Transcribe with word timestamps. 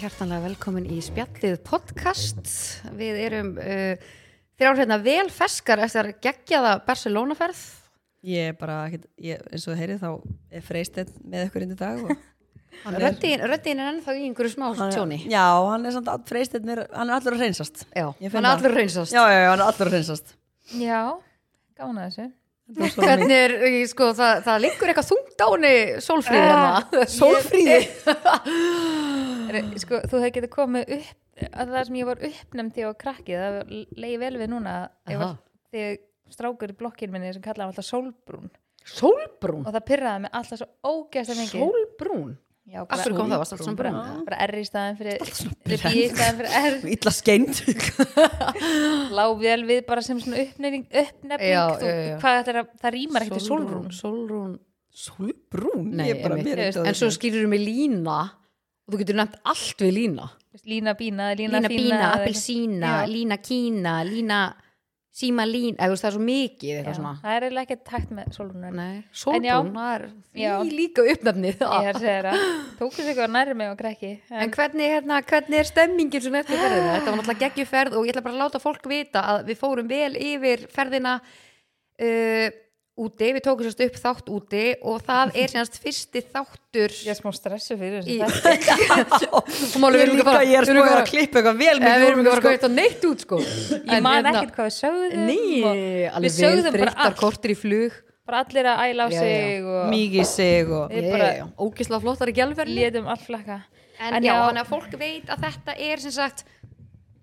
hjartanlega 0.00 0.44
velkomin 0.50 0.86
í 0.92 0.98
spjallið 1.04 1.56
podcast. 1.66 2.52
Við 2.98 3.18
erum 3.26 3.50
uh, 3.60 4.06
þrjár 4.58 4.80
hérna 4.82 4.98
vel 5.04 5.26
feskar 5.32 5.82
eftir 5.84 6.08
að 6.10 6.14
gegja 6.26 6.62
það 6.64 6.84
Barcelona-ferð. 6.88 7.60
Ég 8.26 8.50
er 8.52 8.56
bara, 8.58 8.78
ég, 9.22 9.42
eins 9.52 9.66
og 9.68 9.74
þið 9.74 9.82
heyrið 9.84 10.00
þá 10.02 10.08
er 10.58 10.64
Freysteinn 10.66 11.12
með 11.30 11.44
ykkur 11.48 11.66
inn 11.66 11.74
í 11.76 11.78
dag 11.78 12.00
og 12.02 12.14
hann 12.86 12.96
er- 12.98 13.04
er 13.06 13.54
ennþá 13.56 14.16
í 14.16 14.24
einhverju 14.26 14.54
smá 14.56 14.66
tjóni. 14.92 15.20
Já, 15.30 15.44
hann 15.70 15.86
er 15.86 15.94
samt 15.94 16.10
að 16.10 16.24
Freysteinn 16.32 16.72
er, 16.74 16.82
hann 16.96 17.12
er 17.12 17.18
allur 17.20 17.36
að 17.36 17.44
reynsast 17.46 17.84
Já, 17.92 18.08
hann 18.10 18.40
er 18.42 18.50
allur 18.50 18.74
reynsast. 18.80 19.14
Já, 19.14 19.22
já, 19.30 19.38
já, 19.44 19.46
hann 19.52 19.62
er 19.62 19.68
allur 19.70 19.86
að 19.92 19.94
reynsast 19.98 20.34
Já, 20.80 21.00
gána 21.78 22.08
þessu 22.08 22.26
Þetta 22.66 22.82
var 22.82 22.90
svo 22.90 23.04
Hvernig 23.06 23.36
er, 23.38 23.52
ég, 23.70 23.84
sko, 23.92 24.06
það, 24.18 24.40
það 24.42 24.62
liggur 24.64 24.90
eitthvað 24.90 25.10
þungt 25.12 25.38
á 25.38 25.46
henni 25.52 25.74
sólfríði 26.02 26.46
hérna. 26.50 27.04
Sólfríði 27.12 27.76
sko, 29.82 30.00
Þú 30.10 30.20
hefði 30.22 30.32
getið 30.38 30.52
komið 30.56 30.92
upp 30.98 31.46
að 31.52 31.72
það 31.74 31.82
sem 31.90 31.98
ég 32.00 32.06
var 32.08 32.22
uppnefnd 32.30 32.72
þegar 32.76 32.82
ég 32.84 32.90
var 32.92 33.00
krakkið 33.02 33.42
það 33.42 33.56
leiði 34.00 34.18
vel 34.22 34.36
við 34.40 34.48
núna 34.54 34.76
var, 35.10 35.34
þegar 35.74 35.98
strákur 36.32 36.72
í 36.72 36.78
blokkinu 36.80 37.12
minni 37.16 37.34
sem 37.36 37.44
kallaði 37.44 37.66
hann 37.66 37.74
alltaf 37.74 37.86
sólbrún 37.90 38.48
Sólbrún? 38.86 39.64
og 39.66 39.72
það 39.74 39.84
pyrraði 39.90 40.22
mig 40.24 40.34
alltaf 40.38 40.60
svo 40.62 40.68
ógæst 40.86 41.32
að 41.34 41.40
mikið 41.42 41.60
Sólbrún? 41.60 42.34
Já, 42.66 42.80
Af 42.82 42.98
hverju 43.04 43.14
kom 43.14 43.28
það? 43.30 43.38
Varst 43.42 43.52
alltaf 43.54 43.66
svona 43.68 43.78
brún? 43.78 44.24
bara 44.26 44.38
R 44.48 44.56
í 44.58 44.64
staðin 44.66 44.96
fyrir 44.98 45.20
R 45.20 45.84
í 45.92 46.06
staðin 46.10 46.38
fyrir 46.40 46.56
R 46.60 46.78
Illa 46.96 47.12
skeint 47.14 47.60
lág 49.18 49.36
vel 49.42 49.60
við 49.68 49.84
bara 49.86 50.02
sem 50.02 50.18
svona 50.22 50.40
uppnefning 50.42 50.86
uppnefning, 50.90 51.52
Já, 51.52 51.62
þú, 51.76 51.86
já, 51.92 52.00
já. 52.08 52.16
hvað 52.22 52.38
þetta 52.40 52.52
er 52.54 52.58
að 52.62 52.72
það 52.82 52.94
rýmar 52.96 53.26
ekkert 53.26 53.38
við 53.38 53.46
sólbrún 53.46 53.92
Sólbrún. 54.00 54.56
Sólbrún? 54.96 55.86
Nei, 55.98 56.08
Ég 56.10 56.16
er 56.18 56.24
bara 56.24 56.40
mér 56.40 56.64
En 56.88 56.96
svo 56.98 57.10
skýrur 57.14 57.46
við 57.52 57.64
lína 57.68 58.18
og 58.86 58.94
þú 58.94 58.98
getur 59.02 59.18
nefnt 59.18 59.40
allt 59.44 59.78
við 59.82 59.92
lína. 59.98 60.28
lína 60.66 60.94
bína, 60.96 61.32
lína, 61.36 61.58
Lína 61.60 61.68
fína 61.68 61.76
bína, 61.76 61.96
eða- 61.98 62.14
appelsína, 62.20 62.92
Já. 62.94 63.06
lína 63.10 63.36
kína, 63.38 64.04
lína 64.06 64.38
síma 65.16 65.44
lín, 65.48 65.76
eða 65.76 65.86
þú 65.88 65.92
veist 65.94 66.04
það 66.04 66.08
er 66.10 66.16
svo 66.16 66.24
mikið 66.26 66.68
Já, 66.68 66.76
eitthvað 66.76 66.96
svona. 66.96 67.12
það 67.22 67.36
er 67.36 67.44
eiginlega 67.46 67.66
ekki 67.66 67.84
tækt 67.88 68.10
með 68.12 68.26
sólbrún 68.36 68.74
Nei, 68.76 68.96
En 69.36 69.42
já. 69.44 69.56
Já. 70.36 70.60
því 70.60 70.70
líka 70.76 71.00
uppnefnið. 71.12 71.56
ég 71.56 71.88
er 71.88 71.94
að 71.94 72.00
segja 72.00 72.22
það 72.22 72.78
tóku 72.78 72.92
sig 72.96 73.06
eitthvað 73.16 73.30
nærri 73.32 73.54
mig 73.56 73.70
og 73.70 73.78
krekki 73.78 74.10
En 74.30 74.50
hvernig, 74.50 74.90
hérna, 74.92 75.22
hvernig 75.24 75.58
er 75.58 75.64
stemmingin 75.64 76.20
svona 76.20 76.38
eftir 76.44 76.56
ferðina? 76.60 77.00
Þetta 77.00 77.10
var 77.10 77.18
náttúrulega 77.22 77.44
geggjuferð 77.48 77.92
og 77.96 78.04
ég 78.06 78.12
ætla 78.12 78.22
bara 78.22 78.34
að 78.34 78.42
láta 78.44 78.60
fólk 78.60 78.84
vita 78.92 79.22
að 79.22 79.46
við 79.48 79.56
fórum 79.56 79.88
vel 79.88 80.12
yfir 80.20 80.66
ferðina 80.68 81.20
uh, 82.00 82.50
úti, 82.96 83.28
við 83.36 83.42
tókum 83.44 83.66
sérst 83.66 83.82
upp 83.84 83.96
þátt 84.00 84.30
úti 84.32 84.62
og 84.88 85.02
það 85.04 85.34
er 85.42 85.50
sérst 85.54 85.76
fyrsti 85.82 86.22
þáttur 86.32 86.94
ég 87.04 87.10
er 87.12 87.18
smá 87.18 87.28
stressu 87.36 87.76
fyrir 87.76 88.06
þessu 88.06 88.16
Ég 88.16 89.92
við 89.92 90.02
erum 90.06 90.16
líka, 90.16 90.34
ég 90.46 90.56
er 90.60 90.64
sko 90.66 90.72
erum 90.72 90.82
að 90.86 90.90
bara- 90.94 91.04
klippa 91.10 91.40
eitthvað 91.42 91.60
vel 91.60 91.76
við 91.82 92.06
erum 92.06 92.22
ekki 92.22 92.30
bara 92.30 92.40
sko. 92.40 92.48
að 92.48 92.56
gauta 92.56 92.70
neitt 92.72 93.06
út 93.10 93.24
sko. 93.26 93.38
Ég 93.76 94.02
man 94.06 94.30
ekkert 94.32 94.56
hvað 94.56 94.68
við 94.70 94.76
sögðum 94.80 95.28
Ný, 95.28 95.38
alveg 96.10 96.26
við 96.26 96.36
sögðum 96.40 96.78
bara 96.80 96.96
allt. 97.06 97.20
kortir 97.20 97.52
í 97.54 97.58
flug. 97.60 98.02
Bara 98.26 98.40
allir 98.42 98.66
að 98.66 98.80
æla 98.88 99.04
á 99.06 99.08
sig 99.14 99.66
og 99.70 99.86
Mikið 99.92 100.26
sig 100.26 100.72
og 100.74 100.90
ógislega 101.68 102.02
flottar 102.02 102.32
í 102.32 102.36
gælferðinni 102.40 102.80
létum 102.88 103.06
all 103.12 103.20
flakka. 103.22 103.60
En, 104.00 104.16
En 104.18 104.24
já, 104.26 104.34
þannig 104.34 104.64
að 104.64 104.72
fólk 104.72 104.96
veit 105.00 105.30
að 105.32 105.44
þetta 105.46 105.76
er 105.86 106.02
sem 106.02 106.12
sagt 106.16 106.42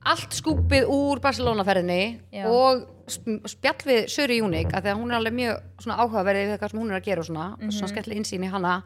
allt 0.03 0.33
skúpið 0.35 0.87
úr 0.91 1.19
Barcelona-ferðinni 1.23 1.99
Já. 2.33 2.47
og 2.49 2.87
spjall 3.07 3.83
við 3.87 4.05
Söri 4.11 4.37
Júnik 4.39 4.71
að 4.73 4.85
því 4.85 4.91
að 4.93 4.99
hún 5.01 5.11
er 5.11 5.17
alveg 5.19 5.33
mjög 5.33 5.57
áhugaverðið 5.87 6.51
við 6.53 6.59
það 6.61 6.69
sem 6.71 6.79
hún 6.79 6.91
er 6.93 6.99
að 6.99 7.03
gera 7.09 7.19
og 7.19 7.25
svona, 7.27 7.47
Mhm. 7.57 7.67
og 7.67 7.73
svona 7.73 7.91
skemmtileg 7.93 8.17
innsýn 8.21 8.45
í 8.45 8.49
hana 8.51 8.83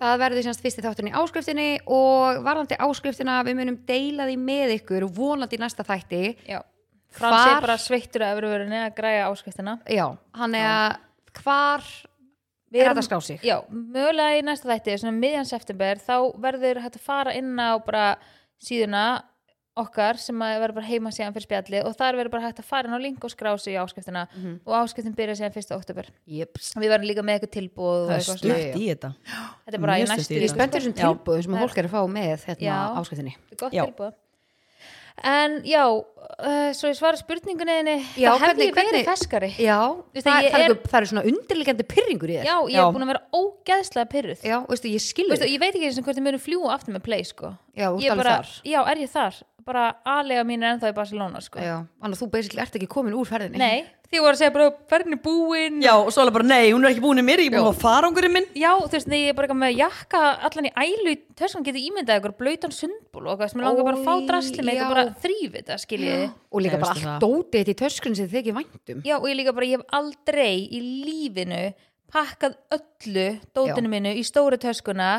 það 0.00 0.18
verður 0.20 0.42
semst 0.44 0.62
þátturinn 0.80 1.12
í 1.12 1.18
áskriftinni 1.20 1.78
og 1.86 2.42
varðandi 2.44 2.76
áskriftina 2.78 3.44
við 3.44 3.56
munum 3.56 3.78
deila 3.86 4.24
því 4.26 4.36
með 4.38 4.74
ykkur 4.80 5.04
og 5.04 5.10
vonandi 5.14 5.56
í 5.56 5.60
næsta 5.60 5.84
þætti 5.84 6.36
Frans 7.10 7.46
er 7.56 7.60
bara 7.60 7.76
sveittur 7.76 8.22
að 8.22 8.34
vera 8.38 8.48
verið 8.54 8.72
að 8.86 8.94
græja 8.94 9.26
áskriftina 9.32 9.80
já, 9.88 10.16
hann 10.34 10.54
er 10.54 10.68
að 10.68 10.96
hvar 11.42 11.80
Við 12.70 12.80
er 12.80 12.86
erum- 12.86 12.96
þetta 12.96 13.02
að 13.02 13.08
skrá 13.08 13.22
sig? 13.22 13.40
já, 13.42 13.64
mögulega 13.68 14.38
í 14.38 14.42
næsta 14.46 14.68
þætti 14.70 14.98
svona 15.00 15.18
miðjan 15.18 15.46
september, 15.46 15.96
þá 15.96 16.32
verður 16.38 16.80
hægt 16.82 16.96
að 16.96 17.00
fara 17.00 17.32
inn 17.34 17.56
á 17.58 17.78
bara 17.84 18.16
síðuna 18.62 19.22
okkar 19.76 20.18
sem 20.18 20.34
að 20.42 20.56
verður 20.60 20.74
bara 20.80 20.86
heima 20.90 21.10
síðan 21.14 21.32
fyrir 21.32 21.46
spjalli 21.46 21.80
og 21.86 21.94
þar 21.96 22.16
verður 22.18 22.30
bara 22.34 22.42
hægt 22.48 22.58
að 22.58 22.64
fara 22.64 22.88
inn 22.90 22.96
á 22.96 23.00
link 23.00 23.22
og 23.24 23.30
skrá 23.30 23.52
sig 23.60 23.74
í 23.74 23.78
áskriftina 23.78 24.26
Mhm. 24.34 24.60
og 24.66 24.74
áskriftin 24.74 25.14
byrja 25.14 25.36
síðan 25.38 25.54
1. 25.54 25.70
oktober 25.76 26.06
Jeps. 26.26 26.74
við 26.74 26.90
verðum 26.90 27.06
líka 27.06 27.22
með 27.22 27.38
eitthvað 27.38 27.54
tilbúð 27.58 28.08
Það 28.08 28.16
er 28.16 28.20
stutt 28.20 28.76
í 28.76 28.88
þetta. 28.90 29.14
Þetta 29.64 29.74
er 29.74 29.78
bara 29.86 29.94
í 29.94 30.02
Mjög 30.02 30.06
stutt 30.08 30.18
næstu 30.18 30.34
í 30.34 30.42
Ég 30.42 30.50
spenntur 30.50 30.80
þessum 30.80 30.98
tilbúðum 30.98 31.42
sem 31.42 31.54
fólk 31.62 31.78
er 31.78 31.84
að 31.84 31.94
fá 31.94 32.02
með 32.10 32.44
hérna 32.46 33.30
tilbúð 33.70 34.12
en 35.22 35.58
já, 35.68 35.82
uh, 35.92 36.70
svo 36.72 36.88
ég 36.88 36.96
svara 36.96 37.18
spurningunni 37.18 37.74
Já, 38.16 38.30
það 38.32 38.38
hef 38.40 38.56
hvernig- 38.56 38.70
ég 38.70 38.74
verið 38.78 39.04
feskari. 39.04 39.50
Já, 39.60 39.76
það, 40.14 40.22
það, 40.22 40.62
er, 40.64 40.74
það 40.88 41.00
er 41.00 41.08
svona 41.10 41.24
undirliggjandi 41.28 41.84
pyrringur 41.90 42.30
í 42.30 42.36
þér. 42.38 42.44
Já, 42.48 42.56
ég 42.70 42.72
Já. 42.78 42.86
er 42.88 42.94
búin 42.94 43.04
að 43.04 43.10
vera 43.12 43.22
ógeðslega 43.36 44.08
pyrruð 44.14 44.40
Já, 44.48 44.56
veistu, 44.66 44.88
ég 44.88 45.02
skilur 45.04 45.36
ég 45.44 45.60
veit 45.60 45.74
ekki 45.74 45.84
eins 45.90 45.98
og 45.98 46.04
hvort 46.04 46.16
ég 46.16 46.22
muni 46.24 46.38
fljúa 46.40 46.72
aftur 46.72 46.94
með 46.96 47.02
play 47.04 47.22
sko. 47.22 47.52
Já, 47.76 47.90
Ég 48.00 48.16
bara, 48.16 48.40
já, 48.64 48.80
er 48.88 48.96
ég 48.96 49.10
þar 49.10 49.42
bara 49.66 49.86
aðlega 50.06 50.44
mín 50.48 50.62
er 50.64 50.74
ennþá 50.74 50.90
í 50.92 50.96
Barcelona 50.96 51.40
sko. 51.44 51.60
Já, 51.62 51.78
annars 52.02 52.20
þú 52.22 52.28
basically 52.32 52.62
ert 52.64 52.76
ekki 52.78 52.88
komin 52.90 53.16
úr 53.16 53.28
ferðinni. 53.28 53.60
Nei, 53.60 53.84
því 54.10 54.20
voru 54.24 54.34
að 54.34 54.40
segja 54.40 54.52
bara 54.54 54.68
ferðin 54.90 55.16
er 55.16 55.20
búin. 55.24 55.76
Já, 55.84 55.92
og 56.00 56.08
svo 56.14 56.22
alveg 56.24 56.36
bara, 56.38 56.48
nei, 56.50 56.70
hún 56.72 56.84
er 56.86 56.92
ekki 56.94 57.04
búin 57.04 57.22
í 57.22 57.24
mér, 57.26 57.42
ég 57.44 57.50
er 57.52 57.56
búin 57.58 57.66
Já. 57.66 57.72
að 57.72 57.80
fá 57.80 57.86
farangurinn 57.88 58.34
minn. 58.36 58.48
Já, 58.58 58.70
þú 58.82 58.94
veist, 58.96 59.10
nei, 59.12 59.18
ég 59.22 59.32
er 59.32 59.36
bara 59.38 59.48
eitthvað 59.48 59.60
með 59.64 59.76
jakka 59.80 60.22
allan 60.48 60.68
í 60.70 60.72
ælu, 60.84 61.14
töskan 61.42 61.66
getur 61.68 61.84
ímyndað 61.90 62.16
eitthvað 62.16 62.38
blöytan 62.40 62.74
sundból 62.74 63.22
og 63.26 63.30
eitthvað 63.34 63.52
sem 63.54 63.60
ég 63.62 63.68
langar 63.68 63.88
bara 63.90 64.00
að 64.00 64.08
fá 64.08 64.26
drasli 64.30 64.66
með 64.66 64.82
og 64.84 64.90
bara 64.94 65.04
þrýfi 65.24 65.52
þetta, 65.58 65.78
skiljið 65.84 66.24
og 66.54 66.64
líka 66.64 66.78
Nei, 66.78 66.82
bara 66.84 66.96
allt 66.96 67.06
það. 67.06 67.20
dótið 67.26 67.60
þetta 67.60 67.74
í 67.76 67.78
töskunni 67.84 68.20
sem 68.20 68.30
þið 68.32 68.40
ekki 68.42 68.56
væntum 68.58 69.04
já, 69.06 69.14
og 69.20 69.28
ég 69.30 69.38
líka 69.40 69.54
bara, 69.56 69.70
ég 69.70 69.78
hef 69.78 69.94
aldrei 70.00 70.56
í 70.66 70.80
lífinu 71.06 71.62
pakkað 72.10 72.56
öllu 72.74 73.26
dótinu 73.54 73.92
mínu 73.92 74.16
í 74.18 74.24
stóru 74.26 74.58
töskuna 74.58 75.10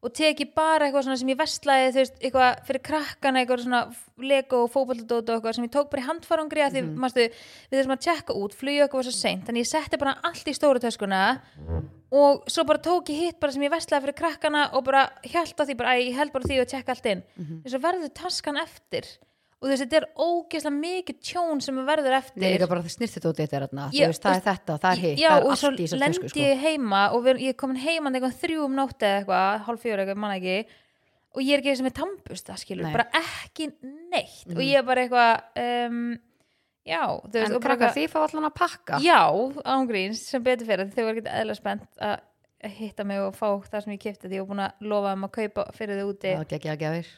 og 0.00 0.12
teki 0.16 0.46
bara 0.56 0.86
eitthvað 0.86 1.04
svona 1.04 1.18
sem 1.20 1.28
ég 1.28 1.36
vestlaði 1.36 1.88
þú 1.92 1.98
veist, 2.00 2.14
eitthvað 2.24 2.60
fyrir 2.68 2.82
krakkana 2.88 3.42
eitthvað 3.42 3.64
svona 3.66 3.80
lego 4.30 4.62
og 4.64 4.70
fótbolladót 4.72 5.28
og 5.28 5.34
eitthvað 5.36 5.56
sem 5.58 5.66
ég 5.66 5.72
tók 5.74 5.90
bara 5.92 6.00
í 6.02 6.06
handfarangri 6.06 6.62
að 6.64 6.76
því, 6.76 6.82
mm 6.82 7.08
við 7.70 7.76
þessum 7.78 7.94
að 7.96 8.04
tjekka 8.06 8.36
út, 8.40 8.54
flugja 8.56 8.86
eitthvað 8.86 9.02
var 9.02 9.08
svo 9.10 9.16
seint 9.18 9.44
þannig 9.46 9.66
ég 9.66 9.70
setti 9.70 10.00
bara 10.00 10.16
allt 10.24 10.48
í 10.48 10.54
stóru 10.56 10.80
töskuna 10.80 11.20
og 12.10 12.48
svo 12.50 12.64
bara 12.64 12.80
tók 12.82 13.10
ég 13.12 13.20
hitt 13.26 13.40
bara 13.40 13.52
sem 13.52 13.62
ég 13.62 13.70
vestlaði 13.70 14.06
fyrir 14.08 14.18
krakkana 14.22 14.62
og 14.74 14.84
bara 14.88 15.04
hjælt 15.22 15.60
á 15.60 15.64
því 15.68 15.76
bara, 15.76 15.92
æ, 15.94 16.08
ég 16.08 16.16
held 16.16 16.32
bara 16.32 16.48
því 16.48 16.60
og 16.64 16.70
tjekka 16.72 16.96
allt 16.96 17.06
inn. 17.06 17.22
Þess 17.64 17.76
að 17.76 17.84
verður 17.84 18.14
taskan 18.16 18.56
eftir 18.64 19.06
og 19.60 19.66
þú 19.66 19.70
veist, 19.74 19.82
þetta 19.84 19.98
er 20.00 20.06
ógeðslega 20.16 20.76
mikið 20.80 21.16
tjón 21.30 21.58
sem 21.60 21.80
verður 21.84 22.14
eftir. 22.16 22.40
Nei, 22.40 22.58
bara 22.64 22.80
það 22.80 22.94
snirtið 22.94 23.24
dótið 23.26 23.42
þetta 23.44 23.56
er 23.58 23.64
þarna. 23.66 23.88
Þú 23.92 24.06
veist, 24.08 24.22
það 24.24 24.36
er 24.38 24.44
þetta, 24.46 24.76
það 24.80 24.92
er 24.94 25.02
hitt 25.04 25.18
já, 25.20 25.28
það 25.28 25.40
er 25.40 25.48
og 25.50 25.58
svo 25.60 25.68
allt 25.70 25.80
í 25.80 25.84
þessar 25.84 26.00
lendi 26.00 26.20
tösku 26.20 26.30
sko. 26.32 26.40
ég 26.46 26.62
heima 26.64 27.02
og 27.12 27.24
við, 27.26 27.42
ég 27.44 27.52
er 27.52 27.58
komin 27.60 27.82
heima 27.84 28.12
eitthvað 28.14 28.38
þrjú 28.40 28.64
um 28.64 28.78
nótti 28.78 29.04
eða 29.10 29.18
eitthvað, 29.20 29.60
hálf 29.68 29.84
fjóra 29.84 30.06
eitthvað, 30.06 30.22
manna 30.24 30.38
ekki. 30.40 30.78
Og 31.30 31.44
ég 31.44 31.52
er 31.54 31.60
ekki 31.62 31.76
sem 31.78 31.86
er 31.90 31.94
tampusta 32.00 32.56
skilur, 32.58 32.88
Nei. 32.88 32.94
bara 32.96 33.06
ekki 33.20 33.68
neitt. 34.10 34.48
Og 34.56 34.64
ég 34.64 34.80
er 34.80 34.86
bara 34.88 35.04
eitthvað 35.04 35.60
um, 35.92 36.00
já, 36.88 37.02
þú 37.04 37.36
veist 37.36 37.44
En 37.44 37.54
og 37.54 37.60
bara 37.62 37.76
krakkar, 37.76 37.92
eitthvað- 37.92 38.00
þið 38.00 38.10
fá 38.10 38.18
allan 38.24 38.48
að 38.48 38.56
pakka. 38.56 38.98
Já, 39.04 39.20
ángríns 39.76 40.24
sem 40.24 40.42
betur 40.42 40.66
fyrir 40.66 40.90
þau 40.90 41.04
var 41.04 41.14
ekki 41.20 41.36
eðla 41.44 41.54
spennt 41.60 41.86
að 42.00 42.16
hitta 42.76 43.06
mig 43.08 43.20
og 43.22 43.36
fá 43.36 43.46
það 43.64 43.84
sem 43.84 43.94
ég 43.94 44.02
kipti 44.02 44.28
því 44.28 44.38
ég 44.38 44.44
var 44.44 44.50
búin 44.50 44.64
að 44.66 44.90
lofa 44.92 45.14
um 45.16 45.26
að 45.26 45.32
kaupa 45.38 45.66
fyrir 45.76 46.00
þau 46.00 46.12
úti. 46.12 46.34
Gekk 46.50 46.68
ég 46.68 46.74
að 46.74 46.82
gefir 46.84 47.10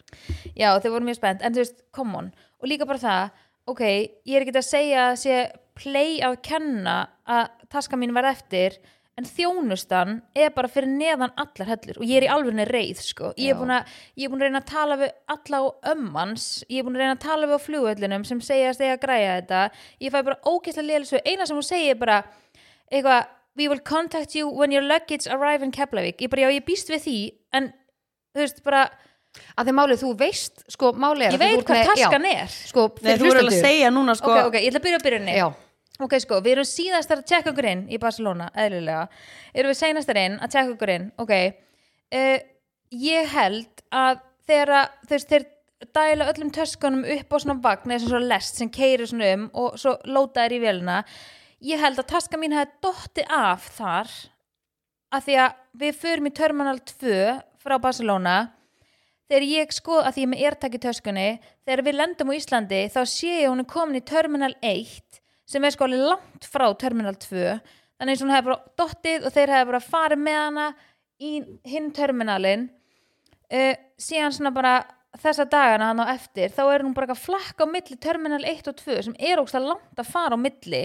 já, 0.55 0.69
þau 0.79 0.91
voru 0.95 1.09
mjög 1.09 1.19
spennt, 1.19 1.43
en 1.43 1.57
þú 1.57 1.65
veist, 1.65 1.85
come 1.95 2.19
on. 2.19 2.33
Og 2.63 2.71
líka 2.71 2.89
bara 2.89 3.03
það, 3.03 3.45
ok, 3.73 3.85
ég 3.85 4.39
er 4.39 4.47
ekki 4.47 4.57
að 4.59 4.69
segja 4.71 5.05
að 5.11 5.21
sé 5.25 5.39
play 5.79 6.19
að 6.25 6.41
kenna 6.47 6.97
að 7.27 7.47
taska 7.73 7.99
mín 7.99 8.15
verð 8.15 8.35
eftir 8.37 8.79
en 9.19 9.27
þjónustan 9.29 10.21
er 10.37 10.53
bara 10.57 10.71
fyrir 10.73 10.89
neðan 10.89 11.35
allar 11.41 11.69
hellur 11.69 11.99
og 12.01 12.07
ég 12.09 12.21
er 12.21 12.27
í 12.27 12.31
alveg 12.33 12.63
reið 12.71 13.03
sko. 13.05 13.33
ég, 13.37 13.51
er 13.51 13.53
Já. 13.53 13.59
búin 13.61 13.75
að, 13.77 13.91
ég 14.17 14.25
er 14.25 14.33
búin 14.33 14.41
að 14.41 14.49
reyna 14.49 14.63
að 14.63 14.71
tala 14.71 14.99
við 15.03 15.13
alla 15.35 15.61
á 15.61 15.65
ömmans, 15.93 16.47
ég 16.69 16.81
er 16.81 16.87
búin 16.87 16.97
að 16.97 17.05
reyna 17.05 17.17
að 17.19 17.27
tala 17.27 17.51
við 17.51 17.61
á 17.61 17.67
flugvellinum 17.67 18.25
sem 18.29 18.41
segja 18.45 18.71
að 18.73 18.79
segja 18.81 18.97
að 18.97 19.03
græja 19.05 19.35
þetta. 19.37 19.61
Ég 20.01 20.15
fæ 20.15 20.19
bara 20.23 20.41
ógeðslega 20.49 20.89
lélisveg 20.89 21.29
eina 21.29 21.49
sem 21.49 21.59
hún 21.59 21.69
segir 21.69 22.01
bara 22.01 22.23
eitthvað, 22.89 23.29
we 23.57 23.69
will 23.69 23.81
contact 23.81 24.35
you 24.35 24.49
when 24.49 24.73
your 24.73 24.83
luggage 24.83 25.27
arrive 25.27 25.63
in 25.63 25.73
Keflavík. 25.73 26.21
Ég 26.21 26.31
bara, 26.33 26.47
já, 26.49 26.59
ég 26.59 26.67
býst 26.67 26.93
við 26.93 27.03
því 27.07 27.17
en 27.59 27.73
þú 28.33 28.45
veist, 28.45 28.63
bara, 28.65 28.87
Að 29.57 29.69
því 29.69 29.73
málið, 29.79 30.01
þú 30.03 30.09
veist, 30.21 30.63
sko, 30.75 30.89
málið 30.93 31.23
er 31.25 31.35
ég 31.35 31.39
að 31.39 31.43
þú 31.43 31.57
veit 31.57 31.69
hvað 31.69 31.87
taskan 31.89 32.27
er. 32.29 32.57
Sko, 32.69 32.83
Nei, 32.93 33.07
fyrir 33.07 33.23
þú 33.23 33.29
verður 33.31 33.47
að 33.49 33.63
segja 33.65 33.93
núna, 33.93 34.15
sko. 34.19 34.33
Ok, 34.33 34.49
ok, 34.51 34.57
ég 34.61 34.69
ætla 34.69 34.81
að 34.81 34.87
byrja 34.87 34.99
að 34.99 35.07
byrjunni 35.07 35.37
Já, 35.39 35.45
ok, 36.05 36.17
sko, 36.25 36.41
við 36.45 36.53
erum 36.53 36.69
síðast 36.69 37.15
að 37.15 37.23
tjekka 37.31 37.53
okkur 37.55 37.69
inn 37.71 37.85
í 37.89 38.01
Barcelona, 38.03 38.51
eðlilega. 38.65 39.07
Erum 39.57 39.73
við 39.73 39.79
seinastar 39.81 40.21
inn 40.21 40.37
að 40.37 40.53
tjekka 40.53 40.75
okkur 40.75 40.93
inn? 40.97 41.09
Ok, 41.25 41.33
uh, 42.19 42.37
ég 43.07 43.33
held 43.33 43.85
að 44.03 44.21
þegar 44.51 44.75
að 44.83 45.01
þú 45.07 45.17
veist, 45.17 45.33
þeir 45.33 45.49
dæla 45.97 46.29
öllum 46.31 46.53
töskunum 46.55 47.07
upp 47.17 47.33
á 47.33 47.37
svona 47.43 47.61
vagn 47.65 47.95
eða 47.95 48.05
svona 48.05 48.33
lest 48.35 48.61
sem 48.61 48.71
keirir 48.73 49.09
svona 49.09 49.33
um 49.35 49.49
og 49.59 49.81
svo 49.81 49.97
lóta 50.07 50.45
þær 50.45 50.55
í 50.59 50.61
vélina 50.63 50.99
ég 51.63 51.81
held 51.83 52.01
að 52.01 52.11
taska 52.15 52.39
mín 52.41 52.55
hefði 52.57 52.83
dotti 52.85 53.25
af 53.31 53.69
þar 53.77 54.11
að 55.13 55.27
því 55.27 55.39
að 55.45 55.61
við 55.83 56.01
förum 56.03 56.29
í 56.29 56.35
Terminal 56.35 56.79
2 56.89 57.17
frá 57.63 57.77
Barcelona. 57.81 58.37
Þegar 59.31 59.47
ég 59.49 59.75
sko 59.75 60.01
að 60.03 60.15
því 60.17 60.25
ég 60.25 60.31
með 60.33 60.47
ertak 60.49 60.77
í 60.77 60.81
töskunni 60.83 61.29
þegar 61.65 61.85
við 61.87 61.99
lendum 61.99 62.33
á 62.33 62.37
Íslandi 62.37 62.81
þá 62.93 63.03
sé 63.09 63.37
ég 63.43 63.49
hún 63.49 63.63
er 63.63 63.69
komin 63.71 64.01
í 64.01 64.05
Terminal 64.05 64.53
1 64.61 65.21
sem 65.49 65.65
er 65.65 65.75
sko 65.75 65.87
alveg 65.87 66.03
langt 66.11 66.49
frá 66.49 66.67
Terminal 66.81 67.15
2 67.21 67.45
þannig 68.03 68.17
að 68.19 68.25
hún 68.25 68.35
hefði 68.35 68.49
bara 68.51 68.73
dottið 68.81 69.29
og 69.29 69.35
þeir 69.37 69.55
hefði 69.55 69.71
bara 69.71 69.85
farið 69.87 70.23
með 70.27 70.39
hana 70.41 70.67
í 71.23 71.33
hinn 71.71 71.93
terminalin 71.95 72.67
uh, 73.53 73.75
síðan 74.01 74.35
svona 74.35 74.53
bara 74.55 74.75
þessa 75.23 75.47
dagana 75.47 75.91
hann 75.93 76.03
á 76.03 76.13
eftir 76.15 76.53
þá 76.53 76.63
er 76.67 76.85
hún 76.87 76.97
bara 76.97 77.17
flakka 77.17 77.69
á 77.69 77.73
milli 77.73 77.99
Terminal 78.01 78.43
1 78.43 78.69
og 78.73 78.79
2 78.81 78.99
sem 79.07 79.17
er 79.21 79.41
ógst 79.41 79.57
að 79.59 79.71
langt 79.71 80.01
að 80.01 80.11
fara 80.13 80.37
á 80.37 80.41
milli 80.41 80.83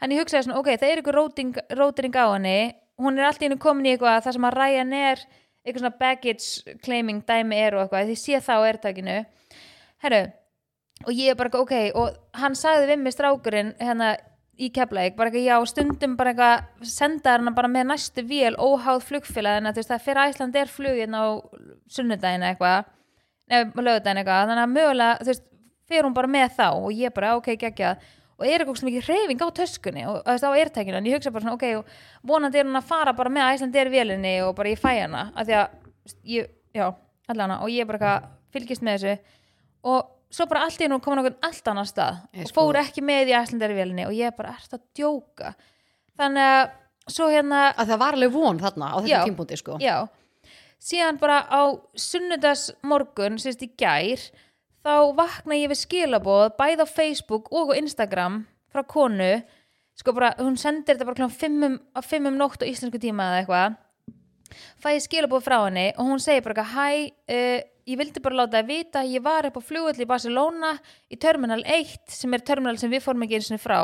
en 0.00 0.14
ég 0.14 0.22
hugsaði 0.22 0.46
svona, 0.46 0.60
ok, 0.60 0.72
það 0.80 0.94
er 0.94 1.02
róting, 1.16 1.52
rótering 1.76 2.16
á 2.16 2.26
henni 2.32 2.56
hún 3.00 3.18
er 3.18 3.28
alltaf 3.28 3.46
innu 3.46 3.60
komin 3.60 3.88
í 3.88 3.94
eitthvað 3.94 4.24
það 4.24 4.36
sem 4.36 4.48
að 4.48 4.58
ræja 4.58 4.84
er 4.84 5.22
eitthvað 5.60 5.82
svona 5.82 6.00
baggage 6.00 6.76
claiming 6.84 7.22
dæmi 7.28 7.60
er 7.60 7.76
og 7.76 7.84
eitthvað 7.84 8.10
því 8.10 8.18
sé 8.20 8.40
það 8.44 8.64
á 8.64 8.68
ertakinu 8.70 9.16
herru, 10.04 10.22
og 11.06 11.12
ég 11.16 11.36
bara 11.36 11.50
eitthvað, 11.50 11.64
ok 11.64 12.00
og 12.00 12.40
hann 12.40 12.56
sagði 12.56 12.90
við 12.92 13.02
mig 13.04 13.16
strákurinn 13.16 13.74
hérna 13.80 14.14
í 14.60 14.68
keflaðik, 14.76 15.16
bara 15.16 15.30
eitthvað 15.30 15.46
já, 15.48 15.68
stundum 15.68 16.16
bara 16.18 16.32
eitthvað 16.34 16.88
senda 16.88 17.36
hana 17.36 17.52
bara 17.56 17.68
með 17.72 17.90
næstu 17.92 18.24
vél 18.28 18.56
óháð 18.60 19.04
flugfélagina, 19.08 19.72
þú 19.72 19.80
veist 19.80 19.92
það 19.92 20.06
fyrir 20.06 20.22
Æsland 20.26 20.58
er 20.60 20.72
fluginn 20.72 21.16
á 21.16 21.24
sunnudaginn 21.88 22.44
eitthvað 22.50 22.88
nefnum 23.50 23.86
lögudaginn 23.86 24.20
eitthvað 24.20 24.50
þannig 24.50 24.64
að 24.64 24.74
mögulega, 24.74 25.20
þú 25.20 25.32
veist, 25.32 25.46
fyrir 25.90 26.06
hún 26.06 26.16
bara 26.16 26.32
með 26.36 26.56
þá 26.58 26.66
og 26.70 26.90
ég 26.94 27.14
bara, 27.16 27.36
ok, 27.40 27.54
geggjað 27.60 28.04
og 28.40 28.46
er 28.48 28.62
eitthvað 28.64 28.84
mikið 28.88 29.08
reyfing 29.10 29.42
á 29.44 29.48
töskunni 29.60 30.04
og 30.08 30.20
þú 30.24 30.32
veist, 30.32 30.46
á 30.48 30.50
ertækinu, 30.64 30.96
en 30.98 31.08
ég 31.10 31.16
hugsa 31.18 31.30
bara 31.34 31.44
svona, 31.44 31.56
ok 31.58 31.66
og 31.78 32.30
vonandi 32.32 32.58
er 32.62 32.64
hún 32.68 32.78
að 32.80 32.88
fara 32.88 33.12
bara 33.16 33.32
með 33.32 33.50
Æsland 33.54 33.76
er 33.76 33.90
vélinni 33.92 34.32
og 34.46 34.54
bara 34.56 34.72
ég 34.72 34.80
fæ 34.80 34.94
hana, 35.02 35.26
af 35.36 35.46
því 35.46 35.56
að 35.60 36.14
ég, 36.34 36.48
já, 36.74 36.86
allana, 37.28 37.60
og 37.62 37.68
ég 37.74 37.86
bara 37.86 38.00
eitthvað 38.00 38.30
fylgist 38.56 38.82
með 38.82 38.96
þessu. 38.98 39.36
Og 39.90 40.08
svo 40.34 40.46
bara 40.50 40.64
allt 40.66 40.80
í 40.80 40.86
hennu 40.86 40.98
komin 41.04 41.20
okkur 41.22 41.36
allt 41.46 41.68
annar 41.70 41.86
stað 41.88 42.16
Ég 42.34 42.46
og 42.46 42.50
sko- 42.50 42.64
fór 42.66 42.78
ekki 42.80 43.02
með 43.04 43.30
í 43.30 43.36
æslandarvélinni 43.38 44.06
og 44.08 44.12
ég 44.16 44.34
bara 44.36 44.56
ert 44.56 44.72
að 44.76 44.82
djóka? 44.98 45.52
Þannig 46.18 46.48
að 46.54 46.70
svo 47.10 47.28
hérna 47.32 47.60
að 47.74 47.92
það 47.92 47.98
var 48.02 48.18
alveg 48.18 48.32
von 48.34 48.58
þarna 48.60 48.90
á 48.92 48.96
þetta 49.00 49.22
tímpúndi 49.28 49.56
sko. 49.60 49.78
Já, 49.82 49.96
síðan 50.80 51.18
bara 51.20 51.40
á 51.50 51.62
sunnudags 51.96 52.70
morgun 52.82 53.38
sérst 53.40 53.62
í 53.66 53.70
gær 53.76 54.22
þá 54.84 55.12
vakna 55.16 55.58
ég 55.58 55.70
við 55.72 55.82
skilaboð 55.82 56.54
bæði 56.58 56.86
á 56.86 56.88
Facebook 56.88 57.50
og 57.52 57.72
á 57.74 57.78
Instagram 57.80 58.44
frá 58.72 58.84
konu. 58.86 59.32
Sko 59.98 60.14
bara, 60.16 60.32
hún 60.40 60.56
sendir 60.56 60.96
þetta 60.96 61.08
bara 61.08 61.18
klokkan 61.18 61.36
5 61.36 61.66
um, 61.66 61.76
á 61.92 62.00
5 62.00 62.30
nótt 62.36 62.64
á 62.64 62.70
íslensku 62.70 63.00
tíma 63.02 63.28
eða 63.28 63.42
eitthvað. 63.42 63.76
Fæ 64.80 64.88
ég 64.96 65.04
skilaboð 65.04 65.44
frá 65.44 65.58
henni 65.66 65.90
og 65.96 66.08
hún 66.08 66.22
segir 66.22 66.46
bara 66.46 66.64
hæ, 66.64 66.88
uh, 67.10 67.60
ég 67.90 68.00
vildi 68.00 68.22
bara 68.24 68.40
láta 68.42 68.60
það 68.60 68.72
vita, 68.72 69.04
ég 69.04 69.22
var 69.22 69.46
upp 69.50 69.60
á 69.60 69.62
flugulli 69.62 70.06
í 70.06 70.08
Barcelona 70.08 70.72
í 71.10 71.20
Terminal 71.20 71.60
1 71.66 72.16
sem 72.16 72.34
er 72.34 72.44
terminal 72.46 72.78
sem 72.80 72.90
við 72.90 73.04
fórum 73.04 73.26
ekki 73.26 73.40
eins 73.40 73.52
og 73.52 73.62
frá. 73.62 73.80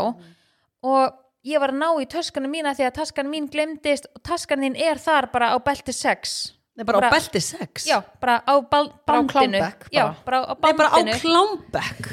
Og 0.87 1.23
ég 1.47 1.61
var 1.63 1.75
að 1.75 1.83
ná 1.83 1.89
í 2.01 2.09
töskanum 2.11 2.51
mína 2.51 2.75
því 2.75 2.89
að 2.89 2.99
taskan 3.03 3.31
mín 3.31 3.51
glemdist 3.53 4.09
og 4.15 4.25
taskan 4.27 4.65
þín 4.65 4.79
er 4.89 4.99
þar 5.03 5.29
bara 5.35 5.53
á 5.53 5.57
belti 5.61 5.95
6 5.95 6.56
Nei, 6.77 6.85
bara, 6.85 7.01
Bara- 7.01 7.09
á 7.09 7.17
belti 7.17 7.41
6 7.41 7.87
já, 7.89 8.03
bara 8.21 8.43
á 8.45 8.55
bal, 8.71 8.91
Bara 9.07 9.19
á 9.19 9.23
bandinu 9.25 9.59
klámbekk, 9.59 9.89
já, 9.93 10.03
bara. 10.05 10.17
bara 10.25 10.39
á 10.45 10.55
Nei, 10.61 10.73
bara 10.77 10.89
á 10.89 10.97
bandinu 10.97 11.21
klámbekk 11.25 12.11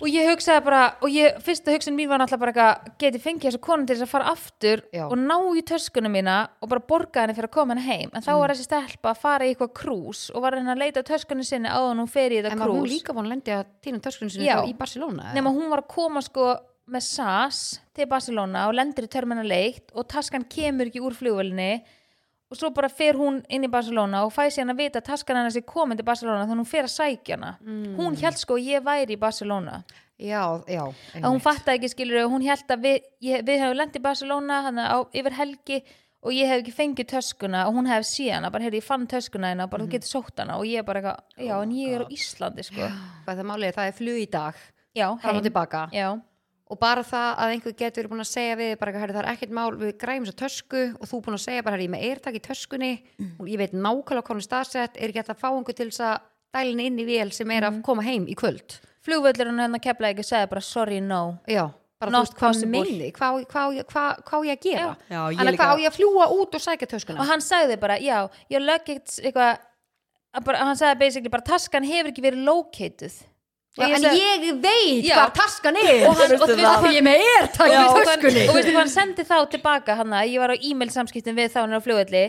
og 0.00 0.08
ég 0.08 0.24
hugsaði 0.30 0.62
bara, 0.64 0.96
og 1.04 1.10
ég, 1.12 1.34
fyrsta 1.44 1.74
hugsun 1.74 1.92
mín 1.92 2.08
var 2.08 2.16
náttúrulega 2.22 2.40
bara 2.40 2.52
eitthvað, 2.54 2.94
geti 3.02 3.18
fengið 3.20 3.50
þessu 3.50 3.60
konun 3.60 3.84
til 3.86 3.96
þess 3.98 4.06
að 4.06 4.12
fara 4.14 4.30
aftur 4.32 4.80
Já. 4.96 5.02
og 5.04 5.18
ná 5.20 5.36
í 5.52 5.62
töskunum 5.68 6.14
mína 6.16 6.36
og 6.64 6.70
bara 6.72 6.80
borga 6.80 7.20
henni 7.26 7.34
fyrir 7.36 7.50
að 7.50 7.52
koma 7.58 7.74
henni 7.76 7.84
heim 7.84 8.10
en 8.16 8.24
þá 8.24 8.30
var 8.40 8.54
þessi 8.54 8.64
stelpa 8.64 9.12
að 9.12 9.20
fara 9.20 9.44
í 9.44 9.52
eitthvað 9.52 9.74
krús 9.76 10.22
og 10.32 10.40
var 10.46 10.56
henni 10.56 10.72
að 10.72 10.80
leita 10.80 11.02
að 11.04 11.10
töskunum 11.12 11.44
sinni 11.44 11.68
á 11.68 11.76
hún 11.84 12.08
fer 12.08 12.32
í 12.32 12.40
þetta 12.40 12.56
en 12.56 12.64
var 12.64 12.72
hún 12.72 12.80
krús 12.80 12.94
líka 12.96 13.12
von 13.12 13.28
að 13.28 13.34
lendi 13.36 13.52
að 13.52 13.66
týna 13.84 14.00
töskunni 14.00 14.32
sinni 14.32 14.48
Já. 14.48 14.56
þá 14.64 14.72
í 14.72 14.76
Barcelona 14.80 15.22
eða? 15.28 15.34
nema 15.36 15.52
hún 15.52 15.68
var 15.68 15.84
að 15.84 15.88
koma 15.92 16.24
sko 16.24 16.48
með 16.90 17.04
SAS 17.06 17.60
til 17.94 18.06
Barcelona 18.08 18.64
og 18.70 18.74
lendir 18.80 19.04
í 19.04 19.12
terminal 19.12 19.44
1 19.52 19.92
og 19.92 20.08
taskan 20.08 20.48
kemur 20.48 20.88
ekki 20.88 21.04
úr 21.04 21.12
flugvelinni 21.12 21.82
og 22.50 22.58
svo 22.58 22.70
bara 22.74 22.88
fer 22.90 23.14
hún 23.14 23.40
inn 23.48 23.64
í 23.64 23.70
Barcelona 23.70 24.24
og 24.26 24.32
fæ 24.34 24.48
sér 24.50 24.64
hann 24.64 24.74
að 24.74 24.80
vita 24.82 24.98
að 24.98 25.06
taskan 25.12 25.38
hennar 25.38 25.54
sé 25.54 25.62
komin 25.62 25.98
til 25.98 26.06
Barcelona 26.06 26.42
þannig 26.42 26.56
að 26.56 26.62
hún 26.64 26.70
fer 26.72 26.86
að 26.88 26.94
sækja 26.96 27.36
hana. 27.38 27.52
Hún 27.98 28.18
held 28.18 28.40
sko 28.40 28.58
að 28.58 28.70
ég 28.72 28.86
væri 28.86 29.14
í 29.14 29.20
Barcelona. 29.20 29.82
Já, 30.20 30.42
já, 30.68 30.82
að 31.16 31.30
hún 31.30 31.40
fattaði 31.40 31.78
ekki 31.78 31.88
skilur 31.94 32.26
hún 32.28 32.44
held 32.44 32.74
að 32.74 32.82
við, 32.84 32.96
ég, 33.24 33.44
við 33.46 33.62
hefum 33.62 33.78
lent 33.78 33.94
í 33.96 34.02
Barcelona 34.04 34.58
hann 34.66 34.80
á, 34.82 34.98
yfir 35.16 35.32
helgi 35.38 35.78
og 36.20 36.34
ég 36.36 36.50
hef 36.50 36.60
ekki 36.60 36.74
fengið 36.76 37.08
töskuna 37.14 37.62
og 37.70 37.78
hún 37.78 37.88
hef 37.88 38.04
síðan 38.04 38.44
bara, 38.52 38.66
heyrði, 38.66 38.82
ég 38.82 38.84
fann 38.84 39.06
töskuna 39.08 39.54
hennar, 39.54 39.70
bara 39.72 39.86
þú 39.86 39.94
getur 39.94 40.10
sótt 40.10 40.42
hana. 40.42 40.58
Og 40.60 40.68
ég 40.68 40.84
bara 40.84 41.00
eitthvað, 41.00 41.46
já 41.46 41.54
en 41.62 41.72
ég 41.78 41.94
er 41.96 42.04
á 42.04 42.06
Íslandi 42.12 42.66
sko. 42.66 42.90
hvað 43.24 43.40
það 43.40 43.48
málið 43.48 43.70
er, 43.70 43.78
það 43.78 43.88
er 43.88 43.96
flug 44.02 44.20
í 44.20 44.26
dag. 44.34 44.60
Já, 44.98 45.06
fram 45.22 45.38
og 45.38 45.46
tilbaka. 45.46 45.86
Já, 45.94 46.08
og 46.70 46.78
bara 46.78 47.02
það 47.02 47.30
að 47.42 47.52
einhver 47.54 47.74
getur 47.80 48.08
búin 48.10 48.22
að 48.22 48.28
segja 48.30 48.56
við 48.60 48.72
bara, 48.78 48.92
herri, 49.02 49.14
það 49.16 49.24
er 49.24 49.30
ekkert 49.32 49.54
mál, 49.58 49.70
við 49.80 49.92
græfum 49.98 50.26
svo 50.28 50.34
tösku 50.38 50.82
og 51.00 51.08
þú 51.10 51.20
búin 51.26 51.36
að 51.36 51.42
segja 51.44 51.64
bara, 51.66 51.74
herri, 51.76 51.86
ég 51.86 51.90
er 51.90 51.94
með 51.96 52.04
eirtak 52.10 52.38
í 52.38 52.42
töskunni 52.46 52.90
og 53.40 53.48
ég 53.50 53.58
veit 53.58 53.74
nákvæmlega 53.74 54.22
hvað 54.22 54.34
hún 54.36 54.42
er 54.42 54.46
staðsett. 54.46 54.96
Er 55.00 55.10
ekki 55.10 55.18
hægt 55.22 55.32
að 55.34 55.40
fá 55.42 55.48
einhver 55.50 55.76
til 55.80 55.88
þess 55.90 56.04
að 56.06 56.20
dælin 56.54 56.84
inn 56.86 56.98
í 57.02 57.06
vél 57.08 57.32
sem 57.34 57.50
er 57.50 57.66
að 57.68 57.80
koma 57.86 58.02
heim 58.06 58.28
í 58.30 58.36
kvöld? 58.38 58.78
Flugvöllurinn 59.06 59.58
hérna 59.62 59.80
kefla 59.82 60.12
ekki 60.14 60.26
segði 60.26 60.50
bara 60.52 60.60
sorry 60.62 61.00
no. 61.00 61.38
Já, 61.48 61.64
bara 62.00 62.10
Not 62.14 62.28
þú 62.28 62.30
veist 62.30 62.38
hvað 62.38 62.54
possible. 62.54 62.84
minni 62.84 63.10
hvað, 63.16 63.40
hvað, 63.50 63.80
hvað, 63.90 64.22
hvað 64.28 64.38
á 64.38 64.46
ég 64.46 64.58
að 64.58 64.62
gera? 64.68 64.96
Að 65.10 65.50
líka- 65.50 65.64
hvað 65.64 65.74
á 65.74 65.82
ég 65.82 65.90
að 65.90 65.98
fljúa 65.98 66.30
út 66.36 66.54
og 66.54 66.60
sækja 66.60 66.86
töskuna? 66.94 67.20
Og 67.20 67.26
hann 67.26 67.40
sagði 67.40 67.80
bara, 67.80 67.98
já, 67.98 68.28
ég 68.50 68.60
að 70.34 70.44
bara, 70.46 70.62
hann 70.62 70.78
sagði 70.78 70.98
basically 71.00 71.32
bara 71.32 71.42
taskan 71.46 71.86
hefur 71.86 72.12
ekki 72.12 72.22
verið 72.22 72.44
located 72.46 73.12
Já, 73.78 73.84
Og 73.86 73.92
en 73.94 74.02
ég 74.18 74.46
veit 74.60 75.04
Já. 75.06 75.14
hvað 75.14 75.34
taskan 75.38 75.76
er. 75.78 76.06
Og 76.08 76.16
hann- 76.18 76.32
og 76.42 76.48
því 76.50 76.90
ég 76.90 76.98
er 76.98 77.04
með 77.06 77.20
og, 77.20 77.68
í 77.70 77.76
og, 78.48 78.54
veistu 78.56 78.72
hvað 78.72 78.80
hann 78.80 78.88
sendi 78.88 79.22
þá 79.28 79.36
tilbaka 79.52 79.94
hann 80.00 80.10
að 80.10 80.32
ég 80.32 80.42
var 80.42 80.50
á 80.50 80.56
e-mail 80.58 80.90
samskiptum 80.90 81.38
við 81.38 81.52
þá 81.54 81.60
hann 81.62 81.78
á 81.78 81.80
flugvelli. 81.80 82.24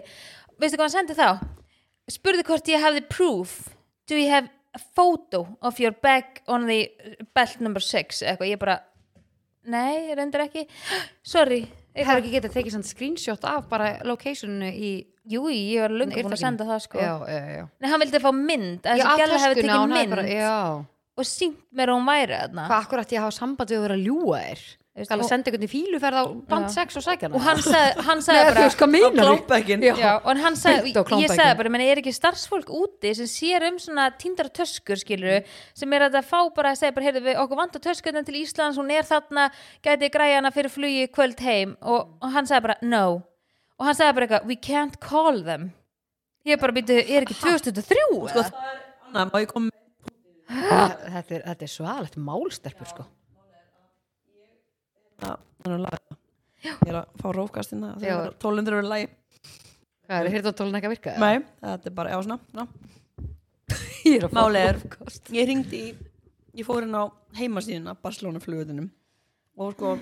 Veistu 0.61 0.77
hvað 0.77 0.85
hann 0.85 0.97
sendi 0.99 1.17
þá? 1.17 1.39
Spurði 2.11 2.45
hvort 2.45 2.69
ég 2.69 2.79
hefði 2.85 3.01
proof. 3.09 3.69
Do 4.05 4.15
you 4.15 4.29
have 4.29 4.49
a 4.75 4.79
photo 4.79 5.57
of 5.61 5.79
your 5.79 5.91
bag 5.91 6.41
on 6.47 6.67
the 6.67 6.91
belt 7.33 7.59
number 7.59 7.81
6 7.81 8.21
eitthvað, 8.21 8.51
ég 8.53 8.59
bara 8.59 8.79
nei, 9.65 10.13
reyndar 10.15 10.45
ekki. 10.48 10.67
Sorry, 11.24 11.65
Það 11.91 12.07
er 12.13 12.19
ekki 12.21 12.31
getað 12.38 12.53
tekið 12.55 12.71
svona 12.77 12.88
screenshot 12.88 13.43
af 13.43 13.65
bara 13.67 13.88
locationinu 14.07 14.69
í 14.71 14.91
jú, 15.27 15.41
ég 15.51 15.81
var 15.83 15.91
löngu 15.91 16.21
búin 16.24 16.38
að 16.38 16.39
senda 16.39 16.63
það 16.69 16.79
sko. 16.86 17.01
Já, 17.03 17.12
já, 17.27 17.41
já. 17.57 17.65
Nei, 17.83 17.89
hann 17.91 18.00
vildi 18.05 18.21
fá 18.24 18.29
mynd 18.31 18.88
að 18.88 19.01
þessi 19.01 19.17
gæla 19.19 19.39
hefði 19.41 19.57
tekið 19.65 19.91
mynd. 19.91 20.13
bara, 20.15 20.24
Já, 20.31 20.55
og 21.18 21.27
sínt 21.27 21.58
mér 21.75 21.91
að 21.91 22.00
hún 22.00 22.08
væri 22.12 22.38
þarna. 22.38 22.68
Hvað 22.70 22.86
akkur 22.86 23.03
ætti 23.03 23.18
ég 23.18 23.22
að 23.22 23.27
hafa 23.27 23.39
samband 23.39 23.74
við 23.74 23.80
að 23.80 23.88
vera 23.88 23.98
að 24.00 24.06
ljúga 24.08 24.44
þér? 24.46 24.70
Og- 24.91 25.24
senda 25.24 25.48
einhvern 25.48 25.63
í 25.63 25.70
fíluferð 25.72 26.18
á 26.20 26.24
band 26.51 26.68
Já. 26.68 26.84
6 26.84 26.98
og 27.00 27.03
sækja 27.06 27.27
hana? 27.30 27.36
Og 27.36 27.41
hann 27.41 27.62
sagði, 27.63 28.03
hann 28.03 28.20
sagði 28.20 28.36
Nei, 28.36 28.44
þú 28.44 28.51
bara 28.51 28.63
Já. 29.88 29.96
Já, 29.96 30.12
og 30.20 30.41
hann 30.44 30.56
sagði, 30.60 30.91
ég 31.24 31.32
sagði 31.32 31.58
bara, 31.62 31.70
meni, 31.72 31.88
er 31.88 32.01
ekki 32.01 32.12
starfsfólk 32.12 32.68
úti 32.75 33.13
sem 33.15 33.30
sér 33.32 33.68
um 33.70 33.80
svona 33.80 34.10
tíndara 34.20 34.51
töskur, 34.51 35.00
skilur 35.00 35.48
sem 35.74 35.94
er 35.94 36.01
að 36.10 36.20
það 36.20 36.27
fá 36.27 36.53
bara 36.53 36.74
að 36.75 36.82
segja 36.82 36.96
bara, 36.98 37.08
heyrðu 37.08 37.24
við, 37.24 37.39
okkur 37.39 37.62
vantar 37.62 37.86
töskurna 37.88 38.25
til 38.27 38.36
Íslands, 38.44 38.75
hún 38.75 38.91
er 38.91 39.08
þarna 39.08 39.48
gæti 39.82 40.12
græja 40.12 40.36
hana 40.41 40.51
fyrir 40.51 40.75
flugi 40.75 41.08
kvöld 41.08 41.39
heim. 41.39 41.77
Og, 41.82 42.12
og 42.22 42.36
hann 42.36 42.46
sagði 42.46 42.68
bara, 42.68 42.80
no. 42.84 43.24
Og 43.80 43.88
hann 43.88 43.96
sagði 43.96 44.13
bara 44.20 44.27
eitthvað, 44.27 44.46
we 44.51 44.60
can't 44.60 45.00
call 45.00 45.39
them. 45.41 45.72
Ég 46.46 46.60
bara 46.60 46.75
býtu, 46.75 47.00
er 47.00 47.24
ekki 47.24 47.39
2003 47.39 47.96
Sko, 48.12 48.25
eða? 48.27 48.51
Anna, 49.08 49.30
má 49.32 49.39
ég 49.39 49.48
koma 49.48 49.71
Þetta 50.51 51.36
er, 51.38 51.43
þetta 51.48 51.65
er 51.67 51.72
svaðalegt 51.72 52.17
málsterpur 52.20 52.89
sko 52.91 53.08
það 55.22 55.74
er 55.75 55.84
lag 55.86 56.17
Ég 56.62 56.77
er 56.91 56.98
að 57.00 57.17
fá 57.17 57.27
rófkastina 57.34 57.96
Já. 57.96 58.01
þegar 58.03 58.34
tólundur 58.41 58.77
eru 58.77 58.89
lægi 58.91 59.10
Hvað 60.05 60.25
er 60.27 60.34
hirtantólun 60.36 60.77
ekki 60.77 60.89
að 60.89 60.93
virka? 60.96 61.13
Nei, 61.22 61.43
þetta 61.63 61.88
er 61.88 61.93
bara, 61.96 62.12
já 62.12 62.17
svona. 62.25 62.65
Ég 64.10 64.17
er 64.17 64.25
að 64.27 64.34
fá 64.36 64.41
er, 64.60 64.79
rófkost. 64.81 65.29
ég 65.31 65.48
ringdi 65.48 65.79
í 65.88 65.91
Ég 66.60 66.67
fór 66.67 66.84
inn 66.84 66.98
á 66.98 67.08
heimasíðuna 67.38 67.96
Barcelona 68.03 68.41
flugvöldunum 68.43 68.89
og 69.62 69.72
sko, 69.77 69.93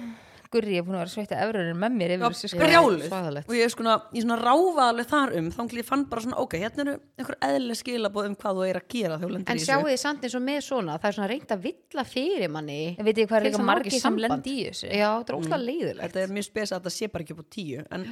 Gurri 0.50 0.80
er 0.80 0.86
búin 0.86 0.96
að 0.98 1.04
vera 1.04 1.12
sveitt 1.14 1.34
að 1.36 1.42
efrunin 1.46 1.78
með 1.78 1.98
mér 2.00 2.12
yfir 2.16 2.24
Já, 2.24 2.30
þessu 2.34 2.48
Já, 2.50 2.80
sko. 3.06 3.42
og 3.46 3.54
ég 3.60 3.70
svona, 3.74 3.96
ég 4.18 4.24
svona 4.26 4.38
ráfa 4.42 4.86
alveg 4.90 5.10
þar 5.12 5.34
um 5.38 5.50
þá 5.54 5.60
ég 5.78 5.86
fann 5.86 6.06
bara 6.10 6.24
svona, 6.26 6.40
ok, 6.42 6.56
hérna 6.64 6.86
eru 6.88 6.96
einhver 7.22 7.38
eðlileg 7.50 7.80
skilabóð 7.84 8.30
um 8.32 8.38
hvað 8.42 8.58
þú 8.58 8.66
er 8.70 8.80
að 8.82 8.88
gera 8.96 9.20
En 9.54 9.62
sjáu 9.62 9.86
þið 9.86 10.00
samt 10.02 10.26
eins 10.26 10.38
og 10.40 10.44
með 10.48 10.60
svona 10.66 10.98
það 10.98 11.12
er 11.12 11.18
svona 11.20 11.30
reynd 11.30 11.54
að 11.54 11.62
villa 11.68 12.08
fyrir 12.16 12.50
manni 12.58 12.80
Ég 12.98 13.06
veit 13.06 13.14
ekki 13.14 13.30
hvað 13.30 13.40
er 13.40 13.48
líka 13.52 13.78
ekki 13.78 13.94
sem 13.94 14.02
samband. 14.08 14.26
lendi 14.26 14.56
í 14.58 14.66
þessu? 14.72 14.90
Já, 14.90 15.10
þetta 15.22 15.34
er 15.36 15.40
óslega 15.40 15.62
leiðilegt 15.68 16.04
þetta 16.08 16.26
er 16.26 16.36
mjög 16.40 16.50
spes 16.50 16.74
að 16.74 16.80
þetta 16.82 16.96
sé 16.98 17.12
bara 17.14 17.28
ekki 17.28 17.38
upp 17.38 17.46
á 17.46 17.48
tíu 17.54 17.86
en 17.94 18.10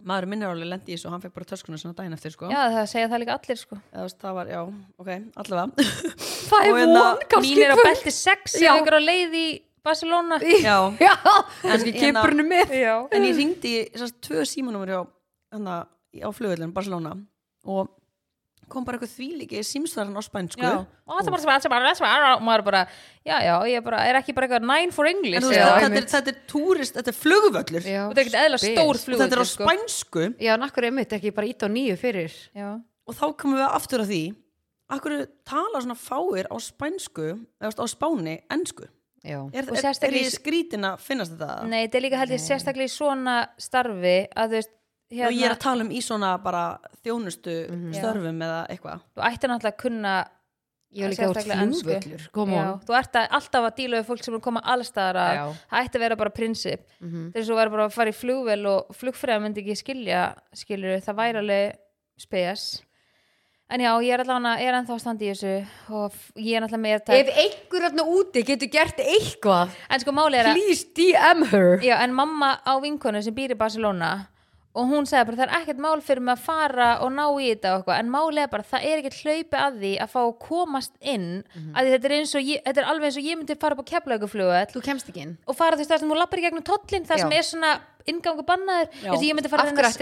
maður 0.00 0.26
minnir 0.32 0.48
alveg 0.48 0.68
lendi 0.70 0.94
í 0.94 0.96
þessu 0.96 1.08
og 1.10 1.14
hann 1.14 1.22
fekk 1.24 1.34
bara 1.36 1.48
töskuna 1.50 1.78
svona 1.80 1.96
daginn 1.98 2.14
eftir 2.16 2.32
sko. 2.32 2.48
Já, 2.48 2.60
það 2.72 2.86
segja 2.88 3.08
það 3.12 3.20
líka 3.20 3.34
allir 3.36 3.58
sko. 3.60 3.76
Eða, 3.76 3.98
þú 3.98 4.04
veist, 4.06 4.18
það 4.22 4.36
var, 4.38 4.52
já, 4.54 4.60
ok, 5.02 5.10
allavega. 5.42 5.88
Það 6.48 6.62
er 6.64 6.70
Og 6.72 6.78
hérna, 6.80 7.02
von, 7.04 7.26
kannski 7.34 7.50
Mín 7.50 7.60
er 7.66 7.72
á 7.72 7.76
kvöld. 7.76 7.90
belti 7.90 8.14
6 8.16 8.54
Já. 8.64 8.70
ef 8.72 8.80
ykkur 8.80 8.96
á 8.96 9.02
leið 9.04 9.36
í 9.36 9.44
Barcelona. 9.84 10.40
Já, 10.42 10.76
Já, 11.06 11.14
En 11.64 11.70
kannski 11.70 11.94
kipurinu 11.96 12.46
með. 12.48 12.74
Já. 12.80 12.94
en 13.10 13.28
ég 13.28 13.38
ringdi 13.38 13.76
í 13.78 13.86
þessast 13.94 14.20
tvö 14.24 14.44
símanúmer 14.48 14.92
hjá 14.92 15.00
hana, 15.54 15.80
á 15.86 16.28
flugvöldin 16.34 16.74
Barcelona 16.74 17.16
og 17.64 17.88
kom 18.70 18.84
bara 18.86 18.98
eitthvað 19.00 19.16
þvílíki 19.16 19.62
símsvarinn 19.66 20.14
á 20.14 20.22
spænsku. 20.22 20.62
Já, 20.62 20.84
og 20.86 21.16
það 21.16 21.26
er 21.26 21.34
bara, 21.34 21.54
er 21.56 21.62
það 21.64 21.70
er 21.90 22.02
bara, 22.04 22.28
og 22.36 22.44
maður 22.46 22.62
er 22.62 22.66
bara, 22.68 22.82
já, 23.26 23.36
já, 23.42 23.54
ég 23.72 23.86
bara, 23.86 24.02
er 24.06 24.18
ekki 24.20 24.34
bara 24.36 24.46
eitthvað 24.46 24.68
nine 24.70 24.94
for 24.94 25.10
English, 25.10 25.40
en 25.40 25.46
þú 25.48 25.56
Já, 25.56 25.64
veist, 25.64 25.80
þetta, 25.82 25.98
er, 25.98 26.06
þetta 26.12 26.32
er 26.34 26.38
túrist, 26.52 26.98
þetta 27.00 27.12
er 27.12 27.18
flugvöllur. 27.18 27.88
Já, 27.90 28.02
og 28.04 28.12
það 28.14 28.20
er 28.20 28.22
ekkert 28.28 28.38
eðla 28.44 28.60
stór 28.62 28.92
og 28.92 29.02
flug 29.02 29.24
þetta 29.24 29.38
er 29.38 29.42
á 29.42 29.46
spænsku. 29.50 30.28
Já, 30.46 30.52
nakkur 30.62 30.86
er 30.86 30.94
mitt 31.00 31.16
ekki 31.18 31.34
bara 31.34 31.50
ít 31.50 31.66
á 31.66 31.68
nýju 31.74 31.98
fyrir? 31.98 32.38
Já, 32.54 32.68
og 32.78 33.18
þá 33.18 33.26
komum 33.42 33.58
við 33.58 33.66
aftur 33.66 34.04
að 34.04 34.14
því 34.14 34.22
akkur 34.90 35.18
tala 35.46 35.82
svona 35.82 35.98
fáir 35.98 36.46
á 36.50 36.56
spænsku 36.62 37.26
eða 37.34 37.70
veist, 37.72 37.82
á 37.82 37.86
spáni, 37.90 38.38
ensku? 38.54 38.86
Já, 38.86 38.99
er, 39.24 39.64
er, 39.68 39.84
er 40.08 40.16
ég 40.16 40.30
skrítin 40.32 40.86
að 40.88 41.00
finnast 41.04 41.34
þetta? 41.36 41.68
Nei, 41.68 41.82
þetta 41.86 41.98
er 41.98 42.04
líka 42.06 42.20
held 42.22 42.30
ég 42.36 42.40
sérstaklega 42.40 42.88
í 42.88 42.92
svona 42.94 43.36
starfi 43.60 44.16
að 44.32 44.48
þú 44.54 44.58
veist, 44.60 44.70
og 45.10 45.16
ég 45.18 45.24
er 45.26 45.32
hérna, 45.36 45.54
að 45.56 45.62
tala 45.66 45.84
um 45.84 45.90
í 45.90 46.00
svona 46.06 46.34
bara 46.42 46.64
þjónustu 47.04 47.56
Mhm. 47.70 47.94
störfum 47.98 48.44
eða 48.46 48.60
eitthvað. 48.70 49.00
Þú 49.16 49.24
ættir 49.28 49.50
náttúrulega 49.50 49.74
að 49.74 49.82
kunna 49.84 50.14
ég 50.92 51.04
er 51.04 51.10
líka 51.12 51.22
Já, 52.56 52.70
on. 52.72 52.80
þú 52.80 52.96
ert 52.98 53.12
að, 53.20 53.28
alltaf 53.30 53.64
að 53.68 53.76
díla 53.76 54.00
við 54.00 54.06
fólk 54.08 54.24
sem 54.24 54.34
er 54.34 54.38
að 54.40 54.42
koma 54.42 54.60
allstaðar 54.64 55.16
að 55.16 55.56
það 55.70 55.84
ætti 55.84 55.94
að 55.98 56.00
vera 56.06 56.16
bara 56.16 56.30
prinsip. 56.30 56.80
Mhm. 57.00 57.32
þess 57.32 57.44
að 57.46 57.50
þú 57.52 57.58
væri 57.60 57.70
bara 57.70 57.86
að 57.86 57.92
fara 57.92 58.10
í 58.10 58.14
flugvel 58.14 58.66
og 58.66 58.86
flugfræða 58.96 59.40
myndi 59.44 59.62
ekki 59.62 59.76
skilja 59.84 60.34
skilur 60.54 60.96
það 61.04 61.16
væri 61.20 61.38
alveg 61.44 61.76
spes 62.18 62.82
en 63.70 63.80
já, 63.84 63.90
ég 64.02 64.12
er 64.12 64.24
ég 64.26 64.66
er 64.68 64.74
ennþá 64.80 64.94
að 64.96 65.00
standa 65.04 65.24
í 65.24 65.30
þessu 65.30 65.52
og 65.94 66.12
ég 66.36 66.56
er 66.56 66.64
náttúrulega 66.64 66.82
með 66.82 67.14
Ef 67.20 67.30
einhver 67.44 67.86
hérna 67.86 68.04
úti 68.10 68.42
getur 68.46 68.70
gert 68.72 68.98
eitthvað 68.98 69.70
en 69.90 70.00
sko 70.02 70.12
máli 70.16 70.40
er 70.40 70.50
að 70.50 70.58
Please 70.58 70.86
DM 70.96 71.44
her 71.52 71.78
já, 71.86 71.96
en 72.02 72.12
mamma 72.14 72.58
á 72.66 72.72
vinkonu 72.82 73.22
sem 73.22 73.34
býr 73.34 73.54
í 73.54 73.58
Barcelona 73.60 74.26
og 74.70 74.86
hún 74.86 75.02
segði 75.02 75.26
bara 75.26 75.38
það 75.40 75.48
er 75.48 75.54
ekkert 75.64 75.80
mál 75.82 76.00
fyrir 76.06 76.22
mig 76.22 76.36
að 76.36 76.42
fara 76.46 76.88
og 77.02 77.10
ná 77.10 77.24
í 77.42 77.48
þetta 77.50 77.72
og 77.74 77.80
eitthvað 77.80 77.98
en 78.04 78.10
máli 78.14 78.42
er 78.44 78.50
bara 78.52 78.66
það 78.70 78.84
er 78.86 79.00
ekkert 79.00 79.16
hlaupi 79.24 79.58
að 79.58 79.78
því 79.82 79.90
að 80.04 80.12
fá 80.12 80.20
að 80.22 80.34
komast 80.46 80.92
inn 81.02 81.24
Mhm. 81.42 81.72
að 81.74 81.80
því 81.88 81.94
þetta 81.96 82.06
er, 82.10 82.14
eins 82.20 82.34
og 82.38 82.42
ég, 82.46 82.62
þetta 82.66 82.78
er 82.84 82.90
alveg 82.92 83.08
eins 83.10 83.18
og 83.18 83.26
ég 83.26 83.38
myndi 83.40 83.56
fara 83.58 83.74
upp 83.74 83.82
á 83.82 83.90
keflauguflugu 83.90 84.60
Þú 84.70 84.82
kemst 84.86 85.08
ekki 85.10 85.24
inn 85.26 85.36
og 85.46 85.56
fara 85.58 85.76
veist 85.76 85.90
það 85.90 85.98
sem 86.04 86.10
þú 86.14 86.18
lappar 86.22 86.38
í 86.38 86.44
gegnum 86.46 86.62
tollin 86.70 87.04
það 87.10 87.18
Já. 87.18 87.22
sem 87.26 87.32
er 87.32 87.42
svona 87.50 87.72
bannaður 88.06 88.88
Já. 89.04 89.10
að 89.14 89.24
ég 89.26 89.34
myndi 89.36 89.50
fara 89.50 89.62
Af 89.62 89.68
að 89.68 89.76
hverju 89.76 89.84
að- 89.84 89.92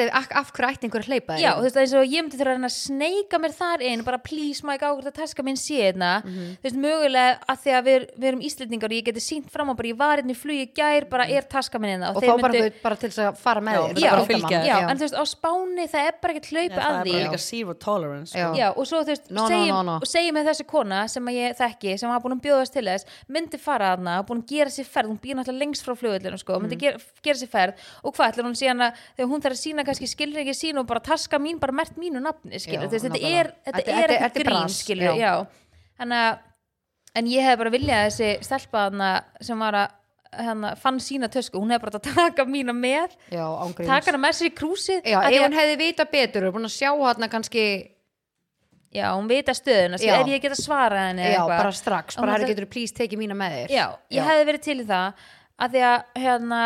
ætti, 0.69 0.85
einhver 0.89 1.03
að 1.03 1.09
hleypa 1.09 1.33
þér 1.35 1.41
Já, 1.43 1.51
inn? 1.53 1.59
þú 1.59 1.63
veist, 1.69 1.77
eins 1.83 1.95
og 1.95 2.05
ég 2.07 2.23
myndi 2.23 2.37
þurfa 2.39 2.49
að 2.49 2.57
reyna 2.59 2.69
að 2.69 2.77
sneika 2.79 3.39
mér 3.43 3.53
þar 3.59 3.81
inn, 3.83 4.03
bara 4.05 4.19
please 4.19 4.63
má 4.63 4.75
ekki 4.77 4.87
ákvæmt 4.89 5.09
að 5.09 5.17
taska 5.19 5.43
minn 5.45 5.57
sé 5.57 5.77
hérna, 5.89 6.23
þú 6.25 6.63
veist, 6.63 6.77
mögulega 6.79 7.39
að 7.49 7.59
því 7.65 7.71
að 7.79 7.83
við, 7.89 8.07
við 8.19 8.29
erum 8.29 8.41
íslendingar 8.49 8.89
og 8.89 8.97
ég 8.99 9.05
geti 9.09 9.21
sínt 9.25 9.51
fram 9.51 9.69
á 9.71 9.75
bara, 9.79 9.89
ég 9.89 9.97
var 9.99 10.17
hérna 10.19 10.31
í 10.35 10.39
flugi 10.39 10.63
í 10.67 10.73
gær, 10.75 11.09
bara 11.11 11.27
er 11.29 11.43
taska 11.49 11.79
minn 11.79 11.91
hérna 11.99 12.13
Og 12.15 12.23
þeir 12.23 12.31
fá 12.33 12.41
bara, 12.41 12.53
myndu- 12.53 12.63
myndu... 12.69 12.83
bara 12.83 12.97
til 12.97 13.11
þess 13.11 13.19
að 13.29 13.37
fara 13.39 13.61
með 13.61 13.75
Já, 13.75 13.79
þér 13.79 13.89
bara 13.89 14.11
Bara 14.19 14.27
mann. 14.43 14.53
þér. 14.53 14.67
já, 14.69 14.77
en 14.91 14.97
þú 14.99 15.05
veist, 15.07 15.19
á 15.19 15.25
Spáni 15.29 15.85
það 15.89 16.07
er 16.09 16.15
bara 16.23 16.33
ekkert 16.35 16.51
hlaupi 16.53 16.75
það 16.75 16.89
að 16.89 16.99
er 16.99 17.05
því 17.05 17.13
bara 17.13 17.25
líka 17.29 17.39
zero 17.39 17.75
tolerance 17.75 18.31
sko. 18.33 18.39
Já. 18.39 18.49
Já, 18.59 18.69
og 18.77 18.85
svo 18.87 18.99
þú 19.03 19.07
veist, 19.13 19.27
segjum, 19.29 19.89
og 19.99 20.09
með 20.39 20.45
þessi 20.49 20.67
kona 20.69 21.09
sem 21.09 21.25
að 21.25 21.35
ég 21.39 21.57
þekki, 21.59 21.99
sem 21.99 22.11
hafa 22.11 22.23
búin 22.29 22.37
að 22.39 22.43
bjóðast 22.47 22.73
til 22.73 22.85
þess 22.89 23.05
myndi 23.29 23.59
fara 23.61 23.97
þarna, 23.97 24.15
búin 24.27 24.43
að 24.43 24.47
gera 24.49 24.71
sér 24.71 24.85
ferð 24.89 25.09
hún 25.13 25.21
býr 25.23 25.35
náttúrulega 25.39 25.59
lengst 25.63 25.85
frá 25.85 25.95
flugvöldinu 25.99 26.39
sko, 26.39 26.59
Mhm. 26.59 26.63
myndi 26.69 26.79
gera, 26.79 26.99
gera 27.23 27.39
sér 27.39 27.49
ferð 27.49 27.75
og 28.03 28.17
hvað 28.17 28.33
ætlar 28.33 28.49
hún 28.49 28.59
síðan 28.59 28.89
að 28.89 29.05
þegar 29.19 29.31
hún 29.33 29.45
þarf 29.45 29.59
að 29.59 29.63
sína 29.63 29.87
kannski 29.89 30.11
skilur 30.11 30.43
ekki 30.43 30.57
sín 30.57 30.81
og 30.81 30.89
bara 30.91 31.05
taska 31.05 31.41
mín 31.43 31.61
bara 31.63 31.77
mert 31.77 31.97
mínu 32.01 32.23
nafni 32.25 32.61
skilur, 32.63 32.91
þú 32.91 33.03
þetta 33.07 33.23
er, 33.31 33.53
er 33.65 34.17
ekki 34.19 34.29
er 34.29 34.37
grín 34.39 34.75
skilur, 34.75 35.23
þannig 35.99 36.25
að 36.27 36.45
en 37.19 37.31
ég 37.33 37.47
hef 37.47 37.59
bara 37.61 37.73
viljað 37.75 38.03
að 38.03 38.11
þessi 38.11 38.47
stelpa 38.47 38.85
þarna 38.89 39.13
sem 39.49 39.65
var 39.65 39.79
að 39.83 39.97
hana, 40.49 40.73
fann 40.79 40.99
sína 41.03 41.29
tösku, 41.33 41.61
hún 41.61 41.73
hefði 41.73 41.87
bara 41.87 42.01
taka 42.05 42.45
mína 42.49 42.75
með 42.77 43.15
Já, 43.33 43.45
taka 43.79 44.11
hana 44.11 44.21
með 44.21 44.35
sér 44.39 44.51
í 44.51 44.57
krúsið. 44.59 45.07
Já, 45.09 45.21
ef 45.25 45.45
hún 45.45 45.57
hefði 45.57 45.79
vita 45.81 46.07
betur 46.09 46.49
og 46.49 46.59
búin 46.59 46.69
að 46.69 46.75
sjá 46.77 46.91
hérna 46.93 47.31
kannski 47.33 47.65
já, 48.95 49.07
hún 49.15 49.29
vita 49.31 49.55
stöðuna, 49.57 50.01
Já. 50.01 50.15
ef 50.21 50.31
ég 50.33 50.45
geta 50.45 50.59
svarað 50.59 51.11
henni 51.11 51.33
Já, 51.33 51.43
bara 51.49 51.73
strax, 51.77 52.17
bara 52.17 52.27
hún 52.27 52.37
herri 52.37 52.53
getur 52.53 52.69
please 52.71 52.97
tekið 52.97 53.23
mína 53.23 53.37
með 53.39 53.57
þér? 53.57 53.75
Já, 53.75 53.85
ég 54.17 54.31
hefði 54.31 54.47
verið 54.51 54.65
til 54.69 54.79
það 54.89 55.27
að 55.59 55.75
því 55.75 55.85
að 55.89 56.23
hérna, 56.25 56.63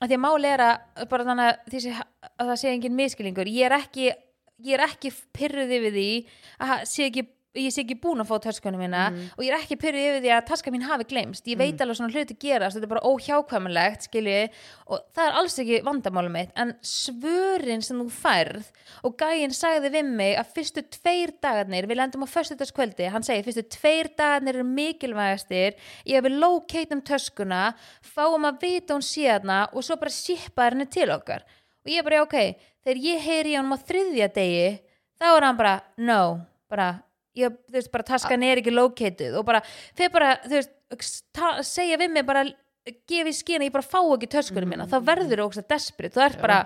að 0.00 0.10
því 0.10 0.16
að 0.18 0.22
máli 0.26 0.48
er 0.52 0.62
að 0.66 1.06
bara 1.10 1.26
þannig 1.30 1.50
að, 1.50 1.76
sé, 1.80 1.92
að 2.36 2.50
það 2.50 2.58
sé 2.62 2.72
engin 2.74 2.96
miskilningur 2.98 3.48
ég 3.52 3.68
er 3.70 3.76
ekki, 3.78 4.10
ég 4.66 4.76
er 4.76 4.84
ekki 4.88 5.12
pyrruð 5.36 5.72
yfir 5.78 5.94
því 5.96 6.08
að 6.60 6.72
ha- 6.72 6.82
sé 6.88 7.08
ekki 7.10 7.26
ég 7.56 7.74
sé 7.74 7.82
ekki 7.82 7.98
búin 8.02 8.22
að 8.22 8.30
fá 8.30 8.36
töskunum 8.46 8.82
mína 8.84 9.04
og 9.36 9.42
ég 9.44 9.52
er 9.52 9.58
ekki 9.58 9.78
pyrruð 9.80 10.08
yfir 10.10 10.24
því 10.24 10.32
að 10.36 10.46
taska 10.50 10.72
mín 10.74 10.86
hafi 10.86 11.06
glemst 11.10 11.48
ég 11.50 11.58
veit 11.60 11.80
alveg 11.80 11.98
svona 12.00 12.12
hluti 12.14 12.36
gerast, 12.40 12.76
þetta 12.76 12.88
er 12.88 12.92
bara 12.94 13.04
óhjákvæmulegt 13.10 14.08
skilji, 14.08 14.42
og 14.86 15.02
það 15.16 15.28
er 15.28 15.38
alls 15.40 15.58
ekki 15.62 15.80
vandamálum 15.86 16.36
mitt, 16.36 16.52
en 16.56 16.74
svörin 16.84 17.84
sem 17.84 18.00
þú 18.02 18.08
færð 18.12 18.70
og 19.06 19.16
gæinn 19.20 19.54
sagði 19.56 19.92
við 19.96 20.10
mig 20.10 20.36
að 20.40 20.52
fyrstu 20.56 20.86
tveir 20.98 21.34
dagarnir 21.42 21.88
við 21.88 22.00
lendum 22.02 22.26
á 22.26 22.28
föstudagskvöldi, 22.30 23.10
hann 23.12 23.26
segir 23.26 23.46
fyrstu 23.46 23.66
tveir 23.76 24.12
dagarnir 24.18 24.60
eru 24.60 24.68
mikilvægastir 24.68 25.76
ég 26.06 26.18
hefur 26.18 26.36
locate 26.36 26.94
um 26.94 27.02
töskuna 27.04 27.62
fáum 28.04 28.46
að 28.48 28.62
vita 28.62 28.96
hún 28.96 29.04
síðana 29.04 29.66
og 29.72 29.84
svo 29.84 29.98
bara 30.00 30.12
shipa 30.12 30.70
henni 30.70 30.86
til 30.90 31.10
okkar. 31.14 31.44
Og 31.86 31.92
ég 31.92 32.06
bara, 32.06 32.22
ok, 32.24 32.36
þegar 32.84 33.02
ég 33.04 33.26
heyri 33.26 33.56
honum 33.56 33.76
á 33.76 33.78
þriðja 33.88 34.30
degi, 34.34 34.68
þá 35.20 35.28
er 35.32 35.46
hann 35.46 35.60
bara 35.60 35.74
no, 36.02 36.22
bara 36.70 36.88
ég, 37.38 37.56
þú 37.68 37.78
veist, 37.78 37.92
bara 37.94 38.06
taskan 38.12 38.44
er 38.46 38.62
ekki 38.62 38.74
located 38.74 39.34
og 39.38 39.46
bara, 39.48 39.62
þeir 39.98 40.14
bara, 40.14 40.36
þú 40.46 40.60
veist 40.60 40.72
segja 41.66 41.98
við 42.00 42.14
mig 42.16 42.26
bara 42.28 42.46
gefi 43.10 43.32
skina, 43.34 43.66
ég 43.66 43.72
bara 43.74 43.82
fá 43.82 43.98
ekki 43.98 44.28
töskunum 44.30 44.70
mína. 44.70 44.84
Þá 44.86 45.00
verður 45.08 45.40
þú 45.40 45.46
ógst 45.48 45.58
að 45.58 45.72
desperate, 45.72 46.14
þú 46.14 46.22
ert 46.22 46.36
bara 46.38 46.58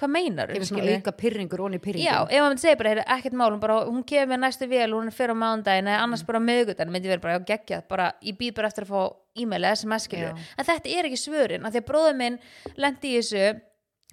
hvað 0.00 0.10
meinar 0.10 0.50
Gefið 0.50 0.70
svona 0.72 0.96
auka 0.98 1.12
pyrringur 1.20 1.62
onni 1.68 1.78
pyrringur 1.78 2.08
Já, 2.08 2.16
ef 2.26 2.42
maður 2.42 2.62
segja 2.64 2.80
bara, 2.80 2.94
heyrðu, 2.94 3.04
ekkert 3.14 3.36
mál 3.38 3.46
hún, 3.52 3.60
bara, 3.62 3.76
hún 3.86 4.02
kemur 4.08 4.40
næstu 4.42 4.66
vel, 4.70 4.88
hún 4.96 5.12
fyrir 5.14 5.38
á 5.38 5.42
mándaginn 5.44 5.90
eða 5.92 6.00
annars 6.02 6.24
bara 6.26 6.42
á 6.42 6.46
miðgutan, 6.48 6.90
myndi 6.90 7.12
verið 7.12 7.22
bara, 7.22 7.36
já, 7.38 7.46
geggjað 7.52 7.86
bara, 7.94 8.08
ég 8.26 8.38
býð 8.40 8.56
bara 8.58 8.72
eftir 8.72 8.88
að 8.88 8.90
fá 8.90 9.04
e-mail 9.38 9.62
eða 9.62 9.78
SMS 9.78 10.08
Já. 10.10 10.28
en 10.34 10.66
þetta 10.66 10.94
er 10.98 11.08
ekki 11.08 11.20
svörin 11.22 11.66
af 11.66 11.74
því 11.74 11.82
að 11.84 11.88
bróður 11.92 12.18
minn 12.18 12.38
lendi 12.74 13.14
í 13.14 13.20
þessu 13.20 13.44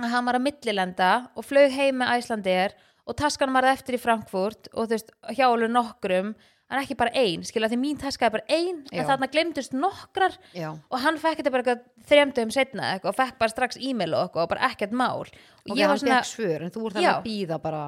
að 0.04 0.12
hann 0.12 0.28
var 0.28 0.38
að 0.38 0.46
millilenda 0.46 1.12
og 1.34 1.48
flög 1.48 1.74
heim 1.74 2.02
með 2.02 2.14
Æslandir 2.20 2.76
og 3.06 3.18
taskan 3.20 3.54
var 3.54 3.68
eftir 3.70 3.98
í 3.98 4.02
Frankfurt 4.02 4.70
og 4.74 4.88
þú 4.88 4.98
veist, 4.98 5.12
hjá 5.38 5.48
alveg 5.48 5.74
nokkrum 5.74 6.34
en 6.66 6.82
ekki 6.82 6.96
bara 6.98 7.14
ein, 7.14 7.44
skilja, 7.46 7.70
því 7.70 7.78
mín 7.78 7.98
taska 8.02 8.26
er 8.26 8.34
bara 8.34 8.48
ein 8.50 8.80
Já. 8.90 9.04
en 9.04 9.10
þarna 9.12 9.28
glemdust 9.30 9.76
nokkrar 9.78 10.34
Já. 10.58 10.72
og 10.74 10.98
hann 11.04 11.20
fekk 11.22 11.44
þetta 11.44 11.54
bara 11.54 11.76
þremdum 12.10 12.54
setna 12.54 12.96
og 13.04 13.14
fekk 13.18 13.38
bara 13.42 13.54
strax 13.54 13.78
e-mail 13.78 14.16
og 14.18 14.36
og 14.36 14.50
bara 14.50 14.72
ekkert 14.72 14.96
mál 14.96 15.28
og 15.28 15.30
Og 15.70 15.78
ég 15.78 15.88
var 15.90 15.98
svona, 15.98 16.22
svör 16.26 16.66
Já. 17.02 17.22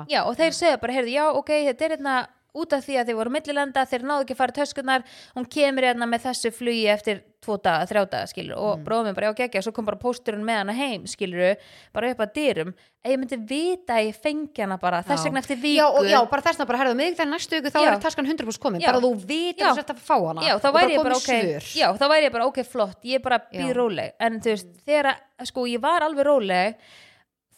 Já, 0.09 0.23
og 0.25 0.37
þeir 0.37 0.53
segja 0.53 0.77
bara, 0.77 0.93
heyrðu, 0.93 1.13
já, 1.13 1.25
ok, 1.33 1.51
þetta 1.69 1.85
er 1.85 1.95
hérna 1.97 2.15
út 2.57 2.73
af 2.77 2.83
því 2.87 2.97
að 3.01 3.09
þeir 3.11 3.19
voru 3.21 3.33
millilenda, 3.37 3.85
þeir 3.87 4.03
náðu 4.09 4.25
ekki 4.25 4.35
að 4.35 4.41
fara 4.41 4.53
í 4.55 4.59
töskunar, 4.59 5.03
hún 5.37 5.45
kemur 5.57 5.87
hérna 5.87 6.07
með 6.09 6.25
þessu 6.27 6.51
flugi 6.57 6.85
eftir 6.91 7.23
tvo 7.45 7.55
daga, 7.61 7.85
þrjá 7.87 8.01
daga, 8.09 8.27
skilur, 8.27 8.57
Mm. 8.57 8.63
og 8.65 8.79
bróðum 8.83 9.13
bara, 9.15 9.27
já, 9.29 9.35
geggja, 9.37 9.61
svo 9.61 9.71
kom 9.71 9.85
bara 9.85 9.97
pósturinn 10.01 10.43
með 10.43 10.57
hana 10.63 10.73
heim, 10.73 11.03
skilur, 11.07 11.55
bara 11.93 12.09
upp 12.11 12.19
að 12.25 12.33
dyrum, 12.33 12.71
að 13.05 13.11
ég 13.13 13.19
myndi 13.21 13.37
vita 13.47 13.93
að 13.93 14.07
ég 14.09 14.17
fengi 14.23 14.59
hana 14.65 14.77
bara, 14.81 15.03
þess 15.05 15.21
Já. 15.21 15.29
vegna 15.29 15.39
eftir 15.43 15.55
viku. 15.61 15.77
Já, 15.77 15.85
og, 15.87 16.09
já, 16.09 16.19
bara 16.31 16.41
þessna 16.41 16.65
bara 16.67 16.79
herðu 16.81 16.95
mig 16.97 17.13
þegar 17.15 17.29
næstu 17.31 17.59
ykkur 17.61 17.71
þá 17.77 17.79
Já. 17.85 17.91
er 17.93 18.01
taskan 18.01 18.25
100% 18.25 18.59
komin 18.59 18.81
bara 18.83 18.99
þú 19.05 19.13
vitir 19.29 19.63
Já. 19.63 19.71
að 19.77 20.01
fá 20.01 20.17
hana 20.27 20.41
Já, 20.41 20.57
þá 20.59 20.69
væri 20.73 20.97
ég 20.97 21.03
bara, 21.03 21.15
komið 21.15 21.21
ok, 21.21 21.61
svör. 21.61 21.71
já, 21.77 21.87
þá 21.93 22.05
væri 22.09 22.25
ég 22.27 22.31
bara, 22.33 22.45
ok, 22.49 22.63
flott, 22.65 22.97
ég 23.05 23.21
bara 23.21 23.39
býð 23.53 23.69
Já. 23.69 23.73
róleg, 23.77 24.11
en 24.19 24.39
þú 24.41 24.49
veist, 24.55 24.67
þegar, 24.87 25.15
sko, 25.45 25.67
ég 25.69 25.79
var 25.79 26.01
alveg 26.01 26.25
róleg, 26.25 26.75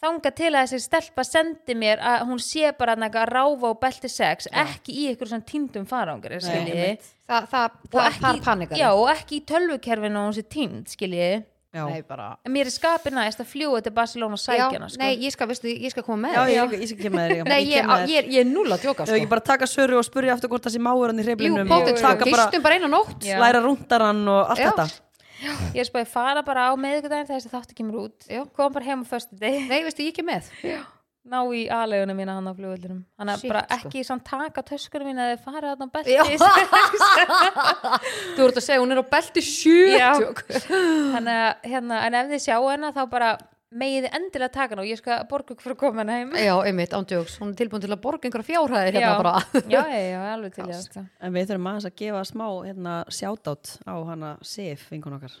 þanga 0.00 0.32
til 0.40 0.50
að 0.54 0.64
þessi 0.64 0.80
stelpa 0.86 1.24
sendi 1.28 1.76
mér 1.76 2.00
að 2.00 2.26
hún 2.30 2.40
sé 2.42 2.72
bara 2.78 2.96
að 2.96 3.28
ráfa 3.30 3.70
á 3.70 3.74
belti 3.84 4.08
sex, 4.08 4.48
ekki 4.52 4.96
í 4.96 5.06
ykkur 5.12 5.30
svona 5.30 5.46
týndum 5.46 5.86
farangur, 5.88 6.36
skiljiði. 6.40 6.88
Einmitt. 6.88 7.08
það, 7.28 7.48
það, 7.52 7.78
Og 7.92 8.00
er 8.06 8.44
panikar 8.44 8.80
já, 8.80 8.90
og 8.96 9.08
ekki 9.14 9.40
í 9.40 9.46
tölvukerfinu 9.50 10.22
og 10.22 10.30
hún 10.30 10.36
sé 10.38 10.46
týnd, 10.48 10.86
skiljiði. 10.90 11.44
Já. 11.70 11.84
Nei, 11.86 12.00
mér 12.50 12.66
er 12.66 12.74
skapið 12.74 13.14
næst 13.14 13.38
að 13.44 13.46
fljúa 13.46 13.78
til 13.84 13.92
Barcelona 13.94 14.34
og 14.34 14.40
sækja 14.42 14.64
hana, 14.72 14.88
já, 14.88 14.90
sko. 14.90 14.98
Nei, 14.98 15.10
ég 15.22 15.30
skal, 15.30 15.46
veistu, 15.46 15.70
ég 15.70 15.92
skal 15.92 16.02
koma 16.02 16.26
með 16.26 16.32
Já, 16.34 16.40
ég, 16.50 16.72
ég, 16.74 16.94
ég. 17.36 17.44
Nei, 17.46 17.60
ég, 17.62 17.92
ég, 18.10 18.16
er- 18.18 18.30
ég 18.34 18.40
er 18.42 18.48
null 18.50 18.74
að 18.74 18.82
djóka 18.88 19.06
sko. 19.06 19.14
ekki 19.14 19.28
bara 19.30 19.44
taka 19.52 19.68
söru 19.70 20.00
og 20.00 20.02
spurja 20.08 20.34
aftur 20.34 20.50
hvort 20.50 20.66
það 20.66 20.74
sé 20.74 20.82
máur 20.82 21.12
hann 21.12 21.22
í 21.22 21.28
og 21.92 22.00
sko, 22.00 22.08
taka 22.08 22.26
bara, 22.26 22.48
gistum 22.50 22.64
bara 22.66 22.74
Já. 23.22 23.38
læra 23.38 23.62
rúndarann 23.62 24.26
og 24.34 24.50
allt 24.50 24.58
Já. 24.64 24.72
þetta 24.72 24.88
Ég 25.40 25.82
er 25.82 25.88
spáði 25.88 26.08
fara 26.10 26.44
bara 26.46 26.68
á 26.68 26.72
meðvikudaginn 26.76 27.28
þegar 27.28 27.40
þessi 27.40 27.52
þáttu 27.52 27.76
kemur 27.78 28.00
út. 28.06 28.26
Já. 28.28 28.42
Kom 28.56 28.72
bara 28.74 28.88
heim 28.90 29.04
á 29.04 29.06
föstu 29.08 29.38
deg. 29.40 29.62
Nei, 29.70 29.82
veistu, 29.86 30.04
ég 30.04 30.14
ekki 30.14 30.26
með 30.26 30.50
ná 31.30 31.40
í 31.52 31.66
aðleguna 31.68 32.14
mína 32.16 32.34
hann 32.38 32.48
á 32.48 32.52
flugvöldunum 32.56 33.00
þannig 33.20 33.34
að 33.34 33.42
Shit, 33.42 33.50
bara 33.52 33.62
sko. 33.66 33.76
ekki 33.76 34.02
samt 34.08 34.24
taka 34.24 34.62
töskunum 34.70 35.10
mína 35.10 35.26
eða 35.28 35.42
farið 35.44 35.74
þarna 35.74 35.86
á 35.86 35.92
Já. 36.08 36.22
belti 36.24 36.40
Þú 38.38 38.46
ert 38.46 38.60
að 38.60 38.64
segja, 38.64 38.80
hún 38.80 38.94
er 38.94 39.02
á 39.04 39.06
belti 39.12 39.44
sjö 39.44 39.82
Já. 39.92 40.10
tjók. 40.16 40.40
þannig 40.64 41.42
að 41.44 41.68
hérna, 41.74 42.00
en 42.06 42.18
ef 42.22 42.30
þið 42.32 42.42
sjá 42.46 42.56
hana 42.64 42.92
þá 42.96 43.02
bara 43.12 43.30
megið 43.70 44.06
þið 44.06 44.16
endilega 44.18 44.52
taka 44.54 44.74
hana 44.74 44.82
og 44.82 44.88
ég 44.90 44.98
skal 44.98 45.20
borga 45.30 45.54
ykkur 45.54 45.66
fyrir 45.66 45.76
að 45.76 45.80
koma 45.82 46.02
hana 46.02 46.16
heim. 46.18 46.32
Já, 46.42 46.54
einmitt, 46.66 46.94
ándjóks, 46.96 47.36
hún 47.38 47.52
er 47.52 47.58
tilbúin 47.60 47.84
til 47.84 47.92
að 47.94 48.00
borga 48.02 48.26
einhverja 48.26 48.48
fjárhæðir 48.48 48.98
hérna 48.98 49.12
bara. 49.20 49.62
Já, 49.70 49.82
já, 49.86 50.00
já, 50.10 50.18
alveg 50.34 50.56
til 50.56 50.66
ég. 50.72 50.98
En 51.20 51.36
við 51.36 51.46
þurfum 51.52 51.70
aðeins 51.70 51.88
að 51.90 51.96
gefa 52.02 52.24
smá 52.32 52.46
hérna, 52.66 52.96
sjátátt 53.14 53.76
á 53.86 53.94
hana 54.10 54.32
Sif, 54.42 54.88
vinkun 54.90 55.16
okkar. 55.20 55.38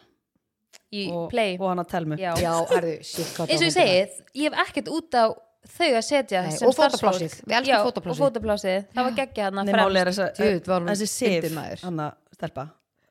Í 0.94 1.04
og, 1.14 1.28
play. 1.30 1.58
og 1.58 1.68
hana 1.72 1.86
Telmu. 1.86 2.18
Já. 2.18 2.32
Já, 2.38 2.54
shit, 3.02 3.34
hvað 3.36 3.50
eins 3.50 3.60
og 3.62 3.68
ég 3.68 3.76
segið, 3.76 4.16
ég 4.38 4.50
hef 4.50 4.64
ekkert 4.68 4.92
út 4.94 5.18
á 5.18 5.24
þau 5.70 5.90
að 5.90 6.02
setja 6.06 6.46
Nei, 6.46 6.54
sem 6.56 6.70
og 6.70 6.74
starfsfólk. 6.74 7.20
Við 7.20 7.58
elskum 7.58 7.70
Já, 7.74 7.78
fótaplásið. 7.84 8.14
og 8.14 8.20
fótaplásið, 8.24 8.80
það 8.94 9.06
var 9.10 9.18
geggja 9.18 9.50
hann 9.50 9.60
Nei, 9.60 9.74
máli 9.76 10.00
er 10.00 10.10
fremst. 10.10 10.42
þessi 10.90 11.10
sif 11.12 11.50
að 11.50 12.10
stelpa. 12.34 12.66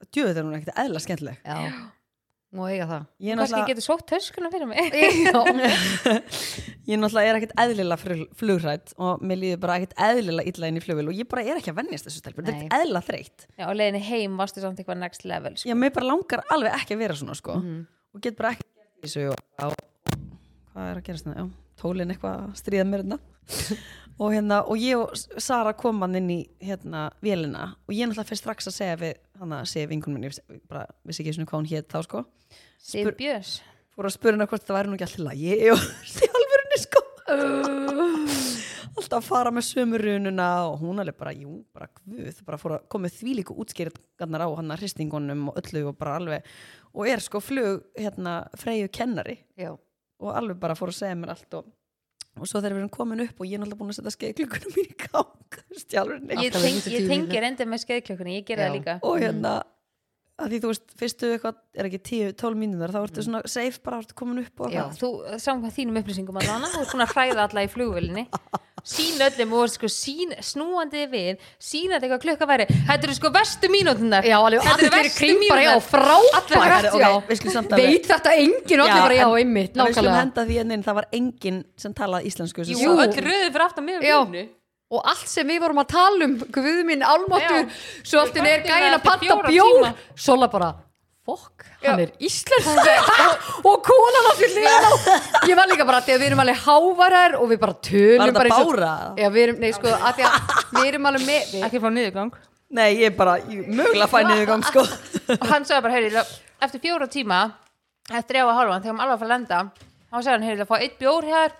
Djöfull 0.09 0.35
er 0.35 0.45
hún 0.47 0.57
ekkert 0.57 0.79
eðla 0.79 1.03
skemmtileg 1.03 1.43
Má 2.49 2.63
eiga 2.65 2.87
það. 2.89 3.03
Ég 3.21 3.37
kannski 3.37 3.53
náttúrulega, 3.53 3.69
getur 3.69 3.85
sótt 3.85 4.07
töskuna 4.09 4.49
fyrir 4.49 4.65
mig. 4.65 4.89
Ég 6.89 6.97
náttúrulega 6.97 7.29
er 7.29 7.37
ekkert 7.37 7.51
eðlilega 7.61 8.01
flug- 8.01 8.31
flugrædd 8.39 8.87
og 8.97 9.21
mér 9.21 9.37
líður 9.43 9.59
bara 9.61 9.75
ekkert 9.77 9.93
eðlilega 10.07 10.49
illa 10.49 10.65
inn 10.71 10.79
í 10.79 10.81
flugvél 10.81 11.11
og 11.11 11.19
ég 11.19 11.27
bara 11.29 11.43
er 11.45 11.59
ekki 11.59 11.69
að 11.69 11.77
vennjast 11.83 12.07
þessu 12.07 12.23
stelpur 12.23 12.41
þetta 12.47 12.65
er 12.65 12.73
eðla 12.87 13.01
þreytt. 13.05 13.45
Já, 13.53 13.67
og 13.67 13.75
leiðinni 13.77 14.01
heim 14.07 14.33
varstu 14.41 14.57
samt 14.63 14.79
eitthvað 14.81 14.97
next 15.03 15.21
level 15.29 15.53
sko. 15.59 15.69
já, 15.69 15.75
mér 15.77 15.93
bara 15.93 16.09
langar 16.09 16.41
alveg 16.55 16.73
ekki 16.79 16.97
að 16.97 17.03
vera 17.05 17.13
svona 17.21 17.37
sko. 17.37 17.53
Mhm. 17.61 17.85
og 18.17 18.19
get 18.25 18.33
bara 18.41 18.49
ekki 18.55 18.65
gert 18.65 18.97
í 18.97 18.99
þessu 19.05 19.29
og, 19.29 19.37
og, 19.67 19.73
hvað 20.73 20.89
er 20.89 20.97
að 20.97 21.05
gerast 21.05 21.25
þetta? 21.29 21.37
Já, 21.37 21.45
tólin 21.83 22.09
eitthvað 22.15 22.33
að 22.47 22.57
stríða 22.63 22.89
mér 22.89 23.05
hérna 23.05 23.17
og 24.19 24.33
hérna, 24.35 24.59
og 24.67 24.77
ég 24.81 24.99
og 24.99 25.41
Sara 25.41 25.71
kom 25.79 26.01
hann 26.03 26.17
inn 26.19 26.29
í 26.33 26.39
hérna 26.63 27.07
vélina. 27.23 27.73
Og 27.87 27.95
ég 27.95 28.09
náttúrulega 28.09 28.27
fyrir 28.27 28.41
strax 28.41 28.67
að 28.67 28.75
segja 28.75 28.99
við 28.99 29.13
hann 29.39 29.55
að 29.55 29.69
segja 29.71 29.89
vingunum 29.91 30.19
minni, 30.19 30.31
ég 30.35 30.63
bara 30.67 30.85
vissi 31.07 31.23
ekki 31.23 31.37
svona 31.37 31.49
hvað 31.49 31.61
hún 31.61 31.69
hét 31.71 31.87
þá 31.91 31.99
sko. 32.07 32.23
Sif 32.83 33.11
Björns. 33.19 33.53
Fór 33.95 34.09
að 34.09 34.15
spura 34.15 34.35
hana 34.35 34.47
hvort 34.51 34.65
það 34.67 34.77
væri 34.77 34.91
nú 34.91 34.97
ekki 34.97 35.07
alltaf 35.07 35.25
lagi 35.25 35.71
og 35.73 35.85
sjálfurinni 36.13 36.81
sko. 36.85 37.05
Alltaf 38.99 39.21
að 39.21 39.27
fara 39.29 39.51
með 39.53 39.63
sömu 39.67 39.99
rununa 40.01 40.45
og 40.67 40.81
hún 40.81 40.99
alveg 40.99 41.15
bara, 41.15 41.31
jú, 41.31 41.61
bara 41.71 41.85
guð 42.01 42.39
bara 42.43 42.57
fór 42.59 42.73
að 42.75 42.87
koma 42.91 43.11
því 43.13 43.35
líka 43.37 43.55
útskýrðarnar 43.55 44.43
á 44.43 44.49
hann 44.57 44.73
að 44.73 44.81
hristingunum 44.81 45.45
og 45.51 45.59
öllu 45.61 45.85
og 45.87 45.95
bara 45.99 46.17
alveg. 46.19 46.49
Og 46.91 47.07
er 47.07 47.23
sko 47.23 47.39
flug 47.39 47.85
hérna 47.95 48.41
freyju 48.59 48.89
kennari. 48.91 49.37
Já. 49.55 49.77
og 50.19 50.35
alveg 50.35 50.59
bara 50.59 50.75
fór 50.75 50.91
að 50.91 50.97
segja 50.97 51.15
mér 51.15 51.31
allt 51.31 51.55
og, 51.55 51.69
og 52.39 52.49
svo 52.49 52.61
þegar 52.61 52.75
við 52.75 52.81
erum 52.83 52.93
komin 52.93 53.25
upp 53.25 53.41
og 53.41 53.49
ég 53.49 53.57
er 53.57 53.63
náttúrulega 53.63 53.81
búin 53.81 53.93
að 53.93 53.99
setja 53.99 54.15
skeið 54.15 54.39
mín 54.75 54.85
í 54.85 54.97
gang 55.03 55.59
Ég, 56.45 56.53
teng, 56.53 56.77
ég 56.77 56.85
tíu 56.85 57.07
tengi 57.07 57.25
mínútur. 57.25 57.43
reyndið 57.45 57.69
með 57.71 57.83
skeiðklökunni, 57.83 58.39
ég 58.39 58.47
gera 58.47 58.65
Já. 58.65 58.69
það 58.69 58.77
líka. 58.79 58.95
Og 59.09 59.19
hérna 59.23 59.53
að 60.39 60.53
því 60.53 60.59
þú 60.63 60.71
veist, 60.71 60.93
fyrstu 60.99 61.29
eitthvað 61.33 61.57
er 61.75 61.89
ekki 61.89 61.99
10-12 62.09 62.59
mínútur 62.59 62.93
þá 62.93 62.99
ertu 63.01 63.25
svona 63.25 63.41
safe 63.51 63.81
bara, 63.83 63.99
ertu 64.03 64.15
komin 64.19 64.41
upp 64.43 64.63
og 64.63 64.73
Já, 64.73 64.83
þú, 64.95 65.09
samkvæmt 65.41 65.75
þínum 65.75 65.99
upplýsingum 66.01 66.39
að 66.39 66.49
hana, 66.53 66.69
þú 66.71 66.83
ert 66.83 66.93
búin 66.93 67.05
að 67.05 67.13
hræða 67.15 67.45
alla 67.47 67.65
í 67.65 67.71
flugvölinni 67.73 68.25
sín 68.87 69.23
öllum 69.25 69.55
og 69.59 69.71
sko 69.73 69.89
sín, 69.91 70.33
snúandi 70.43 71.05
við, 71.11 71.39
sína 71.59 71.97
þetta 71.97 72.07
eitthvað 72.07 72.23
klukka 72.25 72.47
væri. 72.49 72.67
Þetta 72.89 73.09
eru 73.09 73.15
sko 73.17 73.31
verstu 73.35 73.71
mínútunar 73.71 74.27
Já, 74.27 74.37
alveg, 74.39 74.61
Þetta 74.67 74.85
eru 74.85 74.93
samt 77.55 77.73
alveg- 77.75 77.89
Veit 77.89 78.07
þetta 78.13 78.35
enginn, 78.35 78.83
allir 78.85 79.01
bara, 79.01 79.17
já, 79.19 79.27
einmitt, 79.39 79.75
það 80.85 81.01
var 81.01 81.09
enginn 81.11 81.63
sem 81.77 81.93
talaði 81.93 82.31
íslensku 82.31 82.65
sem 82.65 82.79
Jú, 82.79 82.95
öll 82.95 83.13
röðu 83.13 83.51
fyrir 83.51 83.65
aftan 83.65 83.83
um 83.83 83.99
línu 83.99 84.47
Og 84.89 85.05
allt 85.05 85.27
sem 85.29 85.45
við 85.45 85.59
vorum 85.61 85.83
að 85.83 85.91
tala 85.91 86.25
um, 86.25 86.31
guð 86.49 86.79
minn, 86.87 87.03
álmáttur, 87.05 87.67
Já. 87.67 88.05
svo 88.09 88.23
allt 88.23 88.37
í 88.39 88.41
er 88.41 88.63
gæin 88.65 88.95
að 88.95 89.03
fjóra 89.21 89.51
bjór. 89.53 89.91
Sola 90.17 90.47
bara, 90.49 90.71
fokk, 91.29 91.65
hann 91.85 92.01
er 92.03 92.11
íslensk 92.25 92.67
og 93.69 93.79
konan 93.85 94.27
á 94.29 94.33
á. 94.33 94.91
Ég 95.47 95.55
var 95.59 95.69
líka 95.71 95.85
bara, 95.87 96.01
þegar 96.05 96.21
við 96.23 96.27
erum 96.31 96.43
alveg 96.43 96.61
hávarar 96.65 97.37
og 97.39 97.49
við 97.53 97.61
bara 97.63 97.77
tölum 97.89 98.19
Var 98.23 98.31
þetta 98.33 98.39
bara 98.41 98.49
eins 98.49 98.65
og- 98.65 98.75
bára? 98.75 98.91
Já, 99.21 99.29
við 99.37 99.45
erum, 99.47 99.59
nei, 99.63 99.71
sko, 99.77 99.93
að 99.95 100.19
því 100.19 100.27
að 100.29 100.53
við 100.79 100.91
erum 100.91 101.09
alveg 101.11 101.25
með, 101.29 101.47
við, 101.53 101.65
ekki 101.69 101.83
fá 101.85 101.89
niðurgang. 101.95 102.33
Nei, 102.69 102.89
ég 103.01 103.15
bara, 103.17 103.37
ég, 103.49 103.63
mögulega 103.65 104.09
fæ 104.11 104.19
niður 104.27 104.45
gang 104.51 104.65
sko. 104.67 104.83
Og 105.39 105.47
hann 105.49 105.65
sagði 105.65 105.85
bara, 105.87 105.95
heyri, 105.95 106.25
eftir 106.61 106.83
fjóra 106.83 107.07
tíma 107.09 107.39
eftir 108.13 108.39
ég 108.39 108.45
á 108.45 108.49
að 108.49 108.57
hálfa, 108.59 108.81
þegar 108.83 108.97
maður 108.97 109.05
alveg 109.07 109.15
að 109.15 109.23
fara 109.23 109.29
að 109.29 109.33
lenda 109.33 109.61
þá 110.09 110.15
sagði 110.19 110.33
hann, 110.35 110.45
heyri, 110.49 110.59
það 110.61 110.69
fá 110.69 110.77
eitt 110.83 110.99
bjór 111.01 111.27
hér 111.29 111.57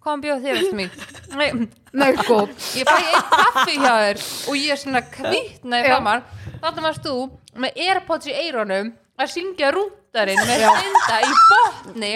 kom 0.00 0.22
bjór 0.24 0.38
þér 0.40 0.58
eftir 0.60 0.76
mig? 0.78 0.94
Nei, 1.36 1.48
nei, 1.92 2.10
sko, 2.22 2.38
ég 2.76 2.88
fæ 2.88 2.94
eitt 3.00 3.34
kaffi 3.34 3.74
hjá 3.76 3.92
þér 4.04 4.22
og 4.48 4.56
ég 4.56 4.72
er 4.74 4.80
svona 4.80 5.02
kvítna 5.12 5.80
í 5.82 5.88
framar. 5.90 6.22
Þannig 6.62 6.86
varst 6.86 7.04
þú 7.04 7.16
með 7.60 7.80
airpods 7.84 8.28
í 8.30 8.36
eironum 8.36 8.92
að 9.24 9.32
syngja 9.34 9.72
rúndarinn 9.76 10.44
með 10.46 10.62
stenda 10.68 11.18
í 11.24 11.34
botni. 11.50 12.14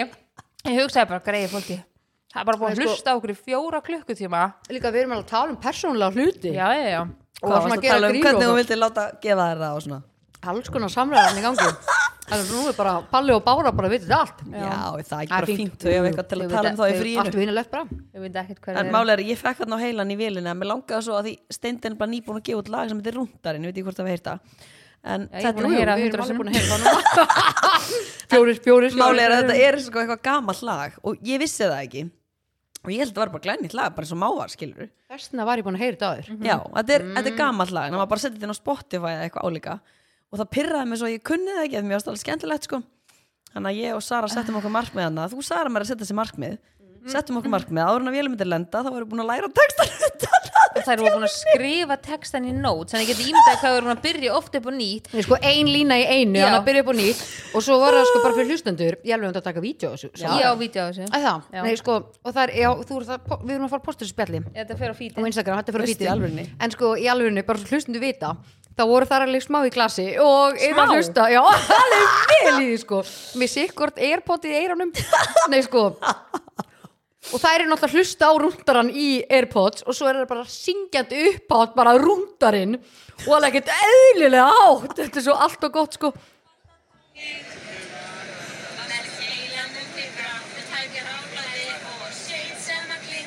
Ég 0.65 0.79
hugsaði 0.81 1.11
bara, 1.11 1.25
greiði 1.25 1.51
fólki 1.53 1.77
það 2.35 2.41
er 2.41 2.47
bara 2.49 2.59
búin 2.59 2.73
að 2.73 2.79
sko- 2.81 2.89
hlusta 2.91 3.11
á 3.11 3.15
okkur 3.15 3.31
í 3.31 3.37
fjóra 3.39 3.79
klukkutíma. 3.85 4.41
Líka 4.69 4.91
við 4.91 5.05
erum 5.05 5.13
alveg 5.15 5.25
að 5.25 5.31
tala 5.31 5.53
um 5.53 5.59
persónulega 5.63 6.11
hluti. 6.11 6.51
já, 6.51 6.67
já, 6.75 6.87
já. 6.91 7.01
Og 7.41 7.51
að 7.51 7.81
gera 7.81 7.95
tala 7.95 8.09
um? 8.09 8.21
hvernig 8.21 8.49
þú 8.49 8.55
vildi 8.59 8.75
láta 8.79 9.03
gefa 9.21 9.45
þér 9.51 9.61
það 9.63 9.75
og 9.75 9.85
svona? 9.85 10.01
Alls 10.45 10.69
konar 10.69 10.91
samræðan 10.93 11.39
í 11.39 11.45
gangi. 11.45 11.69
Þannig 12.25 12.41
að 12.41 12.51
nú 12.55 12.61
er 12.69 12.73
bara 12.73 12.93
Palli 13.05 13.33
og 13.35 13.41
Bára 13.45 13.71
bara 13.71 13.89
vitið 13.89 14.11
allt. 14.17 14.39
Já, 14.49 14.65
það 14.65 14.95
er 14.97 14.99
ekki 14.99 15.09
Það 15.09 15.21
er 15.21 15.29
bara 15.29 15.45
fínt. 15.45 15.59
fínt. 15.61 15.83
Þau 15.85 15.91
hafa 15.93 16.07
eitthvað 16.09 16.27
til 16.31 16.39
að 16.41 16.53
tala 16.55 16.69
um 16.71 16.77
þá 16.79 16.85
í 16.85 16.95
fríinu. 16.99 17.19
allt 17.21 17.35
vinnilegt 17.37 17.71
bara 17.71 17.85
ég 17.85 18.23
veit 18.25 18.39
ekkert 18.41 18.61
hver 18.65 18.79
En 18.81 18.89
máli 18.95 19.13
er, 19.13 19.21
ég 19.29 19.37
fekk 19.37 19.61
hann 19.61 19.75
á 19.75 19.79
heilan 19.79 20.09
í 20.09 20.17
vélina 20.17 20.51
en 20.55 20.57
mér 20.57 20.71
langaði 20.73 21.05
svo 21.05 21.19
að 21.19 21.29
því 21.29 21.33
Steindin 21.53 21.93
er 21.93 21.99
bara 22.01 22.09
nýbúin 22.09 22.39
að 22.41 22.47
gefa 22.49 22.63
út 22.63 22.71
lag 22.73 22.89
sem 22.89 22.97
heitir 22.97 23.17
Rúndarinn, 23.19 23.61
ég 23.61 23.69
veit 23.69 23.77
ekki 23.77 23.85
hvort 23.85 23.99
það 24.01 24.09
við 24.09 24.15
heyrta 24.15 24.33
En 25.05 25.27
Já, 25.29 25.37
er 25.37 25.43
þetta 25.53 26.25
það 26.25 26.37
núna. 26.39 27.25
Fjóris, 28.31 28.59
fjóris 28.65 28.95
Máli 28.97 29.21
er 29.21 29.33
að 29.35 29.43
þetta 29.43 29.57
er 29.67 29.75
sko 29.85 30.01
eitthvað 30.01 30.21
gamalt 30.25 30.63
lag 30.65 30.95
og 31.05 31.19
ég 31.29 31.41
vissi 31.43 31.61
það 31.61 31.75
ekki. 31.83 32.01
Og 32.85 32.89
ég 32.93 33.01
held 33.01 33.11
að 33.11 33.17
það 33.17 33.21
var 33.21 33.33
bara 33.35 33.45
glænýtt 33.45 33.75
lag, 33.77 33.93
bara 33.95 34.05
eins 34.05 34.13
og 34.15 34.19
mávar 34.21 34.51
skilur 34.53 34.89
þessna 35.09 35.45
var 35.47 35.61
ég 35.61 35.65
búin 35.65 35.77
að 35.77 35.83
heyra 35.85 35.95
þetta 35.95 36.09
aður 36.11 36.45
Já, 36.45 36.55
þetta 36.75 36.95
er, 36.95 37.05
þetta 37.15 37.31
er 37.31 37.37
gamalt 37.39 37.71
lag 37.73 37.87
en 37.87 37.95
það 37.95 38.01
var 38.01 38.09
bara 38.11 38.21
setja 38.23 38.35
þetta 38.35 38.47
inn 38.49 38.53
á 38.53 38.59
Spotify 38.59 39.11
eða 39.13 39.23
eitthvað 39.27 39.47
álíka. 39.49 39.75
Og 40.33 40.41
það 40.41 40.51
pyrraði 40.57 40.89
mig 40.91 41.01
svo 41.01 41.09
ég 41.13 41.23
kunni 41.29 41.53
það 41.55 41.65
ekki 41.67 41.79
að 41.79 41.87
mér 41.87 41.97
varst 41.97 42.09
alveg 42.11 42.23
skemmtilegt 42.25 42.67
sko. 42.67 42.81
Þannig 43.53 43.69
að 43.71 43.79
ég 43.79 43.95
og 43.95 44.03
Sara 44.03 44.29
settum 44.31 44.57
okkur 44.59 44.73
markmið 44.73 45.07
hana 45.07 45.27
þú 45.31 45.45
Sara 45.45 45.71
mér 45.71 45.85
að 45.85 45.91
setja 45.93 46.03
þessi 46.03 46.17
markmið 46.17 46.57
settum 47.13 47.39
okkur 47.39 47.53
markmið, 47.53 47.83
áður 47.85 48.03
en 48.03 48.11
að 48.11 48.17
vélum 48.17 48.33
myndir 48.33 48.49
lenda 48.49 48.81
þá 48.81 48.89
varum 48.89 49.05
við 49.05 49.11
búin 49.13 49.23
að 49.23 49.29
læra 49.31 49.49
textan 49.59 49.91
að 50.75 50.81
það 50.83 50.93
eru 50.95 51.11
búin 51.13 51.25
að 51.27 51.33
skrifa 51.35 51.97
textan 52.03 52.47
í 52.49 52.53
nót 52.55 52.91
þannig 52.91 53.05
að 53.05 53.05
ég 53.05 53.11
geti 53.13 53.29
ímyndað 53.29 53.59
hvað 53.61 53.71
við 53.75 53.79
erum 53.79 53.91
að 53.93 54.01
byrja 54.05 54.33
oft 54.35 54.57
upp 54.59 54.65
og 54.67 54.75
nýtt. 54.75 55.09
Sko, 55.23 55.37
ein 55.51 55.69
lína 55.71 55.99
í 56.01 56.05
einu, 56.09 56.41
hann 56.43 56.57
að 56.57 56.65
byrja 56.67 56.83
upp 56.83 56.91
og 56.91 56.97
nýtt. 56.99 57.21
Og 57.55 57.63
svo 57.63 57.77
var 57.79 57.95
það 57.95 58.09
sko 58.09 58.23
bara 58.25 58.37
fyrir 58.39 58.51
hlustendur 58.51 58.97
ég 59.05 59.15
alveg 59.15 59.29
um 59.29 59.37
að 59.39 59.47
taka 59.47 59.63
vídeo 59.63 59.93
þessu 59.93 60.11
já, 60.19 60.49
vídeo 60.59 60.83
á 60.83 60.87
þessu. 60.91 61.77
Sko, 61.79 61.97
og 62.25 62.35
það 62.35 62.43
er, 62.43 62.53
já, 62.59 62.69
þú 62.89 62.99
er 62.99 63.07
það 63.11 63.31
við 63.45 63.55
erum 63.55 63.69
að 63.69 63.73
fara 63.75 63.81
að 63.83 63.87
posta 63.87 64.03
þessu 64.03 64.15
spjalli. 64.17 64.43
Þetta 64.55 64.79
fer 64.81 64.91
á 64.91 64.95
á 64.95 64.99
fítið 64.99 65.29
Instagram, 65.29 65.61
þetta 65.61 65.71
er 65.71 65.85
fyrir 65.85 66.05
í 66.05 66.11
alvörunni? 66.11 66.45
en 66.59 66.75
sko, 66.75 66.91
í 66.99 67.09
alvegni, 67.11 67.43
bara 67.47 67.61
svo 67.61 67.75
hlustendur 67.75 68.03
vita 68.03 68.35
þá 68.75 68.83
voru 68.89 69.07
það 69.07 69.25
alveg 69.27 69.43
smá 69.45 69.59
í 69.63 69.71
glasi 69.71 70.07
og 70.19 70.57
er 70.59 70.73
Smá? 70.75 70.83
að 70.83 70.95
hlusta, 70.97 71.27
já, 71.31 71.41
alveg 71.81 72.15
vel 72.31 72.55
í 72.59 72.69
því 72.69 72.79
sko, 72.83 73.01
með 73.39 73.53
sikkort 73.53 74.01
airpod 74.03 74.47
í 74.49 74.55
eiranum 74.59 74.91
nei 75.51 75.61
sko 75.65 75.87
og 77.33 77.41
það 77.41 77.55
er 77.55 77.65
náttúrulega 77.65 77.89
að 77.89 77.95
hlusta 77.97 78.29
á 78.29 78.33
rúndaran 78.41 78.91
í 78.93 79.07
airpods 79.33 79.85
og 79.85 79.97
svo 79.97 80.09
er 80.09 80.21
það 80.21 80.29
bara 80.29 80.45
syngjandi 80.51 81.23
upp 81.31 81.55
átt 81.57 81.75
bara 81.77 81.97
rúndarinn 82.01 82.77
og 83.25 83.31
alveg 83.39 83.57
ekkert 83.59 83.73
eðlilega 83.75 84.45
átt 84.67 84.97
þetta 85.01 85.21
er 85.21 85.25
svo 85.25 85.37
allt 85.47 85.67
og 85.69 85.75
gott 85.79 85.97
sko. 85.97 86.13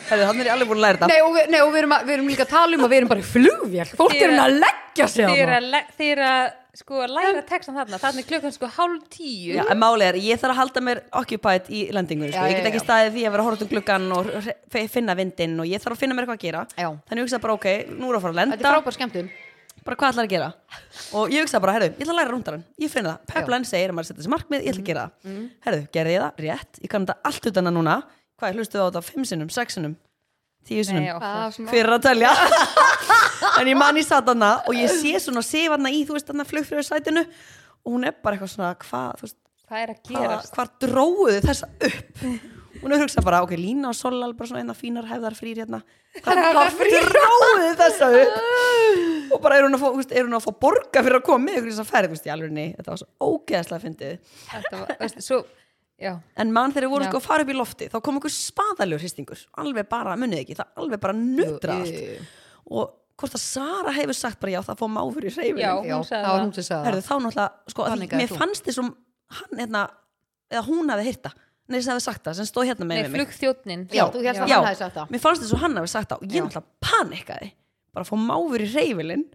Herri, 0.08 0.24
hann 0.24 0.38
er 0.40 0.48
alveg 0.54 0.70
búin 0.70 0.78
að 0.78 0.84
læra 0.86 0.98
þetta. 1.02 1.08
Nei, 1.10 1.20
og, 1.20 1.34
við, 1.36 1.48
nei, 1.52 1.58
og 1.60 1.72
við, 1.72 1.78
erum 1.82 1.94
að, 1.98 2.06
við 2.08 2.14
erum 2.14 2.30
líka 2.32 2.44
að 2.46 2.52
tala 2.54 2.78
um 2.78 2.84
að 2.86 2.92
við 2.92 2.98
erum 3.00 3.10
bara 3.10 3.20
í 3.20 3.26
flugvél. 3.28 3.88
Fólk 3.98 4.14
er 4.16 4.30
er- 4.30 4.40
að 4.44 4.54
leggja 4.62 5.08
sig 5.12 5.26
þið 5.26 5.42
er 5.42 5.52
þarna. 5.52 5.82
að, 6.28 6.46
sko 6.78 7.00
læra 7.10 7.42
textan 7.46 7.76
þarna. 7.76 7.98
Þannig 8.02 8.24
er 8.24 8.28
klukkan 8.28 8.54
sko 8.54 8.70
hálf 8.76 9.08
tíu. 9.12 9.56
Já, 9.56 9.64
en 9.64 9.80
máli 9.80 10.06
er, 10.06 10.18
ég 10.22 10.38
þarf 10.40 10.54
að 10.54 10.60
halda 10.60 10.82
mér 10.86 11.00
occupied 11.20 11.68
í 11.74 11.82
lendingunni, 11.94 12.30
sko. 12.34 12.46
Ég 12.46 12.60
get 12.60 12.70
ekki 12.70 12.82
staðið 12.84 13.16
því 13.16 13.24
að 13.26 13.34
vera 13.34 13.44
að 13.44 13.48
horfa 13.48 13.58
út 13.58 13.66
um 13.66 13.72
gluggan 13.72 14.08
og 14.14 14.30
finna 14.94 15.18
vindinn 15.18 15.58
og 15.58 15.68
ég 15.68 15.82
þarf 15.82 15.98
að 15.98 16.04
finna 16.04 16.16
mér 16.16 16.26
eitthvað 16.26 16.40
að 16.40 16.46
gera. 16.46 16.64
Já. 16.78 16.88
þannig 17.10 17.22
ég 17.22 17.28
hugsa 17.28 17.42
bara, 17.44 17.58
ok, 17.58 17.68
nú 17.98 18.10
er 18.10 18.18
að 18.18 18.26
fara 18.26 18.34
að 18.34 18.38
Þetta 18.38 18.56
lenda 18.56 18.58
er 18.58 18.76
frábær 18.76 18.98
skemmtun. 18.98 19.30
Bara 19.86 19.96
hvað 19.98 20.12
ætlar 20.12 20.26
að 20.26 20.32
gera? 20.34 20.48
Og 21.16 21.32
ég 21.32 21.44
hugsa 21.46 21.62
bara, 21.64 21.74
herru, 21.78 21.90
ég 21.94 22.02
ætla 22.04 22.14
að 22.14 22.18
læra 22.18 22.32
rúndarann 22.34 22.64
ég 22.82 22.92
finna 22.92 23.14
það, 23.14 23.30
Pepline 23.32 23.68
segir 23.68 23.92
að 23.92 23.96
maður 23.96 24.08
setja 24.10 24.20
þessi 24.22 24.32
markmið 24.34 24.66
ég 24.66 24.74
ætla 24.74 24.82
að 24.82 24.90
gera 24.90 25.04
það, 25.06 25.30
mm. 25.30 25.46
herru, 25.64 25.80
gerði 25.94 26.16
ég 26.16 26.24
það, 26.24 26.42
rétt. 26.44 26.80
Ég 26.82 26.92
kann 26.92 27.06
þetta 27.06 27.30
allt 27.30 27.48
utan 27.52 27.70
að 27.70 27.76
núna. 27.78 27.94
Hvað, 28.38 28.58
hlustuðu 28.58 28.84
á 28.84 28.88
þetta 28.90 29.04
fimm 29.06 29.28
sinnum, 29.30 29.52
sex 29.54 29.78
sinnum 29.78 29.96
tíu 30.68 30.84
hver 30.84 31.80
er 31.82 31.94
að 31.96 32.04
telja. 32.10 32.34
En 33.58 33.68
ég 33.70 33.78
man 33.78 33.96
í 33.98 34.02
satana 34.06 34.58
og 34.66 34.76
ég 34.76 34.90
sé 34.92 35.18
svona 35.22 35.42
sefanna 35.46 35.90
í, 35.94 36.04
þú 36.06 36.16
veist, 36.16 36.28
þarna 36.28 36.46
flugfröðsætinu 36.46 37.22
og 37.24 37.92
hún 37.94 38.06
er 38.06 38.14
bara 38.22 38.36
eitthvað 38.36 38.52
svona, 38.52 38.70
hvað, 38.82 39.24
hvað 39.68 39.82
er 39.82 39.92
að 39.94 40.00
gerast? 40.10 40.54
hvað 40.54 40.72
dróuðu 40.84 41.42
þessa 41.46 41.68
upp? 41.88 42.24
Hún 42.78 42.94
er 42.94 43.02
hugsað 43.02 43.26
bara, 43.26 43.40
ok, 43.42 43.54
Lína 43.58 43.90
og 43.90 43.96
Solal 43.98 44.34
bara 44.38 44.50
svona 44.50 44.62
einna 44.62 44.76
fínar 44.78 45.06
hefðar 45.10 45.34
frýr 45.38 45.62
hérna. 45.64 45.80
Hvað, 46.22 46.76
dróuðu 47.08 47.70
þessa 47.80 48.10
upp? 48.20 48.36
Og 49.34 49.42
bara 49.44 49.58
er 49.58 49.66
hún 49.66 49.78
að 49.78 49.82
fá, 49.82 49.88
er 50.14 50.28
hún 50.28 50.38
að 50.38 50.44
fá 50.46 50.52
borga 50.66 51.02
fyrir 51.02 51.18
að 51.18 51.26
koma 51.26 51.44
með 51.46 51.58
ykkur 51.58 51.70
í 51.70 51.74
þess 51.74 51.84
að 51.84 51.90
ferð, 51.90 52.10
þú 52.10 52.16
veist, 52.18 52.28
í 52.28 52.34
alveg 52.34 52.60
þetta 52.78 52.92
var 52.94 53.00
svo 53.02 53.32
ógeðslega 53.32 53.84
fyndið. 53.86 54.36
Þetta 54.52 54.82
var, 54.82 54.94
veist, 55.02 55.18
svo, 55.26 55.40
já. 55.98 56.12
En 56.36 56.52
mann 56.54 56.72
þegar 56.72 56.86
við 56.86 56.92
vorum 56.94 57.08
Já. 57.08 57.10
sko 57.12 57.18
að 57.22 57.26
fara 57.28 57.42
upp 57.46 57.50
í 57.52 57.56
lofti 57.58 57.88
þá 57.92 57.98
kom 58.06 58.20
ykkur 58.20 58.34
spaðalegur 58.34 59.02
hristingur. 59.02 59.40
Alveg 59.58 59.88
bara, 59.90 60.14
munið 60.20 60.44
ekki, 60.44 60.56
það 60.60 60.72
alveg 60.84 61.00
bara 61.02 61.16
nutra 61.18 61.78
allt. 61.80 62.30
og 62.70 62.94
hvort 63.18 63.34
að 63.34 63.42
Sara 63.42 63.90
hefur 63.96 64.14
sagt 64.14 64.38
bara 64.40 64.52
já, 64.52 64.60
það 64.62 64.78
fór 64.78 64.90
máfur 64.94 65.24
í 65.26 65.32
hreyfinu 65.34 65.58
Já. 65.64 65.72
Já, 65.82 65.96
það. 66.06 66.26
var 66.28 66.40
hún 66.44 66.52
sem 66.54 66.66
sagði 66.68 66.86
Herðu, 66.86 67.02
þá 67.08 67.14
náttúrulega, 67.24 67.72
sko, 67.74 67.86
Þannig 67.90 68.12
mér 68.20 68.28
þú. 68.30 68.36
fannst 68.38 68.68
þessum 68.68 68.90
hann, 69.40 69.58
hérna, 69.58 69.82
eða 70.54 70.62
hún 70.68 70.92
hefði 70.94 71.06
hýrta 71.08 71.32
nei, 71.68 71.80
sem 71.82 71.90
hefði 71.92 72.04
sagt 72.06 72.22
það, 72.28 72.36
sem 72.38 72.46
stóð 72.48 72.68
hérna 72.70 72.86
með 72.86 73.00
Nei, 73.02 73.08
mig. 73.08 73.18
flugþjótnin 73.18 73.82
Já, 73.92 74.04
þú 74.14 74.22
hélst 74.22 74.40
að 74.44 74.48
já, 74.48 74.54
hann 74.60 74.68
hefði 74.70 74.78
sagt 74.84 74.94
það. 75.00 75.10
mér 75.16 75.24
fannst 75.26 75.42
þess 75.42 75.56
að 75.58 75.62
hann 75.64 75.76
hefði 75.80 75.90
sagt 75.96 76.08
það. 76.14 76.22
Og 76.22 76.36
ég 76.38 76.46
náttúrulega 76.46 76.88
panikaði. 76.88 77.50
Bara 77.98 78.06
fá 78.08 78.14
máfur 78.22 78.62
í 78.64 78.68
reyfilinn 78.72 79.26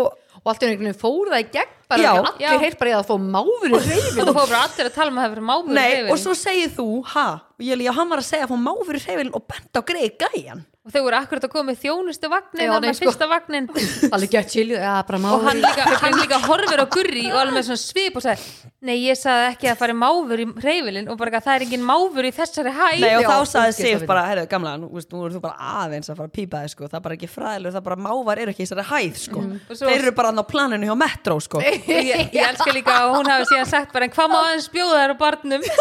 og 0.00 0.12
og 0.44 0.50
allt 0.52 0.64
í 0.64 0.66
einhvern 0.68 0.90
veginn 0.90 1.00
fór 1.00 1.30
það 1.32 1.40
í 1.40 1.46
gegn 1.54 1.72
bara 1.88 2.02
Já. 2.02 2.10
allir 2.18 2.42
Já. 2.44 2.50
heyrt 2.60 2.78
bara 2.80 2.90
í 2.90 2.94
að 2.98 3.06
fá 3.08 3.14
máfur 3.22 3.70
í 3.70 3.78
reyfin 3.80 4.18
Þú 4.18 4.34
fór 4.34 4.50
bara 4.50 4.60
allir 4.66 4.88
að 4.90 4.94
tala 4.98 5.12
um 5.12 5.18
að 5.18 5.24
það 5.24 5.32
fyrir 5.34 5.46
máfur 5.48 5.70
í 5.70 5.76
Nei, 5.78 5.84
hreyfilinn. 5.86 6.12
og 6.12 6.20
svo 6.20 6.34
segir 6.36 6.72
þú, 6.74 6.86
ha 7.14 7.26
og 7.54 7.64
ég, 7.64 7.84
hann 7.96 8.10
var 8.10 8.20
að 8.20 8.26
segja 8.28 8.44
að 8.44 8.52
fá 8.52 8.58
máfur 8.66 8.98
í 8.98 9.02
reyfilinn 9.06 9.34
og 9.38 9.46
bent 9.54 9.78
á 9.78 9.80
greið 9.88 10.16
gæjan 10.24 10.60
og 10.84 10.92
þau 10.92 11.00
voru 11.06 11.16
akkurat 11.16 11.46
að 11.46 11.52
koma 11.54 11.70
með 11.70 11.78
þjónustu 11.80 12.28
vagnin 12.28 12.72
þarna 12.74 12.80
nei, 12.84 12.96
sko. 12.98 13.06
fyrsta 13.06 13.28
vagnin 13.30 13.68
allir 14.12 14.32
gett 14.34 14.52
chili, 14.52 14.76
já 14.76 14.94
bara 15.08 15.16
og 15.16 15.24
máfur 15.24 15.48
hann 15.48 15.62
líka, 15.64 15.86
hann 16.02 16.18
líka 16.20 16.40
horfir 16.44 16.82
á 16.84 16.86
gurri 16.92 17.24
og 17.30 17.38
alveg 17.40 17.56
með 17.56 17.68
svona 17.70 17.84
svip 17.86 18.18
og 18.20 18.26
sagði 18.26 18.72
nei 18.84 18.96
ég 19.00 19.16
sagði 19.18 19.46
ekki 19.54 19.68
að 19.72 19.78
fara 19.80 19.94
máfur 19.96 20.42
í 20.42 20.46
reyfilinn 20.64 21.08
og 21.10 21.16
bara 21.20 21.30
eitthvað, 21.32 21.46
það 21.48 21.56
er 21.58 21.64
engin 21.66 21.84
máfur 21.88 22.28
í 22.28 22.32
þessari 22.36 22.72
hæð. 22.76 23.00
Nei, 23.04 23.14
og 23.16 23.24
Já, 23.24 23.28
þá 23.30 23.38
sagði 23.50 23.72
ógeðslega 23.72 23.98
Sif 23.98 24.06
bara, 24.10 24.24
heyrðu, 24.30 24.44
gamla, 24.52 24.74
nú, 24.82 24.90
veist, 24.94 25.10
nú 25.14 25.22
eru 25.26 25.36
þú 25.38 25.42
bara 25.44 25.70
aðeins 25.84 26.10
að 26.12 26.18
fara 26.20 26.28
að 26.30 26.34
pípa 26.38 26.62
þig, 26.64 26.72
sko, 26.74 26.88
það 26.92 26.98
er 27.00 27.04
bara 27.08 27.18
ekki 27.18 27.30
fræðilegur, 27.32 27.74
það 27.74 27.80
er 27.82 27.86
bara 27.88 28.00
mávar 28.08 28.42
eru 28.44 28.54
ekki 28.54 28.64
í 28.64 28.68
þessari 28.68 28.86
hæð, 28.90 29.20
sko. 29.24 29.44
Og 29.44 29.78
svo- 29.80 29.88
Þeir 29.90 30.04
eru 30.04 30.14
bara 30.20 30.32
á 30.36 30.44
planinu 30.52 30.90
hjá 30.90 30.96
Metro, 31.04 31.38
sko. 31.40 31.58
Og 31.64 31.88
ég, 32.12 32.28
ég 32.34 32.40
elska 32.48 32.70
líka 32.76 32.98
að 33.00 33.14
hún 33.16 33.30
hafi 33.32 33.48
síðan 33.52 33.70
sagt 33.72 33.92
bara 33.96 34.08
en 34.08 34.14
hvað 34.14 34.32
má 34.34 34.38
aðeins 34.44 34.68
bjóða 34.74 35.00
þær 35.04 35.14
á 35.14 35.16
barnum? 35.24 35.68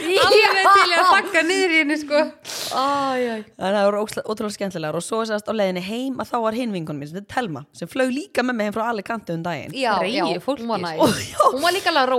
Alveg 0.00 0.66
til 0.70 0.90
ég 0.92 1.00
að 1.00 1.08
þakka 1.14 1.42
niður 1.44 1.72
í 1.74 1.78
henni 1.80 1.96
sko. 2.00 2.20
Að 2.76 3.24
það 3.58 3.78
voru 3.86 4.00
ótrúlega 4.04 4.54
skemmtilegar 4.54 4.96
og 4.98 5.04
svo 5.04 5.20
sérst 5.28 5.48
á 5.50 5.52
leiðinni 5.56 5.82
heim 5.84 6.20
að 6.22 6.30
þá 6.32 6.36
var 6.44 6.56
hinn 6.56 6.72
vinkonum 6.74 7.00
mín 7.02 7.10
sem 7.10 7.18
þetta 7.18 7.28
er 7.28 7.34
Telma, 7.34 7.62
sem 7.76 7.90
flög 7.90 8.12
líka 8.14 8.44
með 8.46 8.58
mig 8.60 8.68
heim 8.70 8.76
frá 8.76 8.84
Alicante 8.90 9.34
um 9.36 9.42
daginn. 9.44 9.74
Já, 9.76 9.92
já, 10.08 10.24
Greyið 10.24 10.42
fólki, 10.44 10.64
hún 10.64 10.72
var 10.72 10.82
næ 10.84 10.92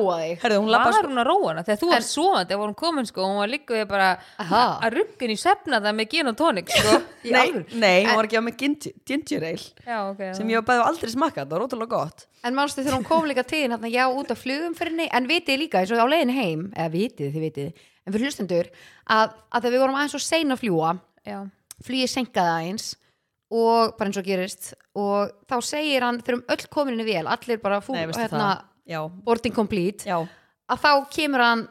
að 0.01 0.07
róa 0.07 0.17
þig. 0.21 0.41
Herðu, 0.41 0.59
hún 0.61 0.71
var 0.73 0.95
sko 0.95 1.07
hún 1.07 1.21
að 1.21 1.27
róa 1.29 1.47
hana? 1.51 1.63
Þegar 1.67 1.79
þú 1.81 1.89
var 1.91 2.05
svoandi 2.07 2.51
þegar 2.51 2.65
hún 2.65 2.77
komin 2.81 3.09
sko 3.09 3.27
hún 3.27 3.39
var 3.41 3.51
líka 3.51 3.75
við 3.77 3.87
bara 3.91 4.09
Aha. 4.41 4.63
að 4.81 4.97
ruggin 4.97 5.33
í 5.33 5.37
svefna 5.39 5.81
það 5.81 5.97
með 5.99 6.09
gin 6.15 6.31
og 6.31 6.37
tónik 6.41 6.71
sko 6.73 6.97
Nei, 7.35 7.51
nei, 7.77 8.07
hún 8.07 8.17
var 8.17 8.27
ekki 8.27 8.41
á 8.41 8.43
með 8.43 8.63
ginger, 9.05 9.43
ale 9.45 9.51
já 9.85 9.97
ok 10.09 10.21
sem 10.37 10.49
ég 10.49 10.61
var 10.61 10.65
bæði 10.71 10.85
aldrei 10.87 11.11
smakkað, 11.13 11.45
það 11.45 11.53
var 11.53 11.65
ótrúlega 11.67 11.91
gott. 11.93 12.25
En 12.41 12.57
mannstu 12.57 12.81
þegar 12.81 12.97
hún 12.97 13.05
kom 13.05 13.27
líka 13.29 13.43
til 13.45 13.67
hérna, 13.67 13.91
já, 13.91 14.07
út 14.09 14.33
af 14.33 14.41
flugumferðinni, 14.41 15.05
en 15.13 15.29
vitið 15.29 15.61
líka 15.61 15.81
eins 15.81 15.93
og 15.93 16.01
á 16.01 16.09
leiðinni 16.09 16.37
heim, 16.39 16.63
eða 16.73 16.93
vitið, 16.95 17.35
þið 17.35 17.45
vitið, 17.45 17.83
en 18.01 18.15
fyrir 18.15 18.25
hlustendur, 18.25 18.71
að, 19.05 19.35
að 19.51 19.67
þegar 19.67 19.75
við 19.75 19.83
vorum 19.83 19.99
aðeins 19.99 20.15
svo 20.15 20.23
sein 20.25 20.55
að 20.55 20.63
fljúa, 20.63 20.95
já. 21.29 21.37
flugið 21.85 22.13
senkaði 22.15 22.55
aðeins 22.55 22.89
og 23.51 23.93
bara 23.99 24.09
eins 24.09 24.17
og 24.17 24.25
gerist 24.25 24.73
og 24.97 25.31
þá 25.51 25.55
segir 25.67 26.05
hann, 26.07 26.21
þegar 26.23 26.39
um 26.39 26.43
öll 26.55 26.67
kominni 26.71 27.05
vel, 27.05 27.25
allir 27.27 27.61
bara 27.61 27.81
fú, 27.83 27.93
Nei, 27.93 28.07
hérna, 28.07 28.29
það 28.31 28.67
Já, 28.87 29.01
boarding 29.25 29.53
complete, 29.55 30.05
já, 30.09 30.17
að 30.71 30.81
þá 30.81 30.91
kemur 31.13 31.39
hann 31.45 31.67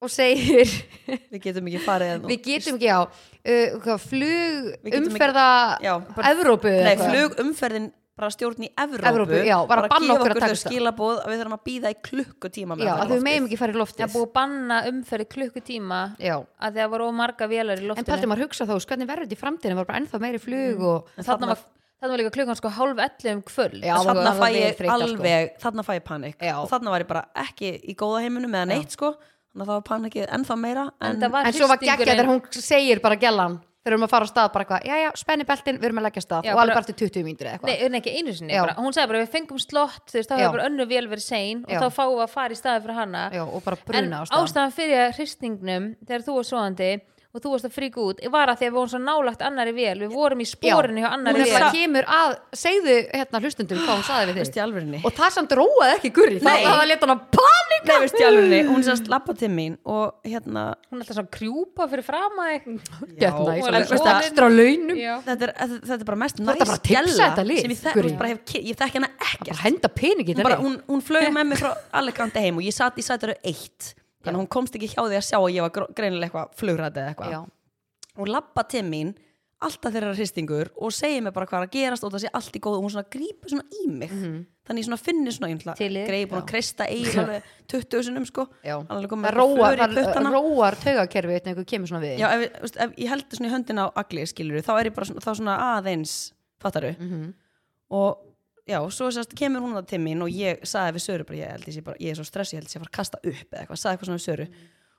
og 0.00 0.10
segir, 0.14 0.70
við 1.34 1.40
getum 1.42 1.66
ekki 1.72 1.80
farið 1.82 2.12
en- 2.14 2.26
við 2.30 2.42
getum 2.46 2.76
ekki 2.78 2.90
á, 2.94 3.00
uh, 3.02 3.78
hvað, 3.82 4.02
flug, 4.06 4.68
Við 4.84 4.92
getum 4.92 5.08
ekki- 5.08 5.14
umferða, 5.16 5.46
Já, 5.82 5.94
bara- 6.14 6.30
Evrópu, 6.34 6.68
eða 6.70 6.84
Nei, 6.84 6.92
eitthvað. 6.94 7.14
flugumferðin 7.16 7.88
bara 8.18 8.30
stjórn 8.34 8.64
í 8.66 8.68
Evrópu, 8.82 9.06
Evrópu, 9.10 9.36
já, 9.46 9.56
var 9.62 9.78
að 9.78 9.82
bara 9.84 9.88
banna 9.92 10.06
gefa 10.06 10.14
okkur 10.14 10.26
að 10.26 10.30
okkur 10.32 10.40
taka 10.42 10.46
þau 10.46 10.58
þetta. 10.58 10.70
skilaboð 10.72 11.18
að 11.22 11.28
við 11.30 11.38
þurfum 11.42 11.56
að 11.58 11.64
býða 11.68 11.90
í 11.90 11.96
klukkutíma 12.08 12.76
með 12.78 12.86
Já, 12.88 12.94
að 12.98 13.12
við 13.12 13.20
meðum 13.22 13.44
loftið. 13.44 13.46
ekki 13.48 13.58
fara 13.60 13.70
í 13.70 13.74
það 13.76 13.82
loftið. 13.82 14.02
er 14.06 14.12
búið 14.14 14.26
að 14.26 14.32
banna 14.38 14.78
umferði 14.90 15.26
klukkutíma 15.34 16.00
Já. 16.18 16.34
að 16.66 16.78
það 16.80 16.90
voru 16.94 17.10
marga 17.14 17.46
vélar 17.52 17.78
í 17.78 17.84
En 17.84 17.88
loftinu 17.92 18.08
pæltum 18.10 18.34
að 18.34 18.42
hugsa 18.42 18.66
þá, 18.66 18.74
hvernig 18.90 19.10
verður 19.12 19.26
þetta 19.28 19.38
í 19.38 19.42
framtíðinu, 19.42 19.76
var 19.78 19.86
bara 19.92 20.00
ennþá 20.02 20.20
meiri 20.24 20.40
flug 20.42 20.82
og 20.82 21.12
en 21.16 21.24
þarna 21.30 21.46
var, 21.52 21.62
þarna 21.98 22.12
var 22.14 22.20
líka 22.22 22.34
klukkan 22.36 22.58
sko 22.58 22.72
hálf 22.78 23.00
11 23.04 23.32
um 23.34 23.42
kvöld 23.42 23.80
Já, 23.82 23.94
það 23.98 24.20
var 24.22 24.38
fæ 24.38 24.44
vel 24.44 24.58
ég 24.60 24.76
sko. 24.78 24.90
alveg 24.94 25.54
þarna 25.62 25.84
fæ 25.86 25.92
ég 25.98 26.04
panik 26.06 26.36
Já. 26.42 26.54
og 26.62 26.68
þarna 26.70 26.90
var 26.94 27.04
ég 27.04 27.08
bara 27.10 27.24
ekki 27.46 27.72
í 27.90 27.94
góða 27.98 28.20
heiminum 28.26 28.54
eða 28.54 28.68
neitt 28.72 28.94
sko 28.94 29.14
þannig 29.14 29.64
að 29.64 29.70
það 29.70 29.78
var 29.78 29.86
panikið 29.92 30.28
ennþá 30.38 30.58
meira 30.60 30.84
en, 31.00 31.08
en, 31.16 31.22
það 31.24 31.32
var 31.34 31.48
En 31.48 31.56
svo 31.56 31.68
var 31.70 31.80
geggja 31.82 32.06
þegar 32.12 32.30
hún 32.30 32.42
segir 32.52 33.00
bara 33.02 33.16
gellan 33.18 33.58
þegar 33.58 33.94
við 33.94 33.96
erum 33.96 34.04
að 34.04 34.10
fara 34.12 34.26
á 34.26 34.28
stað 34.28 34.48
bara 34.52 34.64
eitthvað, 34.64 34.84
já 34.84 34.96
já, 35.00 35.08
spenni 35.16 35.44
beltin, 35.48 35.76
við 35.80 35.86
erum 35.88 35.98
að 36.00 36.04
leggja 36.08 36.22
stað 36.22 36.44
Já, 36.44 36.52
og 36.52 36.60
alveg 36.60 36.76
bara- 36.76 36.88
til 36.88 36.96
20 37.08 37.24
mínútur 37.24 37.46
eða 37.48 37.52
eitthvað 37.56 37.68
Nei, 37.70 37.88
nei, 37.88 37.98
ekki 38.02 38.12
einu 38.18 38.34
sinni, 38.36 38.52
Já. 38.52 38.60
bara, 38.66 38.74
hún 38.76 38.92
sagði 38.92 39.08
bara 39.12 39.20
við 39.22 39.30
fengum 39.32 39.60
slott, 39.62 40.02
þú 40.10 40.18
veist, 40.18 40.28
þá 40.28 40.34
Já. 40.34 40.42
hefur 40.42 40.56
bara 40.58 40.66
önnu 40.68 40.86
vél 40.90 41.08
verið 41.08 41.24
sein 41.24 41.62
og 41.64 41.72
Já. 41.72 41.78
þá 41.80 41.88
fáum 41.96 42.12
við 42.18 42.24
að 42.26 42.32
fara 42.34 42.52
í 42.52 42.58
staði 42.58 42.82
fyrir 42.84 42.98
hana 42.98 43.22
Já, 43.32 43.42
og 43.48 43.64
bara 43.64 43.78
en 43.78 43.86
bruna 43.88 44.18
á 44.20 44.24
stað 44.28 44.44
ástæðan 44.44 44.74
fyrir 44.76 45.14
hristingnum 45.16 45.86
þegar 46.04 46.26
þú 46.26 46.34
var 46.36 46.48
svoandi 46.50 46.90
og 47.38 47.44
þú 47.44 47.52
varst 47.54 47.68
að 47.68 47.74
fríka 47.74 48.02
út. 48.04 48.22
Var 48.34 48.52
að 48.52 48.60
því 48.60 48.66
að 48.66 48.72
við 48.72 48.76
vorum 48.78 48.92
svo 48.92 49.00
nálagt 49.02 49.44
annari 49.46 49.74
vél. 49.76 49.94
Við 50.02 50.14
vorum 50.14 50.42
í 50.42 50.48
spórinu 50.48 51.02
hjá 51.02 51.08
hún 51.08 51.16
annari 51.16 51.44
er 51.44 51.52
bara 51.54 51.70
vél 51.70 51.74
kemur 51.74 52.08
að, 52.18 52.34
segðu 52.62 52.96
hérna 53.14 53.42
hlustundum 53.44 53.82
hvað 53.82 53.94
hún 53.94 54.06
saði 54.08 54.36
við 54.36 54.52
þig. 54.52 55.00
Og 55.04 55.16
það 55.18 55.34
samt 55.38 55.56
róaði 55.58 55.96
ekki 55.96 56.12
gurri, 56.18 56.38
það 56.44 56.66
var 56.68 56.88
leta 56.90 57.08
hann 57.08 57.14
að 57.14 57.24
panika. 57.38 57.88
Nei, 57.88 57.98
veist 58.04 58.18
hún 58.68 58.86
sérst 58.86 59.10
lappa 59.10 59.34
til 59.38 59.50
mín 59.52 59.78
og 59.88 60.26
hérna 60.26 60.64
hún 60.90 60.98
er 60.98 61.04
alltaf 61.04 61.18
svona 61.18 61.32
krjúpa 61.32 61.88
fyrir 61.90 62.06
fram 62.06 62.40
að 62.42 62.68
hún 62.68 62.80
er 63.72 63.78
ekstra 63.78 64.50
launum. 64.52 64.98
Þetta 65.28 65.48
er, 65.48 65.54
er 65.98 66.06
bara 66.08 66.20
mest 66.24 66.42
að 66.42 66.64
þetta 67.18 67.44
lið, 67.46 67.62
sem 67.62 67.72
ég, 67.72 67.80
þek, 67.80 67.96
Guri. 67.98 68.12
bara 68.18 68.32
hef, 68.32 68.54
ég 68.58 68.78
þekki 68.78 69.00
hana 69.00 69.08
bara 69.18 69.32
ekkert 69.32 69.62
henda 69.64 69.88
peningi 69.88 70.34
hún, 70.34 70.42
bara, 70.42 70.58
hún, 70.60 70.78
hún 70.88 71.02
flög 71.04 71.30
með 71.32 71.50
mig 71.50 71.60
frá 71.60 71.72
Alicante 71.92 72.42
heim 72.42 72.58
og 72.60 72.66
ég 72.66 72.74
satt 72.74 72.98
í 72.98 73.04
sætaru 73.04 73.36
eitt 73.42 73.94
þannig 74.24 74.36
að 74.36 74.42
hún 74.42 74.52
komst 74.56 74.74
ekki 74.78 74.90
hjá 74.94 75.00
því 75.06 75.16
að 75.20 75.26
sjá 75.30 75.38
að 75.38 75.54
ég 75.54 75.62
var 75.66 75.70
gr- 75.78 75.92
greinilega 75.94 76.28
eitthvað 76.28 76.58
flugrætt 76.58 76.96
eða 77.00 77.14
eitthvað. 77.14 77.32
Og 78.18 78.26
labba 78.28 78.64
til 78.68 78.82
mín 78.84 79.14
alltaf 79.58 79.90
þeirra 79.90 80.12
hristingur 80.14 80.68
og 80.78 80.92
segir 80.94 81.18
mér 81.22 81.32
bara 81.34 81.46
hvað 81.50 81.64
er 81.64 81.66
að 81.66 81.72
gerast 81.74 82.04
og 82.06 82.12
það 82.14 82.20
sé 82.22 82.28
allt 82.38 82.54
í 82.54 82.60
góð 82.62 82.76
og 82.78 82.84
hún 82.84 82.92
svona 82.94 83.08
grípur 83.10 83.50
svona 83.50 83.64
í 83.74 83.88
mig. 83.90 84.10
Þannig 84.68 84.82
ég 84.84 84.86
svona 84.86 84.98
finnir 85.02 85.34
svona 85.34 85.48
greið 86.06 86.28
búin 86.30 86.38
að 86.42 86.46
kreista 86.52 86.86
eir 86.86 87.08
alveg 87.24 87.42
20 87.72 88.04
sinum 88.06 88.26
sko. 88.28 88.44
Róar, 90.38 90.76
taugakerfi 90.84 91.34
þegar 91.40 91.50
einhver 91.50 91.66
kemur 91.74 91.90
svona 91.90 92.02
við 92.04 92.22
já 92.22 92.28
ef, 92.36 92.60
veist, 92.62 92.76
ef 92.86 92.94
ég 93.02 93.08
heldur 93.10 93.40
svona 93.40 93.50
í 93.50 93.54
höndina 93.56 93.86
á 93.86 93.88
agli 94.04 94.26
skilur 94.30 94.62
þá 94.62 94.72
er 94.78 94.90
ég 94.92 94.94
bara 94.94 95.06
svona, 95.10 95.34
svona 95.40 95.58
aðeins 95.74 96.14
fattaru 96.62 96.94
Mhm. 96.98 97.34
og 97.90 98.27
já, 98.68 98.78
svo 98.94 99.08
sérst 99.14 99.34
kemur 99.38 99.64
hún 99.64 99.76
það 99.78 99.86
til 99.92 100.00
mín 100.04 100.24
og 100.24 100.32
ég 100.32 100.60
sagði 100.68 100.96
við 100.98 101.04
Söru 101.06 101.24
bara, 101.28 101.38
ég, 101.40 101.54
held 101.56 101.68
ég, 101.72 101.84
bara, 101.86 102.00
ég 102.04 102.12
er 102.12 102.18
svo 102.18 102.26
stressi, 102.28 102.56
ég 102.56 102.60
held 102.62 102.68
ég 102.68 102.76
að 102.76 102.82
fara 102.84 102.92
að 102.92 102.98
kasta 102.98 103.20
upp 103.22 103.48
eða 103.48 103.62
eitthvað, 103.62 103.80
sagði 103.80 103.94
eitthvað 103.96 104.10
svona 104.10 104.20
við 104.20 104.26
Söru. 104.26 104.46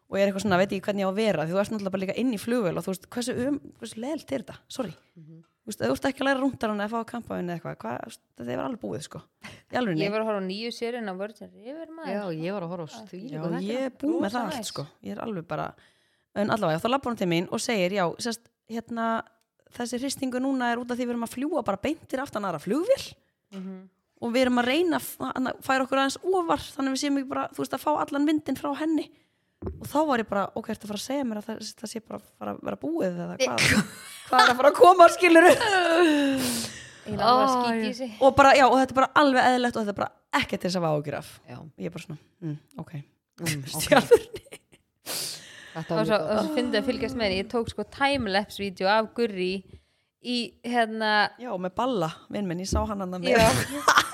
Og 0.10 0.18
ég 0.18 0.24
er 0.24 0.28
eitthvað 0.32 0.46
svona, 0.46 0.58
veit 0.58 0.74
ég 0.74 0.82
hvernig 0.88 1.04
ég 1.04 1.10
á 1.10 1.14
að 1.14 1.20
vera 1.20 1.46
því 1.46 1.54
þú 1.54 1.60
ert 1.62 1.72
náttúrulega 1.74 1.94
bara 1.94 2.04
líka 2.04 2.18
inn 2.18 2.34
í 2.34 2.40
flugvel 2.42 2.76
og 2.80 2.84
þú 2.86 2.90
veist, 2.96 3.06
hversu, 3.14 3.36
um, 3.46 3.60
hversu 3.78 4.02
leilt 4.02 4.34
er 4.34 4.42
þetta, 4.42 4.56
sorry. 4.74 4.94
Þú 5.14 5.70
veist, 5.70 5.84
þú 5.84 5.94
ert 5.94 6.08
ekki 6.10 6.24
að 6.24 6.30
læra 6.30 6.42
rúndar 6.42 6.72
hann 6.74 6.82
eða 6.82 6.90
fá 6.90 6.98
að 6.98 7.10
kampaðin 7.12 7.52
eða 7.54 7.74
eitthvað, 7.76 8.18
þetta 8.40 8.52
er 8.56 8.64
alveg 8.64 8.82
búið 8.82 9.04
sko, 9.06 9.22
í 9.70 9.78
alveg 9.78 10.02
ég 10.02 10.10
var 10.16 10.24
að 10.24 10.30
horfa 10.32 10.42
á 10.42 10.50
nýju 10.50 10.72
sérinn 10.74 11.06
á 11.06 11.14
Já, 12.10 12.24
ég 12.34 12.56
var 12.58 12.66
að 12.66 12.74
horfa 12.74 12.90
því 23.50 23.58
það 23.58 23.64
til 23.64 23.70
mín 23.70 23.88
og 24.20 24.28
því 24.28 24.36
við 24.36 24.42
erum 24.44 24.60
að 24.60 24.68
reyna 24.68 24.98
að 25.00 25.50
færa 25.64 25.84
okkur 25.86 26.00
aðeins 26.02 26.18
ofar 26.28 26.60
þannig 26.60 26.90
að 26.90 26.96
við 26.96 27.02
séum 27.06 27.18
ekki 27.22 27.30
bara, 27.30 27.44
þú 27.56 27.62
veist, 27.64 27.76
að 27.78 27.84
fá 27.86 27.92
allan 28.04 28.26
vindin 28.28 28.58
frá 28.60 28.70
henni. 28.82 29.06
Og 29.80 29.86
þá 29.88 30.00
var 30.10 30.20
ég 30.20 30.28
bara, 30.28 30.44
ok, 30.60 30.68
ertu 30.74 30.84
að 30.88 30.92
fara 30.92 31.00
að 31.00 31.06
segja 31.06 31.28
mér 31.30 31.40
að 31.40 31.46
það, 31.48 31.70
það 31.80 31.92
sé 31.94 32.02
bara 32.04 32.20
að 32.20 32.26
fara 32.40 32.52
að 32.52 32.60
vera 32.68 32.80
búið 32.84 33.08
eða 33.24 33.38
hvað, 33.40 33.60
hvað 34.28 34.44
er 34.44 34.52
að 34.52 34.60
fara 34.60 34.70
að 34.74 34.78
koma, 34.80 35.08
skilur 35.16 35.48
sig. 38.00 38.12
Og 38.20 38.36
bara, 38.36 38.52
já, 38.60 38.66
og 38.68 38.76
þetta 38.80 38.94
er 38.94 39.00
bara 39.00 39.12
alveg 39.24 39.48
eðlilegt 39.50 39.80
og 39.80 39.88
þetta 39.88 39.96
er 39.96 40.00
bara 40.02 40.42
ekkert 40.44 40.66
þess 40.68 40.76
að 40.80 40.84
hafa 40.86 41.00
ágjur 41.00 41.18
af. 41.20 41.32
Já, 41.50 41.58
og 41.60 41.70
ég 41.80 41.90
er 41.90 41.96
bara 41.96 42.06
svona, 42.06 42.20
mm, 42.44 42.58
ok, 42.84 42.94
mm, 43.00 43.04
Í 43.48 43.74
ok. 43.80 43.92
alvörunni. 44.00 44.44
Þetta 45.70 45.94
og 45.96 46.00
var 46.00 46.10
svo, 46.10 46.20
svo 46.44 46.56
fyndi 46.58 46.80
að 46.80 46.88
fylgjast 46.92 47.16
með 47.16 47.30
henni 47.30 47.40
ég 47.40 47.50
tók 47.52 47.72
sko 47.72 47.86
timelapse 47.94 48.60
vídeo 48.62 48.90
af 48.92 49.12
Gurri 49.16 49.52
í 50.26 50.38
hérna 50.66 51.30
Já, 51.40 51.52
með 51.56 51.76
balla, 51.78 52.10
vinn 52.34 52.48
minn, 52.50 52.64
ég 52.64 52.70
sá 52.72 52.82
hann 52.88 53.04
hann 53.06 53.20
með. 53.22 53.66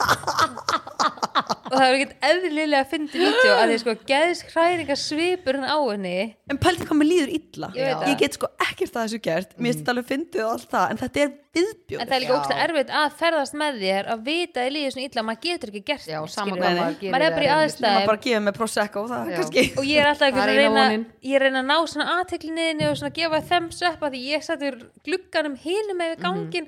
og 1.65 1.73
það 1.73 1.81
var 1.81 1.95
ekkert 1.97 2.25
eðlilega 2.29 2.81
að 2.83 2.89
fyndi 2.91 3.19
vídeo 3.19 3.53
að 3.57 3.71
því 3.71 3.77
sko 3.81 3.93
geðskræringa 4.09 4.95
svipur 4.99 5.57
hann 5.57 5.65
á 5.67 5.77
henni. 5.81 6.13
En 6.53 6.59
pælti 6.61 6.85
hvað 6.87 6.99
mér 6.99 7.09
líður 7.09 7.31
illa? 7.35 7.69
Ég. 7.75 8.03
Ég 8.11 8.19
get 8.21 8.37
sko 8.37 8.49
ekkert 8.61 8.93
að 8.95 9.07
þessu 9.07 9.19
gert. 9.25 9.55
Mér 9.57 9.71
finnst 9.71 9.81
þetta 9.81 9.93
alveg 9.95 10.07
fyndið 10.11 10.43
og 10.45 10.51
allt 10.53 10.69
það 10.75 10.93
En 10.93 11.01
þetta 11.01 11.23
er 11.25 11.31
viðbjóð 11.55 12.01
en 12.03 12.09
það 12.11 12.15
er 12.17 12.23
líka 12.25 12.35
ógst 12.35 12.53
erfitt 12.65 12.93
að 13.01 13.13
ferðast 13.19 13.57
með 13.59 13.77
þér 13.81 14.09
að 14.13 14.23
vita 14.29 14.63
að 14.65 14.71
líður 14.75 14.95
svona 14.95 15.07
illa 15.09 15.23
maður 15.29 15.41
getur 15.45 15.71
ekki 15.71 15.83
gert 15.89 16.07
Já, 16.11 16.17
neitt, 16.19 16.33
sama 16.35 16.51
skilurðu. 16.51 16.65
hvað 16.65 16.79
maður 16.81 16.97
gerir 17.01 17.15
maður 17.15 17.25
er 17.25 17.35
bara 17.35 17.45
í 17.45 17.47
er 17.47 17.55
að 17.55 17.63
aðstæðum 17.65 18.09
bara 18.11 18.23
gefa 18.25 18.41
mig 18.47 18.57
prosecco 18.59 19.03
og 19.05 19.09
það 19.13 19.31
kannski. 19.35 19.63
Og 19.79 19.87
ég 19.89 20.01
er 20.03 20.09
alltaf 20.11 20.27
er 20.27 20.41
að 20.45 20.59
reyna 20.59 20.83
ég 21.31 21.43
reyna 21.45 21.63
að 21.63 21.69
ná 21.71 21.77
svona 21.93 22.07
aðteklinniðinni 22.19 22.89
og 22.91 22.99
svona 22.99 23.15
gefa 23.15 23.41
þems 23.53 23.81
upp 23.91 24.03
að 24.09 24.17
því 24.17 24.23
ég 24.35 24.45
sattur 24.49 24.79
glugganum 25.07 25.55
hinum 25.63 26.01
með 26.03 26.15
Mhm. 26.15 26.21
gangin 26.27 26.67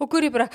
og 0.00 0.10
Guri 0.12 0.30
bara 0.34 0.48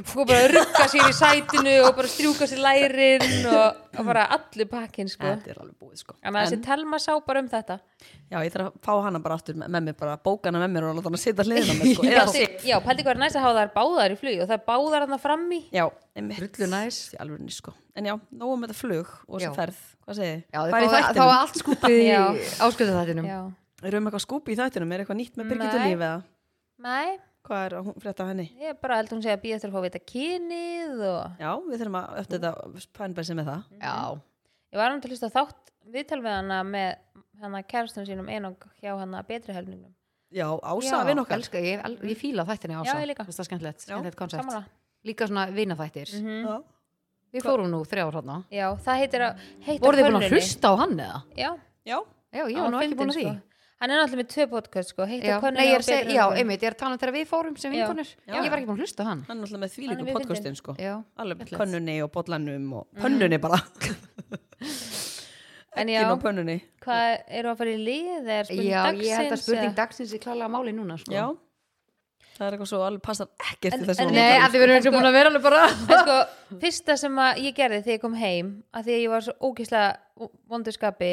og 0.00 0.26
bara 0.28 0.46
rugga 0.48 0.86
sér 0.88 1.08
í 1.10 1.14
sætinu 1.16 1.72
og 1.84 1.96
bara 1.98 2.08
strjúka 2.08 2.46
sér 2.48 2.60
lærin 2.62 3.24
og, 3.50 3.80
og 3.98 4.06
bara 4.06 4.22
allir 4.36 4.68
pakkin 4.70 5.10
sko. 5.10 5.26
Þetta 5.26 5.50
er 5.52 5.58
alveg 5.60 5.76
búið 5.82 6.02
sko 6.04 6.14
en 6.22 6.38
þessi 6.38 6.60
telma 6.64 7.00
sá 7.02 7.12
bara 7.26 7.42
um 7.42 7.48
þetta 7.50 7.78
Já, 8.30 8.38
ég 8.46 8.52
þarf 8.54 8.70
að 8.70 8.78
fá 8.86 8.92
hana 9.04 9.20
bara 9.22 9.36
aftur 9.40 9.58
með, 9.58 9.72
með 9.74 9.86
mér 9.88 9.96
bara 9.98 10.16
bóka 10.22 10.48
hana 10.48 10.62
með 10.62 10.72
mér 10.76 10.88
og 10.88 10.98
láta 11.00 11.10
hana 11.10 11.20
sitja 11.20 11.46
hliðina 11.46 11.76
með 11.80 11.92
sko 11.98 12.06
já, 12.06 12.48
já 12.70 12.76
pældi 12.86 13.06
hvað 13.06 13.14
er 13.16 13.22
næst 13.24 13.38
að 13.40 13.46
hafa 13.46 13.60
þær 13.64 13.72
báðar 13.76 14.14
í 14.14 14.18
flug 14.20 14.42
og 14.44 14.50
það 14.50 14.56
er 14.56 14.66
báðar 14.70 15.06
hann 15.06 15.22
fram 15.26 15.46
í 15.52 15.60
Já, 15.74 15.84
einmitt 16.16 16.40
Drullu 16.40 16.70
næs. 16.70 17.00
Í 17.14 17.20
alvörinni, 17.20 17.54
sko. 17.54 17.74
En 17.98 18.08
já, 18.08 18.14
nógum 18.30 18.62
með 18.62 18.72
þetta 18.72 18.80
flug 18.84 19.10
og 19.26 19.40
Já. 19.42 19.50
þessi 19.50 19.56
ferð 19.58 19.80
Hvað 20.06 20.20
segið 20.20 20.38
þið? 20.38 20.76
Er 20.80 21.08
þá 21.10 21.24
var 21.24 21.38
allt 21.40 21.58
skúpið 21.60 21.96
í 21.96 22.06
Já. 22.14 22.22
ásköðu 22.66 22.94
þættinum 22.96 23.28
já. 23.28 23.40
Erum 23.80 24.06
við 24.06 24.10
eitthvað 24.10 24.24
skúpi 24.24 24.54
í 24.54 24.58
þættinum? 24.60 24.94
Er 24.94 25.02
eitthvað 25.02 25.18
nýtt 25.20 25.36
með 25.40 25.50
Birgitu 25.52 25.80
Nei. 25.80 25.84
lífi 25.90 25.98
eða? 26.00 26.22
nei, 26.80 27.18
Hvað 27.46 27.62
er 27.66 27.74
hún 27.80 27.94
frétta 28.02 28.24
af 28.24 28.28
henni? 28.34 28.46
ég 28.60 28.80
bara 28.82 28.96
held 29.00 29.12
hún 29.14 29.22
segja 29.24 29.36
að 29.38 29.42
býða 29.44 29.56
eftir 29.56 29.70
að 29.70 29.74
fá 29.74 29.78
að 29.80 29.86
vita 29.88 30.00
kynið 30.12 31.04
og 31.08 31.40
Já, 31.40 31.50
við 31.70 31.80
þurfum 31.80 31.96
að 32.00 32.18
eftir 32.20 32.40
þetta 32.42 32.82
pænbæsi 32.98 33.36
með 33.38 33.48
það. 33.50 33.62
Já, 33.80 33.94
ég 34.74 34.80
var 34.82 34.90
hann 34.90 35.00
til 35.00 35.08
að 35.10 35.14
hlusta 35.14 35.30
á 35.32 35.36
þátt 35.38 35.72
viðtal 35.94 36.20
við 36.20 36.34
hana 36.36 36.58
með 36.68 36.90
hana 37.40 37.62
kærastunum 37.64 38.06
sínum 38.10 38.28
einong 38.28 38.56
hjá 38.82 38.92
hana 39.00 39.22
betri 39.24 39.56
helmingnum. 39.56 39.94
Já, 40.30 40.46
Ása, 40.62 41.00
Já, 41.00 41.06
vinn 41.08 41.18
okkar. 41.18 41.38
elska, 41.40 41.58
ég, 41.58 41.80
ég 42.06 42.18
fíla 42.20 42.44
þættinni 42.46 42.76
ása 42.78 42.92
Já, 42.92 43.00
ég 43.02 43.08
líka. 43.10 43.24
Finnst 43.26 43.40
það 43.40 43.48
skemmtilegt, 43.48 43.80
skemmtilegt 43.82 44.18
koncept 44.20 44.44
samanlega 44.44 44.68
Líka 45.08 45.26
svona 45.26 45.46
vinaþættir. 45.50 46.12
Mhm. 46.20 46.44
Já. 46.46 46.62
Við 47.32 47.42
fórum 47.46 47.70
nú 47.70 47.80
þrjár 47.86 48.12
hann 48.20 48.44
já, 48.50 48.66
það 48.84 49.00
heitir 49.00 49.22
að 49.22 49.42
Voruð 49.80 50.00
þið 50.00 50.06
búin 50.10 50.18
að 50.20 50.32
hlusta 50.34 50.70
á 50.70 50.74
hann 50.76 50.96
eða? 51.00 51.22
já, 51.38 51.50
Já, 51.86 51.98
Já, 52.30 52.44
ég 52.46 52.58
var 52.60 52.70
nú 52.70 52.78
ekki 52.78 52.94
búin 52.98 53.10
að 53.10 53.16
því. 53.16 53.24
sko. 53.26 53.49
Hann 53.80 53.90
er 53.90 53.96
náttúrulega 54.00 54.20
með 54.20 54.28
tvö 54.34 54.44
podcast 54.52 54.92
sko, 54.92 55.06
Já, 55.08 55.38
nei, 55.50 55.66
ég 55.70 55.78
að 55.80 55.86
Betri 55.88 56.14
já, 56.18 56.24
einmitt, 56.36 56.60
ég 56.62 56.68
er 56.68 56.74
að 56.76 56.80
tala 56.82 56.92
um 56.96 57.00
þegar 57.00 57.14
við 57.16 57.26
fórum 57.30 57.56
sem 57.58 57.72
Já. 57.72 57.78
vinkonur. 57.80 58.10
Já. 58.28 58.34
Ég 58.36 58.50
var 58.52 58.58
ekki 58.60 58.68
búin 58.68 58.76
að 58.76 58.84
hlusta 58.84 59.02
á 59.02 59.06
hann. 59.08 59.22
Hann 59.28 59.38
er 59.40 59.46
alltaf 59.48 59.60
með 59.64 59.72
þvílíku 59.76 60.04
mjög 60.04 60.18
podcastin 60.20 60.56
sko. 60.60 60.74
Já, 60.78 60.94
Alveg 61.16 61.36
skemmtilegt. 61.40 61.60
pönnunni 61.62 61.96
og 62.04 62.10
bollanum 62.12 62.72
og 62.80 62.86
pönnunni 63.00 63.38
bara. 63.40 63.60
En 65.80 65.86
já, 65.88 66.00
Ekki 66.02 66.10
á 66.10 66.18
pönnunni. 66.18 66.56
hvað 66.82 67.20
eru 67.38 67.50
að 67.52 67.60
fara 67.60 67.70
í 67.70 67.78
lið? 67.78 68.26
Er 68.26 68.48
spurning 68.48 68.66
Já, 68.66 68.80
dagsins 68.82 69.06
ég 69.06 69.14
held 69.20 69.32
að 69.36 69.40
spurning 69.44 69.74
dagsins 69.78 70.14
er 70.16 70.20
klálega 70.24 70.48
máli 70.50 70.72
núna 70.74 70.96
sko. 70.98 71.12
Já, 71.14 71.26
það 72.36 72.46
er 72.48 72.56
eitthvað 72.56 72.70
svo 72.72 72.80
alveg 72.88 73.02
passar 73.06 73.28
ekkert 73.52 73.76
En- 73.76 73.84
í 73.84 73.86
þessu 73.86 74.02
en- 74.02 74.12
Nei, 74.16 74.38
að 74.42 74.50
þið 74.50 74.64
verðum 74.64 74.76
eins 74.80 74.88
og 74.90 74.96
búin 74.96 75.06
að 75.10 75.14
vera 75.14 75.30
alveg 75.30 75.44
bara 75.46 75.60
en 75.70 76.02
sko, 76.02 76.16
fyrsta 76.64 76.96
sem 76.98 77.20
að 77.22 77.38
ég 77.46 77.54
gerði 77.60 77.78
þegar 77.86 77.94
ég 77.96 78.02
kom 78.02 78.14
heim 78.18 78.50
að 78.74 78.84
því 78.88 78.96
að 78.96 79.02
ég 79.04 79.14
var 79.14 79.26
svo 79.28 79.34
ógislega 79.46 80.28
vondurskapi 80.50 81.12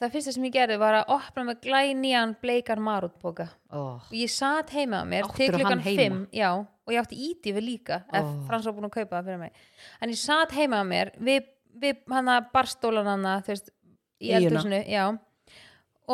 það 0.00 0.14
fyrsta 0.14 0.34
sem 0.36 0.46
ég 0.48 0.54
gerði 0.54 0.78
var 0.80 0.98
að 1.00 1.12
opna 1.16 1.44
með 1.48 1.60
glænýjan 1.66 2.34
bleikar 2.42 2.80
marútboka 2.82 3.48
oh. 3.70 4.00
og 4.00 4.16
ég 4.16 4.32
satt 4.32 4.72
heima 4.76 5.02
á 5.02 5.04
mér 5.08 5.28
til 5.36 5.50
klukkan 5.52 5.76
hann 5.76 5.84
heima? 5.84 6.22
5 6.30 6.36
já, 6.36 6.50
og 6.60 6.94
ég 6.94 7.02
átti 7.02 7.20
íti 7.30 7.54
við 7.56 7.68
líka 7.70 8.00
ef 8.10 8.26
Ó. 8.26 8.32
Frans 8.48 8.68
var 8.68 8.76
búin 8.76 8.88
að 8.88 8.96
kaupa 8.98 9.18
það 9.18 9.30
fyrir 9.30 9.42
mig 9.44 9.62
en 10.00 10.12
ég 10.12 10.20
satt 10.20 10.56
heima 10.56 10.82
á 10.82 10.84
mér 10.88 11.12
við, 11.16 11.48
við 11.76 12.02
hana 12.12 12.40
barstólan 12.52 13.10
hana 13.14 13.38
þú 13.46 13.54
veist, 13.54 13.72
í 14.20 14.32
Eyjuna. 14.32 14.42
eldhúsinu 14.42 14.82
já, 14.92 15.04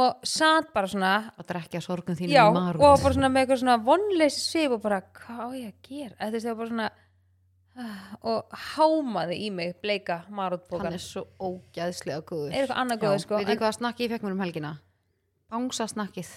og 0.02 0.26
satt 0.26 0.72
bara 0.74 0.90
svona 0.90 1.14
að 1.36 1.48
drekja 1.52 1.82
sorgum 1.84 2.18
þínum 2.18 2.36
já, 2.36 2.44
og 2.48 3.02
bara 3.02 3.14
svona 3.16 3.32
með 3.32 3.46
eitthvað 3.46 3.64
svona 3.64 3.78
vonleysi 3.86 4.44
svip 4.46 4.76
og 4.78 4.84
bara, 4.84 5.02
hvað 5.18 5.42
á 5.42 5.48
ég 5.58 5.72
að 5.72 5.88
gera 5.88 6.14
eða 6.18 6.28
þú 6.30 6.36
veist, 6.36 6.46
það 6.46 6.52
var 6.52 6.62
bara 6.62 6.74
svona 6.74 6.92
og 8.22 8.56
hámaði 8.76 9.38
í 9.46 9.50
mig 9.54 9.76
bleika 9.80 10.18
Hann 10.26 10.36
marútbókan 10.36 10.92
er 10.92 11.00
svo 11.00 11.22
ógæðslega 11.40 12.20
góður. 12.28 12.50
Er 12.52 12.66
eitthvað 12.66 12.80
annað 12.82 12.98
góð 13.04 13.18
sko? 13.24 13.38
Veit 13.40 13.48
en 13.54 13.60
hvað 13.62 13.76
snakki 13.78 14.04
ég 14.06 14.12
fekk 14.12 14.26
mér 14.26 14.34
um 14.36 14.42
helgina? 14.44 14.72
Bangsa 15.52 15.86
snakkið 15.88 16.28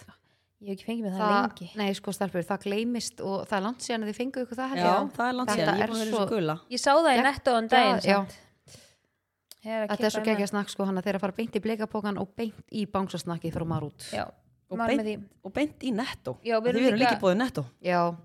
ég 0.65 0.69
hef 0.71 0.77
ekki 0.77 0.87
fengið 0.87 1.03
mig 1.05 1.13
það, 1.19 1.33
lengi. 1.35 1.67
Nei, 1.75 1.89
sko 1.97 2.13
stelpur, 2.15 2.45
það 2.47 2.63
gleymist 2.63 3.19
og 3.21 3.43
það 3.49 3.57
er 3.57 3.65
langt 3.67 3.83
síðan 3.85 4.05
að 4.05 4.09
þið 4.11 4.17
fengu 4.21 4.45
ykkur 4.45 4.59
það 4.61 4.77
Já, 4.79 4.87
það 5.17 5.27
er 5.27 5.35
langt 5.35 5.51
Þetta 5.51 5.59
síðan, 5.59 5.75
ég 5.77 5.83
er 5.83 5.91
búin 5.91 5.99
að 5.99 6.05
vera 6.05 6.15
svo- 6.15 6.29
gula 6.31 6.55
ég 6.71 6.81
sá 6.81 6.91
það 6.95 7.11
í 7.19 7.25
netto 7.27 7.55
um 7.59 7.67
daginn 7.67 8.01
er 9.65 9.87
Þetta 9.89 10.05
er 10.05 10.13
svo 10.13 10.21
í 10.21 10.25
geggja 10.29 10.47
snakk 10.47 10.69
sko 10.69 10.85
hann 10.85 10.97
að 11.01 11.07
þeirra 11.09 11.19
fara 11.25 11.35
beint 11.35 11.55
í 11.57 11.61
bleikapókan 11.63 12.19
og 12.21 12.31
beint 12.37 12.63
í 12.71 12.85
bangsasnakkið 12.85 13.55
frá 13.55 13.65
marút 13.65 14.07
maður. 14.77 14.95
já, 14.95 15.21
og 15.43 15.53
beint, 15.53 15.83
í 15.83 15.91
netto. 15.91 16.37
Já, 17.81 18.15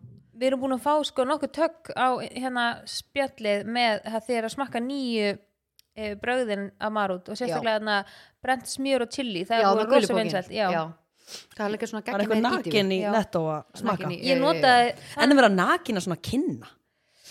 við 0.41 0.49
erum 0.51 0.63
búin 0.65 0.75
að 0.79 0.83
fá 0.87 0.95
sko 1.11 1.27
nokkuð 1.29 1.53
tökk 1.59 1.93
á 1.95 2.09
hérna 2.25 2.65
spjallið 2.89 3.69
með 3.77 4.01
það 4.09 4.27
þegar 4.31 4.49
að 4.49 4.55
smakka 4.57 4.83
nýju 4.85 5.29
e, 6.01 6.15
bröðin 6.23 6.67
af 6.81 6.95
marút 6.97 7.29
og 7.29 7.37
sérstaklega 7.39 7.77
hérna 7.79 7.99
brent 8.41 8.71
smjör 8.73 9.05
og 9.07 9.13
chili 9.13 9.45
það 9.45 9.61
er 9.61 9.71
búin 9.85 9.95
rosa 10.01 10.17
vinsælt 10.17 10.53
já. 10.55 10.67
Já. 10.73 10.83
Það 11.55 11.65
er 11.67 11.73
líka 11.77 11.87
svona 11.87 12.03
Það 12.03 12.15
er 12.17 12.23
eitthvað 12.25 12.45
nakin 12.49 12.91
í 12.91 13.01
netto 13.15 13.41
að 13.53 13.79
smaka. 13.79 14.09
í- 14.11 14.21
ég 14.27 14.41
notaði 14.43 14.87
En 15.23 15.31
að 15.31 15.39
vera 15.39 15.51
nakin 15.55 16.01
að 16.01 16.07
svona 16.09 16.23
kynna. 16.27 16.71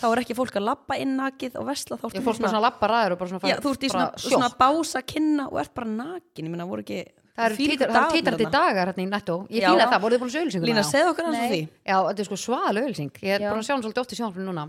Þá 0.00 0.04
er 0.08 0.20
ekki 0.22 0.36
fólk 0.38 0.54
að 0.56 0.64
labba 0.64 0.96
inn 0.96 1.10
nakið 1.18 1.58
og 1.60 1.66
vesla 1.68 1.98
þá 2.00 2.06
Já, 2.06 2.12
ertu 2.14 2.22
fólk 2.24 2.38
með 2.40 2.48
svona 2.54 2.62
lappa 2.64 2.88
ræður 2.88 3.12
og 3.12 3.18
bara 3.20 3.32
svona 3.34 3.50
Já, 3.50 3.56
þú 3.60 3.72
ert 3.74 3.82
í 3.84 3.90
svona, 3.92 4.06
svona 4.22 4.48
bása 4.62 5.02
kynna 5.04 5.48
og 5.50 5.58
ert 5.60 5.74
bara 5.76 5.90
nakin. 5.90 6.46
Ég 6.46 6.54
meina, 6.54 6.64
voru 6.70 6.80
ekki 6.86 7.02
Það 7.36 7.46
eru 7.46 7.56
títarandi 7.60 8.44
þarna. 8.44 8.50
dagar 8.52 8.90
hérna 8.90 9.02
í 9.02 9.08
netto. 9.08 9.36
Ég 9.48 9.62
Já. 9.62 9.70
fíla 9.70 9.86
það, 9.88 10.02
voruð 10.02 10.16
þið 10.16 10.22
búin 10.22 10.30
að 10.30 10.36
sögulsinguna? 10.36 10.70
Lína, 10.70 10.84
segð 10.84 11.10
okkur 11.12 11.28
hans 11.28 11.38
á 11.40 11.46
því. 11.46 11.60
Já, 11.86 11.96
þetta 12.08 12.20
er 12.20 12.28
sko 12.28 12.38
svaðalega 12.42 12.86
auðlýsing 12.86 13.22
Ég 13.22 13.34
er 13.36 13.44
búin 13.46 13.60
að 13.60 13.66
sjá 13.66 13.74
hann 13.74 13.84
svolítið 13.84 14.02
oft 14.02 14.12
í 14.12 14.18
sjónvarpinu 14.18 14.46
núna. 14.50 14.66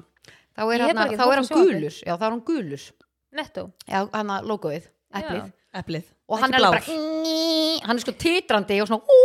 Þá 0.51 0.63
er, 0.63 0.85
er 0.85 0.95
á 1.19 1.25
hann 1.31 1.51
gulur. 1.51 1.99
Já, 2.05 2.13
þá 2.13 2.25
er 2.25 2.31
hann 2.31 2.43
gulur. 2.47 2.87
Netto. 3.31 3.67
Já, 3.87 3.99
hann 4.13 4.33
að 4.35 4.49
logoið, 4.51 4.89
eplið. 5.81 6.11
Og 6.31 6.39
hann 6.39 6.53
er 6.53 6.67
bara 6.67 6.83
Hann 7.81 7.97
er 7.97 8.03
sko 8.03 8.13
titrandi 8.15 8.81
og 8.83 8.91
svona 8.91 9.19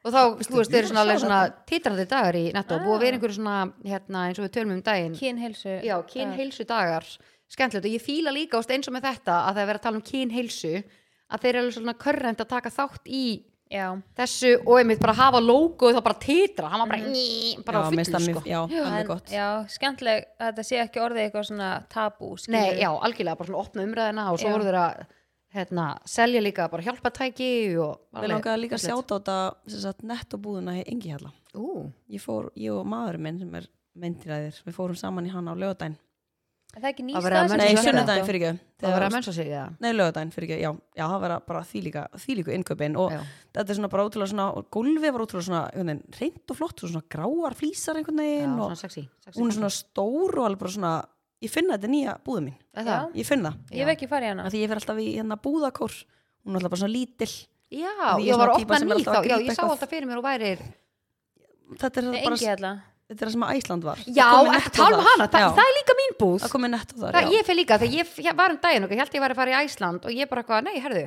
Og 0.00 0.14
þá, 0.14 0.20
þú 0.40 0.56
veist, 0.56 0.70
þeir 0.72 0.78
eru 0.80 0.88
svona, 0.88 1.02
alveg 1.04 1.18
svona 1.20 1.40
titrandi 1.68 2.06
dagar 2.08 2.36
í 2.38 2.46
netto. 2.56 2.78
Ah. 2.78 2.84
Búið 2.86 2.94
að 2.94 3.02
vera 3.04 3.18
einhverju 3.18 3.36
svona, 3.36 3.56
hérna, 3.84 4.22
eins 4.30 4.40
og 4.40 4.46
við 4.46 4.54
tölum 4.54 4.72
um 4.72 4.80
daginn. 4.86 5.16
Kynheilsu 5.18 5.74
Já, 5.84 5.94
kynheilsu 6.08 6.64
dagar 6.68 7.04
Skemmtilegt. 7.50 7.88
Og 7.88 7.94
ég 7.98 8.02
fíla 8.02 8.30
líka 8.30 8.60
ást 8.60 8.70
eins 8.70 8.86
og 8.86 8.94
með 8.94 9.08
þetta 9.08 9.36
að 9.42 9.56
það 9.56 9.60
er 9.62 9.68
verið 9.70 9.80
að 9.80 9.86
tala 9.86 9.98
um 9.98 10.04
kynheilsu 10.06 10.72
að 11.30 11.44
þeir 11.44 11.54
eru 11.54 11.62
alveg 11.64 11.76
svona 11.78 11.96
körrend 12.04 12.42
að 12.42 12.50
taka 12.50 12.72
þátt 12.74 13.06
í 13.06 13.24
já, 13.70 13.86
þessu 14.18 14.50
og 14.64 14.80
einmitt 14.80 15.00
bara 15.02 15.14
hafa 15.14 15.40
logoið 15.44 15.96
þá 15.98 16.02
bara 16.08 16.18
titra, 16.24 16.72
hann 16.72 16.82
var 16.82 16.90
bara, 16.90 17.06
mm. 17.06 17.62
bara 17.66 17.80
á 17.80 17.88
fullu 17.88 18.04
sko 18.04 18.20
mjög- 18.26 18.50
Já, 18.50 18.60
er 18.66 19.12
en, 19.14 19.22
já, 19.30 19.46
skemmtileg 19.76 20.26
að 20.40 20.50
þetta 20.50 20.66
sé 20.66 20.82
ekki 20.82 21.02
orðið 21.04 21.24
eitthvað 21.24 21.48
svona 21.52 21.70
tabú 21.92 22.34
Nei, 22.34 22.42
skilurðu. 22.44 22.82
já, 22.82 22.90
algjörlega, 23.08 23.38
bara 23.38 23.50
svona 23.50 23.64
opna 23.64 23.86
umræðina 23.86 24.28
og 24.32 24.40
svo 24.42 24.54
voru 24.54 24.68
þeir 24.68 24.80
að 24.82 25.06
hérna, 25.54 25.86
selja 26.06 26.40
líka 26.42 26.68
bara 26.70 26.86
hjálpatæki 26.86 27.52
og 27.82 28.20
Við 28.20 28.30
langaði 28.34 28.64
líka 28.64 28.78
að 28.78 28.86
sjáta 28.86 29.18
á 29.18 29.54
þetta 29.66 30.10
nettobúðuna 30.10 30.78
í 30.78 30.84
Engihjalla. 30.86 31.32
Ú, 31.54 31.90
Ég 32.10 32.22
fór, 32.22 32.50
ég 32.54 32.74
og 32.74 32.86
maðurinn 32.86 33.22
minn 33.26 33.38
sem 33.38 33.54
er 33.54 33.66
meindiræðir 33.98 34.62
Við 34.66 34.76
fórum 34.76 34.98
saman 34.98 35.26
í 35.26 35.32
hann 35.34 35.50
á 35.50 35.54
lögadaginn 35.54 35.96
En 35.96 36.09
það 36.70 36.84
er 36.84 36.90
ekki 36.92 37.04
ný 37.06 37.12
Það 37.16 37.24
verið 37.26 37.38
að 37.40 37.48
menn- 37.50 37.60
Nei, 37.60 37.82
sunnudaginn 37.84 38.26
fyrir 38.28 38.40
ekki. 38.40 38.60
Það 38.80 38.92
var 38.94 39.02
að 39.06 39.12
mensa 39.16 39.32
sig 39.34 39.46
það 39.50 39.72
Nei, 39.80 39.90
lögadaginn 39.92 40.32
fyrir 40.34 40.46
ekki, 40.50 40.58
já, 40.62 40.70
já, 40.96 41.04
það 41.10 41.20
var 41.24 41.32
bara 41.48 41.60
þýlíka, 41.70 42.02
þýlíku 42.24 42.54
innköpin 42.54 42.96
og 42.96 43.10
Já. 43.12 43.20
þetta 43.58 43.70
er 43.70 43.78
svona 43.80 43.90
bara 43.90 44.04
ótrúlega 44.06 44.30
svona, 44.30 44.46
og 44.56 44.68
gólfið 44.70 45.12
var 45.16 45.24
ótrúlega 45.26 45.46
svona, 45.48 45.62
veginn, 45.74 46.02
reynd 46.20 46.50
og 46.54 46.56
flott, 46.60 46.84
og 46.84 46.90
svona 46.92 47.02
gráar 47.10 47.56
flýsar 47.58 47.96
einhvern 47.98 48.22
Já, 48.22 48.26
veginn 48.30 48.54
svona 48.54 48.70
og 48.70 48.78
sexy, 48.78 49.08
sexy 49.26 49.40
hún 49.40 49.48
er 49.50 49.56
svona 49.58 49.72
stór 49.74 50.38
og 50.38 50.46
alveg 50.46 50.58
bara 50.62 50.70
svona, 50.76 50.92
ég 51.42 51.50
finna 51.50 51.76
þetta 51.76 51.90
nýja 51.90 52.14
búðu 52.24 52.44
mín, 52.46 52.56
Er 52.74 52.84
það? 52.86 53.12
ég 53.18 53.26
finn 53.26 53.42
það, 53.42 53.54
Ég 53.72 53.84
hef 53.84 53.92
ekki 53.96 54.08
farið 54.08 54.26
í 54.26 54.30
hana. 54.30 54.46
Af 54.46 54.52
því 54.54 54.62
ég 54.62 54.68
fer 54.70 54.80
alltaf 54.80 54.98
í 55.02 55.08
hérna 55.18 55.36
búðakór, 55.42 55.94
hún 56.46 56.54
er 56.54 56.60
alltaf 56.60 56.70
bara 56.70 56.80
svona 56.84 56.94
lítill, 56.94 57.34
Já, 57.70 57.90
ég 58.18 58.36
var 58.38 58.46
svona 58.46 58.54
að 58.54 58.58
týpa 58.58 58.74
opna 58.74 58.78
sem 58.78 58.90
er 58.90 58.94
ný 58.94 58.98
alltaf 59.00 59.14
þá. 59.14 59.28
Já, 59.30 59.36
ég 59.42 59.54
sá 59.58 59.62
alltaf 59.66 59.90
fyrir 59.90 60.06
mér 60.06 60.18
og 60.18 60.24
væri 60.24 60.54
þetta 61.80 61.98
er 62.02 62.24
bara, 62.24 62.72
þetta 63.10 63.20
er 63.20 63.26
það 63.28 63.34
sem 63.36 63.44
að 63.46 63.56
Æsland 63.60 63.86
var. 63.90 64.02
Já, 64.06 64.28
Það 64.30 64.68
tala 64.78 64.98
um 65.00 65.06
hana, 65.10 65.26
það, 65.30 65.40
Já, 65.42 65.48
það 65.58 65.64
er 65.70 65.74
líka 65.80 65.96
mín 66.00 66.14
búð 66.20 66.36
það 66.44 66.52
komið 66.54 66.70
netto 66.76 66.94
þar, 67.00 67.16
það, 67.18 67.26
já. 67.26 67.34
Ég 67.36 67.48
fyrir 67.50 67.58
líka, 67.60 67.78
þegar 67.82 68.28
ég 68.30 68.36
var 68.40 68.54
um 68.54 68.60
daginn 68.62 68.86
og 68.86 68.94
ég 68.94 69.02
held 69.02 69.16
ég 69.18 69.24
væri 69.26 69.34
að 69.36 69.40
fara 69.42 69.50
í 69.50 69.66
Æsland 69.66 70.06
og 70.06 70.14
ég 70.20 70.30
bara 70.30 70.44
eitthvað, 70.44 70.64
nei, 70.70 70.78
herðu 70.80 71.02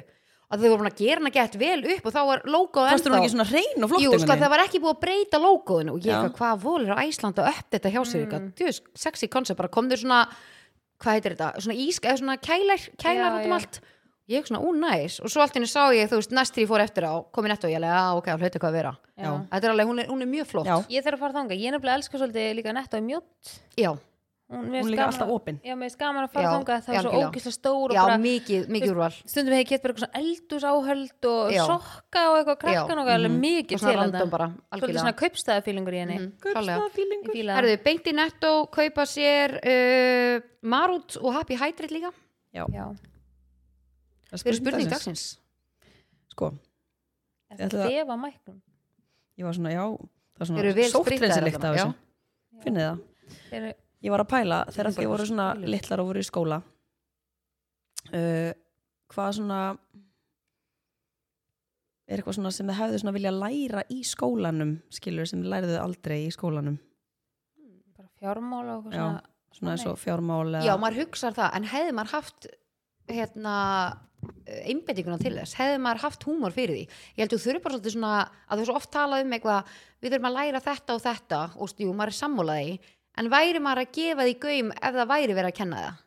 að 0.54 0.62
þau 0.62 0.70
voru 0.74 0.86
að 0.92 0.98
gera 1.00 1.18
hana 1.24 1.32
gett 1.34 1.56
vel 1.58 1.80
upp 1.96 2.06
og 2.06 2.14
þá 2.14 2.20
var 2.30 2.42
logoð 2.46 2.90
Fannst 2.92 3.08
hún 3.08 3.16
ekki 3.18 3.30
svona 3.34 3.46
hrein 3.50 3.86
og 3.88 3.90
flott 3.90 4.04
Jú, 4.04 4.12
sko, 4.22 4.36
það 4.38 4.52
var 4.54 4.62
ekki 4.68 4.82
búið 4.84 4.92
að 4.94 5.00
breyta 5.02 5.40
logoðinu 5.42 5.94
og 5.96 6.04
ég 6.06 6.14
eitthvað, 6.14 6.36
hvað 6.38 6.60
volur 6.68 6.92
á 6.94 6.98
Æsland 7.08 7.40
að 7.42 7.48
upp 7.56 7.72
þetta 7.74 7.90
hjá 7.96 8.02
eitthvað, 8.04 8.44
Mm. 8.44 8.52
þú 8.60 8.68
veist, 8.68 8.84
sexy 9.06 9.30
concept 9.34 9.58
bara 9.58 9.72
kom 9.74 9.90
þau 9.90 9.98
svona, 10.04 10.20
hvað 11.02 11.18
heitir 11.18 11.34
þetta 11.38 11.64
svona 11.64 11.78
ísk, 11.88 12.06
eða 12.06 12.20
svona 12.22 12.38
kælar, 12.38 12.86
kælar 13.02 13.24
Já, 13.24 13.34
út 13.34 13.48
um 13.48 13.50
já. 13.50 13.58
allt 13.58 13.80
ég 14.32 14.48
svona, 14.48 14.62
ú, 14.64 14.72
næs. 14.78 15.20
Og 15.24 15.32
svo 15.32 15.44
allt 15.44 15.58
henni 15.58 15.68
sá 15.68 15.90
ég, 15.96 16.08
þú 16.12 16.22
veist, 16.22 16.32
næst 16.36 16.56
því 16.56 16.64
ég 16.66 16.72
fór 16.72 16.86
eftir 16.86 17.08
á 17.10 17.14
komin 17.36 17.52
eftir 17.56 17.70
og 17.70 17.76
ég 17.76 17.84
já, 17.84 18.00
ok, 18.16 18.32
það 18.32 18.46
hlauti 18.46 18.64
hvað 18.64 18.72
að 18.72 18.80
vera. 18.80 18.96
Já. 19.18 19.32
þetta 19.52 19.68
er 19.68 19.74
alveg, 19.76 19.92
hún 19.92 20.00
er, 20.04 20.10
hún 20.14 20.22
er 20.26 20.32
mjög 20.32 20.50
flott. 20.54 20.72
Já. 20.72 20.78
Ég 20.90 21.04
þarf 21.04 21.20
að 21.20 21.26
fara 21.26 21.38
þangað, 21.40 21.60
ég 21.60 21.68
er 21.68 21.78
nefnilega 21.78 22.00
elska 22.00 22.22
svolítið 22.22 22.56
líka 22.60 22.74
netto 22.74 22.98
í 23.02 23.06
mjótt. 23.12 23.54
Já, 23.78 23.92
Hún, 24.54 24.68
Hún 24.68 24.76
er 24.76 24.86
líka 24.86 25.06
alltaf 25.08 25.30
opin. 25.34 25.56
Já, 25.66 25.74
mér 25.74 25.90
er 25.90 25.96
gaman 25.98 26.26
að 26.28 26.34
fara 26.34 26.44
Já, 26.46 26.50
þangað. 26.54 26.82
Það 26.86 26.94
er 26.94 27.00
svo 27.00 27.10
algjörlega. 27.10 27.30
ógislega 27.32 27.56
stór 27.56 27.94
og 27.94 27.96
já 27.96 28.02
bara 28.04 28.18
mikið, 28.22 28.66
mikið 28.76 28.92
úrval 28.92 29.16
stundum 29.16 29.56
hefur 29.56 29.64
ég 29.64 29.70
gett 29.72 29.84
bara 29.84 29.94
eitthvað 29.94 30.04
svona 30.04 30.20
eldúsáhöld 30.22 31.28
og 31.32 31.54
Já. 31.56 31.64
sokka 31.72 32.24
og 32.30 32.36
eitthvað 32.38 32.60
krakkan 32.64 33.02
og 33.02 33.10
alveg 33.14 33.32
og 33.32 33.40
mikið 33.46 33.82
svona 33.82 33.94
til 33.94 34.00
random 34.02 34.20
þetta 34.20 34.34
bara, 34.36 34.48
Svolítið 34.52 34.78
algjörlega. 34.78 35.06
svona 35.06 35.16
kaupstæðafílingur 35.24 35.96
í 35.98 36.02
henni. 36.04 36.20
Mhm, 36.20 36.30
klálega. 36.44 36.78
Ég 36.84 37.32
fíla. 37.32 37.50
Það. 37.50 37.58
Herðu, 37.58 37.80
beint 37.88 38.06
í 38.06 38.14
netto, 38.20 38.54
kaupa 38.78 39.08
sér 39.10 39.58
uh, 39.64 40.46
Marút 40.62 41.18
og 41.24 41.34
Happy 41.34 41.58
Hydrate 41.58 41.96
líka. 41.96 42.14
Já, 42.54 42.68
Það 44.34 44.46
er 44.48 44.50
eru 44.54 44.58
spurning 44.62 44.90
dagsins. 44.90 45.24
Sko, 46.34 46.50
þetta 47.52 47.68
ætla 47.68 47.84
að- 47.86 47.92
þefa 47.94 48.16
mæknum? 48.24 48.62
Ég 49.38 49.46
var 49.46 49.54
svona, 49.54 49.72
já, 49.74 49.84
það 50.40 50.50
er 50.58 50.66
eru 50.66 50.74
vel 50.74 50.90
svona 50.90 51.04
sóttrensilykt 51.06 51.64
af 51.64 51.76
þessu. 51.76 51.96
finnið 52.64 52.86
það? 52.88 53.02
Þeir- 53.52 53.76
ég 54.04 54.12
var 54.12 54.20
að 54.24 54.30
pæla 54.34 54.58
þegar 54.74 54.92
þið 54.98 55.08
voru 55.14 55.26
svona 55.30 55.48
litlar 55.74 56.00
og 56.00 56.08
voru 56.08 56.20
í 56.20 56.30
skóla. 56.30 56.62
Uh, 58.14 58.52
hvað 59.14 59.30
svona 59.38 59.60
er 62.12 62.20
eitthvað 62.20 62.36
svona 62.38 62.52
sem 62.54 62.68
þið 62.68 62.78
hefðu 62.82 63.00
svona 63.02 63.14
vilja 63.16 63.32
læra 63.36 63.84
í 63.94 64.02
skólanum 64.08 64.74
skilur 64.94 65.30
sem 65.30 65.44
þið 65.44 65.52
læriðu 65.54 65.78
aldrei 65.82 66.18
í 66.28 66.34
skólanum? 66.36 66.80
Bara 67.96 68.10
fjármál 68.20 68.66
og 68.74 68.84
eitthvað 68.84 68.98
Já. 68.98 69.06
svona 69.06 69.22
svona 69.54 69.72
eins 69.76 69.86
og 69.88 69.98
fjármál 70.02 70.50
eða- 70.52 70.66
Já, 70.66 70.74
maður 70.82 71.00
hugsar 71.06 71.34
það, 71.38 71.50
en 71.56 71.64
hefði 71.64 71.92
maður 71.94 72.12
haft 72.18 72.48
hérna 73.08 73.56
einbendinguna 74.70 75.18
til 75.22 75.34
þess, 75.38 75.56
hefði 75.60 75.80
maður 75.84 76.04
haft 76.06 76.26
húmor 76.28 76.54
fyrir 76.56 76.76
því? 76.78 76.84
Ég 77.18 77.24
held 77.24 77.34
að 77.34 77.40
þú 77.40 77.44
þurfi 77.48 77.64
bara 77.64 77.76
svolítið 77.78 77.96
svona 77.96 78.14
að 78.24 78.60
þú 78.62 78.68
svo 78.70 78.76
oft 78.80 78.92
talað 78.94 79.26
um 79.26 79.36
eitthvað, 79.38 79.74
við 80.04 80.14
þurfum 80.16 80.30
að 80.30 80.38
læra 80.40 80.64
þetta 80.68 80.96
og 80.98 81.04
þetta 81.08 81.42
og 81.58 81.74
jú, 81.84 81.92
maður 81.94 82.14
er 82.14 82.20
sammálaði 82.20 82.78
en 83.18 83.30
væri 83.34 83.62
maður 83.64 83.84
að 83.84 83.92
gefa 84.00 84.28
því 84.28 84.38
gaum 84.46 84.72
ef 84.74 84.98
það 85.00 85.12
væri 85.14 85.38
verið 85.38 85.52
að 85.52 85.58
kenna 85.60 85.84
það? 85.84 86.00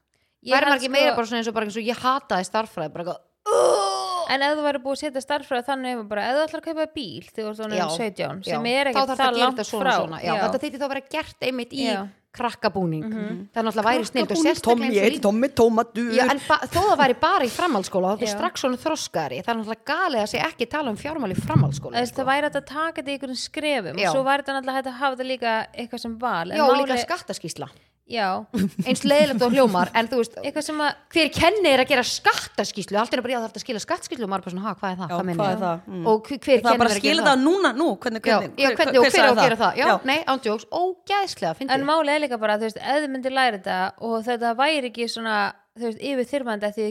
Ég 0.46 0.56
væri 0.56 0.66
maður 0.70 0.76
ekki 0.80 0.90
sko- 0.90 0.96
meira 0.96 1.16
bara 1.16 1.26
svona 1.30 1.42
eins 1.42 1.50
og, 1.50 1.54
bara 1.56 1.66
eins 1.70 1.80
og 1.80 1.90
ég 1.90 2.02
hataði 2.06 2.48
starffræði 2.50 2.92
bara 2.96 3.04
eitthvað! 3.06 3.95
En 4.32 4.42
ef 4.42 4.56
þú 4.58 4.66
væri 4.66 4.82
búið 4.84 4.96
að 4.96 5.02
setja 5.04 5.22
starffræði 5.24 5.66
þannig 5.70 5.98
um 6.02 6.08
bara, 6.10 6.26
ef 6.30 6.36
þú 6.36 6.44
ætlar 6.48 6.62
að 6.62 6.68
kaupa 6.68 6.86
bíl 6.96 7.24
þegar 7.30 7.56
þú 7.56 7.66
orðin 7.66 7.96
17 7.96 8.20
Já, 8.20 8.52
sem 8.52 8.68
er 8.72 8.92
ekkert 8.92 9.16
það 9.16 9.40
langt 9.40 9.58
þetta 9.60 9.70
svona, 9.70 9.82
frá. 9.86 9.96
svona. 10.02 10.22
Já, 10.24 10.32
þetta 10.44 10.62
þýtti 10.66 10.80
þá 10.80 10.86
að 10.86 10.94
vera 10.94 11.04
gert 11.16 11.46
einmitt 11.50 11.74
í 11.76 11.88
krakkabúning. 12.36 13.04
Það 13.08 13.60
er 13.60 13.64
náttúrulega 13.64 13.86
væri 13.86 14.08
snild 14.10 14.32
og 14.34 14.40
sérstaklega 14.42 15.20
Tommy 15.24 15.48
Tómatur 15.56 16.10
þó 16.44 16.82
það 16.82 16.98
væri 17.00 17.16
bara 17.22 17.46
í 17.48 17.52
framhaldsskóla 17.54 18.10
þá 18.10 18.16
er 18.16 18.22
það 18.26 18.32
strax 18.34 18.64
svona 18.64 18.80
þroskari 18.82 19.38
það 19.40 19.52
er 19.54 19.58
náttúrulega 19.62 19.88
galið 19.92 20.20
að 20.20 20.30
sé 20.34 20.42
ekki 20.44 20.68
tala 20.74 20.92
um 20.92 20.98
fjármál 21.00 21.32
í 21.32 21.38
framhaldsskóla 21.40 22.02
Þess, 22.02 22.12
það 22.18 22.28
væri 22.28 22.48
hægt 22.50 22.60
að 22.60 22.66
taka 22.68 23.00
þetta 23.00 23.08
í 23.08 23.16
einhverjum 23.16 23.40
skrefum 23.40 24.00
Já. 24.02 24.08
og 24.10 24.16
svo 24.18 24.26
væri 24.28 24.44
þetta 24.44 24.56
náttúrulega 24.58 24.92
að 24.92 25.00
hafa 25.00 25.16
þetta 25.16 25.28
líka 25.32 25.54
eitthvað 25.72 26.04
sem 26.04 26.18
val 26.20 26.52
Já, 26.52 26.62
og 26.66 26.76
líka 26.76 26.92
máli- 26.92 27.06
skattaskísla 27.06 27.70
Já, 28.06 28.46
eins 28.86 29.00
leiðilegt 29.02 29.42
og 29.42 29.50
hljómar 29.50 29.88
en 29.98 30.06
þú 30.06 30.20
veist, 30.20 30.36
eitthvað 30.38 30.62
sem 30.68 30.82
að 30.84 30.90
hver 31.10 31.30
kenni 31.34 31.70
er 31.72 31.80
að 31.82 31.88
gera 31.90 32.04
skattaskíslu 32.06 33.00
alltaf 33.00 33.18
er 33.18 33.22
bara, 33.24 33.32
já 33.34 33.38
það 33.40 33.46
er 33.48 33.56
að 33.58 33.64
skila 33.64 33.80
skattaskíslu 33.82 34.26
og 34.28 34.30
maður 34.30 34.44
er 34.44 34.46
bara 34.46 34.54
svona, 34.54 34.74
hvað 34.78 34.92
er 34.92 35.00
það, 35.00 35.10
Já, 35.10 35.16
hvað, 35.16 35.32
hvað 35.40 35.50
er 35.50 35.58
það? 35.58 35.64
það? 35.66 35.96
Mm. 35.96 36.04
og 36.12 36.30
hver 36.30 36.38
það 36.38 36.54
er 36.54 36.62
kennir 36.62 36.78
bara 36.78 36.86
er 36.86 36.86
að 36.86 36.94
að 36.94 37.00
skila 37.02 37.16
gera 37.16 37.26
það 37.26 37.42
núna, 37.42 37.72
nú 37.80 37.88
hvernig, 38.04 38.22
Já, 38.22 38.36
hvernig, 38.36 38.62
já, 38.62 38.70
hvernig, 38.78 39.00
og 39.00 39.06
hver 39.08 39.16
sagði 39.16 39.32
að 39.34 39.42
gera 39.42 39.58
það 39.64 39.80
já, 39.80 39.86
Já. 39.90 39.96
nei, 40.06 40.18
ándjóks, 40.36 40.68
ógæðslega 40.70 41.68
en 41.74 41.86
málið 41.90 42.14
er 42.14 42.22
líka 42.22 42.38
bara, 42.46 42.58
þú 42.62 42.68
veist, 42.68 42.78
ef 42.78 43.02
þið 43.02 43.10
myndir 43.16 43.34
læra 43.34 43.58
þetta 43.58 43.80
og 44.06 44.16
þetta 44.30 44.54
væri 44.62 44.92
ekki 44.92 45.08
svona 45.10 45.36
þú 45.74 45.90
veist, 45.90 46.06
yfir 46.12 46.30
þyrmandi 46.30 46.70
að 46.70 46.78
því 46.78 46.88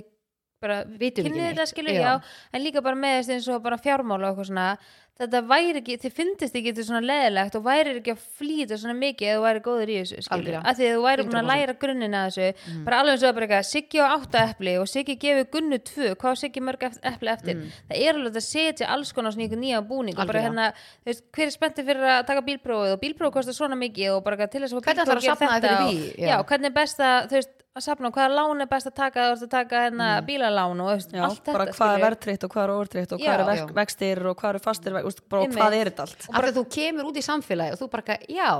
bara 0.65 0.81
kynnið 0.99 1.47
þetta 1.53 1.69
skilur, 1.71 1.95
Já. 1.95 2.03
já. 2.09 2.13
en 2.53 2.65
líka 2.67 2.81
bara 2.85 2.99
með 3.05 3.17
þess 3.21 3.33
eins 3.37 3.49
og 3.55 3.63
bara 3.65 3.77
fjármál 3.81 4.21
og 4.21 4.29
eitthvað 4.33 4.51
svona 4.51 4.69
þetta 5.15 5.39
væri 5.47 5.79
ekki, 5.79 5.93
þið 6.03 6.11
fyndist 6.11 6.55
ekki 6.59 6.71
þetta 6.73 6.83
svona 6.89 6.99
leðilegt 7.07 7.53
og 7.55 7.61
væri 7.63 7.91
ekki 8.01 8.11
að 8.11 8.23
flýta 8.35 8.75
svona 8.81 8.95
mikið 8.99 9.29
ef 9.31 9.37
þú 9.37 9.43
væri 9.45 9.61
góður 9.63 9.91
í 9.93 9.95
þessu, 10.01 10.17
skilur 10.25 10.57
að 10.59 10.75
því 10.81 10.87
að 10.89 10.97
þú 10.97 11.03
væri 11.05 11.23
búin 11.23 11.37
að 11.39 11.45
100%. 11.45 11.51
læra 11.53 11.75
grunnina 11.83 12.23
þessu 12.25 12.81
bara 12.89 12.97
alveg 12.99 13.13
eins 13.15 13.23
og 13.29 13.37
bara 13.37 13.47
eitthvað, 13.47 13.69
Siggi 13.69 14.01
á 14.03 14.07
átta 14.17 14.41
epli 14.49 14.73
og 14.81 14.89
Siggi 14.91 15.15
gefur 15.21 15.47
Gunnu 15.55 15.79
tvö, 15.87 16.09
hvað 16.19 16.35
á 16.35 16.41
Siggi 16.43 16.65
mörg 16.67 16.83
epli 16.91 17.31
eftir, 17.31 17.63
það 17.87 18.03
er 18.09 18.19
alveg 18.19 18.35
að 18.41 18.47
setja 18.49 18.91
alls 18.91 19.13
konar 19.15 19.31
svona 19.37 19.61
nýja 19.63 19.79
búning 19.87 20.19
og 20.19 20.27
bara 20.27 20.43
hérna, 20.49 20.67
veist, 21.07 21.23
hver 21.31 21.47
er 21.47 21.55
spenntið 21.55 21.87
fyrir 21.93 22.11
að 22.17 22.25
taka 22.33 22.43
bílprófið 22.51 22.97
og 22.97 23.03
bílprófið 23.07 23.37
kostar 23.39 23.55
svona 23.55 23.79
mikið 23.79 24.17
og 24.17 24.23
bara 24.27 24.49
til 24.51 24.65
þess 24.67 24.75
að 24.75 24.83
Hvernig 24.83 24.99
bílpróf 24.99 25.07
ætlarðu 25.07 25.15
að 25.15 25.29
gera 25.29 25.39
safna 25.39 25.47
þér 25.47 25.61
þetta 25.63 25.77
fyrir 25.79 25.87
og- 25.87 25.95
því? 25.95 26.19
já. 26.19 26.27
Já. 26.27 26.43
hvernig 26.51 26.67
er 26.73 26.75
best 26.81 26.99
að, 26.99 27.29
þú 27.31 27.39
veist, 27.39 27.55
að 27.75 27.83
safna 27.83 28.07
og 28.07 28.15
hvaða 28.15 28.35
lán 28.37 28.63
er 28.63 28.69
best 28.71 28.87
að 28.87 28.95
taka, 28.95 29.25
þú 29.25 29.33
veist 29.33 29.45
að 29.45 29.51
taka 29.51 29.81
hérna 29.85 30.07
bílalán 30.27 30.79
og 30.79 30.91
veist, 30.93 31.11
Já, 31.11 31.25
allt 31.27 31.41
þetta 31.43 31.57
bara 31.57 31.65
hvað 31.75 31.95
er 31.97 32.03
verðtritt 32.05 32.45
og 32.47 32.53
hvað 32.55 32.63
er 32.69 32.73
óvertritt 32.77 33.11
og 33.17 33.19
hvað 33.19 33.35
er 33.35 33.45
vek, 33.49 33.75
vextir 33.81 34.21
og 34.31 34.37
hvað 34.39 34.53
eru 34.53 34.63
fastir 34.63 34.95
vek, 34.95 35.09
úst, 35.11 35.21
bara, 35.27 35.43
og 35.43 35.57
hvað 35.57 35.75
er 35.81 35.91
þetta 35.91 36.05
allt? 36.07 36.25
Af 36.31 36.39
því 36.39 36.51
að 36.53 36.57
þú 36.61 36.65
kemur 36.77 37.09
út 37.11 37.19
í 37.19 37.23
samfélagi 37.25 37.75
og 37.75 37.81
þú 37.83 37.89
bara, 37.91 38.17
já. 38.31 38.51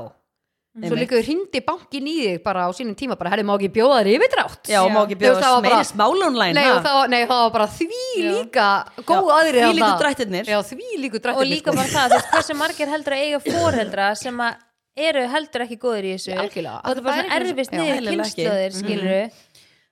Svo 0.76 0.90
Einmitt. 0.92 1.00
líka 1.06 1.20
hindi 1.24 1.60
bankin 1.64 2.08
í 2.12 2.14
þig 2.20 2.42
bara 2.44 2.66
á 2.68 2.70
sínum 2.76 2.98
tíma, 3.00 3.16
bara, 3.16 3.30
herri, 3.32 3.46
má 3.48 3.54
ekki 3.56 3.70
bjóða 3.78 4.02
þér 4.04 4.10
yfirdrátt? 4.18 4.68
Já, 4.68 4.82
má 4.92 4.98
ekki 5.06 5.16
bjóða 5.22 5.40
bara- 5.40 5.62
meiri 5.64 5.86
smálónlæn 5.88 6.58
nei, 6.60 6.66
það, 6.68 6.84
var- 7.00 7.08
nei, 7.14 7.22
það 7.24 7.40
var 7.46 7.52
bara 7.56 7.68
því 7.72 8.02
líka 8.20 8.66
góð 9.08 9.30
aðrið 9.38 9.64
Því 9.70 9.78
líku 9.80 10.00
drættirnir. 10.04 10.44
Já, 10.52 10.60
því 10.60 10.90
líku 11.00 11.22
og 11.32 11.46
líka 11.48 11.72
sko. 11.72 11.78
bara 11.80 11.88
það, 11.96 12.10
þú 12.12 12.18
veist, 12.20 12.32
hversu 12.36 12.58
margir 12.60 12.92
heldur 12.92 13.16
að 13.16 13.24
eiga 13.24 13.40
fóreldra 13.48 14.10
sem 14.20 14.36
að 14.36 14.56
eru 14.98 15.24
heldur 15.28 15.62
ekki 15.66 15.78
góður 15.78 16.06
í 16.08 16.14
þessu. 16.16 16.36
Algjörlega. 16.40 16.82
og 16.84 16.98
er 16.98 17.02
bara 17.02 17.16
Það 17.16 17.20
er 17.20 17.26
svona 17.26 17.36
ekki- 17.36 17.52
erfist 17.52 17.72
niður 17.72 18.10
kynnslóðir, 18.12 18.72
Mhm. 18.72 18.80
skilur 18.84 19.32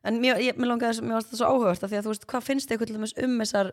En 0.05 0.19
mér, 0.19 0.35
ég, 0.43 0.55
mér 0.59 0.67
langaði, 0.67 0.99
mér 1.01 1.13
varst 1.15 1.31
það 1.31 1.39
svo 1.39 1.47
áhugavert 1.47 1.83
af 1.83 1.89
því 1.89 1.97
að 1.97 2.03
þú 2.03 2.11
veist, 2.11 2.25
hvað 2.27 2.43
finnst 2.43 2.67
þið 2.69 2.79
til 2.85 2.95
dæmis 2.97 3.13
um 3.23 3.39
þessar 3.39 3.71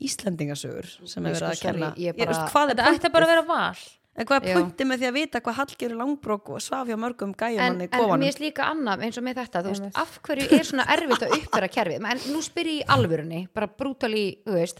Íslendingasögur 0.00 0.86
sem 1.08 1.24
Ég 1.24 1.28
er 1.30 1.32
verið 1.32 1.36
sko, 1.36 1.46
að 1.46 1.60
kenna? 1.62 1.88
sorry, 1.90 2.02
ég 2.04 2.16
bara- 2.18 2.26
veist, 2.32 2.52
hvað 2.52 2.70
er 2.70 2.74
þetta 2.74 2.92
ætti 2.94 3.12
bara 3.12 3.24
að 3.26 3.28
vera 3.28 3.42
val. 3.42 3.76
En 4.18 4.24
hvað 4.26 4.36
er 4.36 4.46
Já. 4.48 4.54
pointið 4.56 4.86
með 4.86 4.98
því 5.00 5.06
að 5.08 5.12
vita 5.12 5.40
hvað 5.40 5.54
Hallgjörður 5.54 5.96
Langbrók 6.00 6.48
og 6.50 6.60
svaf 6.60 6.86
hjá 6.88 6.96
mörgum 6.96 7.34
gæjum 7.36 7.58
en, 7.60 7.66
hann 7.72 7.80
í 7.80 7.82
en 7.82 7.88
kofanum? 7.88 8.20
mér 8.24 8.28
er 8.36 8.40
líka 8.50 8.64
annað 8.64 9.02
eins 9.04 9.18
og 9.18 9.24
með 9.24 9.34
þetta 9.34 9.62
þú 9.62 9.68
veist, 9.68 9.82
Einmitt. 9.82 9.96
af 9.96 10.22
hverju 10.22 10.52
er 10.52 10.64
svona 10.64 10.86
erfitt 10.86 11.22
að 11.22 11.32
uppfæra 11.36 11.68
kerfið? 11.68 12.10
En 12.10 12.18
nú 12.32 12.40
spyr 12.42 12.64
ég 12.64 12.80
í 12.80 12.84
alvörunni 12.86 13.48
bara 13.52 13.66
brútali, 13.66 14.38
þú 14.46 14.52
veist 14.54 14.78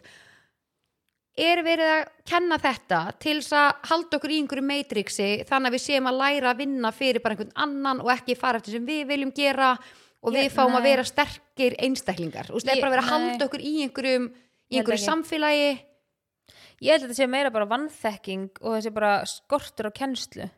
er 1.37 1.61
verið 1.67 1.91
að 1.93 2.03
kenna 2.31 2.57
þetta 2.63 2.99
til 3.21 3.37
þess 3.43 3.53
að 3.61 3.89
halda 3.91 4.17
okkur 4.19 4.33
í 4.33 4.39
einhverju 4.41 4.65
matrixi 4.65 5.27
þannig 5.49 5.69
að 5.69 5.77
við 5.77 5.83
séum 5.85 6.09
að 6.11 6.19
læra 6.23 6.51
að 6.55 6.61
vinna 6.63 6.93
fyrir 6.97 7.23
bara 7.25 7.37
einhvern 7.37 7.53
annan 7.67 8.01
og 8.01 8.13
ekki 8.15 8.37
fara 8.41 8.61
eftir 8.63 8.77
sem 8.79 8.87
við 8.89 9.03
viljum 9.11 9.33
gera 9.37 9.75
og 10.27 10.33
við 10.33 10.47
Ég- 10.49 10.55
fáum 10.57 10.73
að 10.75 10.81
nei. 10.83 10.89
vera 10.91 11.05
sterkir 11.05 11.77
einstaklingar, 11.79 12.49
veist, 12.51 12.67
það 12.67 12.77
er 12.79 12.87
bara 12.89 13.03
að 13.03 13.05
nei. 13.05 13.11
halda 13.13 13.49
okkur 13.51 13.61
í 13.69 13.75
einhverjum 13.85 14.31
í 14.73 14.79
einhverju 14.81 15.05
samfélagi 15.05 15.69
ég 16.81 16.93
held 16.93 17.03
að 17.05 17.09
þetta 17.11 17.19
sé 17.21 17.27
meira 17.31 17.53
bara 17.53 17.69
vannþekking 17.71 18.49
og 18.63 18.79
þessi 18.79 18.95
bara 18.97 19.13
skortur 19.29 19.89
á 19.89 19.97
kennslu 19.97 20.49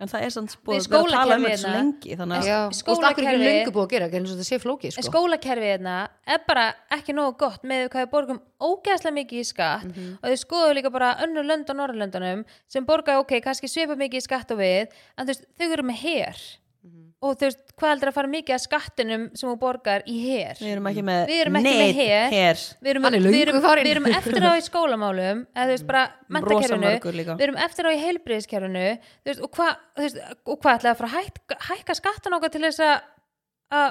En 0.00 0.08
það 0.08 0.22
er 0.24 0.30
samt 0.32 0.54
búið 0.64 0.78
að 0.80 0.88
vera 0.88 1.00
að 1.00 1.10
tala 1.12 1.34
um 1.36 1.42
skólakerfið 1.44 1.50
þetta 1.50 1.60
svo 1.60 1.68
hérna- 1.68 1.80
lengi 1.80 2.16
Þannig 2.16 2.36
að 2.40 2.46
Já, 2.48 2.58
þú 2.60 2.70
veist, 2.70 2.80
akkur 2.80 2.94
ekki 3.10 3.20
skólakerfi- 3.20 3.48
löngu 3.50 3.72
búið 3.74 3.84
að 3.86 3.90
gera 3.90 4.06
eins 4.10 4.30
og 4.30 4.36
þetta 4.38 4.48
sé 4.48 4.58
flókið 4.64 4.96
En 4.96 5.02
sko. 5.04 5.12
skólakerfið 5.12 5.68
hérna 5.70 5.96
er 6.26 6.38
bara 6.48 6.64
ekki 6.90 7.12
nógu 7.14 7.36
gott 7.38 7.62
með 7.62 7.88
hvað 7.90 8.00
við 8.06 8.10
borgum 8.14 8.40
ógeðslega 8.60 9.14
mikið 9.20 9.38
í 9.40 9.44
skatt 9.46 9.84
Mhm. 9.84 10.18
og 10.22 10.30
þau 10.30 10.38
skoðu 10.44 10.74
líka 10.74 10.90
bara 10.92 11.14
önnur 11.20 11.44
lönd 11.44 11.68
á 11.68 11.74
Norrlöndunum 11.76 12.44
sem 12.68 12.84
borga 12.86 13.18
ok, 13.20 13.40
kannski 13.44 13.68
svipa 13.68 13.94
mikið 13.96 14.16
í 14.16 14.22
skatt 14.22 14.50
og 14.50 14.58
við 14.58 14.88
en 15.18 15.26
þú 15.26 15.28
veist, 15.28 15.44
þau 15.58 15.72
eru 15.72 15.82
með 15.82 15.96
her 16.82 16.88
Mhm. 16.90 17.12
og 17.20 17.36
þú 17.36 17.44
veist, 17.44 17.58
hvað 17.76 17.90
heldur 17.92 18.08
að 18.08 18.14
fara 18.16 18.28
mikið 18.32 18.54
að 18.56 18.60
skattinum 18.64 19.24
sem 19.36 19.50
þú 19.50 19.56
borgar 19.60 20.02
í 20.08 20.16
her? 20.24 20.54
Við 20.60 20.70
erum 20.72 20.86
ekki 20.88 21.02
með 21.04 21.26
Við 21.28 21.40
erum 21.44 21.56
ekki 21.60 21.74
með 21.76 21.94
her. 21.94 22.30
her. 22.30 22.54
Við 22.80 22.90
erum, 22.94 23.04
er 23.04 23.10
löngu 23.20 23.40
erum, 23.42 23.60
við 23.60 23.90
erum 23.90 24.06
eftir 24.06 24.40
á 24.40 24.52
í 24.56 24.62
skólamálum 24.64 25.46
eða 25.54 25.66
þú 25.66 25.74
veist 25.74 25.86
bara 25.86 26.04
Rosa 26.06 26.76
mentakerfinu 26.78 27.36
við 27.36 27.40
erum 27.44 27.56
eftir 27.56 27.84
á 27.84 27.90
í 27.92 27.98
heilbriðiskerfinu 28.00 28.86
og 29.44 29.50
hvað 29.50 29.76
hva, 29.96 30.56
hva 30.56 30.78
ætlaði 30.78 30.94
að 30.94 30.96
fara 30.96 31.10
að 31.10 31.16
hækka, 31.20 31.58
hækka 31.68 31.94
skattan 32.00 32.32
okkar 32.38 32.50
til 32.56 32.62
þess 32.64 32.80
að 32.80 33.02
að 33.70 33.90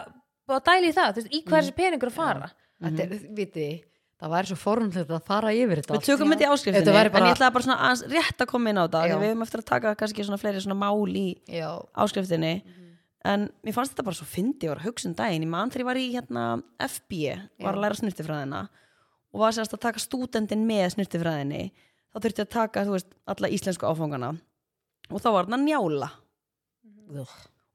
að 0.50 0.64
dæla 0.66 0.88
í 0.90 0.94
það, 0.98 1.14
þú 1.14 1.22
veist, 1.22 1.30
í 1.38 1.44
hvað 1.46 1.62
þessi 1.62 1.76
peningur 1.78 2.10
að 2.10 2.18
fara? 2.18 2.52
Þetta 2.82 3.04
er, 3.06 3.20
viti 3.38 3.84
það 4.20 4.32
væri 4.34 4.50
svo 4.50 4.56
formlega 4.60 5.16
að 5.16 5.24
fara 5.30 5.52
yfir 5.56 5.80
þetta 5.80 5.94
Við 5.96 6.08
tökum 6.10 6.34
þetta 6.34 6.44
í 6.44 6.96
væri 6.98 7.12
bara- 7.14 7.24
En 7.24 7.30
ég 7.30 7.38
ætlaði 7.38 7.54
bara 7.54 7.64
svona 7.64 7.94
rétt 8.10 8.42
að 8.44 8.48
koma 8.48 8.70
inn 8.70 8.78
á 8.82 8.86
því 8.90 9.04
Við 9.16 9.30
höfum 9.30 9.42
eftir 9.46 9.60
að 9.62 9.66
taka 9.70 9.96
kannski 9.96 10.26
svona 10.26 10.40
fleiri 10.42 10.60
svona 10.60 10.76
mál 10.76 11.08
í 11.16 11.38
já, 11.48 11.70
áskriftinni. 11.96 12.64
Mhm. 12.66 12.79
En 13.28 13.50
mér 13.66 13.76
fannst 13.76 13.92
þetta 13.96 14.06
bara 14.08 14.16
svo 14.20 14.28
fyndi 14.30 14.68
Ég 14.68 14.72
var 14.72 14.80
að 14.80 14.88
hugsa 14.88 15.10
um 15.10 15.16
daginn. 15.18 15.44
Ég 15.44 15.52
man 15.52 15.72
þegar 15.74 15.84
ég 15.84 15.90
var 15.90 16.00
í 16.00 16.06
hérna 16.14 16.44
FB 16.86 17.18
Var 17.60 17.66
Já. 17.66 17.74
að 17.74 17.82
læra 17.84 18.00
snurtifræðina 18.00 18.62
Og 19.30 19.44
var 19.44 19.58
sérst 19.58 19.76
að 19.76 19.84
taka 19.84 20.04
stúdendin 20.04 20.64
með 20.70 20.86
snurtifræðinni 20.96 21.66
Þá 22.10 22.22
þurfti 22.24 22.46
að 22.46 22.54
taka, 22.56 22.86
veist, 22.90 23.12
alla 23.30 23.52
íslensku 23.52 23.90
áfangana 23.90 24.32
Og 25.10 25.20
þá 25.20 25.30
var 25.36 25.50
hann 25.50 25.60
að 25.60 25.68
njála 25.68 26.10
Og 27.10 27.28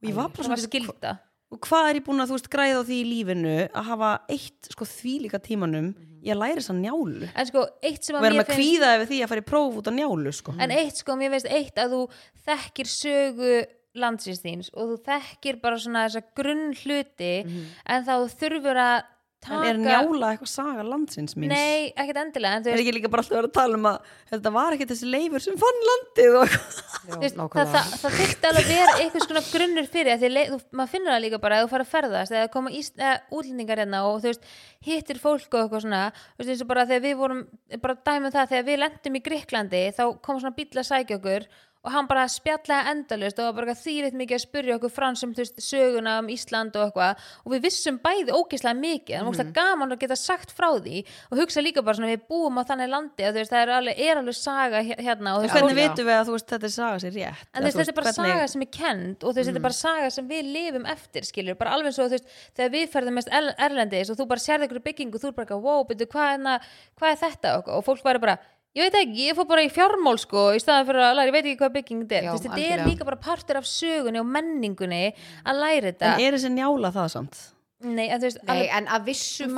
ég 0.07 0.15
var 0.15 0.31
bara 0.31 0.37
var 0.37 0.49
svona 0.49 0.63
skilda. 0.63 1.15
Og 1.55 1.61
hvað 1.63 1.89
er 1.89 1.99
ég 2.01 2.05
búin 2.07 2.23
að 2.23 2.33
veist 2.35 2.51
græða 2.51 2.83
á 2.83 2.87
því 2.87 2.97
í 2.99 3.07
lífinu 3.11 3.55
að 3.69 3.87
hafa 3.91 4.11
eitt 4.33 4.69
sko 4.73 4.87
þvílíka 4.89 5.39
tímanum 5.43 5.93
í 6.25 6.33
að 6.33 6.41
læra 6.41 6.59
þess 6.59 6.73
að 6.73 6.81
njálu? 6.81 7.29
En 7.31 7.49
sko, 7.51 7.63
eitt 7.85 8.07
sem 8.07 8.17
og 8.17 8.21
að 8.21 8.27
mér 8.27 8.37
með 8.41 8.51
kvíða 8.57 8.91
yfir 8.97 9.11
því 9.13 9.21
að 9.23 9.31
fara 9.33 9.45
í 9.45 9.47
próf 9.51 9.79
út 9.79 9.91
á 9.91 9.93
njálu 9.95 10.33
sko. 10.35 10.55
en 10.59 10.75
eitt 10.75 10.99
sko, 10.99 11.17
mér 11.21 11.35
veist 11.35 11.51
eitt 11.51 11.79
að 11.79 11.95
þú 11.95 12.01
þekkir 12.49 12.91
sögu 12.91 13.53
landsins 13.95 14.43
þíns 14.43 14.71
og 14.75 14.93
þú 14.93 15.01
þekkir 15.09 15.61
bara 15.63 15.81
svona 15.81 16.07
þessa 16.09 16.25
grunn 16.39 16.71
hluti 16.83 17.35
en 17.45 18.07
þá 18.07 18.15
þurfur 18.35 18.81
að 18.85 18.97
taka 19.45 19.69
en 19.69 19.69
er 19.69 19.81
njála 19.83 20.31
eitthvað 20.33 20.51
saga 20.51 20.85
landsins 20.87 21.37
míns 21.37 21.53
nei, 21.53 21.93
ekkert 21.93 22.21
endilega 22.23 22.59
en 22.59 22.65
þú 22.65 22.73
er 22.73 22.83
ekki 22.83 22.95
líka 22.97 23.11
bara 23.13 23.25
alltaf 23.25 23.35
að 23.35 23.41
vera 23.41 23.51
að 23.51 23.57
tala 23.59 23.79
um 23.79 23.89
að 23.91 24.13
þetta 24.33 24.53
var 24.57 24.77
ekki 24.77 24.87
þessi 24.93 25.11
leifur 25.11 25.45
sem 25.45 25.59
fann 25.61 25.81
landið 25.89 26.39
og 26.39 26.45
eitthvað. 26.45 26.79
já, 27.05 27.19
veist, 27.25 27.37
það, 27.37 27.41
nákvæmlega. 27.41 27.75
það, 27.75 27.99
það 28.05 28.17
þurfti 28.21 28.51
alveg 28.51 28.65
að 28.65 28.73
vera 28.73 28.95
einhvers 29.03 29.29
konar 29.31 29.49
grunnur 29.51 29.91
fyrir 29.97 30.21
því 30.23 30.31
að 30.31 30.37
leið, 30.39 30.55
þú, 30.55 30.61
maður 30.81 30.95
finnur 30.95 31.15
það 31.15 31.25
líka 31.27 31.43
bara 31.45 31.59
að 31.59 31.67
þú 31.67 31.73
fara 31.75 31.87
að 31.87 31.93
ferðast 31.93 32.37
eða 32.39 32.53
koma 32.55 32.75
eða, 32.81 33.13
útlendingar 33.39 33.85
hérna 33.85 34.03
og 34.09 34.17
þú 34.25 34.33
veist, 34.33 34.49
hittir 34.89 35.21
fólk 35.21 35.51
og 35.51 35.61
eitthvað 35.61 35.85
svona 35.85 36.03
þú 36.15 36.41
veist, 36.41 36.55
eins 36.55 36.65
og 36.65 36.73
bara 36.73 36.89
þegar 36.89 37.05
við 37.05 37.21
vorum 37.21 37.45
bara 37.85 38.01
dæmum 38.09 38.35
það 38.35 38.51
þegar 38.55 38.69
við 38.71 38.83
lendum 38.85 39.21
í 39.21 39.25
Gríklandi 39.29 39.87
þá 39.97 40.05
kom 40.25 40.41
svona 40.41 40.57
bíl 40.57 40.71
að 40.73 40.91
sækja 40.91 41.21
okkur 41.21 41.49
og 41.85 41.93
hann 41.93 42.07
bara 42.09 42.25
spjallaði 42.33 42.91
endalust 42.95 43.39
og 43.39 43.45
var 43.51 43.57
bara 43.67 43.75
þýrið 43.77 44.15
mikið 44.17 44.37
að 44.39 44.43
spyrja 44.47 44.77
okkur 44.79 44.91
frans 44.95 45.23
um 45.27 45.35
þú 45.37 45.43
veist, 45.45 45.59
söguna 45.61 46.19
um 46.23 46.29
Ísland 46.33 46.77
og 46.81 46.87
eitthvað 46.89 47.19
og 47.45 47.53
við 47.53 47.61
vissum 47.67 47.99
bæði 48.01 48.33
ógeðslega 48.33 48.79
mikið 48.81 49.15
en 49.19 49.25
mm 49.27 49.35
Mhm. 49.35 49.53
gaman 49.55 49.93
að 49.93 49.99
geta 50.01 50.17
sagt 50.17 50.51
frá 50.57 50.71
því 50.81 51.05
og 51.31 51.39
hugsa 51.39 51.61
líka 51.61 51.85
bara 51.85 51.95
svona 51.99 52.13
við 52.17 52.23
búum 52.29 52.57
á 52.57 52.63
þannig 52.65 52.89
landi 52.89 53.23
að 53.29 53.35
veist, 53.35 53.53
það 53.53 53.63
er 53.63 53.73
alveg, 53.79 53.99
er 54.01 54.17
alveg 54.17 54.35
saga 54.35 54.81
hér- 54.83 55.01
hérna 55.05 55.35
og 55.37 55.43
veist, 55.45 55.55
Hvernig 55.55 55.77
vitum 55.77 56.07
við 56.07 56.17
að 56.21 56.33
veist 56.33 56.49
þetta 56.49 56.65
er 56.65 56.75
saga 56.75 56.99
sér 57.05 57.13
rétt? 57.19 57.47
En 57.55 57.63
þetta 57.65 57.89
er 57.89 57.93
bara 57.93 58.13
hvernig- 58.13 58.33
saga 58.35 58.49
sem 58.49 58.63
er 58.63 58.71
kend 58.73 59.25
og 59.25 59.35
veist, 59.35 59.49
þetta 59.51 59.57
er 59.57 59.67
bara 59.69 59.75
saga 59.75 60.11
sem 60.11 60.29
við 60.29 60.53
lifum 60.53 60.87
eftir, 60.87 61.23
skilur, 61.25 61.55
bara 61.59 61.71
alveg 61.77 61.93
svo, 61.93 62.09
þegar 62.09 62.71
við 62.73 62.89
ferðum 62.89 63.13
mest 63.15 63.29
er 63.31 63.55
erlendis 63.59 64.11
og 64.11 64.17
þú 64.17 64.27
bara 64.29 64.41
sérði 64.41 64.69
ykkur 64.69 64.83
byggingu, 64.83 65.19
þú 65.21 65.29
er 65.29 65.33
bara, 65.33 65.57
wow, 65.59 65.85
byrju, 65.85 66.07
hvað, 66.07 66.35
er 66.35 66.61
hvað 66.99 67.11
er 67.13 67.21
þetta? 67.29 67.59
Og, 67.59 67.69
og 67.69 67.85
fólk 67.85 68.03
væri 68.03 68.21
bara, 68.21 68.39
ég 68.75 68.83
veit 68.89 68.97
ekki, 69.01 69.27
ég 69.29 69.37
fór 69.39 69.47
bara 69.47 69.63
í 69.65 69.71
fjármál, 69.73 70.17
sko, 70.19 70.49
í 70.57 70.61
staðan 70.63 70.89
fyrir 70.89 71.05
að 71.07 71.17
læra, 71.21 71.31
ég 71.31 71.37
veit 71.37 71.45
ekki 71.47 71.61
hvað 71.63 71.75
bygging 71.79 72.03
þetta 72.05 72.17
er. 72.19 72.25
Já, 72.25 72.31
Þú 72.31 72.37
veist, 72.37 72.47
þetta 72.49 72.59
er 72.59 72.65
algjörlega. 72.65 72.91
líka 72.91 73.09
bara 73.11 73.21
partur 73.29 73.61
af 73.61 73.69
sögunni 73.71 74.21
og 74.23 74.27
menningunni 74.35 75.03
að 75.47 75.61
læra 75.63 75.93
þetta. 75.93 76.15
En 76.15 76.25
er 76.27 76.39
þessi 76.39 76.51
njála 76.57 76.91
það 76.95 77.09
samt? 77.15 77.43
Nei, 77.85 78.07
en 78.09 78.21
þú 78.21 78.29
veist, 78.29 78.39
Nei, 78.49 78.63
en 78.79 78.87
að 78.87 79.05
vissu 79.11 79.45
í, 79.45 79.51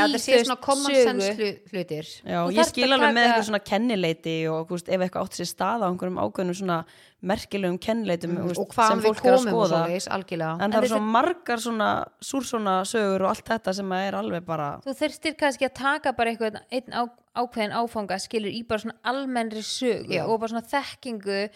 að 0.00 0.14
það 0.16 0.22
sé 0.22 0.38
svona 0.44 0.56
common 0.64 0.94
sense 0.94 1.32
hlu- 1.36 1.58
hlutir. 1.72 2.06
Já, 2.24 2.38
ég 2.56 2.68
skil 2.70 2.88
alveg 2.92 3.12
með 3.14 3.26
eitthvað 3.28 3.44
svona 3.50 3.60
kennileiti 3.70 4.36
og 4.48 4.64
þú 4.70 4.78
veist, 4.78 4.88
ef 4.88 5.00
eitthvað 5.06 5.26
átt 5.28 5.36
sér 5.40 5.50
stað 5.50 5.84
á 5.84 5.86
einhverjum 5.90 6.20
ákveðnum 6.24 6.56
svona 6.60 6.78
merkilegum 7.26 7.78
kennileitum 7.82 8.34
þú 8.36 8.46
veist, 8.50 8.74
sem 8.88 9.00
við 9.00 9.06
fólk 9.10 9.22
er 9.24 9.32
að 9.36 9.44
komum 9.44 9.60
og 9.60 9.68
skoða. 9.68 9.82
algjörlega. 10.16 10.54
En 10.56 10.60
En 10.66 10.72
það 10.72 10.76
eru 10.78 10.86
þessi- 10.86 10.96
svo 10.96 11.12
margar 11.16 11.58
svona 11.66 11.90
súrsona 12.22 12.74
sögur 12.86 13.22
og 13.22 13.28
allt 13.32 13.44
þetta 13.52 13.74
sem 13.74 13.92
er 13.92 14.12
alveg 14.14 14.44
bara 14.46 14.80
þú 14.84 14.94
þurftir 15.00 15.36
kannski 15.36 15.64
að 15.68 15.74
taka 15.74 16.12
bara 16.12 16.30
eitthvað 16.30 16.60
einn 16.70 16.92
á, 16.92 17.02
ákveðin 17.36 17.72
áfanga 17.76 18.18
skilur 18.20 18.52
í 18.52 18.62
bara 18.66 18.78
svona 18.80 18.96
almennri 19.04 19.62
sögu 19.62 20.08
Já. 20.12 20.24
og 20.26 20.40
bara 20.40 20.48
svona 20.54 20.68
þekkingu 20.70 21.50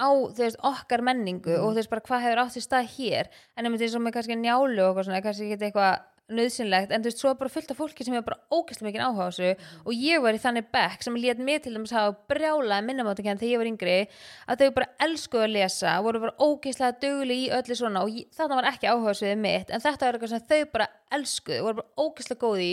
á 0.00 0.08
veist, 0.36 0.60
okkar 0.62 1.02
menningu 1.04 1.58
og 1.58 1.72
þú 1.72 1.80
veist 1.80 1.92
bara 1.92 2.06
hvað 2.06 2.24
hefur 2.26 2.42
átt 2.44 2.56
sér 2.56 2.66
stað 2.66 2.88
hér. 2.96 3.28
En 3.56 3.68
eins 3.68 3.96
og 3.96 4.02
með 4.04 4.16
kannski 4.16 4.38
njálu 4.38 4.88
og 4.88 5.02
svona 5.02 5.22
kannski 5.24 5.50
ekki 5.50 5.68
eitthvað 5.68 6.00
nöðsynlegt 6.32 6.92
en 6.94 7.02
þú 7.02 7.10
veist 7.10 7.20
svo 7.20 7.32
er 7.32 7.38
bara 7.40 7.52
fullt 7.52 7.72
af 7.72 7.78
fólki 7.78 8.06
sem 8.06 8.14
hefur 8.14 8.28
bara 8.30 8.40
ógæslega 8.54 8.88
mikið 8.88 9.04
áhuga 9.04 9.26
á 9.26 9.28
þessu. 9.28 9.50
Og 9.84 9.92
ég 9.98 10.22
var 10.24 10.36
í 10.36 10.40
þannig 10.42 10.70
bekk 10.74 11.04
sem 11.04 11.18
lét 11.18 11.42
mig 11.42 11.62
til 11.64 11.74
dæmis 11.76 11.94
hafa 11.96 12.14
brjálaði 12.30 12.86
minnumáttakend 12.88 13.42
þegar 13.42 13.52
ég 13.52 13.62
var 13.62 13.70
yngri 13.72 13.98
að 14.46 14.62
þau 14.62 14.74
bara 14.78 14.90
elskuðu 15.06 15.46
að 15.46 15.54
lesa 15.58 15.98
voru 16.06 16.22
bara 16.24 16.48
ógæslega 16.48 16.98
dugli 17.02 17.38
í 17.44 17.52
öllu 17.58 17.78
svona. 17.78 18.06
Og 18.06 18.34
þarna 18.36 18.60
var 18.60 18.70
ekki 18.72 18.90
áhuga 18.90 19.16
sviðið 19.18 19.44
mitt 19.44 19.70
en 19.72 19.84
þetta 19.84 20.08
var 20.08 20.18
eitthvað 20.18 20.34
sem 20.34 20.48
þau 20.54 20.72
bara 20.78 20.90
elskuðu 21.18 21.62
voru 21.68 21.80
bara 21.82 22.06
ógæslega 22.06 22.44
góð 22.46 22.64
í 22.64 22.72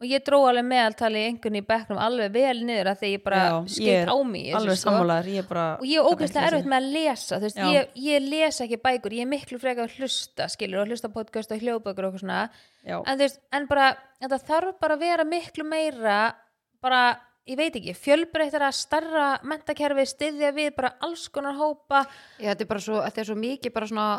og 0.00 0.06
ég 0.08 0.22
dró 0.24 0.38
alveg 0.48 0.64
meðaltali 0.64 1.22
einhvern 1.28 1.58
í 1.58 1.62
bekknum 1.68 2.00
alveg 2.00 2.32
vel 2.32 2.62
niður 2.64 2.90
að 2.94 3.02
því 3.02 3.10
ég 3.12 3.24
bara 3.24 3.40
skeitt 3.68 4.08
á 4.08 4.16
mig 4.24 4.50
alveg 4.56 4.80
sko. 4.80 4.94
bara 5.50 5.66
og 5.76 5.86
ég 5.88 6.00
er 6.00 6.08
ógeðslega 6.08 6.46
erfitt 6.48 6.70
með 6.72 6.78
að 6.78 6.88
lesa 6.96 7.40
veist, 7.42 7.60
ég, 7.74 7.90
ég 8.08 8.24
lesa 8.24 8.64
ekki 8.64 8.80
bækur 8.80 9.16
ég 9.18 9.26
er 9.26 9.30
miklu 9.30 9.60
frekar 9.60 9.88
að 9.88 9.98
hlusta 10.00 10.48
skilur 10.52 10.82
og 10.84 10.92
hlusta 10.92 11.12
podcast 11.12 11.52
og 11.52 11.60
hljóðbækur 11.60 12.08
og 12.08 12.20
svona 12.22 12.46
Já. 12.80 12.96
en, 13.04 13.20
veist, 13.20 13.42
en 13.52 13.68
bara, 13.68 13.92
þetta 14.22 14.40
þarf 14.48 14.80
bara 14.80 14.96
að 14.96 15.04
vera 15.04 15.28
miklu 15.28 15.68
meira 15.68 16.18
bara, 16.80 17.02
ég 17.44 17.60
veit 17.60 17.76
ekki, 17.76 17.92
fjölbreyttara 17.92 18.70
starra 18.72 19.30
mentakerfi, 19.44 20.06
styðja 20.08 20.54
við 20.56 20.72
bara 20.78 20.94
alls 21.04 21.28
konar 21.28 21.58
hópa, 21.60 22.06
Já, 22.40 22.54
þetta 22.54 22.64
er 22.64 22.70
bara 22.72 22.84
svo, 22.86 23.02
þetta 23.04 23.20
er 23.20 23.28
svo 23.28 23.36
mikið 23.40 23.74
bara 23.76 23.90
svona 23.90 24.10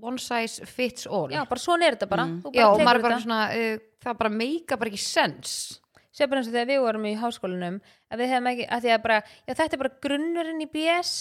one 0.00 0.18
size 0.20 0.64
fits 0.68 1.06
all 1.06 1.30
já, 1.32 1.42
bara 1.48 1.60
svona 1.60 1.86
er 1.88 1.96
þetta 1.96 2.08
bara 2.10 2.26
Mm. 2.26 2.42
Þú 2.42 2.52
Já, 2.54 2.66
er 2.80 2.84
bara 2.84 2.98
þetta. 3.00 3.20
svona 3.22 3.40
uh, 3.56 3.78
það 4.04 4.18
bara 4.18 4.30
meika 4.30 4.76
bara 4.76 4.90
ekki 4.90 5.02
sens 5.02 5.80
Sér 6.16 6.28
bara 6.32 6.40
eins 6.40 6.48
og 6.48 6.54
þegar 6.54 6.68
við 6.70 6.80
vorum 6.80 7.04
í 7.04 7.14
háskólanum 7.20 7.80
að 8.12 8.22
við 8.22 8.32
hefum 8.32 8.48
ekki, 8.52 8.66
að 8.70 8.84
því 8.84 8.92
að 8.94 9.00
bara 9.06 9.16
já, 9.24 9.52
þetta 9.52 9.66
er 9.66 9.80
bara 9.82 9.92
grunnurinn 10.06 10.62
í 10.62 10.68
BS 10.70 11.12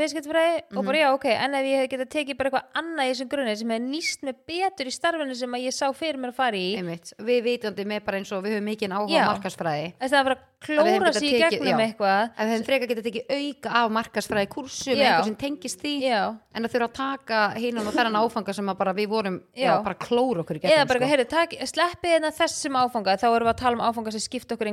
viðskiptfræði 0.00 0.60
og 0.76 0.86
bara 0.86 1.00
já 1.00 1.08
ok 1.14 1.26
en 1.32 1.56
ef 1.58 1.66
ég 1.70 1.82
hef 1.82 1.90
getað 1.94 2.12
tekið 2.14 2.38
bara 2.38 2.50
eitthvað 2.50 2.80
annað 2.82 3.08
í 3.08 3.12
þessum 3.14 3.32
grunni 3.32 3.56
sem 3.58 3.74
hefur 3.74 3.88
nýst 3.88 4.26
mig 4.28 4.38
betur 4.50 4.90
í 4.90 4.94
starfinu 4.94 5.38
sem 5.40 5.58
að 5.58 5.66
ég 5.66 5.76
sá 5.76 5.86
fyrir 5.96 6.20
mér 6.20 6.34
að 6.34 6.38
fara 6.38 6.60
í. 6.60 6.68
Einmitt. 6.78 7.14
Við 7.18 7.42
vitandi 7.48 7.88
með 7.88 8.06
bara 8.06 8.20
eins 8.20 8.30
og 8.36 8.44
við 8.46 8.56
höfum 8.56 8.70
mikið 8.70 8.96
áhuga 8.96 9.26
á 9.26 9.30
markasfræði 9.32 9.90
að 10.10 10.30
bara 10.30 10.38
Að 10.60 10.84
við 10.84 10.92
hefum 10.92 11.00
klóra 11.00 11.12
sér 11.16 11.24
í 11.24 11.38
gegnum 11.40 11.70
já. 11.70 11.76
eitthvað. 11.86 12.20
Ef 12.20 12.40
við 12.44 12.50
hefum 12.52 12.64
frekar 12.66 12.88
getað 12.90 13.06
tekið 13.06 13.30
auka 13.32 13.70
af 13.80 13.92
markasfræði 13.96 14.48
kursum 14.52 14.92
eitthvað 14.92 15.28
sem 15.30 15.36
tengist 15.40 15.80
því 15.80 15.92
já, 16.04 16.18
en 16.52 16.68
að 16.68 16.74
þurfa 16.74 16.88
að 16.90 16.98
taka 16.98 17.38
hinnan 17.56 17.88
og 17.88 17.94
þennan 17.96 18.18
áfanga 18.20 18.54
sem 18.58 18.68
að 18.68 18.76
bara 18.82 18.92
við 18.98 19.08
vorum 19.08 19.38
bara 19.56 19.96
klóra 20.04 20.44
okkur 20.44 20.58
í 20.58 20.62
eða 20.68 20.84
bara, 20.90 21.00
sko. 21.00 21.08
heyrðu, 21.14 21.68
sleppið 21.72 22.12
hérna 22.12 22.32
þessum 22.36 22.76
áfanga 22.76 23.16
þá 23.16 23.26
erum 23.30 23.48
við 23.48 23.54
að 23.54 23.62
tala 23.62 23.78
um 23.78 23.84
áfanga 23.88 24.12
sem 24.12 24.24
skipta 24.26 24.58
okkur 24.58 24.68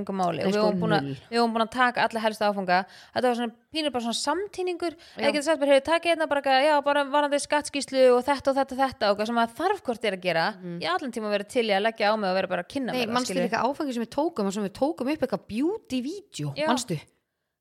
höfum 1.47 1.55
búin, 1.55 1.65
að- 1.65 1.71
að 1.71 1.77
taka 1.77 2.03
alla 2.07 2.19
helstu 2.25 2.43
áfanga 2.47 2.79
þetta 3.15 3.23
var 3.27 3.35
svona 3.39 3.53
pínur 3.73 3.91
bara 3.95 4.03
svona 4.03 4.19
samtíningur 4.21 4.93
getur 5.17 5.43
sagt 5.47 5.59
bara, 5.59 5.71
heyrðu, 5.71 5.85
takið 5.87 6.11
hérna 6.13 6.27
bara, 6.29 6.41
já, 6.67 6.75
bara 6.83 7.03
varandi 7.05 7.39
skattskíslu 7.39 8.03
og 8.17 8.23
þetta 8.27 8.51
og 8.51 8.55
þetta 8.59 8.71
og 8.75 8.81
þetta 8.83 9.11
og 9.11 9.25
sem 9.27 9.41
að 9.43 9.55
þarf 9.57 9.81
hvort 9.87 10.05
er 10.05 10.13
að 10.17 10.21
gera 10.27 10.45
ég 10.79 10.89
allan 10.93 11.11
tíma 11.11 11.31
verið 11.33 11.47
til 11.55 11.65
í 11.67 11.73
að 11.75 11.85
leggja 11.87 12.11
á 12.11 12.13
mig 12.19 12.29
og 12.29 12.35
vera 12.37 12.47
bara 12.47 12.63
að 12.63 12.71
kynna 12.75 12.91
Nei, 12.93 13.05
mér 13.07 13.25
skilurðu. 13.25 13.47
líka 13.49 13.63
áfangi 13.63 13.93
sem 13.93 14.03
við 14.03 14.13
tókum 14.17 14.45
og 14.47 14.53
sem 14.53 14.63
við 14.67 14.73
tókum 14.77 15.11
upp 15.13 15.21
eitthvað 15.27 15.47
beauty-vídeó 15.51 16.53
Já. 16.55 16.67
manstu? 16.67 16.99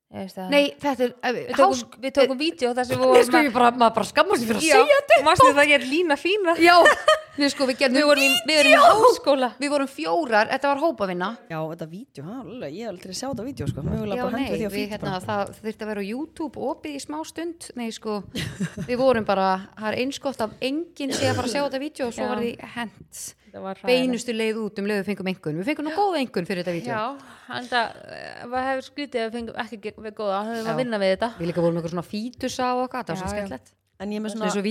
Nei, 0.07 0.69
þetta 0.79 1.03
er 1.03 1.09
eh, 1.19 1.33
við 1.35 1.57
tókum, 1.59 1.95
við 1.99 2.13
tókum 2.15 2.37
vídeo 2.39 2.69
þar 2.71 2.85
sem 2.87 3.01
við 3.01 3.25
sko, 3.27 3.39
ég 3.43 3.51
bara, 3.51 3.71
maður 3.75 3.95
bara 3.97 4.07
skammast 4.07 4.45
fyrir 4.47 4.61
að 4.61 4.63
Já, 4.63 4.75
segja 4.77 4.99
þetta 5.01 5.17
Manstu 5.25 5.47
það 5.57 5.67
ég 5.67 5.75
er 5.75 5.87
lína 5.91 6.15
fína? 6.15 6.53
Já, 6.63 6.75
við 7.41 7.51
sko, 7.51 7.67
við 7.67 7.81
gerðum 7.81 7.97
Við 7.99 8.07
vorum 8.07 8.23
í, 8.23 8.29
við 8.47 8.59
vorum 8.61 8.71
í 8.71 9.01
háskóla. 9.01 9.49
Við 9.59 9.73
vorum 9.73 9.89
fjórar, 9.91 10.51
þetta 10.53 10.71
var 10.71 10.79
hópavinna. 10.85 11.29
Já, 11.51 11.57
þetta 11.73 11.87
vídeo, 11.91 12.23
alveg, 12.37 12.77
ég 12.77 12.87
hef 12.87 12.93
aldrei 12.93 13.11
að 13.11 13.19
sjá 13.19 13.27
þetta 13.27 13.47
vídeo 13.49 13.67
sko, 13.73 13.83
mögulega 13.89 14.21
Já, 14.21 14.37
nei, 14.37 14.45
við, 14.63 14.77
hérna, 14.93 15.17
það 15.27 15.51
þurfti 15.57 15.87
að 15.87 15.91
vera 15.91 16.05
á 16.07 16.09
YouTube 16.13 16.63
opið 16.71 16.95
í 16.95 17.03
smá 17.03 17.19
stund. 17.27 17.67
Nei, 17.75 17.89
sko, 17.91 18.21
við 18.87 18.95
vorum 19.01 19.27
bara 19.27 19.49
Það 19.75 19.89
er 19.91 19.99
einskott 20.05 20.45
af 20.47 20.55
enginn 20.63 21.11
sé 21.11 21.27
að 21.27 21.41
fara 21.41 21.51
að 21.51 21.57
sjá 21.57 21.61
þetta 21.65 21.83
vídeo 21.83 22.07
og 22.07 22.15
svo 22.15 22.23
Já. 22.23 22.31
var 22.31 22.45
því 22.45 22.55
hent. 22.77 23.25
Beinustu 23.87 24.33
leið 24.35 24.59
út 24.63 24.79
um 24.81 24.87
leið 24.89 24.99
við 25.01 25.07
fengum 25.11 25.29
engun 25.31 25.57
Við 25.61 25.69
fengum 25.71 25.87
nú 25.87 25.93
góða 25.95 26.21
engun 26.21 26.47
fyrir 26.49 26.63
þetta 26.63 26.75
vídeo. 26.75 26.93
Já, 26.93 27.03
en 27.57 27.67
það 27.71 27.85
var 28.53 28.67
hefur 28.67 28.85
skrítið 28.87 29.19
að 29.21 29.27
við 29.27 29.35
fengum 29.37 29.59
ekki 29.63 29.79
við 29.87 30.13
góða, 30.17 30.37
það 30.43 30.53
hefur 30.57 30.71
að 30.73 30.79
vinna 30.83 31.01
við 31.01 31.13
þetta. 31.15 31.29
Við 31.39 31.51
líka 31.51 31.63
vorum 31.65 31.79
eitthvað 31.81 31.93
svona 31.95 32.07
fítusa 32.11 32.69
og 32.75 32.83
eitthvað, 32.85 33.07
það 33.07 33.13
var 33.13 33.21
svo 33.23 33.33
skemmtilegt. 33.33 33.73
En 33.97 34.11
ég 34.13 34.19
er 34.19 34.21
með 34.21 34.33
Svona 34.35 34.49
svona, 34.53 34.65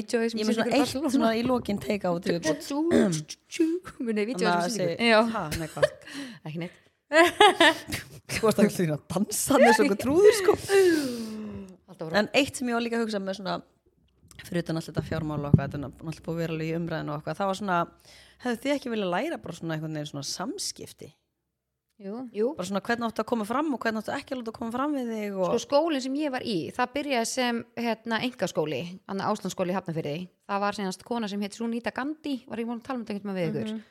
svona 0.54 0.66
í 0.70 0.76
eitt 0.78 0.90
svona. 1.10 1.30
í 1.34 1.42
lokin 1.42 1.78
take 1.82 2.06
out 2.06 2.22
Munið 4.06 4.28
vídeo 4.30 4.46
sem 4.46 4.74
sýningu 4.76 5.08
Já. 5.08 5.18
Ha, 5.32 5.42
nei 5.58 5.66
hvað? 5.72 5.86
Ekki 6.46 6.60
neitt. 6.62 6.82
Þú 8.36 8.42
varst 8.44 8.60
að 8.62 8.70
hlýna 8.76 8.98
að 8.98 9.02
dansa 9.16 9.58
með 9.62 9.74
svona 9.80 9.96
trúður 9.98 10.36
sko. 10.38 10.54
En 12.20 12.30
eitt 12.38 12.58
sem 12.60 12.70
ég 12.70 12.76
var 12.78 12.84
líka 12.84 13.00
að 13.00 13.06
hugsa 13.06 13.18
með 13.22 13.40
svona 13.40 13.56
fyrir 14.44 14.64
utan 14.64 14.80
alltaf 14.80 14.92
þetta 14.92 15.06
fjármál 15.08 15.38
og 15.40 15.46
eitthvað 15.48 15.66
þetta 15.66 15.78
er 15.78 15.84
náttúrulega 15.84 16.24
búið 16.26 16.34
að 16.34 16.42
vera 16.42 16.56
alveg 16.56 16.68
í 16.68 16.76
umræðinu 16.76 17.12
og 17.12 17.20
eitthvað 17.20 17.38
það 17.38 17.50
var 17.50 17.60
svona, 17.60 17.78
hefðu 18.42 18.60
þið 18.64 18.74
ekki 18.74 18.92
viljað 18.92 19.14
læra 19.14 19.38
bara 19.40 19.56
svona 19.56 19.76
einhvern 19.76 19.96
veginn 19.96 20.10
svona 20.10 20.28
samskipti? 20.30 21.10
Jú, 21.96 22.26
Jú, 22.36 22.50
bara 22.52 22.68
svona 22.68 22.82
hvernig 22.84 23.08
áttu 23.08 23.22
að 23.22 23.28
koma 23.30 23.46
fram 23.48 23.72
og 23.72 23.80
hvernig 23.80 24.02
áttu 24.02 24.12
ekki 24.12 24.36
að 24.36 24.50
að 24.50 24.56
koma 24.58 24.72
fram 24.74 24.96
við 24.98 25.12
þig 25.14 25.36
og 25.40 25.54
sko 25.54 25.60
skólinn 25.64 26.02
sem 26.04 26.16
ég 26.20 26.32
var 26.34 26.44
í 26.44 26.56
það 26.76 26.90
byrjaði 26.92 27.28
sem 27.30 27.60
hérna 27.80 28.18
engaskóli 28.26 28.80
annar 29.08 29.30
Áslandsskóli 29.32 29.72
í 29.72 29.76
Hafnafyrði 29.78 30.16
það 30.44 30.60
var 30.66 30.76
senast 30.76 31.06
kona 31.08 31.30
sem 31.32 31.40
hétt 31.40 31.56
Sunita 31.56 31.94
Gandhi 31.96 32.42
var 32.50 32.60
ég 32.60 32.68
múin 32.68 32.82
að 32.82 32.90
tala 32.90 33.00
um 33.00 33.06
þetta 33.06 33.16
einhvern 33.16 33.38
veginn 33.38 33.54
við 33.54 33.62
ykkur. 33.62 33.84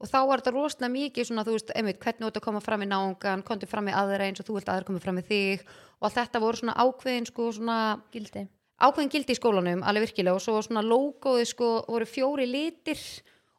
Og 0.00 0.08
þá 0.08 0.16
var 0.30 0.40
þetta 0.40 0.54
rosalega 0.54 0.92
mikið 0.94 1.26
svona 1.28 1.44
þú 1.44 1.54
veist, 1.58 1.72
einmitt, 1.76 1.98
hvernig 2.00 2.24
þú 2.24 2.30
ert 2.30 2.38
að 2.40 2.44
koma 2.46 2.62
fram 2.64 2.80
í 2.80 2.88
náungan 2.88 3.42
komdu 3.44 3.68
fram 3.68 3.90
í 3.90 3.92
aðra 3.92 4.30
eins 4.30 4.40
og 4.40 4.46
þú 4.48 4.56
vilt 4.56 4.70
að 4.70 4.78
aðra 4.78 4.88
koma 4.88 5.02
fram 5.04 5.20
í 5.20 5.24
þig. 5.28 5.66
Og 6.00 6.08
allt 6.08 6.16
þetta 6.16 6.40
voru 6.40 6.60
svona 6.62 6.76
ákveðin 6.80 7.28
sko 7.28 7.50
svona 7.52 7.76
gildi 8.14 8.46
ákveðin 8.80 9.10
gildi 9.12 9.34
í 9.34 9.38
skólanum, 9.38 9.82
alveg 9.84 10.08
virkilega 10.08 10.34
og 10.38 10.42
svo 10.44 10.60
svona 10.64 10.82
logoði 10.84 11.46
sko, 11.50 11.68
voru 11.88 12.06
fjóri 12.08 12.46
litir 12.48 13.00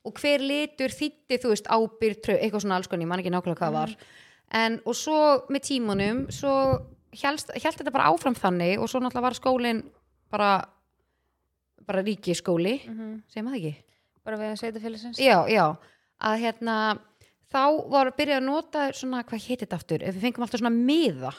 og 0.07 0.17
hver 0.17 0.41
litur 0.41 0.89
þýtti, 0.89 1.37
þú 1.43 1.51
veist, 1.53 1.67
ábyrg, 1.69 2.31
eitthvað 2.39 2.63
svona 2.63 2.79
alls 2.79 2.89
konar, 2.89 3.03
ég 3.05 3.11
man 3.11 3.21
ekki 3.21 3.33
nákvæmlega 3.33 3.59
hvað 3.61 3.75
var 3.75 3.95
en, 4.57 4.79
og 4.85 4.95
svo 4.97 5.19
með 5.53 5.61
tímunum 5.69 6.23
svo 6.33 6.55
hélt 7.13 7.53
þetta 7.53 7.91
bara 7.93 8.09
áfram 8.11 8.35
þannig 8.35 8.79
og 8.81 8.89
svo 8.89 8.99
náttúrulega 9.03 9.27
var 9.27 9.37
skólinn 9.37 9.83
bara 10.31 10.51
bara 11.87 12.01
ríkiskóli 12.05 12.79
mm 12.87 12.91
Mhm. 12.97 13.21
segir 13.27 13.43
maður 13.45 13.59
ekki? 13.61 13.75
bara 14.25 14.37
við 14.37 14.51
að 14.51 14.59
sveita 14.59 14.79
félagsins 14.83 15.17
Já, 15.19 15.37
já, 15.49 15.65
að 16.21 16.39
hérna 16.39 16.75
þá 17.51 17.89
var 17.89 18.07
að 18.11 18.17
byrja 18.17 18.37
að 18.37 18.45
nota 18.45 18.91
svona, 18.93 19.23
hvað 19.23 19.47
hétt 19.47 19.59
þetta 19.65 19.75
aftur, 19.79 20.03
ef 20.03 20.15
við 20.15 20.21
fengum 20.21 20.43
alltaf 20.45 20.59
svona 20.61 20.75
miða 20.75 21.33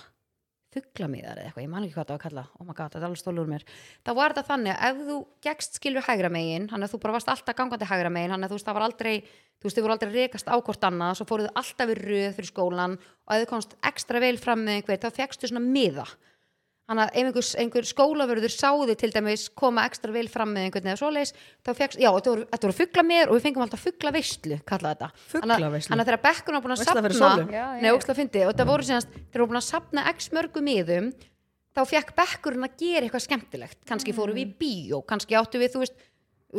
fuglamiðar 0.73 1.39
eða 1.41 1.51
eitthvað, 1.51 1.64
ég 1.64 1.70
man 1.73 1.87
ekki 1.87 1.97
hvað 1.97 2.09
það 2.09 2.14
var 2.14 2.20
að 2.20 2.25
kalla 2.27 2.45
oh 2.57 2.66
my 2.66 2.77
god, 2.77 2.91
þetta 2.93 3.01
er 3.01 3.07
alveg 3.09 3.20
stólur 3.20 3.51
mér. 3.51 3.64
Þá 4.03 4.11
var 4.18 4.35
þetta 4.35 4.49
þannig 4.49 4.75
að 4.75 4.91
ef 4.91 5.07
þú 5.09 5.16
gegst 5.47 5.79
skilur 5.79 6.07
hægra 6.07 6.33
megin 6.33 6.68
hann 6.73 6.87
að 6.87 6.95
þú 6.95 7.01
bara 7.05 7.16
varst 7.18 7.33
alltaf 7.33 7.59
gangandi 7.59 7.89
hægra 7.91 8.12
megin 8.12 8.35
hann 8.35 8.47
að 8.47 8.53
þú 8.53 8.59
veist, 8.59 8.68
það 8.68 8.79
var 8.79 8.87
aldrei 8.89 9.14
þú 9.23 9.68
veist, 9.68 9.77
þið 9.77 9.87
voru 9.87 9.97
aldrei 9.97 10.12
rekast 10.16 10.51
á 10.51 10.57
hvort 10.57 10.87
annað 10.89 11.16
svo 11.18 11.29
fóruðu 11.29 11.53
alltaf 11.61 11.93
í 11.93 11.99
röð 12.01 12.37
fyrir 12.39 12.51
skólan 12.51 12.99
og 12.99 13.35
ef 13.37 13.45
þú 13.45 13.51
komst 13.53 13.77
ekstra 13.93 14.23
vel 14.23 14.37
fram 14.41 14.64
með 14.66 14.81
einhver 14.81 15.03
þá 15.03 15.20
fegstu 15.20 15.53
svona 15.53 15.62
miða 15.62 16.09
Þannig 16.93 17.09
að 17.09 17.14
ef 17.16 17.22
einhver, 17.24 17.47
einhver 17.62 17.86
skólavörður 17.88 18.53
sáði 18.53 18.95
til 19.01 19.09
dæmis 19.14 19.47
koma 19.57 19.86
ekstra 19.88 20.12
vel 20.12 20.26
fram 20.28 20.51
með 20.53 20.66
einhvern 20.66 20.90
eða 20.90 21.01
svoleiðis, 21.01 21.32
þá 21.64 21.70
fegst, 21.78 22.01
já, 22.03 22.11
þetta 22.12 22.32
voru, 22.34 22.45
þetta 22.53 22.68
voru 22.68 22.76
fuggla 22.82 23.05
mér 23.09 23.32
og 23.32 23.38
við 23.38 23.47
fengum 23.47 23.64
alltaf 23.64 23.86
fuggla 23.86 24.12
veistlu, 24.12 24.59
kallaði 24.68 24.99
þetta. 24.99 25.26
Fuglaveislu? 25.32 25.88
Þannig 25.88 26.05
að 26.05 26.11
þegar 26.11 26.22
bekkurinn 26.26 26.59
var 26.59 26.66
búin 26.66 26.76
að 26.76 26.82
sapna, 26.84 27.49
já. 27.57 27.64
nei, 27.80 27.90
óksla 27.97 28.16
fyndi, 28.18 28.45
og 28.45 28.53
þetta 28.53 28.68
voru 28.68 28.88
síðan, 28.90 29.09
þeir 29.22 29.40
voru 29.40 29.53
búin 29.55 29.62
að 29.62 29.68
sapna 29.70 30.05
x 30.12 30.28
mörgum 30.36 30.68
miðum 30.68 31.09
þá 31.72 31.82
fekk 31.88 32.12
bekkurinn 32.18 32.66
að 32.66 32.76
gera 32.82 33.07
eitthvað 33.07 33.24
skemmtilegt 33.24 33.78
kannski 33.88 34.12
fórum 34.16 34.36
við 34.36 34.51
í 34.51 34.57
bíó, 34.61 35.01
kannski 35.09 35.36
áttu 35.38 35.61
við 35.62 35.72
þú 35.72 35.86
veist, 35.86 36.03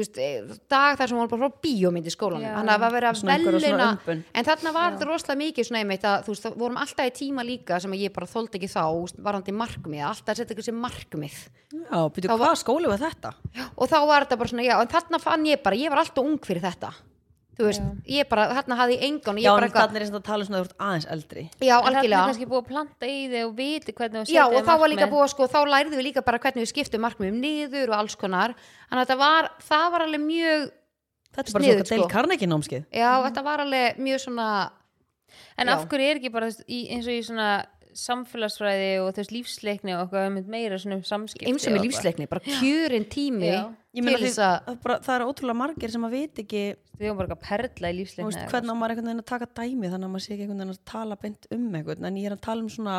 veist 0.02 0.18
eh, 0.18 0.41
dag 0.74 0.98
þar 0.98 1.12
sem 1.12 1.20
voru 1.20 1.30
bara 1.34 1.48
frá 1.50 1.62
bíómynd 1.64 2.08
í 2.10 2.14
skólanum. 2.14 2.48
Þannig 2.58 2.74
að 2.74 2.74
það 2.74 2.84
var 2.84 2.96
verið 2.98 3.10
að 3.10 3.20
umbun. 3.94 4.24
en 4.34 4.48
þarna 4.50 4.74
var 4.74 4.91
þetta 4.96 5.08
rosalega 5.10 5.41
mikið 5.44 5.68
svona 5.70 5.82
einmitt 5.84 6.08
að 6.10 6.26
þú 6.26 6.34
veist, 6.34 6.44
það 6.48 6.58
vorum 6.64 6.82
alltaf 6.84 7.10
í 7.10 7.14
tíma 7.20 7.46
líka 7.46 7.80
sem 7.84 7.94
að 7.94 8.04
ég 8.08 8.14
bara 8.18 8.32
þóldi 8.34 8.60
ekki 8.60 8.72
þá, 8.74 8.84
varandi 9.30 9.56
markmið 9.62 10.06
alltaf 10.10 10.34
að 10.34 10.41
setja 10.41 10.54
eitthvað 10.56 10.70
sem 10.72 10.82
markmið. 10.88 11.39
Já, 11.74 12.00
byrju, 12.18 12.30
var- 12.34 12.44
hvað 12.44 12.60
skóli 12.64 12.89
var 12.89 13.02
þetta? 13.06 13.34
og 13.78 13.89
þá 13.89 13.98
var 14.10 14.26
þetta 14.26 14.38
bara 14.41 14.50
svona, 14.54 14.66
já, 14.66 14.76
en 14.82 14.94
þarna 14.94 15.20
fann 15.22 15.46
ég 15.46 15.64
bara 15.64 15.76
ég 15.76 15.89
var 15.94 16.02
alltaf 16.04 16.24
ung 16.26 16.39
fyrir 16.41 16.62
þetta 16.66 16.94
þú 17.54 17.68
veist, 17.68 17.84
ég 18.10 18.30
bara, 18.32 18.47
þarna 18.58 18.78
hafði 18.80 18.95
ég 18.97 19.04
engan 19.08 19.36
og 19.36 19.41
ég 19.41 19.45
Já, 19.45 19.51
bara 19.54 19.68
en 19.68 19.74
þannig 19.74 19.99
er 19.99 20.06
þess 20.08 20.18
að 20.18 20.24
tala 20.30 20.41
um 20.43 20.47
svona 20.47 20.60
að 20.60 20.64
þú 20.64 20.70
ert 20.70 20.84
aðeins 20.88 21.08
eldri 21.16 21.43
já, 21.43 21.76
En 21.78 21.84
það 21.84 21.89
er 21.89 21.97
algjörlega 21.99 22.28
kannski 22.30 22.47
búið 22.49 22.62
að 22.64 22.70
planta 22.72 23.10
í 23.10 23.18
þig 23.34 23.43
og 23.47 23.54
viti 23.60 23.95
hvernig 23.97 24.18
þú 24.18 24.34
Já, 24.34 24.43
setja 24.43 24.45
og 24.47 24.64
þá 24.68 24.74
var 24.74 24.89
líka 24.93 25.04
markmið. 25.04 25.14
búið 25.14 25.26
að 25.28 25.34
sko, 25.34 25.47
þá 25.54 25.60
lærðum 25.74 25.97
við 25.99 26.08
líka 26.08 26.24
bara 26.26 26.39
hvernig 26.43 26.64
við 26.66 26.72
skiptum 26.74 27.04
markmiðum 27.06 27.41
niður 27.43 27.93
og 27.93 27.97
alls 27.99 28.16
konar 28.24 28.56
þannig 28.58 28.97
að 28.97 29.04
þetta 29.04 29.20
var, 29.22 29.51
það 29.70 29.86
var 29.93 30.08
alveg 30.08 30.26
mjög 30.26 30.72
Þetta 31.34 31.49
er 31.49 31.54
bara 31.54 31.64
svona 31.64 31.84
Dale 31.84 32.01
sko. 32.04 32.10
Carnegie 32.14 32.49
námskeið 32.49 32.84
já, 32.93 33.12
þetta 33.28 33.43
var 33.43 33.64
alveg 33.64 34.01
mjög 34.06 34.20
svona 34.28 34.49
En 35.58 35.68
Já. 35.70 35.74
af 35.74 35.88
hverju 35.89 36.10
er 36.10 36.20
ekki 36.20 36.30
bara 36.34 36.49
eins 36.49 37.08
og 37.08 37.14
í 37.14 37.22
svona 37.26 37.47
samfélagsfræði 38.00 38.89
og 39.04 39.10
veist 39.18 39.34
lífsleikni 39.34 39.96
og 39.96 40.04
eitthvað 40.06 40.52
meira 40.52 40.80
svona 40.82 41.00
um 41.00 41.06
samskipti 41.08 41.50
eins 41.50 41.66
og 41.66 41.74
með 41.74 41.80
eitthvað? 41.80 41.88
lífsleikni, 41.88 42.30
bara 42.32 42.46
kjörin 42.60 43.08
tími 43.12 43.50
Já. 43.50 43.64
Ég 43.94 44.00
til 44.00 44.06
meina 44.08 44.20
því, 44.22 44.30
þess 44.30 44.44
að 44.44 44.56
að 44.72 44.80
bara, 44.86 45.00
það 45.06 45.16
eru 45.16 45.28
ótrúlega 45.32 45.60
margir 45.64 45.94
sem 45.94 46.08
að 46.08 46.16
veit 46.18 46.44
ekki 46.44 46.64
Við 46.94 47.08
erum 47.10 47.20
bara 47.20 47.28
eitthvað 47.28 47.48
perla 47.50 47.89
í 47.89 47.94
þú 47.94 48.00
lífsleikni 48.00 48.30
veist, 48.30 48.54
hvernig 48.54 48.74
á 48.74 48.76
maður 48.78 48.94
einhvern 48.94 49.10
veginn 49.10 49.24
að 49.24 49.32
taka 49.34 49.50
dæmi 49.60 49.89
þannig 49.89 50.08
að 50.08 50.14
maður 50.14 50.26
sé 50.26 50.34
ekki 50.34 50.46
einhvern 50.46 50.64
veginn 50.64 50.76
að 50.76 50.88
tala 50.94 51.20
beint 51.24 51.48
um 51.58 51.68
einhvern 51.80 52.10
en 52.10 52.20
ég 52.22 52.30
er 52.30 52.36
að 52.38 52.44
tala 52.48 52.64
um 52.64 52.72
svona 52.74 52.98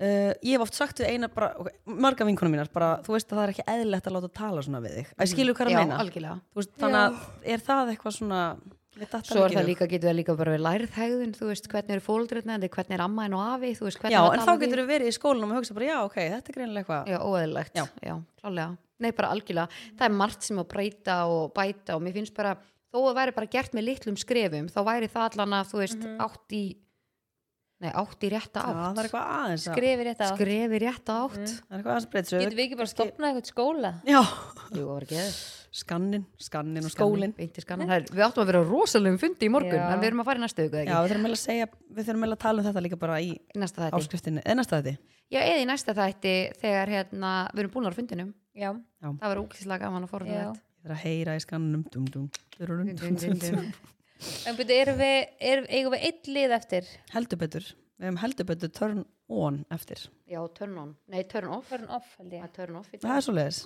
uh, 0.00 0.32
ég 0.40 0.54
hef 0.54 0.64
oft 0.64 0.76
sagt 0.78 1.02
við 1.02 1.14
eina 1.14 1.30
bara, 1.32 1.52
okay, 1.60 1.76
marga 2.06 2.26
vinkunum 2.28 2.54
mínar 2.54 2.70
bara, 2.74 2.92
þú 3.06 3.16
veist 3.16 3.30
að 3.30 3.40
það 3.40 3.44
er 3.44 3.54
ekki 3.54 3.66
eðlilegt 3.74 4.08
að 4.08 4.16
láta 4.16 4.32
tala 4.40 4.64
svona 4.64 4.82
við 4.84 4.98
þig. 4.98 5.14
Að 5.16 5.32
skilur 5.34 5.58
hvað 5.58 5.72
já, 5.72 5.76
að 5.76 5.82
meina. 5.84 6.02
algjörlega. 6.04 6.36
Þú 6.50 6.62
veist, 6.62 6.74
þannig 6.80 7.00
að 7.02 7.50
er 7.54 7.64
það 7.68 7.92
eitthvað 7.94 8.16
svona 8.16 8.42
Svo 8.90 9.44
er 9.44 9.44
alveg 9.46 9.54
það 9.60 9.68
líka, 9.70 9.86
getur 9.86 10.08
það 10.10 10.16
líka 10.18 10.34
bara 10.36 10.52
við 10.56 10.62
lærðhægðun, 10.66 11.34
þú 11.38 11.46
veist, 11.50 11.68
hvernig 11.70 11.94
eru 11.94 12.02
fóldurinn 12.02 12.68
hvernig 12.74 12.96
er 12.96 13.02
amma 13.04 13.24
en 13.28 13.34
og 13.38 13.42
afi, 13.54 13.70
þú 13.78 13.86
veist, 13.86 14.00
hvernig 14.02 14.16
Já, 14.16 14.20
á 14.20 14.26
að 14.26 14.34
en 14.34 14.40
þá 14.42 14.50
við- 14.50 14.60
getur 14.64 14.80
þú 14.82 14.86
verið 14.90 15.06
í 15.06 15.14
skólanum 15.14 15.52
og 15.54 15.56
hugsa 15.60 15.74
bara, 15.76 15.86
já, 15.86 15.98
ok, 16.04 16.16
þetta 16.34 16.48
er 16.50 16.56
greinilega 16.58 16.82
eitthvað. 16.82 17.06
Já, 17.06 17.18
óeðlilegt, 17.22 17.74
Já. 17.78 17.84
já, 18.02 18.14
klálega. 18.42 18.76
Nei, 19.00 19.10
bara 19.12 19.30
algjörlega, 19.30 19.68
það 19.96 20.04
er 20.10 20.16
margt 20.18 20.42
sem 20.42 20.58
að 20.58 20.68
breyta 20.74 21.16
og 21.30 21.54
bæta 21.54 21.94
og 21.96 22.02
mér 22.02 22.12
finnst 22.18 22.34
bara 22.34 22.56
þó 22.92 22.98
að 23.06 23.14
væri 23.20 23.32
bara 23.38 23.46
gert 23.46 23.72
með 23.78 23.86
litlum 23.86 24.16
skrefum 24.18 24.66
þá 24.68 24.80
væri 24.90 25.08
það 25.08 25.28
allan 25.30 25.52
að, 25.60 25.70
þú 25.70 25.78
veist, 25.80 26.02
átt 26.20 26.50
í 26.58 26.64
nei, 27.80 27.92
átt 27.96 28.20
í 28.26 28.28
rétta 28.34 28.60
Já, 28.60 28.66
átt. 28.66 28.82
það 28.90 28.98
er 28.98 29.06
eitthvað 29.08 29.30
aðeins 29.38 29.64
að 29.64 29.72
Skrifi 29.78 30.04
rétt 30.04 30.20
á 30.20 30.28
skrefi 30.34 30.78
rétta 30.82 31.12
átt. 31.24 31.48
Það 31.70 31.78
Já, 35.70 35.78
skannin, 35.80 36.24
skannin 36.38 36.84
og 36.84 36.90
skólinn 36.90 37.32
Beinti 37.36 37.62
skannin. 37.62 37.86
Það 37.88 37.96
er- 38.00 38.08
Við 38.16 38.24
áttum 38.26 38.42
að 38.42 38.46
vera 38.50 38.62
rosalegum 38.66 39.18
fundi 39.22 39.46
í 39.46 39.50
morgun 39.50 39.78
Já. 39.78 39.92
en 39.94 40.00
við 40.00 40.06
erum 40.10 40.20
að 40.20 40.24
fara 40.24 40.38
í 40.38 40.42
næstu 40.42 40.64
auka, 40.66 40.84
Já, 40.84 40.96
við 41.04 41.10
þurfum 41.12 41.26
að 41.30 41.36
segja, 41.38 41.66
við 41.94 42.04
þurfum 42.08 42.26
að 42.26 42.38
tala 42.38 42.58
um 42.62 42.66
þetta 42.66 42.82
líka 42.82 42.98
bara 42.98 43.20
í 43.20 43.30
næsta 43.54 43.78
þætti. 43.84 44.00
áskriftinni, 44.00 44.42
eða 44.44 44.56
næsta 44.58 44.82
þetta 44.82 44.98
Já, 45.30 45.40
eða 45.46 45.60
í 45.62 45.66
næsta 45.70 45.94
þætti 45.94 46.34
þegar 46.60 46.88
hérna, 46.88 47.50
við 47.54 47.58
erum 47.60 47.70
búin 47.70 47.86
á 47.86 47.92
fundinum. 47.94 48.34
Já, 48.54 48.70
Það 49.00 49.28
var 49.30 49.36
úkislega 49.44 49.78
gaman 49.78 50.02
að 50.08 50.10
já. 50.10 50.26
þetta. 50.26 50.60
Ég 50.80 50.88
þarf 50.90 50.96
að 50.96 51.04
heyra 51.04 51.36
í 51.36 51.40
skannunum 51.44 51.84
dum, 51.90 52.04
dum, 52.06 52.30
dum, 52.58 52.66
dum, 52.66 52.96
dum, 52.96 53.16
dum, 53.16 53.38
dum. 53.38 53.72
En 54.46 54.56
byrju, 54.56 54.74
erum 54.82 54.98
við, 54.98 55.28
eigum 55.70 55.92
við 55.94 56.02
eitt 56.04 56.26
lið 56.28 56.50
eftir? 56.52 56.84
Heldur 57.14 57.38
betur, 57.38 57.64
við 57.96 58.04
hefum 58.10 58.18
heldur 58.20 58.44
betur 58.50 58.68
turn 58.68 59.04
on 59.30 59.64
eftir. 59.70 60.08
Já, 60.28 60.42
turn 60.52 60.76
on, 60.76 60.96
nei, 61.08 61.22
turn 61.22 61.48
off. 61.48 61.70
Turn 61.70 61.86
off 61.88 62.16
held 62.18 62.32
ég. 62.32 62.50
Það 63.00 63.16
er 63.16 63.20
svo 63.24 63.32
leiðis 63.32 63.62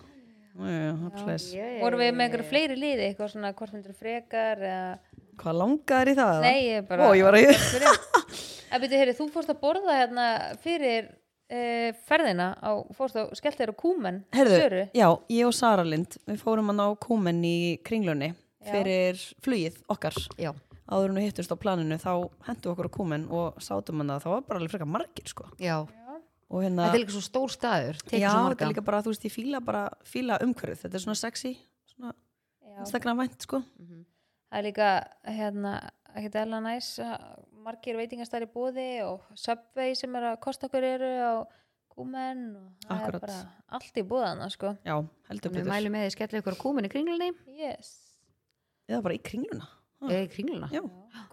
Vorum 0.55 2.01
við 2.01 2.13
með 2.15 2.27
einhverju 2.29 2.47
fleiri 2.51 2.79
liði, 2.79 3.09
eitthvað 3.09 3.33
svona 3.33 3.53
hvort 3.59 3.75
myndir 3.75 3.97
frekar 3.99 4.63
eða... 4.63 5.19
Hvað 5.41 5.59
langaðir 5.59 6.13
í 6.13 6.15
það? 6.21 6.41
Nei, 6.45 6.59
ég 6.69 6.87
bara 6.87 7.09
Ó, 7.09 7.15
ég 7.19 7.27
var 7.27 7.35
að 7.35 7.49
En 8.75 8.83
byrju, 8.83 8.99
heyri, 8.99 9.15
þú 9.15 9.27
fórst 9.35 9.51
að 9.51 9.61
borða 9.63 9.97
hérna 9.99 10.27
fyrir 10.63 11.09
uh, 11.11 11.91
ferðina 12.09 12.49
á, 12.59 12.71
fórst 12.95 13.19
að 13.19 13.35
skellt 13.39 13.59
þér 13.61 13.73
á 13.75 13.81
kúmen 13.83 14.21
Herðu, 14.35 14.61
Söru. 14.63 14.85
já, 14.95 15.09
ég 15.35 15.49
og 15.51 15.55
Sara 15.55 15.85
Lind 15.87 16.17
Við 16.27 16.41
fórum 16.43 16.71
að 16.73 16.79
ná 16.81 16.87
kúmen 17.03 17.43
í 17.47 17.57
kringlunni 17.87 18.33
Já. 18.65 18.71
fyrir 18.73 19.21
flugið 19.45 19.75
okkar. 19.93 20.17
Já, 20.41 20.51
áður 20.89 21.11
en 21.13 21.19
við 21.21 21.27
hittust 21.29 21.53
á 21.53 21.57
planinu 21.61 21.99
þá 22.01 22.13
hendu 22.47 22.71
okkur 22.73 22.89
á 22.89 22.97
kúmen 22.97 23.27
og 23.29 23.59
sátum 23.63 24.01
hann 24.01 24.15
að 24.15 24.25
það 24.25 24.35
var 24.39 24.47
bara 24.49 24.63
alveg 24.63 24.73
frekar 24.73 24.89
margir 24.95 25.29
sko. 25.29 25.45
Já. 25.61 25.77
og 25.85 26.04
hérna, 26.51 26.87
Þetta 26.89 26.95
er 26.99 27.03
líka 27.03 27.15
svo 27.17 27.23
stór 27.25 27.51
staður 27.55 27.97
já, 28.13 28.31
þetta 28.31 28.65
er 28.67 28.73
líka 28.75 28.85
bara, 28.85 29.01
þú 29.03 29.13
veist, 29.15 29.25
ég 29.25 29.33
fíla 29.35 29.61
bara 29.65 29.85
fíla 30.05 30.39
umhverfið, 30.45 30.83
þetta 30.85 30.95
er 31.01 31.05
svona 31.07 31.19
sexy 31.19 31.55
svona. 31.95 32.15
Instagram 32.85 33.19
vænt 33.23 33.43
sko. 33.47 33.63
Það 34.51 34.59
er 34.61 34.67
líka 34.69 34.89
hérna, 35.27 35.75
ekkert 36.15 36.39
eðla 36.45 36.61
næs 36.63 36.93
að 37.03 37.27
margir 37.65 37.97
veitingastæri 37.97 38.47
bóði 38.53 38.89
og 39.07 39.23
Subway 39.41 39.95
sem 39.99 40.15
er 40.19 40.27
að 40.35 40.41
kosta 40.45 40.69
okkur 40.69 40.85
eru 40.85 41.13
á 41.23 41.35
kúmen 41.95 42.57
og 42.59 42.89
það 42.89 42.97
Akkurat. 42.99 43.15
er 43.15 43.21
bara 43.25 43.39
allt 43.79 43.97
í 43.99 44.03
bóðana 44.11 44.51
sko. 44.51 44.75
Já, 44.85 44.97
heldur 45.31 45.51
Við 45.55 45.61
betur. 45.63 45.71
mælum 45.71 45.95
með 45.95 46.05
því 46.05 46.13
skella 46.17 46.41
ykkur 46.43 46.57
á 46.59 46.63
kúminni 46.65 46.91
kringlunni. 46.93 47.31
Yes. 47.55 47.95
eða 48.91 49.01
bara 49.03 49.15
í 49.17 49.23
kringluna 49.25 49.65
Ah. 50.09 50.15
eða 50.15 50.27
í 50.27 50.31
kringluna 50.35 50.71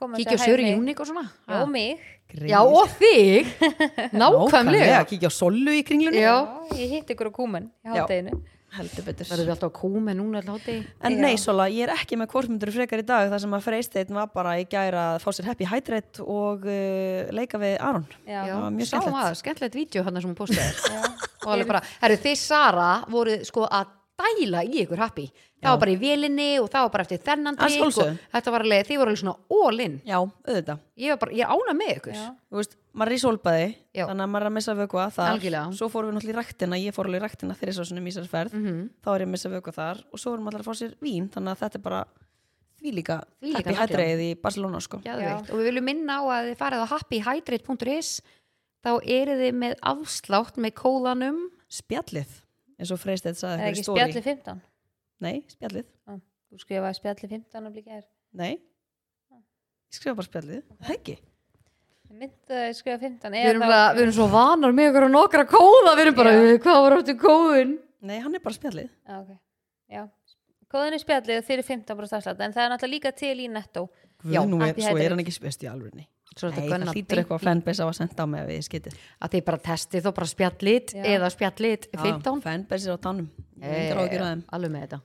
Kíkja 0.01 0.37
á 0.37 0.45
mig. 0.57 0.71
Júnik 0.73 0.99
og 1.01 1.07
svona. 1.09 1.27
Já, 1.45 1.59
og 1.61 1.69
mig. 1.69 1.99
Já, 2.49 2.59
og 2.61 2.89
þig. 2.97 3.51
Nákvæmlega. 4.17 5.03
Kíkja 5.09 5.29
á 5.29 5.33
Sollu 5.33 5.75
í 5.77 5.83
kringlunni. 5.85 6.23
Já, 6.23 6.41
ég 6.73 6.97
hitt 6.97 7.13
ykkur 7.13 7.29
á 7.29 7.33
kúmen 7.35 7.69
í 7.85 7.93
hátteginu 7.93 8.41
heldur 8.71 9.05
betur. 9.05 9.27
Það 9.27 9.43
eru 9.43 9.53
alltaf 9.53 9.71
á 9.71 9.75
kúmen 9.75 10.17
núna 10.19 10.39
alltaf 10.39 10.59
hátti 10.59 10.75
En 11.03 11.17
Já. 11.17 11.21
nei, 11.25 11.35
Sola, 11.39 11.67
ég 11.71 11.87
er 11.87 11.93
ekki 11.95 12.17
með 12.19 12.31
hvort 12.31 12.65
frekar 12.71 13.03
í 13.03 13.05
dag. 13.07 13.29
Þar 13.31 13.43
sem 13.43 13.55
að 13.57 13.65
Freysteinn 13.67 14.15
var 14.15 14.29
bara 14.33 14.57
í 14.61 14.65
gæra 14.71 15.05
að 15.15 15.23
fá 15.25 15.29
sér 15.35 15.49
happy 15.51 15.67
hydrate 15.67 16.23
og 16.23 16.67
uh, 16.67 17.31
leika 17.35 17.59
við 17.61 17.77
Aron. 17.79 18.05
Já, 18.25 18.45
Já, 18.47 18.55
mjög 18.71 18.93
að, 19.11 19.33
skemmtilegt. 19.41 19.75
vídeo 19.75 20.05
hann 20.07 20.21
sem 20.21 20.31
hún 20.31 20.37
postaði. 20.39 20.71
Já. 20.87 21.01
og 21.41 21.49
alveg 21.51 21.67
bara, 21.67 21.83
herru 22.03 22.19
þið 22.21 22.37
Sara 22.39 22.91
voru 23.11 23.41
sko 23.47 23.65
að 23.67 23.97
dæla 24.21 24.61
í 24.63 24.83
ykkur 24.85 25.01
happy 25.01 25.25
það 25.61 25.73
var 25.73 25.79
bara 25.83 25.93
í 25.93 25.97
vélinni 26.01 26.47
og 26.61 26.69
það 26.73 26.85
var 26.85 26.91
bara 26.95 27.05
eftir 27.05 27.21
þennan 27.25 27.57
Að 27.57 27.75
drikk 27.75 27.97
og 28.01 28.21
þetta 28.33 28.53
var 28.55 28.63
alveg, 28.65 28.85
þið 28.87 29.01
voru 29.01 29.11
alveg 29.11 29.21
svona 29.21 29.35
all 29.57 29.83
in 29.85 29.97
Já, 30.07 30.17
auðvitað. 30.21 30.79
ég 31.03 31.13
var 31.13 31.19
bara, 31.21 31.35
ég 31.37 31.51
ána 31.53 31.75
með 31.77 31.91
ykkur 31.97 32.15
Já. 32.17 32.23
Þú 32.51 32.61
veist, 32.61 32.73
maður 32.91 33.11
er 33.11 33.15
í 33.15 33.21
sólbaði, 33.21 33.67
Já. 33.93 34.05
þannig 34.09 34.25
að 34.25 34.31
maður 34.31 34.45
er 34.47 34.49
að 34.51 34.55
missa 34.57 34.73
vökva 34.75 35.05
þar. 35.15 35.29
Algjörlega. 35.35 35.75
Svo 35.77 35.87
fórum 35.91 36.09
við 36.09 36.17
náttúrulega 36.17 36.33
í 36.33 36.39
ræktina, 36.41 36.79
ég 36.81 36.95
fór 36.97 37.07
alveg 37.07 37.21
í 37.21 37.23
ræktina 37.23 37.55
þegar 37.55 37.77
svo 37.77 37.85
svona 37.87 38.03
mísarsferð. 38.03 38.57
Mhm. 38.57 38.81
Þá 39.05 39.07
er 39.13 39.21
ég 39.21 39.27
að 39.29 39.31
missa 39.31 39.51
vökva 39.53 39.73
þar 39.77 40.01
og 40.11 40.19
svo 40.19 40.33
erum 40.33 40.49
allir 40.51 40.63
að 40.65 40.67
fá 40.67 40.73
sér 40.81 40.95
vín, 40.99 41.29
þannig 41.31 41.53
að 41.55 41.61
þetta 41.61 41.79
er 41.79 41.85
bara 41.85 42.01
því 42.81 42.91
líka 42.97 43.17
Þvílíka 43.39 43.75
happy 43.77 43.93
hydrate 43.93 44.25
í 44.25 44.41
Barcelona, 44.41 44.81
sko. 44.81 44.97
Og 45.05 45.55
við 45.55 45.65
viljum 45.69 45.87
minna 45.87 46.19
á 46.19 46.21
að 46.25 46.49
þið 46.49 46.57
farið 46.57 46.83
á 46.83 46.87
happyhydrate.is 46.91 48.11
þá 48.81 48.91
eru 49.05 49.35
þið 49.37 49.53
með 49.61 49.75
afslátt 49.93 50.57
með 50.57 50.73
kólanum 50.81 51.41
Spjallið, 51.71 52.41
eins 52.81 52.91
og 52.93 52.99
Freysteinn 53.01 53.37
sagði 53.37 53.53
Er 53.53 53.61
fyrir 53.61 53.71
ekki 53.75 53.85
stóri. 53.85 54.01
spjalli 54.01 54.23
15 54.25 54.61
Nei, 55.21 55.35
spjallið. 55.53 55.85
Á, 56.09 56.11
Þú 56.51 56.59
skrifaði 56.65 56.97
spjalli 56.97 57.27
15 57.31 57.67
og 57.69 57.75
blíkja 57.75 57.97
er 58.01 58.05
Nei. 58.41 58.53
Ég 59.91 59.99
skrifa 59.99 60.15
bara 60.17 60.27
spjallið. 60.29 60.61
Það 60.81 60.93
ekki. 60.95 61.15
Ég 62.11 62.17
myndi 62.19 62.55
að 62.55 62.65
ég 62.67 62.75
skrifa 62.79 62.97
15 63.01 63.31
við 63.35 63.49
erum, 63.51 63.63
bara, 63.63 63.79
við 63.95 64.01
erum 64.05 64.15
svo 64.17 64.27
vanar 64.31 64.73
með 64.75 64.89
ykkur 64.91 65.05
og 65.07 65.11
nokkra 65.13 65.45
kóða 65.47 65.93
við 65.95 66.01
erum 66.05 66.17
bara, 66.17 66.31
Já. 66.35 66.41
"Eh, 66.47 66.57
hvað 66.63 66.81
var 66.85 66.95
áttu 66.97 67.15
kóðun 67.21 67.77
Nei, 68.01 68.17
hann 68.19 68.35
er 68.35 68.39
bara 68.39 68.55
spjallið. 68.55 68.89
Já, 69.07 69.19
ok 69.21 69.37
Já 69.91 70.09
Kóðin 70.71 70.93
er 70.95 71.01
spjallið 71.03 71.43
fyrir 71.43 71.63
15 71.67 71.95
bara 71.97 72.07
stafslætt 72.07 72.39
en 72.41 72.53
það 72.55 72.63
er 72.65 72.69
náttúrulega 72.71 72.95
líka 72.95 73.11
til 73.15 73.37
í 73.37 73.47
netto 73.51 73.89
Guð, 74.23 74.31
Já, 74.33 74.41
nú 74.47 74.61
er, 74.63 74.73
svo 74.75 74.97
er 74.97 75.09
hann 75.11 75.19
ekki 75.19 75.33
spjöst 75.35 75.63
í 75.63 75.67
svo 75.67 75.87
er 75.87 76.07
Nei, 76.47 76.51
þetta 76.55 76.61
það 76.65 76.71
gönna 76.71 76.93
hlýtur 76.95 77.19
eitthvað 77.21 77.39
að 77.41 77.45
fanbase 77.49 77.81
á 77.83 77.87
að 77.91 77.95
senda 77.99 78.23
á 78.23 78.25
mig 78.31 78.41
ef 78.41 78.49
ég 78.55 78.63
skitið. 78.69 78.93
að 79.21 79.29
þið 79.35 79.43
bara 79.51 79.57
testið 79.67 80.01
þó 80.05 80.11
bara 80.15 80.27
spjallit 80.31 80.93
Já. 80.95 81.03
eða 81.15 81.29
spjallit 81.35 81.87
15 81.97 82.41
Fanbase 82.41 82.87
er 82.87 82.93
á. 82.95 83.29
Ég 83.61 83.67
Eh, 83.67 83.91
að 83.93 84.43
alveg 84.55 84.71
með 84.71 84.81
þetta. 84.87 85.01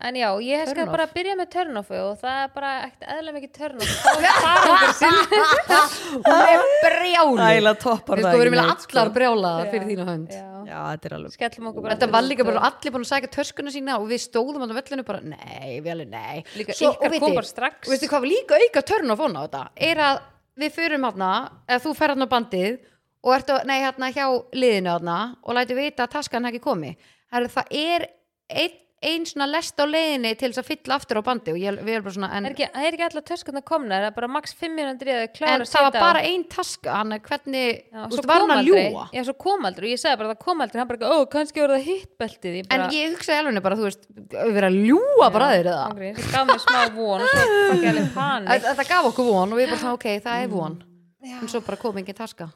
En 0.00 0.14
já, 0.14 0.28
ég 0.38 0.68
skal 0.70 0.86
bara 0.86 1.08
byrja 1.10 1.34
með 1.34 1.48
turn-offu 1.50 1.96
og 1.98 2.20
það 2.20 2.36
er 2.44 2.50
bara 2.54 2.68
ekkert 2.86 3.08
eðla 3.18 3.32
mikið 3.34 3.50
turn-off 3.56 3.90
er 5.42 6.60
hún 6.62 6.70
er 6.70 6.84
brjálu 6.84 7.42
Ægilega 7.42 7.80
toppar 7.82 8.20
við 8.20 8.26
það 8.28 8.36
við 8.38 8.42
erum 8.44 8.54
eiginlega 8.54 8.68
neitt, 8.68 8.84
sko. 8.86 8.94
allar 8.94 9.10
brjála 9.16 9.52
fyrir 9.72 9.86
þína 9.90 10.06
hönd. 10.08 10.30
Já, 10.30 10.46
Já, 10.68 10.78
þetta 10.92 11.08
er 11.10 11.16
alveg. 11.18 11.34
skellum 11.34 11.68
okkur 11.72 11.82
bara 11.88 11.96
þetta 11.98 12.10
var 12.14 12.26
líka 12.28 12.46
bara 12.46 12.62
allir 12.70 12.94
búin 12.94 13.06
að 13.06 13.10
sækja 13.10 13.32
töskuna 13.34 13.74
sína 13.74 13.98
og 13.98 14.06
við 14.12 14.22
stóðum 14.28 14.62
á 14.62 14.66
völlinu 14.78 15.04
bara, 15.10 15.20
nei, 15.34 15.80
við 15.82 15.90
alveg, 15.96 16.08
nei. 16.14 16.44
Líka 16.54 16.78
ykkar 16.78 16.94
og 16.94 17.02
veitir- 17.10 17.24
kom 17.26 17.34
bara 17.40 17.50
strax. 17.50 17.88
veistu 17.90 18.06
hvað 18.12 18.20
var 18.22 18.30
líka 18.30 18.62
auka 18.62 18.82
törn 18.92 19.10
við 20.58 20.74
förum 20.74 21.06
hérna 21.06 21.32
eða 21.68 21.82
þú 21.84 21.94
fer 21.98 22.14
hérna 22.14 22.28
á 22.28 22.34
bandið 22.34 22.78
og 23.24 23.32
ert 23.34 23.50
að, 23.50 23.64
nei, 23.68 23.78
hérna 23.82 24.10
hjá 24.14 24.26
liðinu 24.54 24.92
hérna 24.94 25.18
og 25.42 25.56
lætur 25.58 25.78
vita 25.78 26.06
að 26.06 26.14
taskan 26.16 26.48
ekki 26.50 26.62
komi 26.64 26.94
það 27.30 27.74
er 27.74 28.08
einn 28.48 28.76
ein 28.98 29.22
svona 29.28 29.46
lest 29.46 29.78
á 29.78 29.86
leiðinni 29.86 30.32
til 30.38 30.48
þess 30.50 30.58
að 30.62 30.68
fylla 30.72 30.96
aftur 30.98 31.20
á 31.20 31.22
bandi 31.22 31.52
og 31.54 31.58
ég, 31.60 31.76
við 31.86 31.94
erum 31.94 32.06
bara 32.08 32.14
svona 32.16 32.30
en, 32.34 32.48
er 32.48 32.54
ekki, 32.54 32.66
það 32.74 32.86
er 32.88 32.96
ekki 32.96 33.04
allar 33.06 33.24
töskurnar 33.28 33.64
komnar 33.68 34.02
það 34.02 34.08
er 34.08 34.14
bara 34.16 34.30
max 34.34 34.54
5 34.58 34.74
minútur 34.74 35.10
í 35.10 35.14
að 35.14 35.26
klára 35.36 35.52
en 35.54 35.62
að 35.62 35.70
það 35.70 35.84
var 35.86 35.92
setja 35.92 36.02
bara 36.02 36.22
ein 36.26 36.44
taska 36.50 36.96
hann 36.96 37.14
er 37.14 37.22
hvernig, 37.28 37.78
Já, 37.78 38.00
veist, 38.10 38.28
var 38.32 38.44
hann 38.44 38.54
að 38.56 38.64
ljúa 38.66 39.04
Já, 39.14 39.22
svo 39.28 39.36
kom 39.46 39.68
aldrei 39.70 39.86
og 39.86 39.94
ég 39.94 40.02
sagði 40.02 40.20
bara 40.22 40.32
það 40.32 40.42
kom 40.48 40.64
aldrei. 40.66 40.80
Hann 40.82 40.90
bara, 40.90 41.12
ó, 41.14 41.16
kannski 41.30 41.62
voru 41.62 41.78
það 41.78 41.86
hittbeltið 41.92 42.58
ég 42.58 42.66
en 42.66 42.72
bara, 42.74 42.90
ég 42.98 43.14
hugsaði 43.14 43.38
alveg 43.44 43.66
bara, 43.68 43.78
þú 43.78 43.86
veist 43.86 44.06
við 44.18 44.54
verðum 44.58 44.68
að 44.68 44.80
ljúa 44.90 45.30
bara 45.38 45.48
að 45.48 45.56
þér 45.58 45.70
eða? 45.72 45.88
Ángríns, 45.92 46.18
ég 46.18 46.30
gaf 46.34 46.44
mér 46.50 46.60
smá 46.66 46.80
von 46.98 47.20
þetta 48.68 48.88
gaf 48.90 49.10
okkur 49.12 49.30
von 49.30 49.54
og 49.54 49.60
við 49.62 49.70
bara 49.70 49.82
svona, 49.84 49.98
ok, 49.98 50.08
það 50.26 50.42
er 50.42 50.50
von. 50.52 50.80
Já. 51.18 51.38
en 51.42 51.50
svo 51.50 51.62
bara 51.66 51.78
kom 51.80 51.96
engin 51.98 52.14
taska 52.18 52.46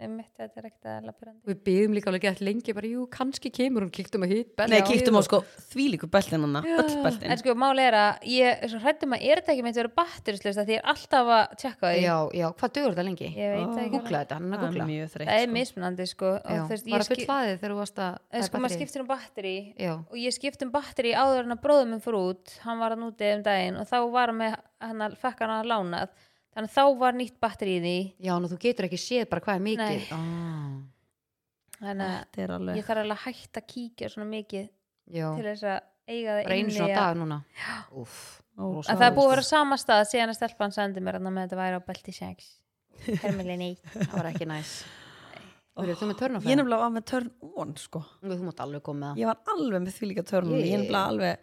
Einmitt, 0.00 0.30
þetta 0.38 0.60
er 0.62 0.66
ekkert 0.70 0.86
aðeins 0.88 1.34
við 1.44 1.58
byggðum 1.66 1.94
líka 1.96 2.08
alveg 2.08 2.22
gett 2.24 2.40
lengi 2.40 2.72
bara, 2.76 2.88
jú, 2.88 3.02
kannski 3.12 3.50
kemur 3.52 3.84
hún 3.84 3.92
kíktum 3.92 4.24
að 4.24 4.30
hitt 4.32 4.62
Nei, 4.70 4.80
kíktum 4.86 5.18
á 5.18 5.22
sko 5.26 5.40
þvílíku 5.74 6.08
beltin 6.10 6.40
hana 6.46 6.62
Öll 6.64 6.88
En 6.88 7.02
beltin 7.04 7.40
sko, 7.42 7.54
máli 7.60 7.84
er 7.84 7.96
að 7.98 8.12
ég 8.32 8.64
er 8.64 8.72
svo 8.72 8.80
hrættum 8.80 9.12
að 9.16 9.20
er 9.28 9.42
þetta 9.42 9.52
ekki 9.54 9.64
meint 9.66 9.76
að 9.76 9.82
vera 9.82 9.92
batterislista 10.00 10.64
því 10.64 10.72
ég 10.76 10.80
er 10.80 10.88
alltaf 10.94 11.26
að 11.36 11.44
tjekka 11.60 11.84
því. 11.90 12.00
Já, 12.06 12.16
já, 12.40 12.46
hvað 12.62 12.70
dugur 12.78 12.90
þetta 12.94 13.06
lengi? 13.10 13.28
Ég 13.36 13.48
veit 13.56 13.68
það 13.68 13.82
ekki 13.84 13.94
Googla 13.98 14.22
þetta, 14.24 14.34
hann 14.40 14.48
er 14.48 14.50
að 14.50 14.60
Það 14.60 14.64
er 14.64 14.72
googla. 14.72 14.86
mjög 14.90 15.08
þreytt 15.14 15.28
Það 15.30 15.40
er 15.40 15.44
sko. 15.44 15.54
mismunandi 15.58 16.04
sko 16.10 16.28
og 16.30 16.40
Já, 16.40 16.60
þú 16.60 16.70
veist, 16.70 16.86
var 16.86 16.90
ég 16.90 17.00
það 17.00 17.10
full 17.10 17.20
skip, 17.20 17.28
hlaðið 17.30 17.56
þegar 17.60 17.72
þú 17.74 17.78
varst 17.80 17.98
að 18.00 18.12
en 18.30 18.42
sko 18.48 18.56
maður 18.64 18.76
skiptir 18.78 19.00
um 19.04 19.10
batteri 19.10 19.56
og 19.90 20.16
ég 20.16 20.32
skipt 20.36 20.60
um 20.64 20.72
batteri 20.72 21.12
áður 21.12 21.44
en 21.44 21.54
að 21.56 21.62
bróðum 21.64 22.00
að 26.50 26.56
að 26.56 26.66
þannig 26.66 26.70
að 26.70 26.74
þá 26.76 26.98
var 27.00 27.12
nýtt 27.20 27.36
batteri 27.40 27.76
í 27.76 27.80
því. 27.84 27.96
Já, 28.26 28.32
nú 28.42 28.48
þú 28.50 28.58
getur 28.64 28.84
ekki 28.88 28.98
séð 29.00 29.28
bara 29.30 29.40
hvað 29.44 29.54
er 29.60 29.64
mikið. 29.66 30.00
Nei. 30.00 30.06
ah, 30.10 30.80
þannig 31.80 32.06
að 32.10 32.40
er 32.44 32.52
alveg 32.56 32.76
ég 32.80 32.86
þarf 32.88 33.02
alveg 33.04 33.16
að 33.16 33.24
hætta 33.26 33.60
að 33.62 33.68
kíkja 33.74 34.10
svona 34.12 34.28
mikið 34.30 34.66
Já, 35.10 35.26
til 35.36 35.46
þess 35.46 35.64
að 35.64 35.78
eiga 36.10 36.34
það 36.36 36.44
bara 36.44 36.56
einu 36.58 36.70
svona 36.74 36.88
að- 36.90 37.00
dag 37.00 37.16
núna. 37.20 37.38
Úff, 37.96 38.42
Ó, 38.58 38.62
rosa. 38.74 38.92
að 38.92 38.98
það 39.00 39.06
er 39.08 39.14
búið 39.16 39.26
að 39.26 39.30
vera 39.34 39.44
á 39.46 39.52
sama 39.54 39.76
stað 39.80 40.02
síðan 40.10 40.32
að 40.34 40.38
stelpan 40.40 40.72
sendi 40.74 41.00
mér 41.00 41.18
með 41.22 41.46
þetta 41.48 41.60
væri 41.60 41.78
á 41.78 41.82
belti 41.86 42.12
6 42.12 42.50
Hermili 43.22 43.56
9 43.56 43.76
það 44.10 44.16
var 44.18 44.28
ekki 44.34 44.46
næs. 44.50 44.72
Verður 45.80 45.96
þú 45.96 46.04
með 46.04 46.10
Ég 46.12 46.18
törnafæðan? 46.20 46.58
nefnilega 46.60 46.82
var 46.82 46.90
með 46.92 47.04
turn 47.08 47.30
on 47.56 47.70
sko. 47.78 48.00
Þú 48.20 48.28
mátt 48.50 48.60
alveg 48.60 48.82
koma 48.84 49.00
með 49.00 49.08
það. 49.14 49.20
Ég 49.22 49.30
var 49.30 49.38
alveg 49.54 49.80
með 49.86 49.94
því 49.96 50.08
líka 50.10 50.24
turn 50.28 50.50
on 50.50 50.58
Ég 50.58 50.66
Ég- 50.66 50.80
nefnilega 50.82 51.06
alveg 51.14 51.38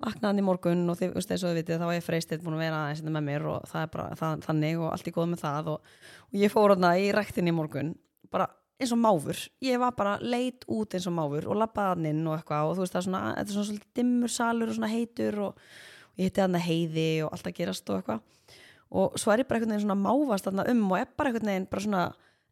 vaknaði 0.00 0.42
í 0.42 0.46
morgun 0.46 0.86
og 0.90 0.98
þið, 1.00 1.12
veist, 1.16 1.32
eins 1.32 1.44
og 1.44 1.50
þið 1.50 1.58
vitið, 1.60 1.80
þá 1.80 1.86
var 1.88 1.96
ég 1.96 2.06
freystið 2.06 2.44
búin 2.44 2.56
að 2.56 2.64
vera 2.64 2.78
aðeins 2.84 3.02
hérna 3.02 3.12
með 3.16 3.26
mér 3.26 3.48
og 3.50 3.68
það 3.68 3.82
er 3.82 3.92
bara 3.94 4.06
það, 4.20 4.46
þannig 4.46 4.80
og 4.80 4.88
allt 4.94 5.10
í 5.10 5.14
góð 5.16 5.28
með 5.32 5.42
það 5.44 5.70
og, 5.74 5.92
og 6.30 6.40
ég 6.40 6.54
fór 6.54 6.74
hérna 6.74 6.94
í 6.96 7.10
ræktinni 7.16 7.52
í 7.52 7.56
morgun 7.56 7.92
bara 8.32 8.48
eins 8.80 8.94
og 8.94 9.00
máfur. 9.00 9.38
Ég 9.60 9.80
var 9.80 9.92
bara 9.96 10.16
leit 10.22 10.64
út 10.70 10.96
eins 10.96 11.06
og 11.10 11.16
máfur 11.16 11.48
og 11.50 11.58
labbaði 11.60 11.92
hann 11.92 12.10
inn 12.10 12.22
og 12.26 12.38
eitthvað 12.38 12.70
og 12.70 12.78
þú 12.78 12.84
veist 12.84 12.96
það 12.96 13.02
er 13.02 13.06
svona, 13.08 13.22
þetta 13.36 13.46
er 13.46 13.56
svona 13.56 13.68
svolítið 13.68 14.00
dimmur 14.00 14.32
salur 14.32 14.72
og 14.72 14.78
svona 14.78 14.92
heitur 14.94 15.40
og, 15.44 15.68
og 16.14 16.22
ég 16.22 16.30
hitti 16.30 16.44
hann 16.44 16.60
heiði 16.64 17.08
og 17.26 17.34
allt 17.36 17.50
að 17.50 17.56
gerast 17.60 17.92
og 17.92 18.00
eitthvað. 18.00 18.56
Og 18.90 19.20
svo 19.20 19.32
er 19.34 19.44
ég 19.44 19.50
bara 19.50 19.60
einhvern 19.60 19.76
veginn 19.76 19.84
svona 19.84 20.00
máfast 20.00 20.48
þarna 20.48 20.66
um 20.72 20.82
og 20.88 20.96
er 20.98 21.10
bara 21.12 21.30
einhvern 21.30 21.52
veginn 21.52 21.68
bara 21.70 21.84
svona 21.84 22.04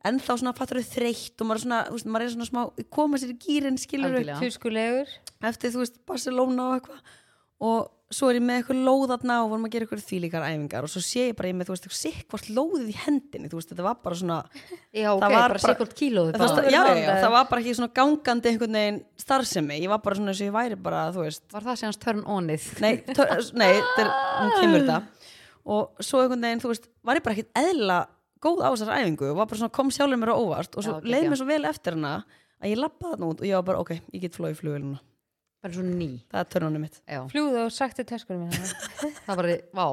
ennþá 0.09 0.37
svona 0.39 0.55
fattur 0.55 0.83
þreytt 0.85 1.41
og 1.41 1.49
maður 1.49 1.59
er 1.59 1.65
svona, 1.65 1.81
þú 1.89 1.97
veist, 1.97 2.11
maður 2.13 2.27
er 2.27 2.35
svona 2.35 2.51
smá 2.51 2.61
koma 2.95 3.19
sér 3.19 3.33
í 3.33 3.39
gýrin 3.43 3.81
skilur. 3.81 4.19
Tuskulegur. 4.39 5.17
Eftir 5.49 5.75
þú 5.75 5.83
veist 5.83 5.99
Barcelona 6.07 6.69
og 6.69 6.77
eitthvað 6.77 7.17
og 7.59 7.89
svo 8.09 8.31
er 8.31 8.39
ég 8.39 8.45
með 8.49 8.63
eitthvað 8.63 8.79
lóðarna 8.87 9.35
og 9.45 9.51
vorum 9.51 9.65
að 9.67 9.73
gera 9.75 9.85
eitthvað 9.85 10.05
þvílíkar 10.09 10.45
æfingar 10.49 10.87
og 10.87 10.89
svo 10.89 11.01
sé 11.05 11.25
ég 11.29 11.35
bara 11.37 11.49
ég 11.51 11.57
með 11.59 11.67
þú 11.69 11.75
veist 11.75 11.85
eitthvað 11.85 11.99
sikkvart 11.99 12.47
lóðið 12.57 12.87
í 12.89 12.95
hendinni 13.03 13.51
þú 13.53 13.59
veist 13.59 13.73
þetta 13.75 13.85
var 13.85 13.99
bara 14.07 14.17
svona 14.17 14.39
Já, 14.97 15.11
ok, 15.13 15.21
Það 15.21 15.35
bara 15.35 15.59
það, 16.39 16.55
bara. 16.57 16.71
já, 16.73 16.81
já, 17.03 17.11
það 17.21 17.35
var 17.35 17.51
bara 17.51 17.61
ekki 17.65 17.75
svona 17.77 17.93
gangandi 17.99 18.49
einhvern 18.53 18.79
veginn 18.79 19.01
starfsemi 19.21 19.77
ég 19.83 19.93
var 19.93 20.01
bara 20.07 20.17
svona 20.17 20.33
eins 20.33 20.41
og 20.41 20.49
ég 20.49 20.57
væri 20.57 20.79
bara 20.89 21.03
þú 21.13 21.27
veist 21.27 21.45
Var 21.53 21.67
það 21.69 21.77
sem 21.83 21.89
hans 21.91 22.01
törn 22.07 22.23
onið? 22.39 22.71
nei, 22.81 22.95
tör, 23.13 23.35
nei 23.61 23.69
þetta 23.77 24.07
er, 24.07 24.13
nú 24.47 24.57
kemur 24.63 24.87
þetta 24.87 24.99
og 25.69 26.01
svo 26.09 26.23
einhvern 26.25 26.47
veginn 26.49 26.65
þú 26.65 26.73
veist 26.73 26.89
var 27.05 27.21
ég 27.21 27.27
bara 27.29 27.37
ekkit 27.37 27.53
eðla 27.61 27.99
góð 28.41 28.65
á 28.65 28.69
þessar 28.73 28.95
æfingu 29.03 29.29
og 29.35 29.37
var 29.43 29.51
bara 29.53 29.61
svona 29.61 29.75
kom 29.77 29.93
sjálfur 29.93 30.23
mér 30.25 30.33
á 30.33 30.37
óvart 30.41 30.79
og 30.81 30.87
svo 30.87 30.97
Já, 30.97 31.05
leið 31.05 31.27
geggjað. 31.27 31.31
mér 31.35 31.43
svo 31.43 31.51
vel 31.53 31.69
eftir 31.75 31.99
hana 31.99 32.15
að 32.63 32.73
ég 32.73 32.81
lappaði 32.81 33.13
þarna 33.19 33.29
út 33.35 33.43
og 33.45 33.49
ég 33.51 33.59
var 33.61 33.67
bara 33.69 33.85
ok, 33.85 33.93
ég 34.17 34.23
get 34.25 34.39
flóið 34.39 34.57
flugvelina 34.63 35.01
Bara 35.63 35.75
svo 35.75 35.83
ný. 35.83 36.11
Það 36.31 36.41
er 36.41 36.51
törnunum 36.55 36.85
mitt. 36.87 37.01
Fljúðu 37.33 37.65
og 37.65 37.73
sagt 37.75 37.99
til 37.99 38.07
töskunum 38.07 38.47
mína 38.47 38.69
það 39.27 39.41
var, 39.41 39.49
vá. 39.75 39.87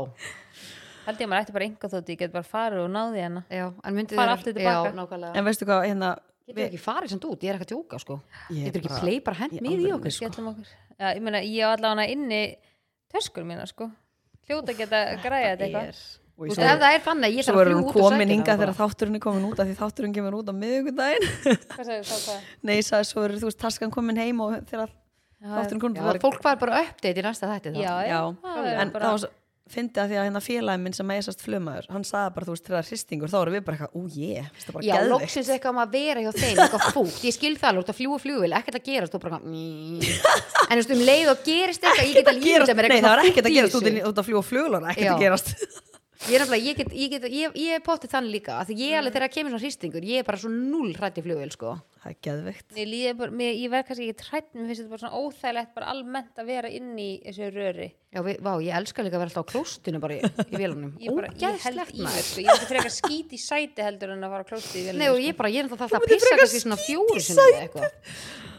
Haldið 1.05 1.25
ég 1.25 1.29
maður 1.31 1.45
ætti 1.45 1.55
bara 1.55 1.67
enga 1.69 1.89
þótt 1.89 2.11
ég 2.13 2.19
get 2.21 2.33
bara 2.33 2.45
farið 2.45 2.83
og 2.83 2.91
náði 2.93 3.23
hana. 3.25 3.43
Já, 3.49 3.65
en 3.71 3.97
myndið 3.97 4.19
Fara 4.21 4.35
aftur 4.37 4.53
til 4.53 4.65
baka. 4.65 4.89
Já, 4.91 4.97
nákvæmlega. 4.99 5.33
En 5.37 5.47
veistu 5.47 5.67
hvað, 5.69 5.85
hérna 5.89 6.11
Getur 6.45 6.67
ekki 6.67 6.77
farið 6.77 7.09
samt 7.15 7.23
út, 7.25 7.41
ég 7.41 7.49
er 7.49 7.57
ekki 7.57 7.65
að 7.65 7.71
djóka 7.73 7.97
sko. 8.03 8.19
Ég 8.53 8.67
Getur 8.67 8.83
ekki 8.83 8.89
bara- 8.91 9.01
play 9.01 9.19
bara 9.25 9.37
hent 9.39 9.53
ég 9.55 9.63
mið 9.65 9.71
í 9.71 9.87
alveg 9.89 9.95
okkur 9.95 10.13
sko? 10.13 10.53
Já, 10.99 11.07
ég 11.15 11.21
meina, 11.25 11.39
ég 11.41 11.65
á 11.65 11.69
allavega 11.73 12.05
inni 12.13 12.41
töskunum 13.09 13.49
mína, 13.49 13.65
sko. 13.65 13.89
Hljóta 14.45 14.69
að 14.69 14.77
geta 14.77 14.99
þetta 15.17 15.65
eitthvað. 15.65 15.89
ég 16.35 16.45
veist, 16.45 16.59
svo, 16.59 16.67
ef 16.67 16.79
það 16.83 16.93
er 16.93 17.01
þannig, 17.01 17.33
ég 17.33 17.45
svo 17.47 17.53
þarf 17.55 17.65
að 17.65 17.73
hún 17.73 17.81
út 17.81 17.89
og 17.89 17.95
komin 17.95 18.19
sækja 18.21 18.35
hinga 18.35 18.45
það 18.51 18.61
þegar 18.61 18.77
þátturinn 18.77 19.15
er 19.15 19.23
komin 19.25 19.45
út 19.49 19.59
af 19.59 19.65
því 19.65 19.75
þátturinn 19.79 20.13
kemur 20.13 20.35
út 20.35 20.49
á 20.51 20.53
hvað? 22.21 22.41
nei, 22.61 22.75
ég 22.75 22.85
svo 23.09 23.23
verður 23.23 23.39
þú 23.41 23.49
veist 23.49 23.61
taskan 23.65 23.93
komin 23.95 24.19
heim 24.21 24.41
og 24.43 24.53
þegar 24.69 24.91
komin 24.91 25.04
Já, 25.45 26.19
fólk 26.25 26.43
var 26.43 26.57
bara 26.61 26.83
update 26.83 27.21
í 27.21 27.25
næsta 27.25 27.49
þætti 27.53 27.73
þá. 27.75 27.81
Já, 27.85 27.95
já, 28.05 28.11
Já, 28.11 28.21
það 28.43 28.69
en 28.81 28.93
bara- 28.95 29.05
það 29.05 29.11
var 29.17 29.19
svo 29.25 29.33
fyndi 29.65 29.97
að 29.97 30.11
því 30.11 30.17
að 30.21 30.25
hérna 30.27 30.39
félagin 30.45 30.81
minn 30.85 30.93
sem 30.93 31.09
er 31.09 31.21
sérst 31.25 31.39
flumæður 31.41 31.85
hann 31.89 32.03
sagði 32.05 32.33
bara 32.35 32.45
þú 32.45 32.53
veist 32.53 32.67
þegar 32.69 32.83
hristingur 32.85 33.31
þá 33.33 33.37
erum 33.41 33.53
við 33.55 33.63
bara 33.65 33.77
eitthvað, 33.79 33.95
ú 33.97 34.01
ég, 34.13 34.49
þetta 34.53 34.69
er 34.69 34.75
bara 34.75 34.85
Já, 34.85 34.93
geðveikt. 34.93 35.09
loksins 35.15 35.49
eitthvað 35.55 35.73
um 35.73 35.79
að 35.81 35.95
vera 35.95 36.21
hjá 36.21 36.31
þeim 36.37 36.59
eitthvað 36.61 36.83
fúkt, 36.93 37.17
ég 37.25 37.33
skil 37.33 37.55
það 37.57 37.69
alveg, 37.71 37.87
það 37.89 37.97
fljúa 37.97 38.19
flugvil 38.21 38.53
ekkert 38.59 38.77
að 38.77 38.85
gerast, 38.85 39.15
þú 39.15 39.21
bara 39.25 39.39
eitthvað, 39.39 40.05
en 40.69 40.69
þú 40.69 40.77
veist 40.83 40.93
um 40.93 41.01
leið 41.09 41.31
og 41.33 41.41
gerist 41.49 41.81
eitthvað, 41.81 42.05
ég 42.05 42.13
get 42.19 42.29
að 42.29 42.43
gerast, 42.45 42.75
mér 42.77 42.89
nei 42.93 43.01
það 43.01 43.09
var 43.09 43.23
fúkt 43.25 43.31
ekkert 43.33 43.45
í 43.45 43.49
að 43.49 43.57
gerast 43.57 43.75
út, 43.79 43.87
þessu. 43.89 43.97
í- 43.97 44.05
út 44.05 44.21
að 44.21 44.27
fljúa 44.29 44.43
fluglar 44.45 44.85
ekkert 44.93 45.07
Já. 45.09 45.13
að 45.15 45.25
gerast 45.25 45.49
ég 46.25 46.35
er 46.39 46.41
ég 46.57 46.77
get, 46.79 46.93
ég 46.95 47.11
get, 47.13 47.25
ég, 47.29 47.57
ég 47.59 47.75
er 47.77 47.81
pottið 47.85 48.13
þannig 48.15 48.33
líka 48.39 48.55
að 48.57 48.71
því 48.71 48.75
ég 48.81 48.95
alveg 48.97 49.13
þegar 49.13 49.25
það 49.27 49.33
kemur 49.35 49.53
svona 49.53 49.63
hristingur 49.65 50.07
ég 50.09 50.21
er 50.21 50.25
bara 50.25 50.39
svo 50.41 50.49
null 50.53 50.93
hrætt 50.97 51.19
í 51.19 51.23
flugvél 51.25 51.51
sko. 51.53 51.73
Það 52.01 52.11
er 52.11 52.17
geðveikt. 52.25 52.65
Ég, 52.77 52.85
verð 53.73 53.87
kannski 53.89 54.07
ekki 54.09 54.17
trætt 54.21 54.49
mér 54.53 54.67
finnst 54.69 54.81
þetta 54.81 54.91
bara 54.93 55.01
svona 55.03 55.19
óþægilegt 55.21 55.71
bara 55.77 55.91
almennt 55.93 56.41
að 56.41 56.49
vera 56.51 56.71
inn 56.79 56.91
í 57.01 57.07
þessu 57.25 57.49
röri. 57.55 57.87
Já, 58.13 58.21
við, 58.25 58.39
vá, 58.45 58.51
ég 58.61 58.77
elska 58.79 59.05
líka 59.05 59.17
að 59.17 59.23
vera 59.25 59.31
alltaf 59.33 59.45
á 59.45 59.51
klóstinu 59.53 60.01
bara 60.03 60.17
í, 60.17 60.31
í 60.45 60.59
vélunum. 60.61 60.93
Ég, 61.01 61.17
bara, 61.17 61.31
ég 61.33 61.65
held 61.65 61.81
ógæðslegt 61.81 61.93
í 61.93 62.01
mér 62.01 62.09
maður. 62.09 62.27
sko. 62.29 62.45
ég 62.45 62.51
myndi 62.53 62.69
frekar 62.69 62.95
skít 62.97 63.33
í 63.35 63.41
sæti 63.41 63.85
heldur 63.85 64.13
en 64.15 64.25
að 64.25 64.35
fara 64.35 64.45
að 64.45 64.51
klósti 64.53 64.81
í 64.81 64.85
Nei, 64.85 65.07
og 65.09 65.17
velinu 65.17 65.27
ég 65.29 65.39
bara, 65.41 65.53
ég 65.53 65.61
er 65.61 65.69
alltaf 65.69 65.93
það 65.95 65.99
að 65.99 66.09
pissa 66.13 66.39
kannski 66.41 66.63
svona 66.65 66.79
fjóru 66.85 67.25
sinni 67.25 67.47
eða 67.49 67.65
eitthvað. 67.65 67.99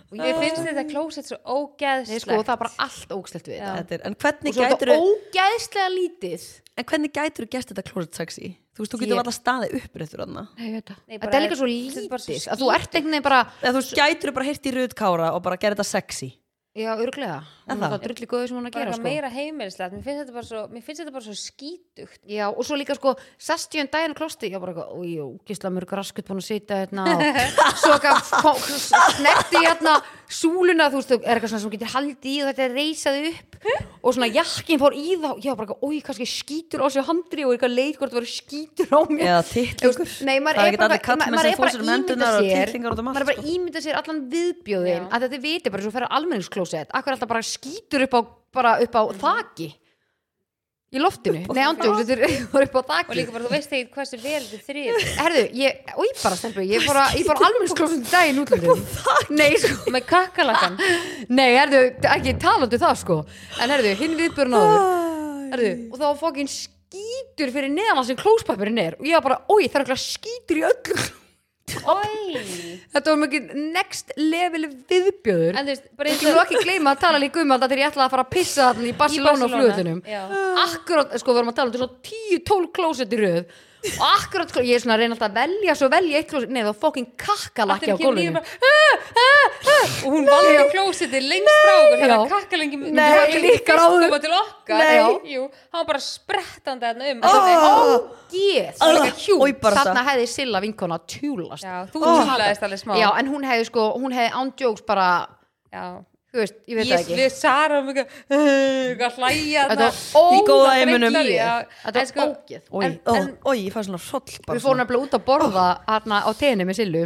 Sko. 0.06 0.20
ég 0.22 0.42
finnst 0.42 0.62
þetta 0.66 0.86
klósett 0.90 1.30
svo 1.30 1.38
Nei, 1.38 1.56
ógeðslegt. 1.56 2.26
sko, 2.26 2.36
það 2.42 2.54
er 2.54 2.60
bara 2.66 2.74
allt 2.86 3.14
ógstelt 3.16 3.48
við 3.50 3.56
Já. 3.58 3.64
þetta 3.64 3.80
Þetta 3.80 3.96
er, 3.96 4.04
en 4.10 4.16
og 4.16 4.22
hvernig 4.26 4.54
svo 4.54 4.66
gætur 4.66 4.92
þetta 4.92 5.06
ógæðslega 5.06 5.88
lítið 5.96 6.44
en 6.76 6.86
hvernig 6.88 7.12
gætur 7.16 7.46
þú 7.46 7.50
gert 7.56 7.72
þetta 7.72 7.84
closet 7.90 8.18
sexy? 8.20 8.50
Þú 8.76 8.82
veist, 8.84 8.92
þú 8.92 8.98
getur 9.00 9.20
alltaf 9.22 9.36
staðið 9.38 9.76
uppréttur 9.80 10.22
þarna. 10.22 10.42
Nei, 10.56 10.66
ég 10.66 10.74
veit 10.76 10.90
það. 10.90 10.98
Nei, 11.08 11.18
Þetta 11.22 11.36
er 11.38 11.44
líka 11.46 11.56
svo 11.56 11.66
er 11.66 11.72
lítið. 11.72 12.48
Að 12.52 12.60
þú 12.60 12.72
ert 12.74 12.98
einhvern 12.98 13.14
veginn 13.16 13.24
bara 13.24 13.38
þú 13.64 13.84
gætur 13.96 14.34
bara 14.36 14.48
heyrt 14.50 14.66
í 14.68 14.74
röðkára 14.76 15.30
og 15.32 15.40
bara 15.46 15.56
gera 15.62 15.78
þetta 15.78 15.88
sexy. 15.88 16.28
Já, 16.76 16.90
örglega 17.00 17.38
Hún 17.66 17.82
Er 17.82 17.90
það? 17.90 18.02
drulli 18.06 18.26
góði 18.30 18.46
sem 18.46 18.54
hún 18.56 18.62
er 18.62 18.70
að 18.70 18.74
bara 18.76 18.84
gera 18.84 18.90
eitthvað 18.92 19.00
sko. 19.00 19.08
meira 19.10 19.28
heimilislegt. 19.34 19.94
Mér 19.96 20.04
finnst 20.06 20.20
þetta 20.22 20.34
bara 20.36 20.46
svo, 20.46 20.60
þetta 20.86 21.14
bara 21.16 21.24
svo 21.26 21.34
skítugt. 21.34 22.20
Já, 22.30 22.44
og 22.46 22.62
svo 22.62 22.74
líka 22.78 22.94
sko 22.94 23.10
Sestjön 23.42 23.90
daginn 23.90 24.14
á 24.14 24.16
klósti 24.16 24.46
Já, 24.52 24.60
bara 24.62 24.70
eitthvað, 24.70 24.94
ójú, 24.94 25.24
gísla 25.42 25.72
mörg 25.74 25.90
raskut 25.98 26.30
búin 26.30 26.38
að 26.38 26.46
sitja 26.46 26.78
hérna 26.84 27.02
svo 27.82 27.90
eitthvað 27.96 28.22
snerti 29.16 29.56
hérna 29.66 29.98
súluna, 30.30 30.86
þú 30.90 30.96
veist, 31.00 31.10
er 31.10 31.18
eitthvað 31.36 31.50
svona 31.50 31.62
sem 31.64 31.70
getur 31.74 31.90
haldið 31.90 32.30
í 32.30 32.32
og 32.42 32.46
þetta 32.50 32.62
er 32.66 32.72
reysaði 32.74 33.20
upp 33.32 33.50
og 34.06 34.10
svona 34.14 34.28
jakkin 34.30 34.78
fór 34.78 34.94
í 34.94 35.16
þá 35.18 35.30
Já, 35.42 35.50
bara 35.58 35.66
eitthvað, 35.66 35.82
ójú, 35.82 36.00
kannski 36.06 36.26
skítur 36.30 36.80
á 36.82 36.86
sig 36.90 37.02
handri 37.06 37.42
og 37.46 37.50
eitthvað 37.54 37.74
leið 37.74 37.96
hvort 37.98 38.10
það 38.14 38.20
var 38.20 38.28
skítur 38.30 38.88
á 38.94 39.00
mér. 39.10 39.26
Nei, 40.26 40.38
maður 40.38 40.56
það 40.56 40.62
er 40.62 40.66
ekki 40.70 40.78
bara, 40.78 40.86
allir 40.94 41.02
kallmenn 41.06 41.30
maður 41.34 41.42
sem 41.42 41.50
um 47.56 47.64
og 47.64 47.64
út 47.64 47.64
um 47.64 47.64
skítur 47.64 48.06
upp 48.06 48.14
á, 48.16 48.20
upp 48.86 48.96
á 48.96 49.02
þaki 49.20 49.72
í 50.96 51.00
loftinu, 51.02 51.40
nei 51.50 51.64
ándjóks 51.66 52.06
þetta 52.06 52.28
bara 52.52 52.68
upp 52.68 52.76
á 52.76 52.80
og 52.80 52.86
þaki. 52.92 53.16
líka 53.18 53.34
bara 53.34 53.44
þú 53.44 53.50
veist 53.52 53.72
ekki 53.74 53.96
hversu 53.96 54.20
vel 54.22 54.44
þetta 54.46 54.60
þrýr. 54.68 55.08
Herðu, 55.18 55.42
ég, 55.58 55.80
og 55.96 56.06
ég 56.06 56.20
bara 56.22 56.38
stelpu 56.38 56.62
ég 56.62 56.86
fór 56.86 57.00
fór 57.26 57.42
almenningsklósett 57.48 58.06
daginn 58.12 58.40
útlöndum 58.44 58.84
nei, 59.34 59.58
sko, 59.60 59.90
með 59.92 60.06
kakalakan 60.06 60.78
nei, 61.28 61.50
herðu, 61.58 61.82
ekki 62.14 62.36
talandi 62.40 62.80
það 62.80 62.96
sko, 63.02 63.18
en 63.58 63.74
herðu, 63.74 63.92
hinn 63.98 64.16
viðbjörn 64.20 64.56
áður. 64.56 64.88
Herðu, 65.52 65.74
og 65.90 66.00
þá 66.00 66.06
fókin 66.22 66.50
skítur 66.50 67.52
fyrir 67.54 67.70
neðan 67.72 68.06
sem 68.06 68.18
klóspapirinn 68.18 68.80
er. 68.82 68.96
Og 69.00 69.06
ég 69.08 69.18
var 69.18 69.24
bara, 69.26 69.38
oi, 69.52 69.66
það 69.66 69.80
er 69.80 69.84
eitthvað 69.84 70.02
skítur 70.02 70.60
í 70.60 70.66
öllu. 70.70 71.06
Þetta 71.66 73.10
var 73.10 73.18
mikið 73.24 73.48
next 73.74 74.12
level 74.16 74.68
viðbjöður 74.90 75.56
Ég 75.66 76.20
vil 76.22 76.34
ekki 76.44 76.60
gleyma 76.62 76.92
að 76.94 77.00
tala 77.02 77.18
líka 77.22 77.42
um 77.42 77.54
þetta 77.54 77.68
þegar 77.72 77.82
ég 77.82 77.90
ætlaði 77.90 78.06
að 78.06 78.12
fara 78.14 78.24
að 78.26 78.34
pissa 78.36 78.68
í 78.78 78.92
Barcelona 79.00 79.48
flugvöldunum 79.50 80.02
Já. 80.06 80.20
Akkurat, 80.66 81.16
sko, 81.18 81.32
við 81.32 81.40
vorum 81.40 81.50
að 81.50 81.58
tala 81.58 81.66
um 81.66 81.74
þetta 81.74 81.82
er 81.82 81.86
svo 81.86 82.60
10-12 82.60 82.70
klósett 82.78 83.16
í 83.16 83.20
röð 83.22 83.42
og 84.00 84.06
akkurat, 84.16 84.48
sko, 84.52 84.60
ég 84.66 84.74
er 84.76 84.80
svona 84.82 84.94
að 84.96 85.00
reyna 85.02 85.14
alltaf 85.16 85.30
að 85.30 85.38
velja 85.40 85.74
svo 85.78 85.88
velja 85.92 86.18
eitt 86.20 86.28
klósett, 86.30 86.50
nei 86.54 86.62
það 86.62 86.70
var 86.72 86.78
fokkin 86.84 87.06
kakkalakki 87.16 87.90
á 87.92 87.96
gólfinu 88.00 88.40
"Ah, 88.40 88.94
ah, 89.26 89.86
og 90.06 90.10
hún 90.12 90.24
valdi 90.26 90.64
klósiti 90.72 91.20
lengst 91.22 91.56
frá 91.64 91.74
okkur 91.76 91.98
hérna 92.02 92.18
kakkalengi 92.32 92.76
Nei, 92.76 93.40
líkar 93.44 93.76
á 93.78 93.86
þau. 93.86 94.00
koma 94.06 94.18
til 94.18 94.34
okkar. 94.40 94.76
Hann 95.72 95.80
var 95.80 95.86
bara 95.92 95.98
sprettandi 96.02 96.84
þarna 96.86 97.04
um. 97.12 97.20
Ah, 97.22 97.28
bara 99.62 99.76
Þarna 99.76 100.02
hefði 100.10 100.26
Silla 100.28 100.60
vinkona 100.60 100.98
tjúlast. 101.06 101.64
Já, 101.64 101.86
þú 101.92 102.02
Oh. 102.02 102.20
tjúlaðist 102.24 102.62
alveg 102.62 102.80
smá. 102.82 102.94
Já, 102.98 103.08
en 103.18 103.26
hún 103.32 103.44
hefði 103.44 103.64
sko, 103.70 103.92
hún 103.98 104.12
hefði 104.12 104.32
ándjóks 104.32 104.82
bara, 104.86 105.28
Já. 105.72 106.04
Þú 106.36 106.42
veist, 106.44 106.56
ég 106.68 106.76
veit 106.78 106.86
Ég, 106.86 106.92
það 106.92 107.04
ekki. 107.06 107.16
við 107.18 107.32
Sara 107.36 107.78
um 107.80 107.88
eitthvað 107.92 109.16
hlæja 109.20 109.62
Þetta 109.70 109.86
var 109.88 110.36
Í 110.36 110.40
góða 110.46 110.66
ógeð. 110.66 110.76
heiminum. 110.76 111.16
Þetta 111.16 112.04
var 112.20 112.28
ógeð. 112.34 112.62
Oj, 112.70 112.84
En- 112.86 112.98
ó, 113.06 113.14
en- 113.16 113.32
oj, 113.42 113.56
ég 113.64 113.72
fæði 113.74 113.88
svona 113.88 114.02
hroll 114.06 114.36
bara 114.46 114.58
Við 114.58 114.64
fórum 114.66 114.80
nefnilega 114.82 115.06
út 115.08 115.16
að 115.18 115.24
borða 115.30 115.66
hérna 115.88 116.20
á 116.22 116.30
tenni 116.38 116.68
með 116.68 116.78
Sillu 116.82 117.04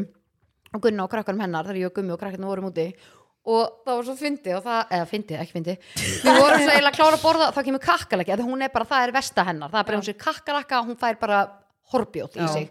og 0.74 0.84
Gunna 0.84 1.06
og 1.06 1.10
krakkanum 1.14 1.40
hennar 1.46 1.66
þegar 1.66 1.80
ég 1.80 1.88
og 1.90 1.96
Gummi 1.96 2.12
og 2.14 2.20
krakkarnir 2.20 2.50
vorum 2.50 2.68
úti. 2.70 2.84
Og 3.50 3.80
það 3.86 3.96
var 3.96 4.04
svo 4.04 4.14
fyndi 4.20 4.52
og 4.54 4.62
það, 4.66 4.80
eða 4.92 5.06
fyndi, 5.08 5.36
ekki 5.40 5.54
fyndi 5.56 5.74
við 5.96 6.36
vorum 6.36 6.60
svo 6.60 6.70
eiginlega 6.74 6.96
klára 6.98 7.16
að 7.16 7.22
borða 7.24 7.46
þá 7.56 7.60
kemur 7.64 7.80
kakkalaki, 7.82 8.34
að 8.36 8.42
hún 8.44 8.62
er 8.62 8.68
bara, 8.74 8.84
það 8.90 9.06
er 9.06 9.12
vesta 9.16 9.44
hennar. 9.48 9.70
Það 9.72 9.80
er 9.80 9.86
bara 9.88 9.96
hún 9.98 10.06
sér 10.10 10.18
kakkalaka, 10.20 10.82
hún 10.84 10.98
fær 11.00 11.16
bara 11.22 11.38
horbjót 11.94 12.36
í 12.36 12.42
Já. 12.44 12.50
sig 12.52 12.68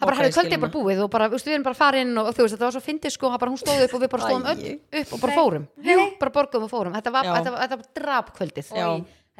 það 0.00 0.08
bara 0.08 0.16
Ok, 0.16 0.22
hefði 0.22 0.36
kvöldið 0.38 0.62
bara 0.64 0.74
búið 0.74 1.02
og 1.04 1.10
bara, 1.12 1.28
þú 1.28 1.36
veist, 1.36 1.48
við 1.48 1.56
erum 1.56 1.66
bara 1.68 1.78
farin 1.78 2.12
og 2.20 2.30
þú 2.32 2.44
veist, 2.46 2.54
þetta 2.56 2.66
var 2.66 2.76
svo 2.76 2.84
fyndið 2.86 3.14
sko, 3.14 3.32
bara 3.36 3.52
hún 3.52 3.60
stóð 3.60 3.84
upp 3.84 3.96
og 3.96 4.04
við 4.04 4.12
bara 4.14 4.28
stóðum 4.28 4.46
öll 4.50 4.74
upp 5.00 5.12
og 5.12 5.24
bara 5.24 5.36
fórum. 5.36 5.66
Nei. 5.76 6.06
bara 6.20 6.34
borgum 6.36 6.66
og 6.66 6.72
fórum, 6.72 6.96
þetta 6.96 7.12
var, 7.14 7.28
þetta 7.30 7.54
var, 7.54 7.64
þetta 7.64 7.80
var 7.80 7.90
drap 8.00 8.32
kvöldið 8.38 8.70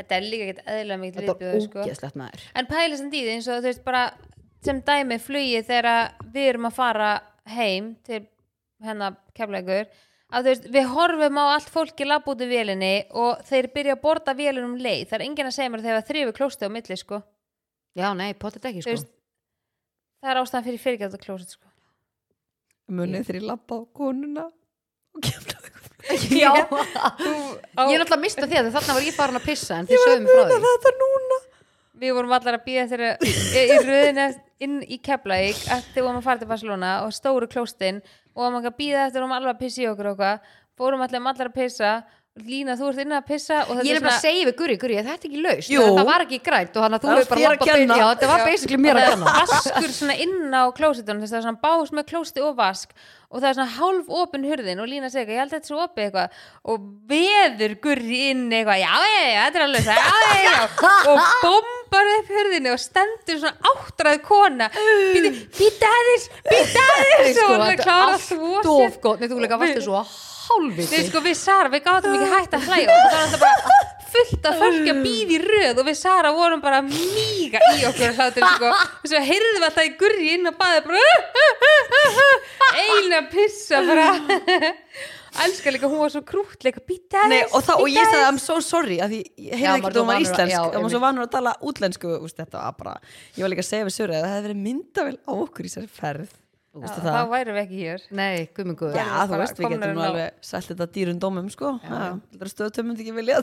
Þetta 0.01 0.17
er 0.17 0.25
líka 0.25 0.45
ekkert 0.47 0.69
eðlilega 0.71 1.01
mikið 1.03 1.25
viðbjöður 1.27 1.65
sko. 1.67 2.29
En 2.57 2.69
pælisand 2.71 3.13
í 3.13 3.21
því 3.21 3.33
eins 3.35 3.49
og 3.51 3.59
þú 3.59 3.69
veist 3.69 3.83
bara 3.85 4.05
sem 4.65 4.79
dæmi 4.87 5.19
flugi 5.21 5.61
þegar 5.67 6.15
við 6.33 6.47
erum 6.55 6.69
að 6.71 6.77
fara 6.79 7.11
heim 7.51 7.91
til 8.07 8.23
hennar 8.85 9.19
kefleikur 9.37 9.91
að 10.31 10.47
þú 10.47 10.53
veist, 10.53 10.69
við 10.73 10.89
horfum 10.95 11.41
á 11.43 11.45
allt 11.57 11.77
út 12.31 12.45
í 12.45 12.49
vélinni 12.49 12.93
og 13.11 13.43
þeir 13.49 13.71
byrja 13.75 13.97
að 13.97 14.03
borða 14.05 14.37
vélinum 14.39 14.77
leið, 14.79 15.09
það 15.11 15.17
er 15.19 15.27
enginn 15.27 15.51
að 15.51 15.57
segja 15.57 15.73
mér 15.75 15.85
þegar 15.87 16.07
þrýfi 16.11 16.37
klósti 16.37 16.69
á 16.69 16.71
milli 16.71 16.97
sko. 16.97 17.23
Já, 17.99 18.09
nei, 18.15 18.31
potið 18.39 18.71
ekki 18.71 18.85
sko. 18.85 18.95
veist, 18.95 19.11
það 20.21 20.33
er 20.33 20.41
ástæðan 20.43 20.66
fyrir 20.68 20.83
fyrirgætt 20.85 21.16
og 21.16 21.25
klósit 21.25 21.57
sko. 21.57 21.68
Munið 22.91 23.27
þegar 23.29 23.41
ég 23.41 23.47
labba 23.47 23.79
á 23.79 23.83
konuna 23.95 24.47
og 24.51 25.25
kemla 25.25 25.59
já, 26.41 26.51
á, 26.57 27.83
ég 27.85 27.95
er 27.95 28.01
náttúrulega 28.01 28.16
að 28.16 28.23
mista 28.23 28.47
því 28.49 28.59
að 28.59 28.71
þarna 28.75 28.95
var 28.97 29.05
ég 29.05 29.16
farin 29.16 29.39
að 29.39 29.45
pissa 29.47 29.77
en 29.77 29.89
þið 29.89 30.05
sögum 30.07 30.29
frá 30.31 30.45
því. 30.49 30.61
þetta 30.64 30.93
núna. 30.97 31.39
Við 32.01 32.14
vorum 32.16 32.33
allar 32.33 32.57
að 32.57 32.64
býða 32.64 32.87
þeirra 32.89 33.11
í, 33.21 33.33
í 33.61 33.77
röðinu 33.85 34.25
inn 34.64 34.79
í 34.89 34.99
Keflavík 35.05 35.61
eftir 35.77 36.01
við 36.01 36.07
vorum 36.07 36.23
að 36.23 36.27
fara 36.31 36.41
til 36.41 36.49
Barcelona 36.49 36.93
og 37.05 37.12
stóru 37.12 37.51
klóstin 37.53 38.01
og 38.33 38.57
að 38.57 38.71
býða 38.79 39.05
eftir 39.11 39.21
vorum 39.21 39.37
allar 39.37 39.53
að 39.53 39.61
pissa 39.61 39.85
í 39.85 39.91
okkur 39.91 40.09
og 40.09 40.16
eitthvað. 40.16 40.57
Fórum 40.81 41.05
allir 41.05 41.21
allar 41.21 41.51
að 41.51 41.59
pissa 41.59 41.93
Lína, 42.39 42.76
þú 42.78 42.87
ert 42.93 43.01
inn 43.03 43.11
að 43.12 43.24
pissa 43.26 43.57
og 43.66 43.72
þetta 43.74 43.85
ég 43.89 43.97
er 43.99 44.03
bara 44.05 44.14
að 44.14 44.22
segja 44.22 44.45
við 44.47 44.55
Guri, 44.61 44.74
Guri, 44.78 44.95
þetta 45.03 45.11
er 45.11 45.18
ekki 45.28 45.41
laust. 45.43 45.66
Það 45.74 46.07
var 46.07 46.20
ekki 46.24 46.39
grænt 46.47 46.76
og 46.78 46.83
hann 46.87 46.95
að 46.95 47.01
þú 47.03 47.09
hefur 47.11 47.26
bara 47.26 47.41
þér 47.41 47.47
að 47.51 47.51
labbað 47.51 47.66
kenna. 47.66 47.83
inn- 47.83 47.91
já, 47.91 48.07
þetta 48.14 48.28
var 48.31 48.41
basically 48.47 48.78
mér 48.85 48.95
að 49.01 49.09
kenna. 49.11 49.26
vaskur 49.51 49.91
svona 49.97 50.14
inn 50.24 50.55
á 50.55 50.62
klósitunum 50.78 51.20
þess 51.24 51.26
að 51.26 51.35
það 51.35 51.41
er 51.41 51.47
svona 51.49 51.62
bás 51.66 51.91
með 51.99 52.05
klósti 52.12 52.41
og 52.47 52.55
vask 52.61 52.89
og 53.31 53.37
það 53.43 53.49
er 53.51 53.57
svona 53.59 53.74
hálf 53.76 54.07
opin 54.22 54.45
hurðin 54.47 54.78
og 54.81 54.87
Lína 54.89 55.11
segir 55.11 55.26
eitthvað, 55.26 55.35
ég 55.35 55.41
held 55.43 55.51
að 55.51 55.55
þetta 55.59 55.66
er 55.66 55.72
svo 55.74 55.81
opið 55.83 56.03
eitthvað. 56.07 56.28
Og 56.70 56.76
veður 57.11 57.72
gurri 57.83 58.18
inn 58.31 58.47
eitthvað, 58.55 58.78
já, 58.78 58.95
já, 59.11 59.22
já, 59.26 59.41
þetta 59.51 59.59
er 59.59 59.64
alveg 59.66 59.83
það, 59.91 59.97
já, 59.99 60.07
já, 60.31 60.55
já. 60.55 60.62
Og 61.11 61.18
bombar 61.43 62.07
upp 62.14 62.28
hurðinni 62.39 62.70
og 62.70 62.78
stendur 62.87 63.37
svona 63.43 63.59
áttræð 63.74 64.18
kona. 64.31 64.66
Býta 65.59 65.87
aðeins, 65.99 66.24
býta 66.47 66.83
aðeins 66.95 67.43
og 70.51 70.57
hún 70.59 70.69
nei 70.69 70.75
hálfviti. 70.75 70.97
Við 70.97 71.09
sko 71.11 71.23
við 71.25 71.37
Sara, 71.39 71.71
við 71.73 71.85
gátum 71.87 72.17
ekki 72.17 72.31
hægt 72.35 72.57
að 72.57 72.67
hlæja. 72.69 72.95
Og 72.95 72.97
það 72.97 73.15
var 73.15 73.23
alltaf 73.27 73.41
bara 73.45 73.79
fullt 74.11 74.49
af 74.51 74.59
fólki 74.59 74.91
að 74.91 75.01
býða 75.05 75.37
í 75.37 75.39
röð 75.45 75.81
og 75.81 75.87
við 75.87 75.97
Sara 76.01 76.33
vorum 76.35 76.65
bara 76.65 76.81
mýga 76.83 77.63
í 77.77 77.87
okkur 77.91 78.17
hlátur 78.19 78.49
sko. 78.57 78.73
og 78.75 79.07
svo 79.13 79.23
heyrðum 79.29 79.61
við 79.61 79.69
alltaf 79.69 79.87
í 79.87 79.95
gurri 80.01 80.35
inn 80.35 80.51
og 80.51 80.59
baði 80.59 80.83
bara 80.89 80.99
eina 82.81 83.23
pissa 83.31 83.83
bara. 83.87 84.11
Elskar 85.45 85.71
líka, 85.77 85.87
hún 85.87 86.01
var 86.03 86.11
svo 86.11 86.25
krútleika 86.27 86.83
Nei, 87.31 87.45
aðeins 87.47 87.55
og, 87.55 87.85
og 87.85 87.87
ég 87.87 88.03
sagði, 88.03 88.19
aðeins." 88.19 88.33
I'm 88.33 88.41
so 88.43 88.59
sorry. 88.67 88.99
Að 88.99 89.15
ég 89.21 89.55
heyrði 89.55 89.77
ekkert 89.77 89.95
að 89.95 90.01
hún 90.03 90.11
var 90.11 90.25
íslensk. 90.25 90.57
já, 90.57 90.61
það 90.75 90.83
var 90.83 90.93
svo 90.97 91.03
vanur 91.05 91.27
að 91.29 91.33
tala 91.37 91.55
útlensku 91.71 92.17
úst, 92.19 92.41
þetta 92.41 92.65
ég 93.39 93.45
var 93.47 93.53
líka 93.55 93.63
að 93.63 93.71
segja 93.71 93.87
við 93.87 93.95
Söru 93.95 94.17
að 94.19 94.25
það 94.27 94.35
hefði 94.35 94.49
verið 94.49 94.63
myndavel 94.67 95.17
á 95.23 95.33
okkur 95.37 95.69
í 95.69 95.71
þessari 95.71 95.93
ferð 96.01 96.39
Já, 96.71 96.85
Vistu 96.85 97.01
þá 97.03 97.07
það? 97.11 97.31
værum 97.33 97.57
við 97.57 97.64
ekki 97.64 97.79
hér. 97.83 98.03
Nei, 98.14 98.35
gummi 98.55 98.75
guður 98.79 98.95
Já, 98.95 99.07
þú 99.27 99.39
veist, 99.41 99.57
við 99.59 99.73
getum 99.73 99.91
nú 99.97 100.03
alveg 100.07 100.37
sælt 100.47 100.68
þetta 100.71 100.87
dýrun 100.95 101.18
dómum, 101.18 101.49
sko. 101.51 101.73
Stöðtömm 102.47 102.87
myndi 102.87 103.03
ekki 103.03 103.14
vilja 103.16 103.41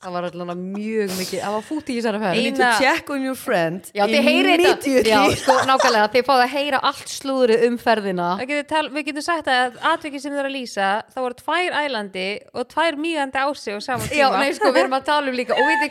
það 0.00 0.12
var 0.14 0.26
allavega 0.28 0.54
mjög 0.54 1.10
mikið, 1.18 1.40
það 1.42 1.54
var 1.56 1.64
fút 1.66 1.90
í 1.90 1.96
þessari 1.98 2.20
You 2.30 2.44
need 2.46 2.60
to 2.60 2.68
check 2.78 3.10
on 3.10 3.24
your 3.26 3.34
friend 3.34 3.90
já, 3.90 4.04
þið 4.06 4.22
heyrið 4.28 4.62
þetta. 4.62 5.02
já, 5.02 5.18
sko, 5.42 5.56
nákvæmlega, 5.66 6.06
þið 6.14 6.22
fáðu 6.30 6.44
að 6.46 6.54
heyra 6.54 6.78
allt 6.90 7.10
slúðrið 7.10 7.64
um 7.66 7.76
ferðina. 7.82 8.28
Það 8.38 8.62
tal, 8.70 8.86
við 8.94 9.02
getum 9.10 9.26
sagt 9.26 9.50
að 9.50 9.80
atvikið 9.90 10.22
sem 10.22 10.30
þau 10.30 10.40
eru 10.44 10.50
að 10.52 10.56
lýsa 10.60 10.90
það 11.10 11.26
voru 11.26 11.40
tvær 11.42 11.72
ælandi 11.82 12.28
og 12.54 12.70
tvær 12.70 12.94
mýgandi 13.02 13.38
á 13.42 13.48
sig 13.58 13.74
og 13.74 13.82
saman 13.82 14.06
já, 14.14 14.30
tíma. 14.30 14.38
nei, 14.38 14.54
sko, 14.54 14.70
við 14.70 14.84
erum 14.86 14.94
að 15.00 15.08
tala 15.10 15.26
um 15.26 15.36
líka 15.42 15.58
og 15.58 15.66
veit 15.66 15.82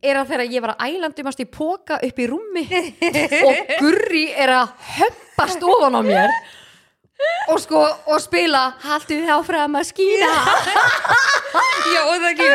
er 0.00 0.16
að 0.20 0.32
þegar 0.32 0.52
ég 0.54 0.64
var 0.64 0.72
að 0.74 0.94
ælandumast 0.94 1.42
í 1.42 1.46
póka 1.50 1.98
upp 2.06 2.20
í 2.20 2.28
rúmi. 2.30 2.64
Og 3.40 3.74
Gurri 3.80 4.24
er 4.32 4.54
að 4.56 4.72
hömpast 4.96 5.64
ofan 5.66 5.98
á 5.98 6.02
mér 6.04 6.34
og 7.50 7.58
sko, 7.60 7.80
og 8.06 8.20
spila 8.22 8.60
haltu 8.84 9.16
þið 9.20 9.30
áfram 9.36 9.78
að 9.80 9.86
skýna 9.90 10.30
Já, 11.90 12.00
og 12.06 12.20
það 12.22 12.26
ekki 12.30 12.46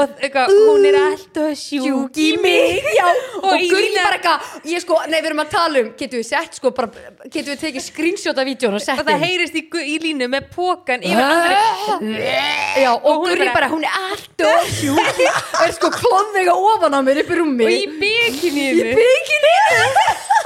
og 0.00 0.20
eitthvað, 0.24 0.52
hún 0.68 0.86
er 0.88 0.96
alltaf 1.02 1.48
sjúk 1.60 2.16
í 2.22 2.28
mig. 2.40 2.78
já, 2.96 3.04
og, 3.42 3.44
Og 3.50 3.60
í 3.60 3.68
lína- 3.68 4.04
bara 4.06 4.16
eitthvað 4.16 4.70
ég 4.72 4.80
sko, 4.84 4.96
nei 5.10 5.18
við 5.20 5.28
erum 5.30 5.42
að 5.42 5.50
tala 5.52 5.82
um, 5.82 5.90
getum 5.98 6.22
við 6.22 6.28
sett 6.30 6.56
sko 6.56 6.70
bara, 6.72 6.88
getum 7.28 7.50
við 7.52 7.60
tekið 7.66 7.84
screenshot 7.90 8.40
af 8.40 8.48
vídjón 8.48 8.78
og 8.78 8.84
sett 8.84 9.02
og 9.02 9.10
það 9.10 9.24
heyrist 9.26 9.58
í, 9.60 9.64
í 9.92 9.98
línu 10.06 10.30
með 10.32 10.48
pókan 10.54 11.04
yfir 11.04 11.24
andri 11.26 12.24
já, 12.80 12.92
og, 12.94 13.28
er 13.28 13.34
Gurri 13.34 13.50
bara- 13.52 13.68
hún 13.74 13.84
er 13.84 14.00
alltaf 14.06 14.72
sjúk 14.78 15.22
er 15.66 15.76
sko 15.76 15.92
klóðvega 15.98 16.56
ofan 16.56 16.96
á 16.96 17.00
mér 17.04 17.20
upp 17.26 17.34
í 17.34 17.40
rúmi. 17.42 17.68
Og 17.68 17.74
í 17.74 17.86
bikininu 18.00 18.96
bygginni 18.96 19.54
og 19.82 20.37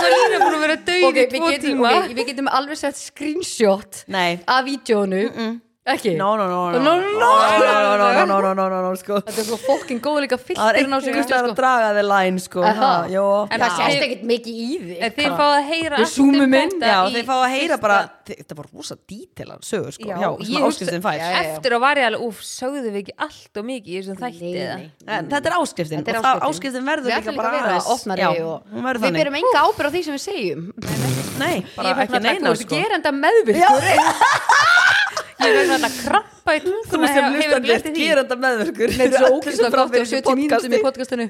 það 0.00 0.14
lína 0.16 0.38
búin 0.44 0.56
að 0.58 0.64
vera 0.66 0.76
döið 0.90 1.06
ok, 1.08 1.16
í 1.16 1.20
við 1.20 1.34
tvo 1.34 1.50
getum, 1.50 1.70
tíma. 1.70 1.90
okay, 1.98 2.14
við 2.18 2.30
getum 2.32 2.48
alveg 2.60 2.80
sett 2.80 3.00
screenshot 3.00 4.04
Nei, 4.08 4.38
af 4.46 4.64
vídjónu 4.68 5.20
ekki? 5.28 5.46
no, 5.46 5.58
no, 5.86 6.36
no, 6.36 6.46
no, 6.46 6.70
No, 6.70 6.78
no, 6.78 7.00
no, 7.00 7.30
no, 7.56 7.96
no, 7.96 7.96
no, 7.96 8.26
no, 8.26 8.40
no, 8.40 8.52
no, 8.54 8.68
no, 8.68 8.80
no, 8.84 8.90
sko 9.00 9.16
þetta 9.24 9.40
er 9.40 9.46
svo 9.48 9.56
fokkin 9.64 10.00
góð 10.04 10.18
líka 10.26 10.36
Það 10.36 10.42
er 10.44 10.76
filterinn 10.76 10.92
á 10.92 10.98
sig 11.00 11.08
einhvers 11.14 11.26
staðar 11.30 11.48
að 11.48 11.54
draga 11.56 11.86
þið 11.96 12.06
line, 12.10 12.42
sko 12.44 12.60
Aha. 12.68 12.74
ha, 12.84 12.90
Jó, 13.08 13.22
En 13.48 13.62
það 13.64 13.78
sést 13.78 14.04
ekkert 14.04 14.26
mikið 14.28 14.58
í 14.60 14.66
því 14.82 14.98
en 15.00 15.14
þið 15.16 15.36
fáið 15.40 15.54
að 15.56 15.70
heyra 15.70 15.96
Við 15.96 16.04
allt 16.04 16.12
zoomum 16.12 16.44
um 16.44 16.54
inn. 16.60 16.74
þeir 17.16 17.24
fá 17.30 17.34
að 17.40 17.54
heyra 17.56 17.78
bara 17.80 17.98
Þetta 18.30 18.56
var 18.60 18.68
rosa 18.76 18.96
dítilan 19.10 19.64
sögur 19.66 19.96
sko 19.96 20.04
ég 21.24 21.40
eftir 21.40 21.74
og 21.74 21.80
var 21.82 21.96
ég 21.98 22.06
alveg, 22.10 22.26
úf, 22.28 22.44
sögðu 22.46 22.84
við 22.92 23.00
ekki 23.00 23.14
allt 23.26 23.56
og 23.56 23.64
mikið 23.66 23.90
þetta 25.32 25.50
er 25.50 25.56
áskriftin 25.58 26.04
er 26.06 26.20
það- 26.20 26.44
áskriftin. 26.46 26.84
verður 26.86 27.08
Við 27.08 27.10
líka 27.10 27.24
ætlum 27.24 27.40
bara 27.40 27.50
líka 27.50 27.56
að 27.56 27.64
vera 27.64 27.74
aðeins- 27.80 27.90
við 29.00 29.18
berum 29.18 29.40
enga 29.40 29.64
ábyrð 29.66 29.88
á 29.88 29.92
því 29.96 30.02
sem 30.04 30.14
við 30.14 30.24
segjum 30.28 30.62
Nei, 31.40 31.56
Ég 31.64 31.74
bara 31.74 32.04
ekki 32.04 32.20
neina 32.20 32.46
þú 32.46 32.54
ert 32.54 32.62
sko 32.68 32.76
gerenda 32.76 33.10
ég 35.40 35.56
verður 35.56 35.74
alltaf 35.76 35.90
að 35.90 36.00
krabba 36.04 36.56
í 36.56 36.62
þú 36.64 36.74
sem 36.90 37.28
hlustandist, 37.34 37.90
geranda 37.96 38.38
meðverkur 38.44 38.96
með 39.00 39.16
svo 39.16 39.30
ókvæmst 39.36 39.66
að 39.66 39.76
gráta 39.76 40.02
og 40.02 40.10
70 40.12 40.40
mínutum 40.40 40.76
í 40.76 40.82
podcastinu 40.84 41.26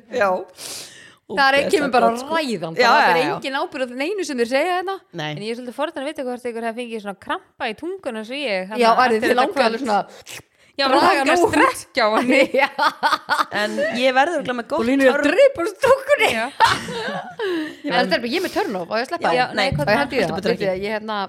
það 1.30 1.46
er 1.46 1.58
ekki 1.60 1.80
með 1.84 1.94
bara 1.94 2.10
ræðan 2.18 2.76
það 2.78 3.00
er 3.06 3.18
engin 3.22 3.58
ábyrð 3.60 3.96
neinu 4.00 4.26
sem 4.26 4.38
þér 4.40 4.50
segja 4.50 4.76
þetta 4.80 4.96
en 5.28 5.42
ég 5.44 5.52
er 5.52 5.58
svolítið 5.58 5.76
forðan 5.78 6.04
að 6.04 6.10
vita 6.10 6.26
hvort 6.26 6.46
ykkur 6.50 6.66
það 6.66 6.78
fengið 6.80 7.04
svona 7.04 7.18
krabba 7.26 7.70
í 7.70 7.76
tungunum 7.78 8.26
svo 8.26 8.38
ég 8.38 8.72
já, 8.80 8.88
er 8.90 9.16
þið 9.22 9.36
langaður 9.38 9.84
svona 9.84 10.00
já, 10.74 10.84
maður 10.88 11.06
langar 11.06 11.32
að 11.34 11.44
strekja 11.44 12.02
á 12.02 12.10
hann 12.16 12.30
en 13.60 13.78
ég 14.00 14.16
verður 14.16 14.42
ekki 14.42 14.58
með 14.58 14.68
gótt 14.72 14.80
og 14.80 14.86
línu 14.90 15.08
að 15.12 15.22
dripa 15.28 15.68
stúkunni 15.70 16.30
en 16.34 16.50
þetta 17.94 18.02
er 18.02 18.18
bara 18.18 18.34
ég 18.34 18.44
með 18.44 18.54
törnum 18.58 18.84
og 18.86 18.96
ég 18.98 19.10
sleppa 19.10 19.34
ég 19.38 19.54
hætti 19.54 20.22
það, 20.26 20.78
ég 20.82 20.98
hérna 20.98 21.22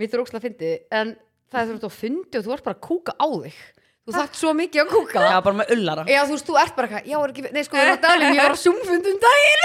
mér 0.00 0.08
þurfti 0.08 0.24
ógslag 0.24 0.40
að 0.40 0.46
fyndi 0.48 0.72
en 0.96 1.14
það 1.50 1.60
er 1.60 1.68
þú 1.70 1.76
ert 1.80 1.86
að 1.90 1.94
fyndi 2.00 2.40
og 2.40 2.44
þú 2.48 2.56
ert 2.56 2.64
bara 2.68 2.76
að 2.78 2.84
kúka 2.88 3.12
á 3.18 3.26
þig. 3.44 3.60
Þú 4.00 4.14
þarft 4.16 4.38
svo 4.40 4.52
mikið 4.56 4.80
að 4.80 4.88
kúka. 4.90 5.20
Já, 5.22 5.36
bara 5.44 5.56
með 5.60 5.72
ullara. 5.76 6.04
Já, 6.08 6.20
þú 6.26 6.32
veist, 6.34 6.46
þú 6.48 6.54
ert 6.58 6.74
bara 6.78 6.88
eitthvað, 6.88 7.10
já, 7.10 7.16
er 7.20 7.32
ekki, 7.34 7.42
nei, 7.54 7.62
sko, 7.66 7.76
ég 7.76 7.84
var 7.84 7.92
að 7.98 8.04
tala 8.06 8.22
um, 8.30 8.34
ég 8.34 8.40
var 8.40 8.54
á 8.56 8.62
Zoom-fundum 8.64 9.18
daginn. 9.22 9.64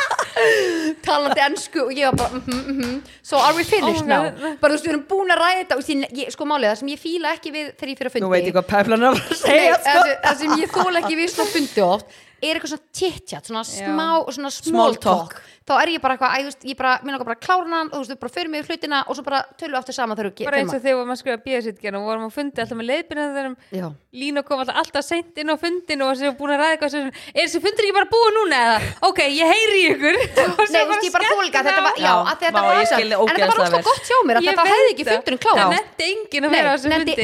Talandi 1.04 1.42
ennsku 1.44 1.82
og 1.82 1.90
ég 1.96 2.06
var 2.10 2.16
bara, 2.20 2.38
mhm, 2.38 2.60
mhm, 2.60 2.76
mhm. 2.84 3.00
So 3.26 3.40
are 3.40 3.54
we 3.56 3.64
finished 3.64 4.04
Oh, 4.04 4.08
now? 4.08 4.28
Bara, 4.60 4.70
þú 4.70 4.76
veist, 4.76 4.86
við 4.86 4.92
erum 4.92 5.04
búin 5.10 5.32
að 5.34 5.40
ræða 5.42 5.64
þetta, 5.64 6.30
sko, 6.36 6.46
málið, 6.48 6.68
það 6.70 6.80
sem 6.82 6.92
ég 6.92 7.02
fíla 7.02 7.32
ekki 7.36 7.52
við 7.56 7.66
þegar 7.80 7.92
ég 7.94 7.98
fyrir 8.00 8.10
að 8.10 8.14
fundi. 8.14 8.24
Nú 8.26 8.32
veit 8.34 8.46
ég 8.50 8.56
hvað 8.56 8.68
peplan 8.70 9.02
er 9.02 9.08
að 9.10 9.20
Nei, 9.20 9.36
segja 9.40 9.74
það, 9.74 9.80
sko. 9.80 10.02
sem- 10.06 10.20
það 10.26 10.36
sem 10.44 10.50
ég 10.62 10.74
þóla 10.76 11.02
ekki 11.02 11.18
við 11.20 11.32
svona 11.34 11.50
fundi 11.56 11.84
oft 11.88 12.18
er 12.40 12.56
eitthvað 12.56 12.72
svona 12.72 12.86
titjat, 13.00 13.44
svona 13.50 13.64
smá 13.68 14.06
svona 14.32 14.50
small, 14.54 14.70
Small 14.70 14.94
talk. 14.96 15.34
Þá 15.70 15.74
er 15.84 15.92
ég 15.94 16.02
bara 16.02 16.16
eitthvað, 16.16 16.34
æ, 16.34 16.38
þú 16.40 16.50
veist, 16.50 16.64
ég 16.70 16.76
bara, 16.80 16.92
mér 17.04 17.14
langar 17.14 17.28
bara 17.30 17.38
að 17.38 17.44
klára 17.46 17.70
hann 17.76 17.90
og 17.90 17.96
þú 17.96 18.02
veist, 18.10 18.20
bara 18.24 18.34
fyrir 18.34 18.50
mig 18.50 18.60
í 18.60 18.68
hlutina 18.68 19.00
og 19.06 19.16
svo 19.18 19.24
bara 19.26 19.40
tölum 19.60 19.74
við 19.76 19.80
aftur 19.80 19.96
saman 19.96 20.18
þegar 20.18 20.30
við 20.30 20.44
bara 20.50 20.60
eins 20.60 20.74
og 20.74 20.80
þegar 20.82 20.90
við 20.90 20.98
vorum 21.00 21.14
að 21.14 21.20
skrifa 21.22 21.42
bíðasittgerð 21.46 21.98
og 22.00 22.06
vorum 22.10 22.24
að 22.26 22.34
fundi 22.36 22.64
alltaf 22.64 22.78
með 22.80 22.88
leiðbyrðan 22.90 23.34
þegar 23.36 23.54
Já. 23.80 23.86
Lína 24.20 24.42
kom 24.42 24.58
alltaf, 24.64 24.76
alltaf 24.82 25.04
seint 25.06 25.38
inn 25.38 25.52
á 25.52 25.56
fundin 25.60 26.02
og 26.02 26.16
sem 26.18 26.34
búin 26.34 26.50
að 26.56 26.60
ræða 26.64 26.72
eitthvað 26.74 26.90
sem, 26.96 27.10
er 27.30 27.44
þessi 27.44 27.60
fundur 27.62 27.86
ekki 27.86 27.96
bara 28.00 28.10
búið 28.10 28.32
núna 28.40 28.56
eða? 28.66 28.78
Ok, 29.06 29.20
ég 29.30 29.52
heyri 29.54 29.78
ykkur. 29.92 30.18
Nei, 30.74 30.82
þú 30.82 30.90
veist, 30.90 31.06
ég 31.06 31.14
bara 31.14 31.30
þólika, 31.30 31.62
þetta 31.62 31.76
það 31.76 31.86
var, 31.86 31.94
já, 31.94 32.10
Já, 32.10 32.14
að 32.32 32.42
þetta 32.42 32.64
var 32.66 32.80
skil 32.90 33.06
þig 33.06 33.20
en 33.20 33.38
þetta 33.38 33.60
var 33.60 33.70
vel. 33.70 33.82
gott 33.90 34.10
hjá 34.10 34.18
mér 34.26 34.40
að 34.40 34.48
þetta 34.50 34.66
hefði 34.72 34.90
ekki 34.94 35.06
fundurinn 35.10 35.40
Það. 35.40 35.46
klára 35.46 35.68
nefndi 35.70 36.08
enginn 36.10 36.48
að 36.48 36.56
vera 36.58 36.66
á 36.66 36.74
þessum 36.74 36.90
fundi 36.96 37.14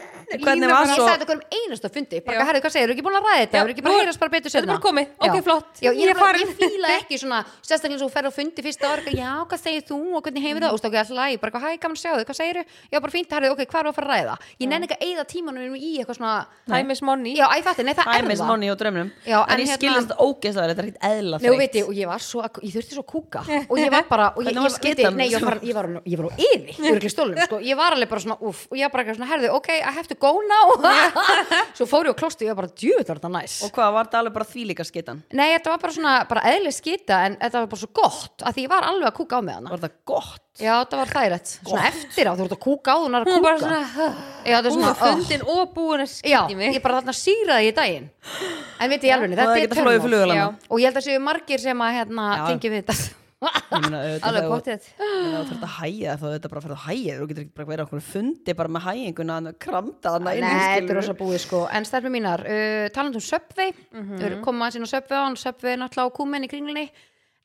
að 0.00 0.30
svo 0.30 0.38
Hvernig 0.46 0.66
var 0.70 0.70
bara- 0.70 0.86
Ég 0.86 0.94
svo- 0.94 1.06
sagði 1.10 1.18
þetta 1.18 1.26
hverjum 1.30 1.46
einasta 1.58 1.88
fundi. 1.90 2.16
Bara, 2.24 2.38
Já. 2.38 2.44
herrðu, 2.46 2.60
hvað 2.62 2.70
segir, 2.70 2.84
eru 2.86 2.92
ekki 2.94 3.02
búin 3.06 3.16
að 3.18 3.24
ræða 3.26 3.38
þetta, 3.40 3.56
eru 3.60 3.70
ekki 3.74 3.82
bara 3.82 3.94
að 3.94 3.98
heyrast 4.00 4.20
bara 4.20 4.30
betur 4.30 4.50
þetta 4.50 4.62
er 4.62 4.66
bara 4.70 4.84
komið. 4.86 5.06
Ok, 5.20 5.36
flott. 5.44 5.72
Já, 5.80 5.90
ég, 5.90 5.94
bara, 6.14 6.20
farin. 6.20 6.46
ég 6.46 6.54
fíla 6.60 6.88
ekki 7.00 7.14
svona 7.18 7.40
sérstaklega 7.66 7.94
eins 7.98 8.02
og 8.06 8.12
ferð 8.14 8.26
á 8.30 8.32
fundi 8.38 8.60
fyrsta 8.62 8.86
ára 8.86 9.02
já, 9.10 9.30
hvað 9.50 9.58
segir 9.58 9.82
þú? 9.90 9.98
Og 10.14 10.22
hvernig 10.22 10.42
hefur 10.46 10.60
það? 10.60 10.70
Og 10.70 10.78
stókið 10.80 10.98
alltaf 11.02 11.16
læg, 11.18 11.40
bara 11.40 11.50
hæ, 11.60 11.68
gaman 11.82 11.96
að 11.96 12.00
sjá 12.00 12.10
þau, 12.14 12.24
hvað 12.30 12.36
segir 12.38 12.56
já, 12.62 12.64
bara 13.00 13.10
fínt, 13.10 13.30
herrðu, 13.30 13.50
ok, 13.50 13.60
hvað 13.66 13.80
er 13.80 13.86
að 13.90 13.94
fara 13.98 14.06
að 14.06 14.14
ræða? 14.14 14.34
Ég 14.60 14.68
nenni 14.70 14.86
ekki 14.86 14.96
að 15.00 15.04
eyða 15.10 15.24
tímanum 15.26 15.74
í 15.74 15.98
eitthvað 15.98 16.16
svona 16.20 16.46
Time 16.70 16.90
is 16.92 17.02
money 17.02 17.34
og 29.90 29.96
og 29.96 29.96
og 29.96 29.96
og 29.96 29.96
og 29.96 29.96
og 29.96 29.96
I 29.96 29.96
have 29.96 30.06
to 30.06 30.14
go 30.14 30.40
now, 30.46 30.70
svo 31.76 31.86
fór 31.86 32.06
ég 32.06 32.14
á 32.14 32.20
klósti, 32.20 32.46
ég 32.46 32.54
var 32.54 32.62
bara, 32.62 32.70
djúð, 32.70 33.02
var 33.08 33.18
þetta 33.18 33.30
næs. 33.34 33.56
Og 33.66 33.72
hvað, 33.74 33.92
var 33.96 34.06
þetta 34.06 34.20
alveg 34.20 34.34
bara 34.36 34.46
þvílíka 34.46 34.86
skitan? 34.86 35.22
Nei, 35.32 35.48
þetta 35.56 35.72
var 35.72 35.80
bara 35.82 35.92
svona, 35.96 36.12
bara 36.30 36.44
eðli 36.52 36.72
skita, 36.74 37.18
en 37.26 37.36
þetta 37.40 37.62
var 37.64 37.70
bara 37.72 37.80
svo 37.80 37.90
gott, 38.00 38.44
að 38.46 38.54
því 38.54 38.66
ég 38.66 38.70
var 38.70 38.86
alveg 38.90 39.08
að 39.10 39.16
kúka 39.18 39.34
á 39.34 39.40
með 39.42 39.58
hana. 39.58 39.70
Var 39.70 39.82
þetta 39.82 40.10
gott? 40.12 40.46
Já, 40.60 40.72
þetta 40.84 41.00
var 41.00 41.12
þægilegt, 41.14 41.52
svona 41.64 41.86
eftir 41.88 42.30
á, 42.30 42.32
þú 42.36 42.46
ert 42.46 42.56
að 42.56 42.62
kúka 42.66 42.94
á, 42.94 42.96
þú 43.00 43.06
er 43.10 43.28
Hún 43.30 43.32
var 43.32 43.44
bara 43.46 43.60
svona 43.60 44.08
Já, 44.44 44.56
Hún 44.60 44.70
svona, 44.70 44.90
var 44.90 45.00
fundin 45.00 45.44
og 45.46 45.74
búin 45.74 46.04
að 46.04 46.10
Já, 46.10 46.40
skilja 46.44 46.56
mig. 46.60 46.74
ég 46.76 46.82
bara 46.84 47.00
þarna 47.00 47.16
síraði 47.16 47.70
í 47.70 47.76
daginn. 47.80 48.10
En 48.80 48.90
veit 48.90 49.02
ég 49.02 49.14
alveg, 49.16 49.32
Og 49.32 49.38
þetta 49.40 49.56
er 49.60 50.00
törnum. 50.04 50.58
Og 50.68 50.80
ég 50.82 50.90
held 50.90 51.00
að 51.00 51.08
séu 51.08 51.22
margir 51.22 51.60
sem 51.60 51.86
að 51.86 51.96
hérna, 51.96 52.28
Alveg 54.26 54.66
þegar 54.66 54.80
þú 54.90 55.44
þarft 55.48 55.64
að 55.64 55.76
hæja 55.78 56.16
þá 56.20 56.24
þetta 56.26 56.50
bara 56.52 56.62
fyrir 56.64 56.74
að 56.76 56.82
hæja 56.86 57.18
þú 57.18 57.28
getur 57.30 57.44
ekki 57.44 57.56
bara 57.56 57.70
verið 57.70 57.84
okkur 57.86 58.02
fundi 58.04 58.56
bara 58.58 58.72
með 58.74 58.86
hæjinguna 58.88 59.36
að 59.40 59.58
kramta 59.64 60.14
þarna 60.16 60.34
Nei, 60.34 60.40
inn 60.40 60.48
í, 60.48 60.58
þetta 60.60 60.92
er 60.94 60.98
rosa 61.00 61.14
búið 61.20 61.38
sko. 61.44 61.60
En 61.72 61.86
stærfum 61.88 62.14
mínar, 62.14 62.44
uh, 62.44 62.88
talandi 62.94 63.20
um 63.20 63.24
Subway. 63.24 63.72
Mhm. 63.94 64.16
Við 64.18 64.26
erum 64.28 64.42
komað 64.44 64.76
inn 64.76 64.84
á 64.84 64.90
og 64.90 65.40
Subway 65.40 65.72
er 65.72 65.80
náttúrulega 65.80 66.12
á 66.12 66.16
kúmen 66.18 66.44
í 66.44 66.50
kringlinni 66.52 66.90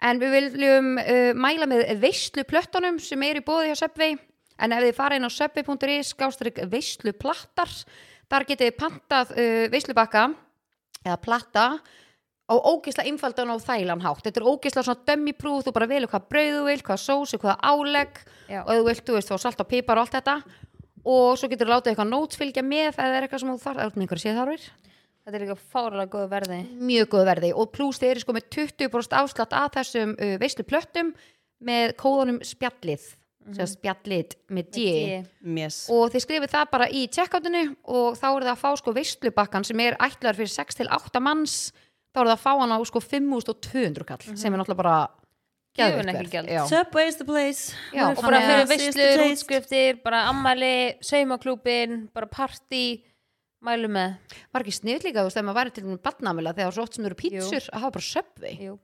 En 0.04 0.20
við 0.20 0.34
viljum 0.36 0.98
uh, 1.00 1.32
mæla 1.40 1.70
með 1.72 1.86
veislu 2.02 2.44
plöttunum 2.44 3.00
sem 3.00 3.22
er 3.24 3.40
í 3.40 3.46
bóði 3.46 3.72
hjá 3.72 3.86
Subway. 3.86 4.18
En 4.60 4.76
ef 4.76 4.84
þið 4.84 4.98
fara 4.98 5.16
inn 5.16 5.28
á 5.28 5.32
subway.is 5.32 6.12
skástrík 6.12 6.60
veislu 6.72 7.16
plattar 7.16 7.72
Þar 8.32 8.48
getið 8.50 8.72
þið 8.72 8.78
pantað 8.80 9.34
uh, 9.36 9.66
veislubakka 9.74 10.26
eða 11.06 11.18
platta 11.22 11.66
á 12.46 12.54
ógislega 12.54 13.10
einfaldan 13.10 13.54
og 13.56 13.64
þælan 13.66 14.04
hátt. 14.06 14.24
Þetta 14.26 14.42
er 14.42 14.50
ógislega 14.52 14.86
svona 14.86 15.06
dömmi 15.10 15.34
prúf 15.34 15.66
þú 15.66 15.74
bara 15.76 15.90
velur 15.90 16.12
hvað 16.12 16.30
brauð 16.30 16.56
þú 16.60 16.64
vilt, 16.70 16.86
hvað 16.86 17.02
sósi, 17.02 17.42
hvað 17.42 17.62
álegg 17.66 18.24
og 18.62 18.72
þú 18.72 18.88
vilt, 18.90 19.06
þú 19.06 19.18
veist, 19.18 19.32
þá 19.34 19.38
salt 19.42 19.62
og 19.64 19.70
pipar 19.72 19.98
og 19.98 20.06
allt 20.06 20.18
þetta. 20.20 20.36
Og 21.06 21.38
svo 21.38 21.50
getur 21.50 21.70
þú 21.70 21.76
látið 21.76 21.94
eitthvað 21.94 22.12
nóts 22.12 22.38
fylgja 22.38 22.66
með 22.66 22.96
það 22.98 23.16
er 23.16 23.26
eitthvað 23.26 23.42
sem 23.44 23.54
þú 23.54 23.64
þarf, 23.66 23.82
eða 23.82 24.06
einhverja 24.06 24.26
séðarfir 24.26 24.70
Þetta 25.26 25.40
er 25.40 25.42
líka 25.42 25.56
fáralega 25.58 26.12
góð 26.14 26.26
verði. 26.30 26.58
Mjög 26.86 27.08
góð 27.16 27.24
verði. 27.32 27.48
Og 27.58 27.70
pluss 27.74 27.98
þeir 27.98 28.12
eru 28.12 28.22
sko 28.22 28.34
með 28.36 28.50
20% 28.54 29.16
afslátt 29.18 29.56
að 29.58 29.72
þessum 29.80 30.12
uh, 30.22 30.34
veislu 30.38 30.66
plöttum 30.70 31.16
með 31.66 31.94
kóðunum 31.98 32.38
spjallið. 32.46 33.08
Mm 33.46 33.54
-hmm. 33.54 33.70
spjallið 33.70 34.36
með 34.50 34.70
D. 34.74 34.84
Mjes. 35.42 35.76
og 35.94 36.10
þið 36.10 36.22
skrifið 36.24 36.50
það 36.50 36.70
bara 36.72 36.88
í 36.90 37.02
checkoutinu 37.14 37.76
og 37.84 38.16
þá 38.18 38.26
er 38.30 38.46
það 38.46 38.54
að 38.54 38.62
fá 38.62 38.72
sko 38.80 38.94
veislubakkan 38.94 39.64
sem 39.64 39.80
er 39.86 39.98
ætlaður 40.02 40.40
fyrir 40.40 40.54
6 40.54 40.80
til 40.80 40.88
8 40.90 41.22
manns 41.22 41.72
þá 42.16 42.22
er 42.24 42.30
það 42.32 42.34
að 42.38 42.44
fá 42.46 42.52
hann 42.64 42.74
á 42.74 42.80
sko 42.88 43.02
5200 43.04 44.08
kall 44.08 44.24
sem 44.40 44.54
er 44.54 44.62
náttúrulega 44.62 44.80
bara 44.80 44.98
gjald. 46.32 46.52
Já. 46.56 46.62
Subway's 46.72 47.18
the 47.20 47.26
place. 47.28 47.74
Já, 47.92 48.06
og 48.08 48.22
og 48.22 48.24
bara 48.24 48.40
fyrir 48.70 48.94
taste. 48.96 49.26
útskriftir 49.34 50.00
bara 50.06 50.22
ammæli, 50.32 50.96
saumaklúbin 51.04 52.06
bara 52.16 52.30
partí 52.32 52.86
mælu 53.66 53.90
með. 53.90 54.14
Var 54.54 54.62
ekki 54.62 54.74
snið 54.78 55.08
líka 55.08 55.24
þú 55.24 55.30
veist 55.30 55.40
ef 55.42 55.46
maður 55.48 55.58
væri 55.58 55.74
til 55.74 55.84
með 55.88 56.00
badnamila 56.06 56.54
þegar 56.54 56.76
svo 56.76 56.84
oft 56.86 56.96
sem 56.96 57.08
eru 57.10 57.18
pítsur 57.18 57.66
að 57.74 57.82
hafa 57.82 57.96
bara 57.98 58.06
Jú, 58.62 58.76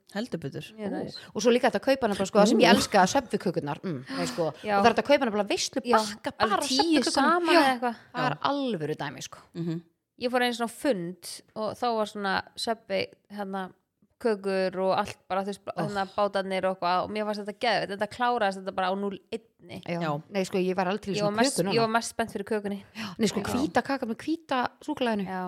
mjög 0.74 0.96
næs. 0.96 1.20
og 1.36 1.46
svo 1.46 1.54
líka 1.54 1.70
þetta 1.70 1.82
að 1.84 1.88
kaupa 1.88 2.10
nefnilega 2.10 2.32
sko 2.32 2.40
það 2.42 2.50
sem 2.52 2.64
ég 2.64 2.74
elska 2.74 3.04
söpvi 3.14 3.42
kökunar 3.46 3.82
mm, 3.86 4.00
sko. 4.32 4.48
Og 4.50 4.66
það 4.66 4.82
er 4.82 4.90
þetta 4.90 5.06
að 5.06 5.10
kaupa 5.12 5.30
nefnilega 5.30 5.52
veislu 5.54 5.86
Já, 5.86 5.98
bakka 6.02 6.34
bara 6.42 6.60
eða 7.54 7.72
eitthvað. 7.76 8.02
Það 8.18 8.28
er 8.32 8.38
alvöru 8.52 8.98
dæmi 9.06 9.22
sko 9.30 9.46
ég 10.22 10.32
fór 10.34 10.46
einu 10.46 10.58
svona 10.58 10.74
fund 10.74 11.32
og 11.58 11.72
þá 11.80 11.86
var 11.98 12.12
svona 12.12 12.34
söpvi 12.60 13.06
hérna 13.34 13.70
kökur 14.22 14.78
og 14.86 14.92
allt 15.02 15.18
bara 15.30 15.42
þú 15.46 15.54
veist 15.54 15.72
hérna 15.74 16.04
bátarnir 16.14 16.68
og 16.70 16.76
eitthvað 16.76 17.08
og 17.08 17.14
mér 17.16 17.26
fannst 17.30 17.42
þetta 17.42 17.64
geðvett, 17.66 17.94
þetta 17.96 18.10
kláraðist 18.16 18.62
þetta 18.62 18.76
bara 18.78 18.92
á 18.92 18.96
0-1 19.02 19.48
Já. 19.88 19.98
Já. 20.02 20.12
nei 20.34 20.44
sko 20.46 20.62
ég 20.62 20.78
var 20.78 20.92
aldrei 20.92 21.16
svona 21.18 21.42
mest, 21.42 21.58
köku 21.58 21.74
ég 21.74 21.82
var 21.82 21.92
mest 21.96 22.14
spennt 22.14 22.32
fyrir 22.36 22.48
kökunni. 22.50 22.80
Nei 23.18 23.28
sko 23.32 23.44
hvíta 23.46 23.84
kaka 23.86 24.10
með 24.10 24.22
hvíta 24.26 24.62
súkulæðinu 24.86 25.26
já, 25.26 25.42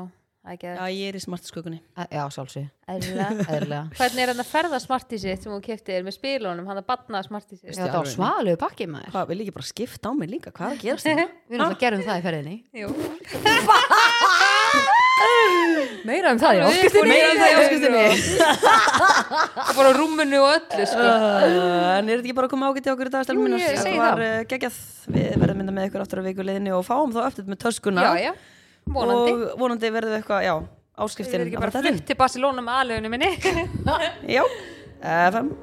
það 0.43 0.53
er 0.53 0.77
Já, 0.77 0.85
ég 0.93 1.09
er 1.11 1.17
í 1.17 1.21
smartaskökunni 1.23 1.79
já 2.09 2.23
eðlilega. 2.93 3.81
Hvernig 3.97 4.23
er 4.25 4.33
þetta 4.33 4.47
ferða 4.49 4.79
smartísið 4.83 5.37
sem 5.45 5.53
þú 5.53 5.59
keftir 5.69 6.03
með 6.05 6.17
spilunum, 6.17 6.65
hann 6.69 6.81
að 6.81 6.87
batna 6.89 7.21
smartísið? 7.25 7.69
Já, 7.71 7.77
þetta 7.83 8.01
var 8.01 8.11
svalegu 8.11 8.59
pakki 8.61 8.89
maður. 8.91 9.13
Hvað, 9.13 9.29
vil 9.29 9.39
ég 9.39 9.45
ekki 9.47 9.57
bara 9.59 9.69
skipta 9.69 10.09
á 10.09 10.13
mig 10.17 10.33
líka? 10.33 10.53
Hvað 10.53 10.73
er 10.73 10.77
að 10.77 10.83
gerast 10.87 11.09
þetta? 11.09 11.29
Við 11.47 11.59
erum 11.59 11.67
alltaf 11.69 11.83
gerum 11.85 12.05
það 12.09 12.19
í 12.19 12.25
ferðinni. 12.27 12.57
Jú. 12.81 12.87
Meira 16.03 16.33
um 16.33 16.39
það, 16.41 16.57
já 16.57 16.63
Meira 17.07 17.29
en 17.31 17.39
það 17.39 17.49
í 17.49 17.55
áskustinni 17.61 18.01
og 19.63 19.71
bara 19.77 19.91
rúmunu 19.95 20.39
og 20.43 20.49
öllu 20.57 20.87
sko. 20.89 20.99
Uh, 20.99 21.97
En 21.97 22.09
er 22.09 22.17
þetta 22.17 22.25
ekki 22.25 22.35
bara 22.37 22.49
að 22.49 22.53
koma 22.55 22.69
ágætt 22.73 22.89
í 22.89 22.93
okkur 22.93 23.09
í 23.09 23.13
dag 23.13 23.23
Jú, 23.31 23.45
ég 23.55 23.59
segi 23.63 23.77
Þetta 23.77 23.93
var 24.01 24.19
það. 24.19 24.27
uh, 24.27 24.45
geggjað. 24.51 24.79
Við 25.15 25.27
verðum 25.43 25.61
mynda 25.61 25.75
með 25.77 25.89
ykkur 25.89 26.03
aftur 26.05 26.21
á 26.21 26.27
vikuleginni 26.27 26.73
og 26.75 26.85
fáum 26.87 27.13
þá 27.15 27.21
eftir 27.29 27.49
með 27.49 27.61
töskuna. 27.63 28.03
Já, 28.03 28.11
já, 28.27 28.31
vonandi. 28.97 29.35
Og 29.35 29.59
vonandi 29.63 29.93
verðum 29.95 30.15
við 30.15 30.21
eitthvað, 30.21 30.47
já, 30.47 30.55
Við 30.93 31.05
áskriftin 31.07 31.39
erum 31.39 31.51
ekki 31.51 31.61
bara 31.63 31.75
flutt 31.79 32.07
til 32.09 32.17
Barcelona 32.19 32.65
með 32.65 32.81
aðlöfunum 32.81 33.15
minni. 33.15 33.31
Já, 34.35 34.43
FM 35.33 35.53